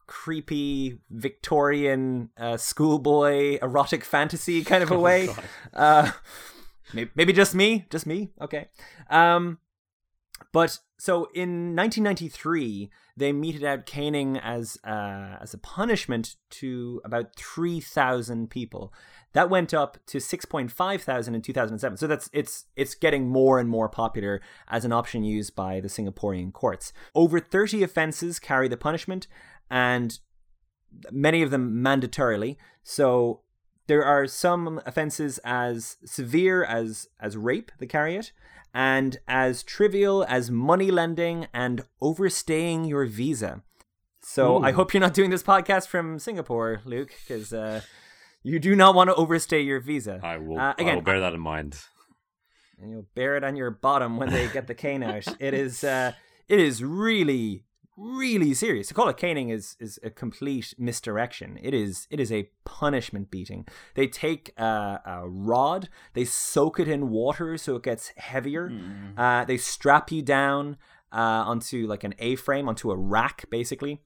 creepy 0.07 0.99
Victorian 1.09 2.29
uh, 2.37 2.57
schoolboy 2.57 3.57
erotic 3.61 4.03
fantasy 4.03 4.63
kind 4.63 4.83
of 4.83 4.91
a 4.91 4.99
way. 5.07 5.29
uh, 5.73 6.11
maybe, 6.93 7.11
maybe 7.15 7.33
just 7.33 7.55
me, 7.55 7.85
just 7.89 8.05
me. 8.05 8.29
Okay. 8.41 8.67
Um, 9.09 9.59
but 10.51 10.79
so 10.99 11.29
in 11.33 11.75
1993, 11.75 12.89
they 13.17 13.31
meted 13.33 13.63
out 13.63 13.85
caning 13.85 14.37
as 14.37 14.77
uh, 14.83 15.37
as 15.41 15.53
a 15.53 15.57
punishment 15.57 16.35
to 16.51 17.01
about 17.03 17.35
3,000 17.35 18.49
people. 18.49 18.93
That 19.33 19.49
went 19.49 19.73
up 19.73 19.97
to 20.07 20.19
6.5 20.19 21.01
thousand 21.01 21.35
in 21.35 21.41
2007. 21.41 21.97
So 21.97 22.07
that's 22.07 22.29
it's 22.33 22.65
it's 22.75 22.95
getting 22.95 23.27
more 23.27 23.59
and 23.59 23.69
more 23.69 23.89
popular 23.89 24.41
as 24.67 24.85
an 24.85 24.91
option 24.91 25.23
used 25.23 25.55
by 25.55 25.79
the 25.79 25.87
Singaporean 25.87 26.53
courts. 26.53 26.93
Over 27.15 27.39
30 27.39 27.83
offenses 27.83 28.39
carry 28.39 28.67
the 28.67 28.77
punishment, 28.77 29.27
and 29.69 30.19
many 31.11 31.41
of 31.41 31.51
them 31.51 31.83
mandatorily. 31.83 32.57
So 32.83 33.41
there 33.87 34.05
are 34.05 34.27
some 34.27 34.81
offenses 34.85 35.39
as 35.43 35.97
severe 36.05 36.63
as 36.63 37.07
as 37.19 37.35
rape 37.35 37.71
that 37.79 37.87
carry 37.87 38.15
it 38.15 38.31
and 38.73 39.17
as 39.27 39.61
trivial 39.63 40.25
as 40.27 40.49
money 40.49 40.89
lending 40.89 41.47
and 41.53 41.81
overstaying 42.01 42.85
your 42.85 43.05
visa. 43.05 43.61
So 44.21 44.63
I 44.63 44.71
hope 44.71 44.93
you're 44.93 45.01
not 45.01 45.13
doing 45.13 45.29
this 45.29 45.43
podcast 45.43 45.87
from 45.87 46.17
Singapore, 46.17 46.81
Luke, 46.85 47.13
because 47.27 47.51
uh, 47.51 47.81
you 48.43 48.59
do 48.59 48.75
not 48.75 48.93
want 48.95 49.09
to 49.09 49.15
overstay 49.15 49.61
your 49.61 49.79
visa. 49.79 50.19
I 50.23 50.37
will. 50.37 50.59
Uh, 50.59 50.73
I 50.77 50.81
again, 50.81 50.95
will 50.95 51.01
bear 51.01 51.19
that 51.19 51.33
in 51.33 51.39
mind. 51.39 51.77
and 52.81 52.91
you'll 52.91 53.07
bear 53.15 53.35
it 53.37 53.43
on 53.43 53.55
your 53.55 53.71
bottom 53.71 54.17
when 54.17 54.29
they 54.29 54.47
get 54.49 54.67
the 54.67 54.75
cane 54.75 55.03
out. 55.03 55.25
It 55.39 55.53
is 55.53 55.83
uh, 55.83 56.13
it 56.47 56.59
is 56.59 56.83
really 56.83 57.63
really 57.95 58.55
serious. 58.55 58.87
To 58.87 58.93
call 58.95 59.07
it 59.09 59.17
caning 59.17 59.49
is 59.49 59.75
is 59.79 59.99
a 60.03 60.09
complete 60.09 60.73
misdirection. 60.77 61.59
It 61.61 61.73
is 61.73 62.07
it 62.09 62.19
is 62.19 62.31
a 62.31 62.49
punishment 62.65 63.29
beating. 63.31 63.67
They 63.95 64.07
take 64.07 64.51
uh, 64.59 64.97
a 65.05 65.21
rod, 65.27 65.89
they 66.13 66.25
soak 66.25 66.79
it 66.79 66.87
in 66.87 67.09
water 67.09 67.57
so 67.57 67.75
it 67.75 67.83
gets 67.83 68.11
heavier. 68.17 68.71
Uh, 69.17 69.45
they 69.45 69.57
strap 69.57 70.11
you 70.11 70.21
down 70.21 70.77
uh, 71.11 71.45
onto 71.51 71.85
like 71.87 72.03
an 72.03 72.15
A 72.19 72.35
frame, 72.35 72.67
onto 72.67 72.89
a 72.91 72.97
rack, 72.97 73.45
basically. 73.51 74.01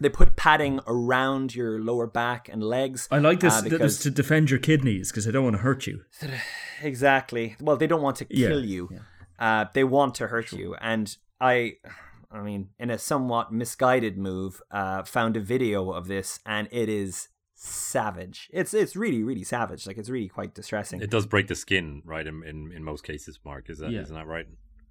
They 0.00 0.08
put 0.08 0.36
padding 0.36 0.80
around 0.86 1.54
your 1.54 1.80
lower 1.80 2.06
back 2.06 2.48
and 2.48 2.62
legs. 2.62 3.08
I 3.10 3.18
like 3.18 3.40
this, 3.40 3.54
uh, 3.54 3.62
because 3.62 3.78
this 3.80 3.98
to 4.04 4.10
defend 4.10 4.50
your 4.50 4.60
kidneys 4.60 5.10
because 5.10 5.24
they 5.24 5.32
don't 5.32 5.44
want 5.44 5.56
to 5.56 5.62
hurt 5.62 5.86
you. 5.86 6.02
exactly. 6.82 7.56
Well, 7.60 7.76
they 7.76 7.86
don't 7.86 8.02
want 8.02 8.16
to 8.16 8.26
Yeah, 8.30 8.48
kill 8.48 8.64
you. 8.64 8.90
Uh, 9.38 9.66
they 9.72 9.84
want 9.84 10.14
to 10.16 10.28
hurt 10.28 10.52
you. 10.52 10.74
And 10.80 11.16
I, 11.40 11.74
I 12.30 12.42
mean, 12.42 12.70
in 12.78 12.90
a 12.90 12.98
somewhat 12.98 13.52
misguided 13.52 14.18
move, 14.18 14.62
uh, 14.70 15.02
found 15.04 15.36
a 15.36 15.40
video 15.40 15.90
of 15.90 16.06
this, 16.08 16.40
and 16.46 16.68
it 16.70 16.88
is 16.88 17.28
savage. 17.60 18.48
It's 18.52 18.72
it's 18.72 18.94
really 18.94 19.24
really 19.24 19.42
savage. 19.42 19.86
Like 19.86 19.98
it's 19.98 20.08
really 20.08 20.28
quite 20.28 20.54
distressing. 20.54 21.00
It 21.00 21.10
does 21.10 21.26
break 21.26 21.48
the 21.48 21.54
skin, 21.56 22.02
right? 22.04 22.26
In 22.26 22.42
in, 22.44 22.72
in 22.72 22.84
most 22.84 23.02
cases, 23.04 23.40
Mark, 23.44 23.68
is 23.68 23.78
that 23.78 23.90
Yeah. 23.90 24.02
not 24.02 24.10
that 24.10 24.26
right? 24.26 24.46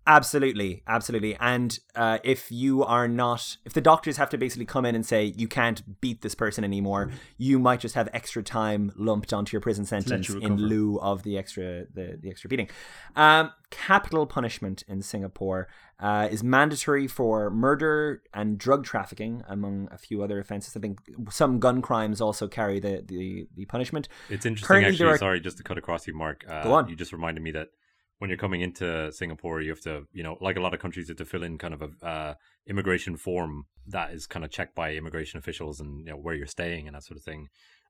Absolutely, 0.07 0.83
absolutely. 0.87 1.35
And 1.35 1.77
uh, 1.93 2.19
if 2.23 2.49
you 2.49 2.81
are 2.85 3.09
not, 3.09 3.57
if 3.65 3.73
the 3.73 3.81
doctors 3.81 4.15
have 4.15 4.29
to 4.29 4.37
basically 4.37 4.65
come 4.65 4.85
in 4.85 4.95
and 4.95 5.05
say 5.05 5.33
you 5.35 5.49
can't 5.49 5.99
beat 5.99 6.21
this 6.21 6.33
person 6.33 6.63
anymore, 6.63 7.11
you 7.37 7.59
might 7.59 7.81
just 7.81 7.93
have 7.95 8.07
extra 8.13 8.41
time 8.41 8.93
lumped 8.95 9.33
onto 9.33 9.51
your 9.51 9.59
prison 9.59 9.83
sentence 9.83 10.29
you 10.29 10.39
in 10.39 10.55
lieu 10.55 10.97
of 11.01 11.23
the 11.23 11.37
extra 11.37 11.85
the, 11.93 12.17
the 12.21 12.29
extra 12.29 12.47
beating. 12.47 12.69
Um, 13.17 13.51
capital 13.69 14.25
punishment 14.25 14.81
in 14.87 15.01
Singapore 15.01 15.67
uh, 15.99 16.29
is 16.31 16.41
mandatory 16.41 17.07
for 17.07 17.49
murder 17.49 18.21
and 18.33 18.57
drug 18.57 18.85
trafficking, 18.85 19.43
among 19.49 19.89
a 19.91 19.97
few 19.97 20.23
other 20.23 20.39
offenses. 20.39 20.77
I 20.77 20.79
think 20.79 20.99
some 21.29 21.59
gun 21.59 21.81
crimes 21.81 22.21
also 22.21 22.47
carry 22.47 22.79
the 22.79 23.03
the, 23.05 23.47
the 23.57 23.65
punishment. 23.65 24.07
It's 24.29 24.45
interesting, 24.45 24.67
Currently, 24.67 24.91
actually. 24.93 25.09
are- 25.09 25.17
Sorry, 25.17 25.39
just 25.41 25.57
to 25.57 25.63
cut 25.63 25.77
across 25.77 26.07
you, 26.07 26.13
Mark. 26.13 26.45
Uh, 26.47 26.63
Go 26.63 26.73
on. 26.73 26.87
You 26.87 26.95
just 26.95 27.11
reminded 27.11 27.43
me 27.43 27.51
that 27.51 27.71
when 28.19 28.29
you're 28.29 28.37
coming 28.37 28.61
into 28.61 29.11
Singapore, 29.11 29.61
you 29.61 29.69
have 29.69 29.81
to, 29.81 30.05
you 30.11 30.23
know, 30.23 30.37
like 30.41 30.57
a 30.57 30.59
lot 30.61 30.73
of 30.73 30.79
countries, 30.79 31.07
you 31.07 31.11
have 31.13 31.17
to 31.17 31.25
fill 31.25 31.43
in 31.43 31.57
kind 31.57 31.73
of 31.73 31.81
a 31.83 32.05
uh, 32.05 32.33
immigration 32.67 33.15
form 33.17 33.65
that 33.85 34.11
is 34.11 34.25
kind 34.27 34.43
of 34.43 34.51
checked 34.51 34.75
by 34.75 34.93
immigration 34.93 35.37
officials 35.37 35.79
and 35.79 35.99
you 35.99 36.11
know 36.11 36.17
where 36.17 36.33
you're 36.35 36.47
staying 36.47 36.87
and 36.87 36.95
that 36.95 37.03
sort 37.03 37.17
of 37.17 37.23
thing. 37.23 37.47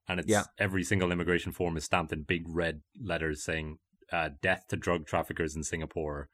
And 0.10 0.20
it's 0.20 0.30
Yeah. 0.30 0.44
every 0.58 0.84
single 0.84 1.12
immigration 1.12 1.52
form 1.52 1.76
is 1.78 1.86
stamped 1.86 2.12
in 2.14 2.24
big 2.24 2.44
red 2.48 2.82
letters 3.02 3.44
saying 3.44 3.78
uh, 4.12 4.30
"Death 4.42 4.66
to 4.70 4.78
drug 4.78 5.06
traffickers 5.06 5.56
in 5.56 5.64
Singapore." 5.64 6.30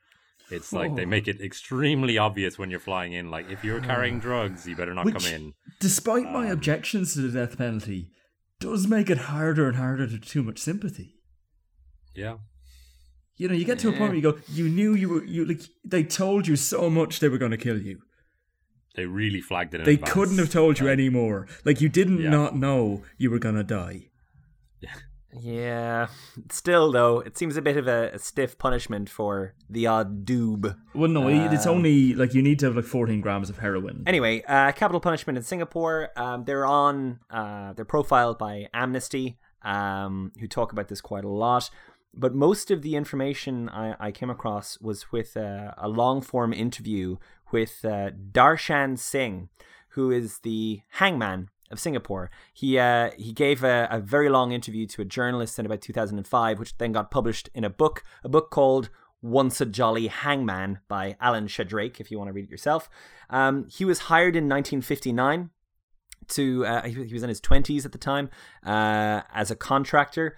It's 0.52 0.74
like 0.74 0.95
they 0.95 1.03
Oh. 1.06 1.07
make 1.07 1.28
it 1.28 1.40
extremely 1.41 2.18
obvious 2.18 2.60
when 2.60 2.70
you're 2.70 2.80
flying 2.80 3.14
in. 3.14 3.32
Like 3.32 3.49
if 3.49 3.64
you're 3.64 3.80
carrying 3.82 4.20
drugs, 4.20 4.68
you 4.68 4.76
better 4.76 4.94
not 4.94 5.06
Which, 5.06 5.15
come 5.15 5.26
in. 5.34 5.53
despite 5.80 6.26
my 6.26 6.48
Um, 6.48 6.52
objections 6.52 7.14
to 7.14 7.22
the 7.22 7.32
death 7.40 7.57
penalty, 7.57 8.11
does 8.60 8.86
make 8.88 9.10
it 9.10 9.18
harder 9.20 9.68
and 9.68 9.78
harder 9.78 10.06
to 10.07 10.20
too 10.20 10.44
much 10.44 10.60
sympathy. 10.60 11.15
Yeah, 12.14 12.38
You 13.38 13.48
know, 13.50 13.56
you 13.56 13.66
get 13.66 13.80
to 13.80 13.90
a 13.90 13.92
point 13.92 14.12
where 14.12 14.16
you 14.16 14.22
go, 14.22 14.38
you 14.48 14.70
knew 14.70 14.94
you 14.94 15.10
were, 15.10 15.24
you 15.26 15.46
like, 15.46 15.62
they 15.84 16.04
told 16.04 16.48
you 16.48 16.56
so 16.56 16.90
much 16.90 17.20
they 17.20 17.30
were 17.30 17.38
going 17.40 17.52
to 17.52 17.58
kill 17.58 17.80
you. 17.82 18.00
they 18.96 19.08
really 19.08 19.42
flagged 19.42 19.74
it. 19.74 19.80
In 19.82 19.86
They 19.86 19.94
advance. 19.96 20.12
couldn't 20.14 20.38
have 20.38 20.52
told 20.52 20.80
you 20.80 20.86
Like, 20.86 20.94
any 20.94 21.10
more. 21.10 21.48
Like 21.66 21.82
you 21.82 21.90
didn't 21.90 22.22
Yeah. 22.22 22.30
not 22.30 22.56
know 22.56 23.02
you 23.18 23.32
were 23.32 23.40
going 23.40 23.56
to 23.56 23.64
die. 23.64 24.10
Yeah, 25.42 26.08
still 26.52 26.92
though, 26.92 27.20
it 27.22 27.36
seems 27.40 27.58
a 27.58 27.62
bit 27.64 27.76
of 27.76 27.88
a, 27.88 28.12
a 28.14 28.20
stiff 28.20 28.60
punishment 28.60 29.10
for 29.10 29.56
the 29.68 29.88
odd 29.88 30.26
doob. 30.28 30.76
Well, 30.94 31.10
no, 31.10 31.28
it's 31.28 31.66
Um, 31.66 31.78
only 31.78 32.14
like 32.14 32.36
you 32.36 32.44
need 32.44 32.60
to 32.60 32.68
have 32.68 32.76
like 32.76 32.86
14 32.86 33.20
grams 33.20 33.50
of 33.50 33.58
heroin. 33.58 34.04
Anyway, 34.06 34.44
uh, 34.48 34.72
capital 34.74 35.00
punishment 35.00 35.38
in 35.38 35.44
Singapore. 35.44 36.10
Um, 36.16 36.44
they're 36.46 36.68
on. 36.68 37.20
Uh, 37.32 37.74
they're 37.74 37.84
profiled 37.84 38.38
by 38.38 38.68
Amnesty, 38.76 39.40
um, 39.64 40.34
who 40.40 40.48
talk 40.48 40.72
about 40.72 40.88
this 40.88 41.02
quite 41.02 41.24
a 41.24 41.30
lot. 41.30 41.72
But 42.14 42.35
most 42.35 42.69
of 42.69 42.81
the 42.81 42.95
information 42.95 43.69
I, 43.69 43.95
I 43.99 44.11
came 44.11 44.30
across 44.30 44.80
was 44.80 45.11
with 45.11 45.35
uh, 45.35 45.73
a 45.77 45.88
long 45.88 46.22
form 46.22 46.53
interview 46.53 47.18
with 47.52 47.84
uh, 47.84 48.11
Darshan 48.31 48.99
Singh, 48.99 49.49
who 49.90 50.11
is 50.11 50.40
the 50.40 50.81
hangman 50.90 51.49
of 51.72 51.80
Singapore. 51.80 52.30
He 52.53 52.77
uh, 52.77 53.11
he 53.18 53.34
gave 53.34 53.64
a, 53.64 53.88
a 53.90 53.99
very 53.99 54.30
long 54.30 54.52
interview 54.52 54.85
to 54.88 55.02
a 55.02 55.06
journalist 55.06 55.57
in 55.57 55.65
about 55.65 55.81
2005, 55.81 56.60
which 56.60 56.77
then 56.77 56.91
got 56.91 57.11
published 57.11 57.49
in 57.53 57.64
a 57.64 57.69
book, 57.69 58.03
a 58.23 58.30
book 58.30 58.52
called 58.52 58.90
once 59.23 59.61
a 59.61 59.65
Jolly 59.65 60.07
Hangman 60.07 60.80
by 60.88 61.15
Alan 61.19 61.48
Shadrake, 61.48 61.99
if 61.99 62.11
you 62.11 62.18
want 62.18 62.27
to 62.27 62.34
read 62.34 62.45
it 62.45 62.52
yourself. 62.52 62.90
Um, 63.30 63.68
he 63.69 63.85
was 63.85 63.99
hired 63.99 64.35
in 64.35 64.49
1959 64.49 65.49
to, 66.27 66.65
uh, 66.65 66.84
he 66.84 67.14
was 67.14 67.23
in 67.23 67.30
his 67.30 67.41
20s 67.41 67.85
at 67.85 67.94
the 67.94 67.98
time, 67.98 68.30
uh, 68.65 69.22
as 69.34 69.49
a 69.49 69.56
contractor. 69.56 70.38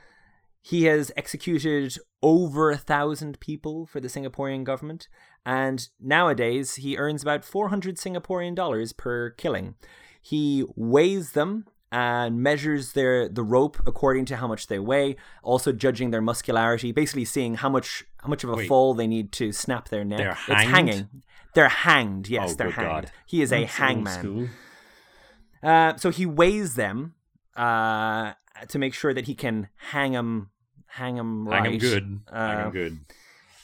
He 0.68 0.86
has 0.86 1.12
executed 1.16 1.96
over 2.24 2.72
a 2.72 2.78
thousand 2.78 3.40
people 3.40 3.86
for 3.86 4.00
the 4.00 4.08
Singaporean 4.08 4.64
government, 4.64 5.08
and 5.46 5.88
nowadays 6.00 6.76
he 6.76 6.98
earns 6.98 7.22
about 7.22 7.46
400 7.46 7.98
Singaporean 7.98 8.56
dollars 8.56 8.92
per 8.92 9.30
killing. 9.30 9.76
He 10.20 10.66
weighs 10.76 11.34
them 11.34 11.68
and 11.92 12.42
measures 12.42 12.94
their 12.94 13.30
the 13.30 13.44
rope 13.44 13.78
according 13.86 14.26
to 14.26 14.38
how 14.38 14.48
much 14.48 14.66
they 14.66 14.80
weigh, 14.80 15.18
also 15.44 15.72
judging 15.72 16.10
their 16.10 16.22
muscularity, 16.22 16.92
basically 16.92 17.26
seeing 17.26 17.54
how 17.56 17.70
much 17.70 18.04
how 18.24 18.28
much 18.30 18.44
of 18.44 18.50
a 18.50 18.56
Wait. 18.56 18.68
fall 18.68 18.96
they 18.96 19.06
need 19.06 19.32
to 19.34 19.52
snap 19.52 19.90
their 19.90 20.04
neck. 20.04 20.18
They're 20.18 20.32
It's 20.32 20.64
hanged? 20.64 20.90
hanging. 20.90 21.10
They're 21.54 21.70
hanged. 21.70 22.28
Yes, 22.28 22.54
Oh, 22.54 22.56
they're 22.56 22.68
good 22.68 22.74
hanged. 22.76 22.90
God. 22.90 23.12
He 23.28 23.44
is 23.44 23.52
a 23.54 23.62
That's 23.62 23.80
old 23.80 23.88
hangman. 23.88 24.20
school. 24.20 24.48
Uh, 25.62 25.96
so 25.98 26.10
he 26.10 26.26
weighs 26.26 26.74
them 26.74 27.14
uh, 27.56 28.34
to 28.68 28.80
make 28.80 28.94
sure 28.96 29.14
that 29.14 29.26
he 29.26 29.36
can 29.36 29.70
hang 29.94 30.14
them, 30.14 30.50
hang 30.96 31.16
them 31.16 31.48
right. 31.48 31.64
hang 31.64 31.74
him 31.74 31.80
good. 31.80 32.04
hang 32.32 32.58
Uh, 32.60 32.64
him 32.66 32.72
good. 32.72 33.00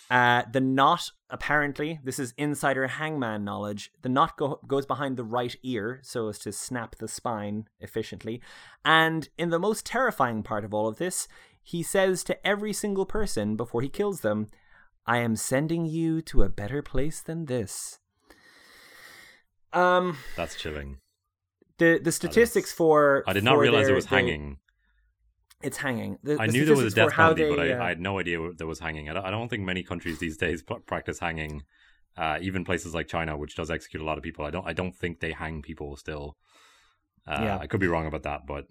uh, 0.09 0.43
the 0.51 0.59
knot, 0.61 1.11
apparently, 1.29 1.99
this 2.03 2.19
is 2.19 2.33
insider 2.37 2.87
hangman 2.87 3.43
knowledge. 3.43 3.91
The 4.01 4.09
knot 4.09 4.37
go- 4.37 4.59
goes 4.67 4.85
behind 4.85 5.15
the 5.17 5.23
right 5.23 5.55
ear 5.63 5.99
so 6.03 6.27
as 6.29 6.37
to 6.39 6.51
snap 6.51 6.95
the 6.97 7.07
spine 7.07 7.67
efficiently. 7.79 8.41
And 8.83 9.29
in 9.37 9.49
the 9.49 9.59
most 9.59 9.85
terrifying 9.85 10.43
part 10.43 10.65
of 10.65 10.73
all 10.73 10.87
of 10.87 10.97
this, 10.97 11.27
he 11.63 11.83
says 11.83 12.23
to 12.25 12.47
every 12.47 12.73
single 12.73 13.05
person 13.05 13.55
before 13.55 13.81
he 13.81 13.89
kills 13.89 14.21
them, 14.21 14.47
I 15.05 15.17
am 15.19 15.35
sending 15.35 15.85
you 15.85 16.21
to 16.23 16.43
a 16.43 16.49
better 16.49 16.81
place 16.81 17.21
than 17.21 17.45
this. 17.45 17.99
Um, 19.73 20.17
That's 20.35 20.55
chilling. 20.55 20.97
the 21.77 21.99
the 22.03 22.11
statistics 22.11 22.71
for 22.73 23.23
I 23.25 23.33
did 23.33 23.43
not 23.43 23.55
for 23.55 23.61
realize 23.61 23.85
their- 23.85 23.93
it 23.93 23.95
was 23.95 24.05
hanging. 24.05 24.57
It's 25.63 25.77
hanging. 25.77 26.17
The, 26.23 26.37
I 26.39 26.47
the 26.47 26.53
knew 26.53 26.65
there 26.65 26.75
was 26.75 26.93
a 26.93 26.95
death 26.95 27.13
penalty, 27.13 27.49
but 27.49 27.59
I, 27.59 27.71
uh, 27.71 27.83
I 27.83 27.89
had 27.89 27.99
no 27.99 28.19
idea 28.19 28.51
there 28.57 28.67
was 28.67 28.79
hanging. 28.79 29.09
I 29.09 29.13
don't, 29.13 29.25
I 29.25 29.31
don't 29.31 29.49
think 29.49 29.63
many 29.63 29.83
countries 29.83 30.19
these 30.19 30.37
days 30.37 30.63
practice 30.85 31.19
hanging. 31.19 31.63
Uh, 32.17 32.37
even 32.41 32.65
places 32.65 32.93
like 32.93 33.07
China, 33.07 33.37
which 33.37 33.55
does 33.55 33.71
execute 33.71 34.01
a 34.01 34.05
lot 34.05 34.17
of 34.17 34.23
people, 34.23 34.45
I 34.45 34.51
don't. 34.51 34.67
I 34.67 34.73
don't 34.73 34.95
think 34.95 35.19
they 35.21 35.31
hang 35.31 35.61
people 35.61 35.95
still. 35.95 36.35
Uh, 37.25 37.39
Yeah. 37.41 37.57
I 37.57 37.67
could 37.67 37.79
be 37.79 37.87
wrong 37.87 38.05
about 38.05 38.23
that, 38.23 38.41
but 38.45 38.65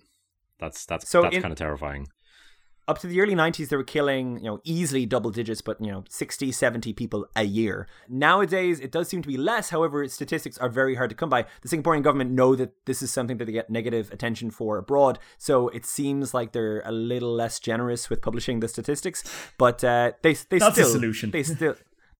that's 0.59 0.85
that's 0.85 1.09
So 1.09 1.23
that's 1.23 1.39
kind 1.39 1.53
of 1.53 1.59
terrifying. 1.59 2.09
Up 2.91 2.99
to 2.99 3.07
the 3.07 3.21
early 3.21 3.35
90s 3.35 3.69
they 3.69 3.77
were 3.77 3.85
killing 3.85 4.39
you 4.39 4.45
know 4.47 4.61
easily 4.65 5.07
double 5.07 5.31
digits 5.31 5.61
but 5.61 5.81
you 5.81 5.91
know 5.91 6.03
60 6.09 6.51
70 6.51 6.93
people 6.93 7.27
a 7.37 7.45
year 7.45 7.87
nowadays 8.09 8.81
it 8.81 8.91
does 8.91 9.09
seem 9.09 9.23
to 9.23 9.29
be 9.29 9.37
less 9.37 9.71
however 9.71 10.07
statistics 10.09 10.59
are 10.59 10.69
very 10.69 10.97
hard 10.97 11.09
to 11.11 11.17
come 11.17 11.31
by 11.31 11.47
the 11.63 11.69
singaporean 11.69 12.03
government 12.03 12.33
know 12.33 12.57
that 12.57 12.73
this 12.87 13.01
is 13.01 13.13
something 13.13 13.37
that 13.37 13.45
they 13.45 13.53
get 13.53 13.71
negative 13.71 14.11
attention 14.13 14.51
for 14.51 14.77
abroad 14.77 15.19
so 15.39 15.69
it 15.69 15.87
seems 15.87 16.35
like 16.35 16.51
they're 16.51 16.83
a 16.85 16.93
little 16.93 17.33
less 17.33 17.61
generous 17.61 18.11
with 18.11 18.21
publishing 18.21 18.59
the 18.59 18.69
statistics 18.69 19.23
but 19.57 19.85
uh, 19.85 20.13
they 20.23 20.35
they 20.51 20.59
That's 20.59 20.79
a 20.79 20.83
still 20.83 20.93
solution. 20.93 21.31
they 21.31 21.43
still 21.55 21.75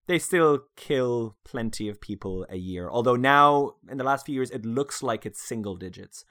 they 0.07 0.19
still 0.19 0.65
kill 0.77 1.37
plenty 1.45 1.89
of 1.89 2.01
people 2.01 2.45
a 2.49 2.57
year. 2.57 2.91
Although 2.91 3.15
now, 3.15 3.75
in 3.89 3.97
the 3.97 4.03
last 4.03 4.27
few 4.27 4.35
years, 4.35 4.51
it 4.51 4.67
looks 4.67 5.05
like 5.05 5.25
it's 5.25 5.41
single 5.41 5.77
digits. 5.77 6.25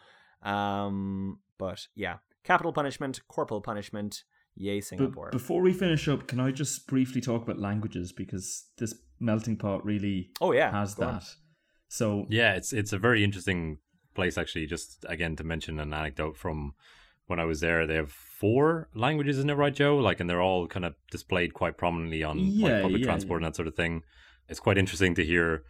Um, 0.43 1.39
but 1.57 1.87
yeah, 1.95 2.17
capital 2.43 2.73
punishment, 2.73 3.21
corporal 3.27 3.61
punishment. 3.61 4.23
Yay, 4.55 4.81
Singapore. 4.81 5.29
But 5.31 5.37
before 5.37 5.61
we 5.61 5.71
finish 5.71 6.07
up, 6.07 6.27
can 6.27 6.39
I 6.39 6.51
just 6.51 6.85
briefly 6.87 7.21
talk 7.21 7.43
about 7.43 7.59
languages 7.59 8.11
because 8.11 8.65
this 8.77 8.93
melting 9.19 9.57
pot 9.57 9.85
really 9.85 10.31
oh 10.41 10.51
yeah 10.51 10.71
has 10.71 10.95
that. 10.95 11.07
On. 11.07 11.21
So 11.87 12.25
yeah, 12.29 12.55
it's 12.55 12.73
it's 12.73 12.93
a 12.93 12.97
very 12.97 13.23
interesting 13.23 13.77
place 14.15 14.37
actually. 14.37 14.65
Just 14.65 15.05
again 15.07 15.35
to 15.37 15.43
mention 15.43 15.79
an 15.79 15.93
anecdote 15.93 16.35
from 16.35 16.73
when 17.27 17.39
I 17.39 17.45
was 17.45 17.59
there, 17.59 17.85
they 17.85 17.95
have 17.95 18.11
four 18.11 18.89
languages, 18.95 19.37
isn't 19.37 19.51
it 19.51 19.53
right, 19.53 19.73
Joe? 19.73 19.97
Like, 19.97 20.19
and 20.19 20.27
they're 20.27 20.41
all 20.41 20.65
kind 20.65 20.83
of 20.83 20.95
displayed 21.11 21.53
quite 21.53 21.77
prominently 21.77 22.23
on 22.23 22.39
yeah, 22.39 22.67
like, 22.67 22.81
public 22.81 23.01
yeah, 23.01 23.05
transport 23.05 23.41
yeah. 23.41 23.45
and 23.45 23.53
that 23.53 23.55
sort 23.55 23.67
of 23.67 23.75
thing. 23.75 24.01
It's 24.47 24.59
quite 24.59 24.77
interesting 24.77 25.15
to 25.15 25.23
hear. 25.23 25.63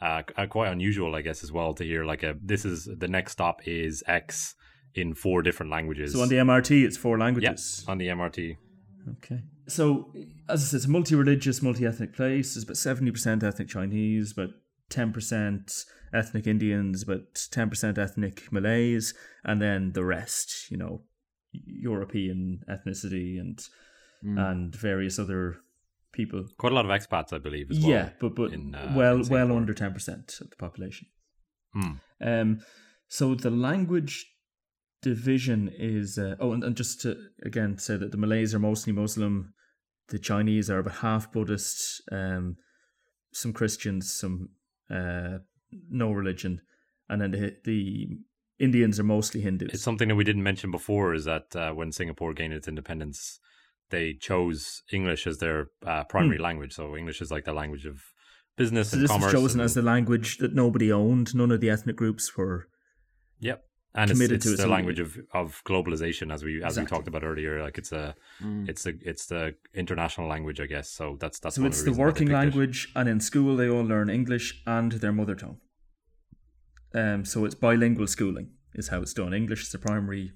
Uh, 0.00 0.22
quite 0.50 0.72
unusual, 0.72 1.14
I 1.14 1.22
guess, 1.22 1.44
as 1.44 1.52
well 1.52 1.72
to 1.74 1.84
hear 1.84 2.04
like 2.04 2.24
a 2.24 2.36
this 2.42 2.64
is 2.64 2.88
the 2.98 3.08
next 3.08 3.32
stop 3.32 3.66
is 3.66 4.02
X 4.06 4.54
in 4.94 5.14
four 5.14 5.42
different 5.42 5.70
languages. 5.70 6.12
So 6.12 6.22
on 6.22 6.28
the 6.28 6.36
MRT, 6.36 6.84
it's 6.84 6.96
four 6.96 7.18
languages. 7.18 7.82
Yep, 7.82 7.90
on 7.90 7.98
the 7.98 8.08
MRT. 8.08 8.56
Okay. 9.18 9.42
So 9.66 10.12
as 10.48 10.62
I 10.62 10.66
said, 10.66 10.76
it's 10.76 10.86
a 10.86 10.90
multi-religious, 10.90 11.62
multi-ethnic 11.62 12.14
place. 12.14 12.54
There's 12.54 12.64
about 12.64 12.76
seventy 12.76 13.10
percent 13.10 13.42
ethnic 13.42 13.68
Chinese, 13.68 14.32
but 14.32 14.50
ten 14.90 15.12
percent 15.12 15.84
ethnic 16.12 16.46
Indians, 16.46 17.04
but 17.04 17.48
ten 17.50 17.70
percent 17.70 17.98
ethnic 17.98 18.52
Malays, 18.52 19.14
and 19.44 19.60
then 19.60 19.92
the 19.92 20.04
rest, 20.04 20.70
you 20.70 20.76
know, 20.76 21.02
European 21.52 22.60
ethnicity 22.68 23.40
and 23.40 23.58
mm. 24.24 24.38
and 24.38 24.74
various 24.74 25.18
other 25.18 25.56
people. 26.12 26.44
Quite 26.58 26.72
a 26.72 26.74
lot 26.74 26.84
of 26.84 26.90
expats, 26.90 27.32
I 27.32 27.38
believe, 27.38 27.70
as 27.70 27.80
well. 27.80 27.90
Yeah, 27.90 28.10
but 28.20 28.34
but 28.34 28.52
in, 28.52 28.74
uh, 28.74 28.92
well 28.96 29.22
well 29.28 29.56
under 29.56 29.74
ten 29.74 29.92
percent 29.92 30.38
of 30.40 30.50
the 30.50 30.56
population. 30.56 31.08
Mm. 31.76 32.00
Um, 32.20 32.60
so 33.08 33.34
the 33.34 33.50
language 33.50 34.26
division 35.04 35.70
is 35.78 36.18
uh, 36.18 36.34
oh, 36.40 36.52
and, 36.52 36.64
and 36.64 36.76
just 36.76 37.02
to 37.02 37.16
again 37.44 37.78
say 37.78 37.96
that 37.96 38.10
the 38.10 38.16
Malays 38.16 38.54
are 38.54 38.58
mostly 38.58 38.92
Muslim, 38.92 39.52
the 40.08 40.18
Chinese 40.18 40.70
are 40.70 40.78
about 40.78 40.96
half 40.96 41.30
Buddhist, 41.30 42.02
um, 42.10 42.56
some 43.32 43.52
Christians, 43.52 44.12
some 44.12 44.48
uh, 44.90 45.38
no 45.90 46.10
religion, 46.10 46.62
and 47.08 47.20
then 47.20 47.30
the, 47.32 47.56
the 47.64 48.08
Indians 48.58 48.98
are 48.98 49.04
mostly 49.04 49.42
Hindus. 49.42 49.74
It's 49.74 49.82
something 49.82 50.08
that 50.08 50.14
we 50.14 50.24
didn't 50.24 50.42
mention 50.42 50.70
before 50.70 51.12
is 51.14 51.26
that 51.26 51.54
uh, 51.54 51.72
when 51.72 51.92
Singapore 51.92 52.32
gained 52.32 52.54
its 52.54 52.66
independence, 52.66 53.38
they 53.90 54.14
chose 54.14 54.82
English 54.90 55.26
as 55.26 55.38
their 55.38 55.68
uh, 55.86 56.04
primary 56.04 56.38
hmm. 56.38 56.44
language. 56.44 56.72
So 56.72 56.96
English 56.96 57.20
is 57.20 57.30
like 57.30 57.44
the 57.44 57.52
language 57.52 57.84
of 57.84 58.00
business 58.56 58.90
so 58.90 58.94
and 58.94 59.04
this 59.04 59.10
commerce. 59.10 59.32
was 59.32 59.42
chosen 59.42 59.60
and, 59.60 59.66
as 59.66 59.74
the 59.74 59.82
language 59.82 60.38
that 60.38 60.54
nobody 60.54 60.90
owned. 60.90 61.34
None 61.34 61.50
of 61.50 61.60
the 61.60 61.68
ethnic 61.68 61.96
groups 61.96 62.36
were. 62.36 62.68
Yep. 63.40 63.62
And 63.96 64.10
committed 64.10 64.36
it's, 64.38 64.46
it's 64.46 64.56
to 64.56 64.62
the 64.62 64.68
language 64.68 64.98
of, 64.98 65.16
of 65.32 65.62
globalization, 65.64 66.32
as 66.34 66.42
we 66.42 66.56
as 66.56 66.76
Exactly. 66.76 66.82
we 66.82 66.88
talked 66.88 67.08
about 67.08 67.22
earlier. 67.22 67.62
Like 67.62 67.78
it's 67.78 67.92
a 67.92 68.14
Mm. 68.42 68.68
it's 68.68 68.84
a 68.86 68.92
it's 69.02 69.26
the 69.26 69.54
international 69.72 70.26
language, 70.28 70.58
I 70.60 70.66
guess. 70.66 70.90
So 70.90 71.16
that's 71.20 71.38
that's 71.38 71.54
So 71.56 71.64
it's 71.64 71.78
the 71.78 71.84
the, 71.84 71.90
reasons 71.90 71.98
why 71.98 72.04
they 72.04 72.06
working 72.08 72.26
picked 72.26 72.34
it. 72.34 72.44
language, 72.44 72.92
and 72.96 73.08
in 73.08 73.20
school 73.20 73.56
they 73.56 73.68
all 73.68 73.84
learn 73.84 74.10
English 74.10 74.62
and 74.66 74.90
their 74.92 75.12
mother 75.12 75.36
tongue. 75.36 75.58
Um, 76.94 77.24
so 77.24 77.44
it's 77.44 77.54
bilingual 77.54 78.06
schooling 78.06 78.50
is 78.74 78.88
how 78.88 79.00
it's 79.02 79.14
done. 79.14 79.32
English 79.34 79.62
is 79.62 79.70
the 79.70 79.78
primary 79.78 80.32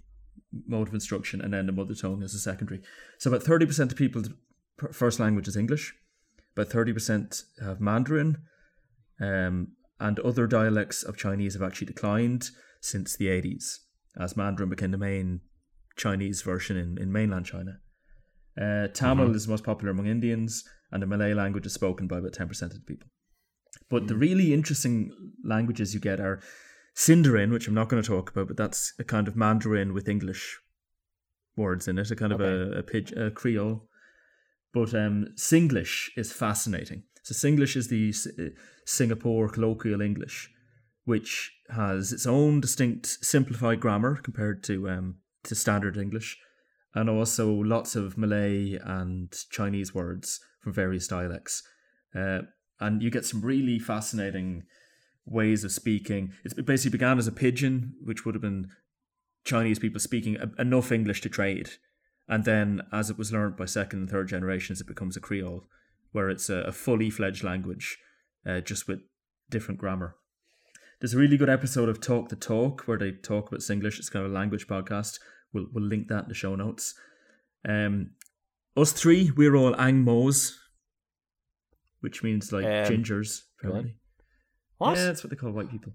mode 0.66 0.88
of 0.88 0.94
instruction, 0.94 1.40
and 1.40 1.52
then 1.52 1.66
the 1.66 1.72
mother 1.72 1.94
tongue 1.94 2.22
is 2.22 2.32
the 2.32 2.38
secondary. 2.38 2.80
So 3.18 3.30
about 3.30 3.42
thirty 3.42 3.66
percent 3.66 3.90
of 3.92 3.98
people's 3.98 4.30
first 4.92 5.18
language 5.20 5.48
is 5.48 5.56
English. 5.56 5.94
About 6.56 6.68
thirty 6.70 6.92
percent 6.92 7.42
have 7.60 7.80
Mandarin, 7.80 8.38
um, 9.20 9.72
and 9.98 10.20
other 10.20 10.46
dialects 10.46 11.02
of 11.02 11.16
Chinese 11.16 11.54
have 11.54 11.62
actually 11.62 11.88
declined 11.88 12.50
since 12.80 13.16
the 13.16 13.28
eighties, 13.28 13.80
as 14.18 14.36
Mandarin 14.36 14.70
became 14.70 14.90
the 14.90 14.98
main 14.98 15.40
Chinese 15.96 16.42
version 16.42 16.76
in, 16.76 16.98
in 16.98 17.12
mainland 17.12 17.46
China. 17.46 17.80
Uh, 18.60 18.88
Tamil 18.88 19.28
Mhm. 19.28 19.34
is 19.34 19.44
the 19.46 19.50
most 19.50 19.64
popular 19.64 19.90
among 19.92 20.06
Indians, 20.06 20.64
and 20.90 21.02
the 21.02 21.06
Malay 21.06 21.32
language 21.34 21.66
is 21.66 21.72
spoken 21.74 22.06
by 22.08 22.18
about 22.18 22.32
10% 22.32 22.62
of 22.72 22.74
the 22.74 22.80
people. 22.86 23.08
But 23.88 24.06
the 24.08 24.16
really 24.16 24.52
interesting 24.52 25.10
languages 25.44 25.94
you 25.94 26.00
get 26.00 26.20
are 26.20 26.40
Singdarin, 26.94 27.52
which 27.52 27.68
I'm 27.68 27.74
not 27.74 27.88
going 27.88 28.02
to 28.02 28.06
talk 28.08 28.30
about, 28.30 28.48
but 28.48 28.56
that's 28.56 28.92
a 28.98 29.04
kind 29.04 29.28
of 29.28 29.36
Mandarin 29.36 29.92
with 29.94 30.08
English 30.08 30.58
words 31.56 31.86
in 31.88 31.98
it, 31.98 32.10
a 32.10 32.16
kind 32.16 32.32
of 32.32 32.40
a, 32.40 32.78
a, 32.78 32.82
pidge, 32.82 33.12
a 33.12 33.30
Creole. 33.30 33.88
But 34.72 34.94
um, 34.94 35.26
Singlish 35.36 36.10
is 36.16 36.32
fascinating. 36.32 37.04
So 37.22 37.34
Singlish 37.34 37.76
is 37.76 37.88
the 37.88 38.08
S- 38.10 38.26
uh, 38.38 38.50
Singapore 38.84 39.48
colloquial 39.48 40.00
English, 40.00 40.50
which 41.08 41.50
has 41.70 42.12
its 42.12 42.26
own 42.26 42.60
distinct 42.60 43.06
simplified 43.06 43.80
grammar 43.80 44.16
compared 44.16 44.62
to 44.62 44.90
um, 44.90 45.16
to 45.42 45.54
standard 45.54 45.96
English, 45.96 46.36
and 46.94 47.08
also 47.08 47.50
lots 47.50 47.96
of 47.96 48.18
Malay 48.18 48.78
and 48.84 49.32
Chinese 49.48 49.94
words 49.94 50.38
from 50.60 50.74
various 50.74 51.08
dialects. 51.08 51.62
Uh, 52.14 52.40
and 52.78 53.02
you 53.02 53.10
get 53.10 53.24
some 53.24 53.40
really 53.40 53.78
fascinating 53.78 54.64
ways 55.24 55.64
of 55.64 55.72
speaking. 55.72 56.34
It 56.44 56.66
basically 56.66 56.98
began 56.98 57.16
as 57.16 57.26
a 57.26 57.32
pidgin, 57.32 57.94
which 58.04 58.26
would 58.26 58.34
have 58.34 58.42
been 58.42 58.68
Chinese 59.44 59.78
people 59.78 60.00
speaking 60.00 60.36
enough 60.58 60.92
English 60.92 61.22
to 61.22 61.30
trade. 61.30 61.70
And 62.28 62.44
then, 62.44 62.82
as 62.92 63.08
it 63.08 63.16
was 63.16 63.32
learned 63.32 63.56
by 63.56 63.64
second 63.64 64.00
and 64.00 64.10
third 64.10 64.28
generations, 64.28 64.82
it 64.82 64.86
becomes 64.86 65.16
a 65.16 65.20
Creole, 65.20 65.64
where 66.12 66.28
it's 66.28 66.50
a, 66.50 66.70
fully 66.70 67.08
fledged 67.08 67.42
language, 67.42 67.96
uh, 68.44 68.60
just 68.60 68.86
with 68.86 69.00
different 69.48 69.80
grammar. 69.80 70.14
There's 71.00 71.14
a 71.14 71.18
really 71.18 71.36
good 71.36 71.48
episode 71.48 71.88
of 71.88 72.00
Talk 72.00 72.28
the 72.28 72.36
Talk 72.36 72.82
where 72.82 72.98
they 72.98 73.12
talk 73.12 73.48
about 73.48 73.60
Singlish. 73.60 73.98
It's 73.98 74.10
kind 74.10 74.24
of 74.24 74.32
a 74.32 74.34
language 74.34 74.66
podcast. 74.66 75.20
We'll 75.52 75.66
we'll 75.72 75.84
link 75.84 76.08
that 76.08 76.24
in 76.24 76.28
the 76.28 76.34
show 76.34 76.56
notes. 76.56 76.94
Um, 77.68 78.10
us 78.76 78.92
three, 78.92 79.30
we're 79.36 79.54
all 79.54 79.78
Ang 79.80 80.02
Mo's, 80.02 80.58
which 82.00 82.22
means 82.22 82.52
like 82.52 82.64
Um, 82.64 82.70
gingers. 82.86 83.42
Apparently. 83.58 83.94
What? 84.78 84.96
Yeah, 84.96 85.04
that's 85.06 85.22
what 85.22 85.30
they 85.30 85.36
call 85.36 85.52
white 85.52 85.70
people. 85.70 85.92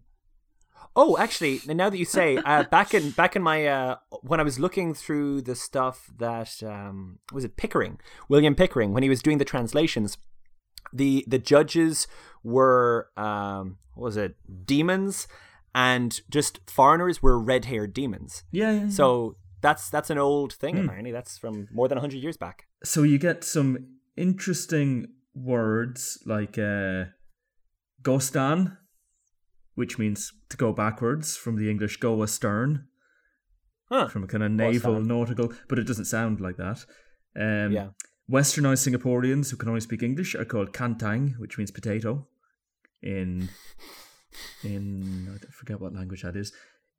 Oh, 0.95 1.17
actually, 1.17 1.61
now 1.65 1.89
that 1.89 1.97
you 1.97 2.05
say, 2.05 2.37
uh, 2.37 2.63
back 2.71 2.93
in 2.93 3.11
back 3.11 3.35
in 3.35 3.41
my 3.41 3.65
uh, 3.65 3.97
when 4.21 4.39
I 4.39 4.43
was 4.43 4.57
looking 4.57 4.93
through 4.93 5.41
the 5.41 5.55
stuff 5.55 6.09
that 6.17 6.63
um, 6.63 7.19
was 7.33 7.43
it 7.43 7.57
Pickering, 7.57 7.99
William 8.29 8.55
Pickering, 8.55 8.93
when 8.93 9.03
he 9.03 9.09
was 9.09 9.21
doing 9.21 9.37
the 9.37 9.45
translations, 9.45 10.17
the 10.93 11.25
the 11.27 11.39
judges 11.39 12.07
were 12.43 13.09
um, 13.17 13.77
what 13.95 14.05
was 14.05 14.17
it 14.17 14.35
demons, 14.65 15.27
and 15.73 16.21
just 16.29 16.59
foreigners 16.69 17.21
were 17.23 17.39
red 17.39 17.65
haired 17.65 17.93
demons. 17.93 18.43
Yeah, 18.51 18.71
yeah, 18.71 18.81
yeah. 18.83 18.89
So 18.89 19.35
that's 19.61 19.89
that's 19.89 20.09
an 20.09 20.17
old 20.17 20.53
thing 20.53 20.75
Hmm. 20.77 20.83
apparently. 20.85 21.11
That's 21.11 21.37
from 21.37 21.67
more 21.73 21.87
than 21.87 21.97
hundred 21.97 22.21
years 22.21 22.37
back. 22.37 22.67
So 22.83 23.03
you 23.03 23.17
get 23.17 23.43
some 23.43 23.77
interesting 24.17 25.07
words 25.33 26.21
like 26.25 26.57
uh, 26.57 27.05
gostan, 28.01 28.77
which 29.75 29.97
means 29.97 30.31
to 30.49 30.57
go 30.57 30.71
backwards 30.73 31.35
from 31.37 31.55
the 31.55 31.69
English 31.69 31.97
go 31.97 32.21
astern, 32.23 32.87
Huh. 33.89 34.07
from 34.07 34.23
a 34.23 34.27
kind 34.27 34.43
of 34.43 34.51
naval 34.51 35.01
nautical, 35.01 35.53
but 35.69 35.79
it 35.79 35.87
doesn't 35.87 36.05
sound 36.05 36.39
like 36.41 36.57
that. 36.57 36.85
Um, 37.35 37.71
Yeah. 37.71 37.89
Westernized 38.31 38.87
Singaporeans 38.87 39.51
who 39.51 39.57
can 39.57 39.69
only 39.69 39.81
speak 39.81 40.01
English 40.01 40.33
are 40.35 40.45
called 40.45 40.73
kantang, 40.73 41.37
which 41.39 41.57
means 41.57 41.71
potato. 41.71 42.27
In 43.01 43.49
in 44.63 45.29
I 45.33 45.51
forget 45.51 45.79
what 45.79 45.93
language 45.93 46.21
that 46.23 46.35
is. 46.35 46.53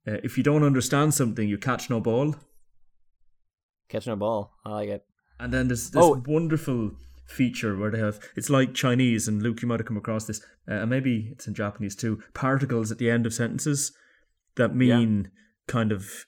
Uh, 0.07 0.19
if 0.23 0.37
you 0.37 0.45
don't 0.45 0.63
understand 0.63 1.15
something, 1.15 1.49
you 1.49 1.57
catch 1.57 1.89
no 1.89 1.99
ball. 2.01 2.35
Catching 3.89 4.11
no 4.13 4.17
ball, 4.17 4.53
I 4.65 4.71
like 4.71 4.89
it. 4.91 5.07
And 5.41 5.53
then 5.53 5.69
there's 5.69 5.91
this 5.91 6.03
Oh. 6.03 6.23
wonderful 6.27 6.93
feature 7.27 7.75
where 7.77 7.91
they 7.91 7.99
have 7.99 8.21
it's 8.37 8.51
like 8.51 8.75
Chinese, 8.75 9.27
and 9.27 9.43
Luke, 9.43 9.63
you 9.63 9.69
might 9.69 9.81
have 9.81 9.87
come 9.87 9.97
across 9.97 10.27
this, 10.27 10.43
uh, 10.69 10.75
and 10.75 10.91
maybe 10.91 11.29
it's 11.33 11.47
in 11.47 11.55
Japanese 11.55 11.97
too. 11.97 12.23
Particles 12.35 12.93
at 12.93 12.99
the 12.99 13.11
end 13.11 13.25
of 13.25 13.33
sentences 13.33 13.93
that 14.57 14.75
mean 14.77 15.31
kind 15.67 15.91
of 15.91 16.27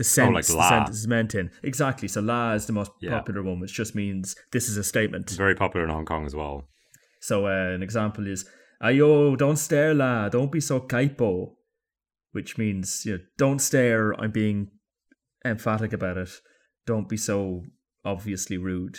the 0.00 0.04
sense 0.04 0.34
like 0.38 0.46
the 0.46 0.56
la. 0.56 0.68
sentence 0.68 0.98
is 1.02 1.08
meant 1.16 1.34
in. 1.40 1.50
Exactly. 1.70 2.08
So 2.08 2.20
la 2.22 2.52
is 2.58 2.64
the 2.66 2.72
most 2.80 2.90
Yeah. 3.00 3.10
popular 3.18 3.42
one, 3.42 3.60
which 3.60 3.74
just 3.74 3.94
means 3.94 4.34
this 4.56 4.66
is 4.70 4.76
a 4.78 4.84
statement. 4.92 5.24
It's 5.26 5.36
very 5.46 5.54
popular 5.64 5.84
in 5.86 5.90
Hong 5.96 6.06
Kong 6.06 6.24
as 6.30 6.34
well. 6.34 6.56
So 7.20 7.34
uh, 7.46 7.74
an 7.76 7.82
example 7.82 8.26
is 8.26 8.40
Ayo, 8.82 9.36
don't 9.36 9.58
stare, 9.58 9.92
la, 10.02 10.30
don't 10.30 10.50
be 10.50 10.60
so 10.70 10.80
kaipo, 10.80 11.54
which 12.32 12.56
means 12.62 13.04
you 13.04 13.12
know, 13.18 13.24
don't 13.36 13.58
stare. 13.70 14.04
I'm 14.20 14.30
being 14.30 14.58
emphatic 15.44 15.92
about 15.92 16.16
it. 16.16 16.30
Don't 16.86 17.08
be 17.14 17.18
so 17.18 17.36
obviously 18.12 18.56
rude. 18.56 18.96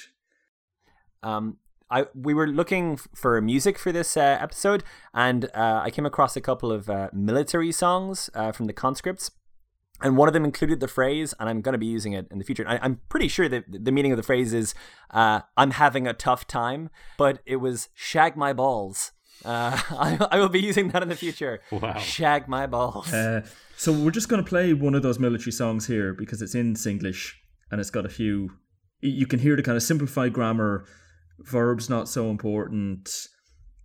Um, 1.23 1.57
I 1.89 2.05
we 2.13 2.33
were 2.33 2.47
looking 2.47 2.97
for 3.21 3.41
music 3.41 3.75
for 3.79 3.91
this 3.91 4.15
uh, 4.15 4.37
episode, 4.47 4.83
and 5.13 5.45
uh, 5.63 5.81
I 5.83 5.89
came 5.89 6.05
across 6.05 6.37
a 6.37 6.41
couple 6.41 6.71
of 6.71 6.89
uh, 6.89 7.09
military 7.11 7.71
songs 7.71 8.29
uh, 8.35 8.51
from 8.51 8.67
the 8.67 8.73
conscripts. 8.85 9.31
And 10.01 10.17
one 10.17 10.27
of 10.27 10.33
them 10.33 10.45
included 10.45 10.79
the 10.79 10.87
phrase, 10.87 11.33
and 11.39 11.49
I'm 11.49 11.61
going 11.61 11.73
to 11.73 11.79
be 11.79 11.85
using 11.85 12.13
it 12.13 12.27
in 12.31 12.37
the 12.37 12.43
future. 12.43 12.65
I, 12.67 12.77
am 12.85 13.01
pretty 13.09 13.27
sure 13.27 13.47
that 13.49 13.65
the 13.69 13.91
meaning 13.91 14.11
of 14.11 14.17
the 14.17 14.23
phrase 14.23 14.53
is 14.53 14.73
uh, 15.11 15.41
"I'm 15.57 15.71
having 15.71 16.07
a 16.07 16.13
tough 16.13 16.47
time," 16.47 16.89
but 17.17 17.39
it 17.45 17.57
was 17.57 17.89
"shag 17.93 18.35
my 18.35 18.53
balls." 18.53 19.11
Uh, 19.43 19.79
I, 19.91 20.27
I, 20.31 20.39
will 20.39 20.49
be 20.49 20.61
using 20.61 20.89
that 20.89 21.01
in 21.03 21.09
the 21.09 21.15
future. 21.15 21.61
Wow. 21.71 21.97
Shag 21.97 22.47
my 22.47 22.67
balls. 22.67 23.11
Uh, 23.11 23.41
so 23.77 23.91
we're 23.91 24.11
just 24.11 24.29
going 24.29 24.43
to 24.43 24.47
play 24.47 24.73
one 24.73 24.93
of 24.93 25.01
those 25.01 25.19
military 25.19 25.51
songs 25.51 25.87
here 25.87 26.13
because 26.13 26.41
it's 26.41 26.53
in 26.53 26.75
Singlish 26.75 27.33
and 27.71 27.79
it's 27.81 27.89
got 27.89 28.05
a 28.05 28.09
few. 28.09 28.51
You 28.99 29.25
can 29.25 29.39
hear 29.39 29.55
the 29.55 29.63
kind 29.63 29.75
of 29.75 29.83
simplified 29.83 30.33
grammar, 30.33 30.85
verbs 31.39 31.89
not 31.89 32.07
so 32.07 32.29
important, 32.29 33.09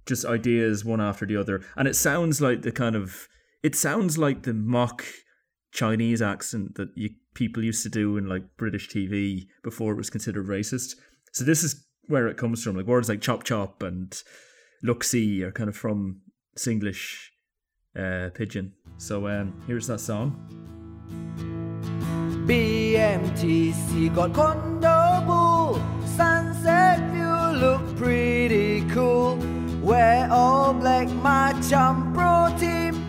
just 0.05 0.27
ideas 0.27 0.85
one 0.85 1.01
after 1.01 1.25
the 1.25 1.37
other, 1.37 1.63
and 1.77 1.89
it 1.89 1.97
sounds 1.97 2.41
like 2.41 2.63
the 2.63 2.73
kind 2.73 2.97
of. 2.97 3.29
It 3.63 3.75
sounds 3.75 4.19
like 4.19 4.43
the 4.43 4.53
mock 4.55 5.05
Chinese 5.77 6.23
accent 6.23 6.75
that 6.77 6.89
you, 6.97 7.11
people 7.35 7.63
used 7.63 7.83
to 7.83 7.89
do 7.89 8.17
in 8.17 8.27
like 8.27 8.57
British 8.57 8.89
TV 8.89 9.47
before 9.63 9.93
it 9.93 9.97
was 9.97 10.11
considered 10.11 10.47
racist. 10.47 10.97
So 11.33 11.45
this 11.45 11.63
is 11.63 11.85
where 12.07 12.27
it 12.27 12.39
comes 12.39 12.65
from. 12.65 12.77
Like 12.77 12.87
words 12.87 13.09
like 13.09 13.21
chop 13.21 13.45
chop 13.45 13.83
and 13.83 14.21
look 14.83 15.05
see 15.05 15.43
are 15.45 15.53
kind 15.53 15.69
of 15.69 15.77
from 15.77 16.23
Singlish 16.59 17.29
uh, 17.95 18.31
pidgin. 18.35 18.73
So 18.97 19.29
um, 19.29 19.63
here's 19.67 19.87
that 19.89 20.01
song. 20.01 20.35
BMTC 22.47 24.15
got 24.15 24.33
condo 24.33 25.81
sunset 26.17 27.01
view 27.11 27.61
look 27.61 27.97
pretty 27.97 28.81
cool. 28.89 29.37
Wear 29.83 30.29
all 30.33 30.73
black, 30.73 31.09
my 31.09 31.55
chum 31.69 32.15
pro 32.15 32.57
team 32.59 33.07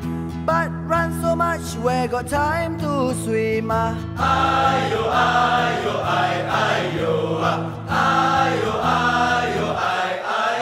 but 0.48 0.72
run 0.88 1.22
so 1.22 1.35
much, 1.35 1.76
where 1.84 2.07
got 2.07 2.27
time 2.27 2.80
to 2.80 3.14
swim? 3.23 3.69
Ah. 3.72 3.93
Ayo, 4.18 5.03
ayo, 5.11 5.95
ayo, 6.03 7.14
ayo, 7.43 7.73
ayo, 7.91 8.73
ayo, 8.95 9.68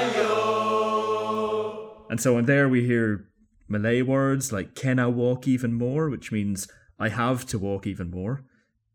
ayo. 0.10 0.32
And 2.10 2.20
so 2.20 2.38
in 2.38 2.46
there 2.46 2.68
we 2.68 2.86
hear 2.86 3.30
Malay 3.68 4.02
words 4.02 4.52
like 4.52 4.76
"can 4.76 5.00
I 5.00 5.08
walk 5.08 5.48
even 5.48 5.74
more," 5.74 6.10
which 6.10 6.32
means 6.32 6.68
I 7.00 7.10
have 7.10 7.46
to 7.48 7.60
walk 7.60 7.86
even 7.86 8.10
more, 8.10 8.44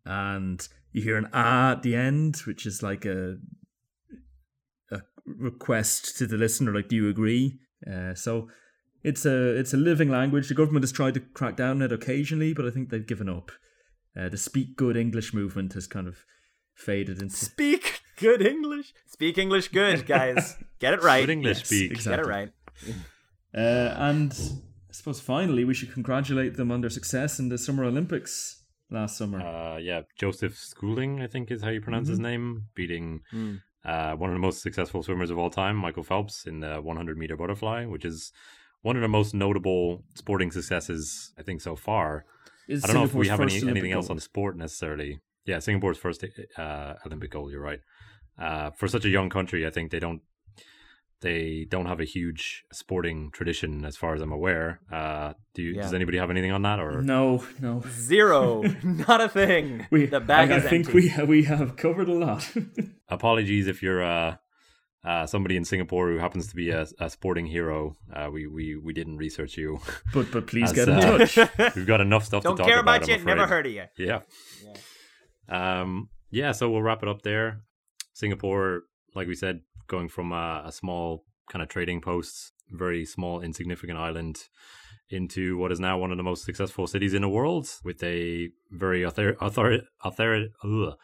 and 0.05 0.67
you 0.93 1.03
hear 1.03 1.17
an 1.17 1.29
ah 1.33 1.73
at 1.73 1.83
the 1.83 1.95
end, 1.95 2.37
which 2.47 2.67
is 2.67 2.83
like 2.83 3.05
a 3.05 3.37
a 4.91 5.03
request 5.27 6.17
to 6.19 6.27
the 6.27 6.37
listener, 6.37 6.75
like, 6.75 6.89
do 6.89 6.97
you 6.97 7.09
agree? 7.09 7.59
Uh, 7.87 8.15
so 8.15 8.49
it's 9.03 9.25
a 9.25 9.57
it's 9.57 9.73
a 9.73 9.77
living 9.77 10.09
language. 10.09 10.49
The 10.49 10.55
government 10.55 10.83
has 10.83 10.93
tried 10.93 11.15
to 11.15 11.21
crack 11.21 11.57
down 11.57 11.77
on 11.77 11.83
it 11.83 11.93
occasionally, 11.93 12.53
but 12.53 12.67
I 12.67 12.71
think 12.71 12.91
they've 12.91 13.07
given 13.07 13.29
up. 13.29 13.51
Uh, 14.17 14.29
the 14.29 14.37
speak 14.37 14.77
good 14.77 14.97
English 14.97 15.33
movement 15.33 15.75
has 15.75 15.87
kind 15.87 16.09
of 16.09 16.25
faded 16.75 17.23
into 17.23 17.37
speak 17.37 18.01
good 18.17 18.43
English. 18.43 18.93
Speak 19.07 19.39
English 19.39 19.69
good, 19.69 20.07
guys. 20.07 20.57
Get 20.79 20.95
it 20.95 21.03
right. 21.03 21.21
Good 21.21 21.31
English 21.31 21.59
yes, 21.59 21.67
speak. 21.67 21.91
Exactly. 21.93 22.17
Get 22.17 22.27
it 22.27 22.29
right. 22.29 22.53
uh, 23.55 23.95
and 23.99 24.33
I 24.33 24.93
suppose 24.93 25.21
finally 25.21 25.65
we 25.65 25.75
should 25.75 25.93
congratulate 25.93 26.57
them 26.57 26.71
on 26.71 26.81
their 26.81 26.91
success 26.91 27.39
in 27.39 27.49
the 27.49 27.59
Summer 27.59 27.85
Olympics 27.85 28.65
last 28.91 29.17
summer. 29.17 29.41
Uh, 29.41 29.79
yeah, 29.79 30.03
Joseph 30.19 30.57
Schooling, 30.57 31.23
I 31.23 31.27
think 31.27 31.51
is 31.51 31.63
how 31.63 31.71
you 31.71 31.81
pronounce 31.81 32.07
mm-hmm. 32.07 32.13
his 32.13 32.19
name, 32.19 32.65
beating 32.75 33.21
mm. 33.33 33.61
uh, 33.85 34.17
one 34.17 34.31
of 34.31 34.35
the 34.35 34.41
most 34.41 34.63
successful 34.63 35.03
swimmers 35.03 35.31
of 35.31 35.39
all 35.39 35.51
time, 35.51 35.77
Michael 35.77 36.03
Phelps, 36.03 36.47
in 36.47 36.61
the 36.61 36.81
100 36.81 37.17
meter 37.17 37.37
butterfly, 37.37 37.85
which 37.87 38.05
is 38.05 38.33
one 38.83 38.97
of 38.97 39.03
the 39.03 39.09
most 39.09 39.35
notable 39.35 40.05
sporting 40.15 40.51
successes 40.51 41.33
I 41.39 41.43
think 41.43 41.61
so 41.61 41.77
far. 41.77 42.25
Is 42.69 42.85
I 42.85 42.89
don't 42.89 42.97
know 42.97 43.05
if 43.05 43.15
we 43.15 43.29
have 43.29 43.41
any, 43.41 43.57
anything 43.69 43.93
else 43.93 44.11
on 44.11 44.19
sport 44.21 44.57
necessarily. 44.57 45.21
Yeah, 45.45 45.59
Singapore's 45.59 45.99
first 45.99 46.25
uh, 46.57 46.95
Olympic 47.05 47.33
gold. 47.33 47.51
You're 47.51 47.61
right. 47.61 47.81
Uh, 48.39 48.71
for 48.71 48.87
such 48.87 49.05
a 49.05 49.09
young 49.09 49.29
country, 49.29 49.67
I 49.67 49.71
think 49.71 49.91
they 49.91 49.99
don't 49.99 50.23
they 51.21 51.67
don't 51.69 51.87
have 51.87 52.01
a 52.01 52.05
huge 52.05 52.65
sporting 52.73 53.31
tradition 53.33 53.85
as 53.85 53.97
far 53.97 54.15
as 54.15 54.23
I'm 54.23 54.33
aware. 54.33 54.81
Uh, 54.91 55.35
do 55.55 55.63
you, 55.63 55.73
yeah. 55.73 55.83
does 55.83 55.93
anybody 55.93 56.19
have 56.19 56.31
anything 56.31 56.51
on 56.51 56.63
that 56.63 56.81
or 56.81 57.03
no? 57.03 57.45
No, 57.61 57.83
zero, 57.91 58.63
not 58.83 59.21
a 59.21 59.29
thing. 59.29 59.87
We, 59.91 60.07
the 60.07 60.21
bag 60.21 60.51
I, 60.51 60.57
I 60.57 60.61
think 60.61 60.87
empty. 60.87 61.13
we 61.19 61.25
we 61.25 61.43
have 61.45 61.77
covered 61.77 62.09
a 62.09 62.15
lot. 62.15 62.51
Apologies 63.09 63.67
if 63.67 63.83
you're 63.83 64.03
uh, 64.03 64.37
uh, 65.05 65.27
somebody 65.27 65.57
in 65.57 65.65
Singapore 65.65 66.09
who 66.09 66.19
happens 66.19 66.49
to 66.49 66.55
be 66.55 66.71
a, 66.71 66.87
a 66.99 67.09
sporting 67.09 67.47
hero. 67.47 67.97
Uh, 68.13 68.29
we, 68.33 68.47
we 68.47 68.77
we 68.77 68.93
didn't 68.93 69.17
research 69.17 69.57
you, 69.57 69.81
but 70.15 70.31
but 70.31 70.47
please 70.47 70.71
as, 70.71 70.73
get 70.73 70.89
in 70.89 70.97
uh, 70.97 71.19
touch. 71.19 71.39
we've 71.77 71.87
got 71.87 72.01
enough 72.01 72.25
stuff 72.25 72.43
Don't 72.43 72.57
to 72.57 72.63
talk 72.63 72.71
about. 72.71 73.01
Don't 73.01 73.07
care 73.07 73.17
about 73.17 73.21
you. 73.21 73.25
Never 73.25 73.47
heard 73.47 73.67
of 73.67 73.73
you. 73.73 73.85
Yeah. 73.97 74.21
yeah. 75.49 75.81
Um. 75.81 76.09
Yeah. 76.31 76.53
So 76.53 76.71
we'll 76.71 76.83
wrap 76.83 77.03
it 77.03 77.09
up 77.09 77.23
there. 77.23 77.63
Singapore, 78.13 78.83
like 79.15 79.27
we 79.27 79.35
said, 79.35 79.61
going 79.87 80.09
from 80.09 80.33
a, 80.33 80.65
a 80.67 80.73
small 80.73 81.25
kind 81.51 81.63
of 81.63 81.69
trading 81.69 82.03
post, 82.03 82.53
very 82.71 83.07
small, 83.07 83.41
insignificant 83.41 83.99
island, 83.99 84.49
into 85.09 85.57
what 85.57 85.73
is 85.73 85.81
now 85.81 85.97
one 85.97 86.11
of 86.11 86.19
the 86.19 86.23
most 86.23 86.45
successful 86.45 86.87
cities 86.87 87.15
in 87.15 87.23
the 87.23 87.29
world, 87.29 87.69
with 87.83 88.03
a 88.03 88.51
very 88.71 89.05
author 89.05 89.35
author 89.41 89.81
author. 90.05 90.49
Ugh 90.63 90.95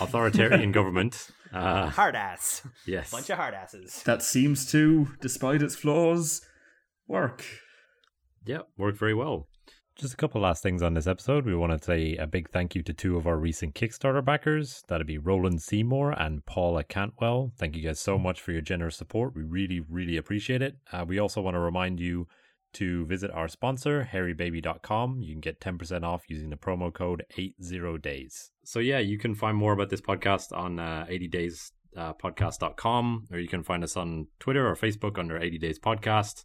authoritarian 0.00 0.72
government. 0.78 1.28
Uh, 1.52 1.88
hard 1.88 2.16
ass. 2.16 2.66
Yes. 2.86 3.10
Bunch 3.10 3.30
of 3.30 3.38
hard 3.38 3.54
asses. 3.54 4.02
That 4.04 4.22
seems 4.22 4.70
to, 4.72 5.08
despite 5.20 5.62
its 5.62 5.76
flaws, 5.76 6.40
work. 7.06 7.44
Yeah, 8.44 8.62
work 8.76 8.96
very 8.96 9.14
well. 9.14 9.48
Just 9.96 10.14
a 10.14 10.16
couple 10.16 10.40
last 10.40 10.60
things 10.60 10.82
on 10.82 10.94
this 10.94 11.06
episode. 11.06 11.46
We 11.46 11.54
want 11.54 11.78
to 11.78 11.84
say 11.84 12.16
a 12.16 12.26
big 12.26 12.50
thank 12.50 12.74
you 12.74 12.82
to 12.82 12.92
two 12.92 13.16
of 13.16 13.28
our 13.28 13.36
recent 13.36 13.76
Kickstarter 13.76 14.24
backers. 14.24 14.82
That'd 14.88 15.06
be 15.06 15.18
Roland 15.18 15.62
Seymour 15.62 16.10
and 16.20 16.44
Paula 16.44 16.82
Cantwell. 16.82 17.52
Thank 17.56 17.76
you 17.76 17.82
guys 17.82 18.00
so 18.00 18.18
much 18.18 18.40
for 18.40 18.50
your 18.50 18.60
generous 18.60 18.96
support. 18.96 19.36
We 19.36 19.42
really, 19.42 19.78
really 19.78 20.16
appreciate 20.16 20.62
it. 20.62 20.78
Uh, 20.92 21.04
we 21.06 21.20
also 21.20 21.40
want 21.40 21.54
to 21.54 21.60
remind 21.60 22.00
you 22.00 22.26
to 22.72 23.06
visit 23.06 23.30
our 23.30 23.46
sponsor, 23.46 24.08
hairybaby.com. 24.12 25.22
You 25.22 25.32
can 25.34 25.40
get 25.40 25.60
10% 25.60 26.02
off 26.02 26.24
using 26.28 26.50
the 26.50 26.56
promo 26.56 26.92
code 26.92 27.24
80days. 27.38 28.50
So, 28.64 28.80
yeah, 28.80 28.98
you 28.98 29.18
can 29.18 29.34
find 29.34 29.56
more 29.56 29.72
about 29.72 29.90
this 29.90 30.00
podcast 30.00 30.56
on 30.56 30.78
uh, 30.78 31.06
80dayspodcast.com, 31.10 33.28
uh, 33.30 33.34
or 33.34 33.38
you 33.38 33.48
can 33.48 33.62
find 33.62 33.84
us 33.84 33.96
on 33.96 34.28
Twitter 34.40 34.66
or 34.66 34.74
Facebook 34.74 35.18
under 35.18 35.38
80 35.38 35.58
Days 35.58 35.78
Podcast. 35.78 36.44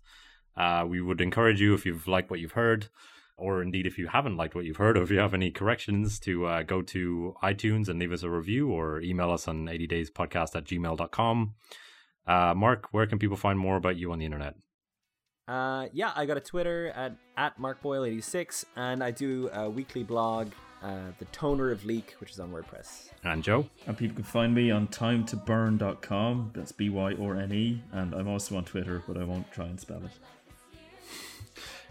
Uh, 0.57 0.85
we 0.87 1.01
would 1.01 1.21
encourage 1.21 1.61
you, 1.61 1.73
if 1.73 1.85
you've 1.85 2.07
liked 2.07 2.29
what 2.29 2.41
you've 2.41 2.51
heard, 2.51 2.89
or 3.37 3.61
indeed 3.61 3.87
if 3.87 3.97
you 3.97 4.07
haven't 4.07 4.35
liked 4.35 4.53
what 4.53 4.65
you've 4.65 4.77
heard, 4.77 4.97
or 4.97 5.03
if 5.03 5.09
you 5.09 5.19
have 5.19 5.33
any 5.33 5.49
corrections, 5.49 6.19
to 6.19 6.45
uh, 6.45 6.63
go 6.63 6.81
to 6.81 7.35
iTunes 7.41 7.87
and 7.87 7.99
leave 7.99 8.11
us 8.11 8.23
a 8.23 8.29
review 8.29 8.69
or 8.69 9.01
email 9.01 9.31
us 9.31 9.47
on 9.47 9.65
80dayspodcast 9.65 10.55
at 10.55 10.65
gmail.com. 10.65 11.53
Uh, 12.27 12.53
Mark, 12.53 12.89
where 12.91 13.07
can 13.07 13.17
people 13.17 13.37
find 13.37 13.57
more 13.57 13.77
about 13.77 13.95
you 13.95 14.11
on 14.11 14.19
the 14.19 14.25
internet? 14.25 14.55
Uh, 15.47 15.87
yeah, 15.93 16.11
I 16.15 16.25
got 16.25 16.37
a 16.37 16.41
Twitter 16.41 16.89
at, 16.89 17.15
at 17.37 17.57
markboyle86, 17.57 18.65
and 18.75 19.03
I 19.03 19.09
do 19.09 19.49
a 19.51 19.69
weekly 19.69 20.03
blog, 20.03 20.49
uh, 20.83 21.11
The 21.17 21.25
Toner 21.25 21.71
of 21.71 21.85
Leek, 21.85 22.15
which 22.19 22.31
is 22.31 22.39
on 22.39 22.51
WordPress. 22.51 23.09
And 23.23 23.43
Joe? 23.43 23.67
And 23.87 23.97
people 23.97 24.15
can 24.15 24.23
find 24.23 24.53
me 24.53 24.71
on 24.71 24.87
timetobyrne.com. 24.87 26.51
That's 26.53 26.71
B 26.71 26.89
Y 26.89 27.13
or 27.13 27.35
N 27.35 27.51
E. 27.51 27.81
And 27.91 28.13
I'm 28.13 28.27
also 28.27 28.55
on 28.57 28.65
Twitter, 28.65 29.03
but 29.07 29.17
I 29.17 29.23
won't 29.23 29.51
try 29.51 29.65
and 29.65 29.79
spell 29.79 30.01
it. 30.05 30.11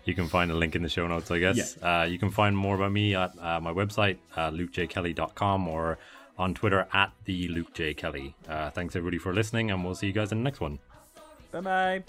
You 0.05 0.15
can 0.15 0.29
find 0.29 0.51
a 0.51 0.55
link 0.55 0.75
in 0.75 0.83
the 0.83 0.89
show 0.89 1.07
notes, 1.07 1.31
I 1.31 1.39
guess. 1.39 1.77
Yeah. 1.81 2.01
Uh, 2.01 2.05
you 2.05 2.19
can 2.19 2.31
find 2.31 2.57
more 2.57 2.77
about 2.77 2.93
me 2.93 3.15
at 3.15 3.39
uh, 3.39 3.61
my 3.61 3.73
website, 3.73 4.17
uh, 4.37 4.51
lukejkelly.com, 4.51 5.69
or 5.69 5.99
on 6.39 6.55
Twitter 6.55 6.87
at 6.95 7.13
the 7.27 7.49
Luke 7.49 7.75
J. 7.75 7.93
Kelly. 7.93 8.35
Uh, 8.49 8.71
thanks 8.71 8.97
everybody 8.97 9.19
for 9.19 9.35
listening, 9.35 9.71
and 9.71 9.85
we'll 9.85 9.95
see 9.95 10.07
you 10.07 10.15
guys 10.15 10.33
in 10.33 10.39
the 10.39 10.45
next 10.45 10.61
one. 10.61 10.79
Bye 11.53 11.61
bye. 11.61 12.05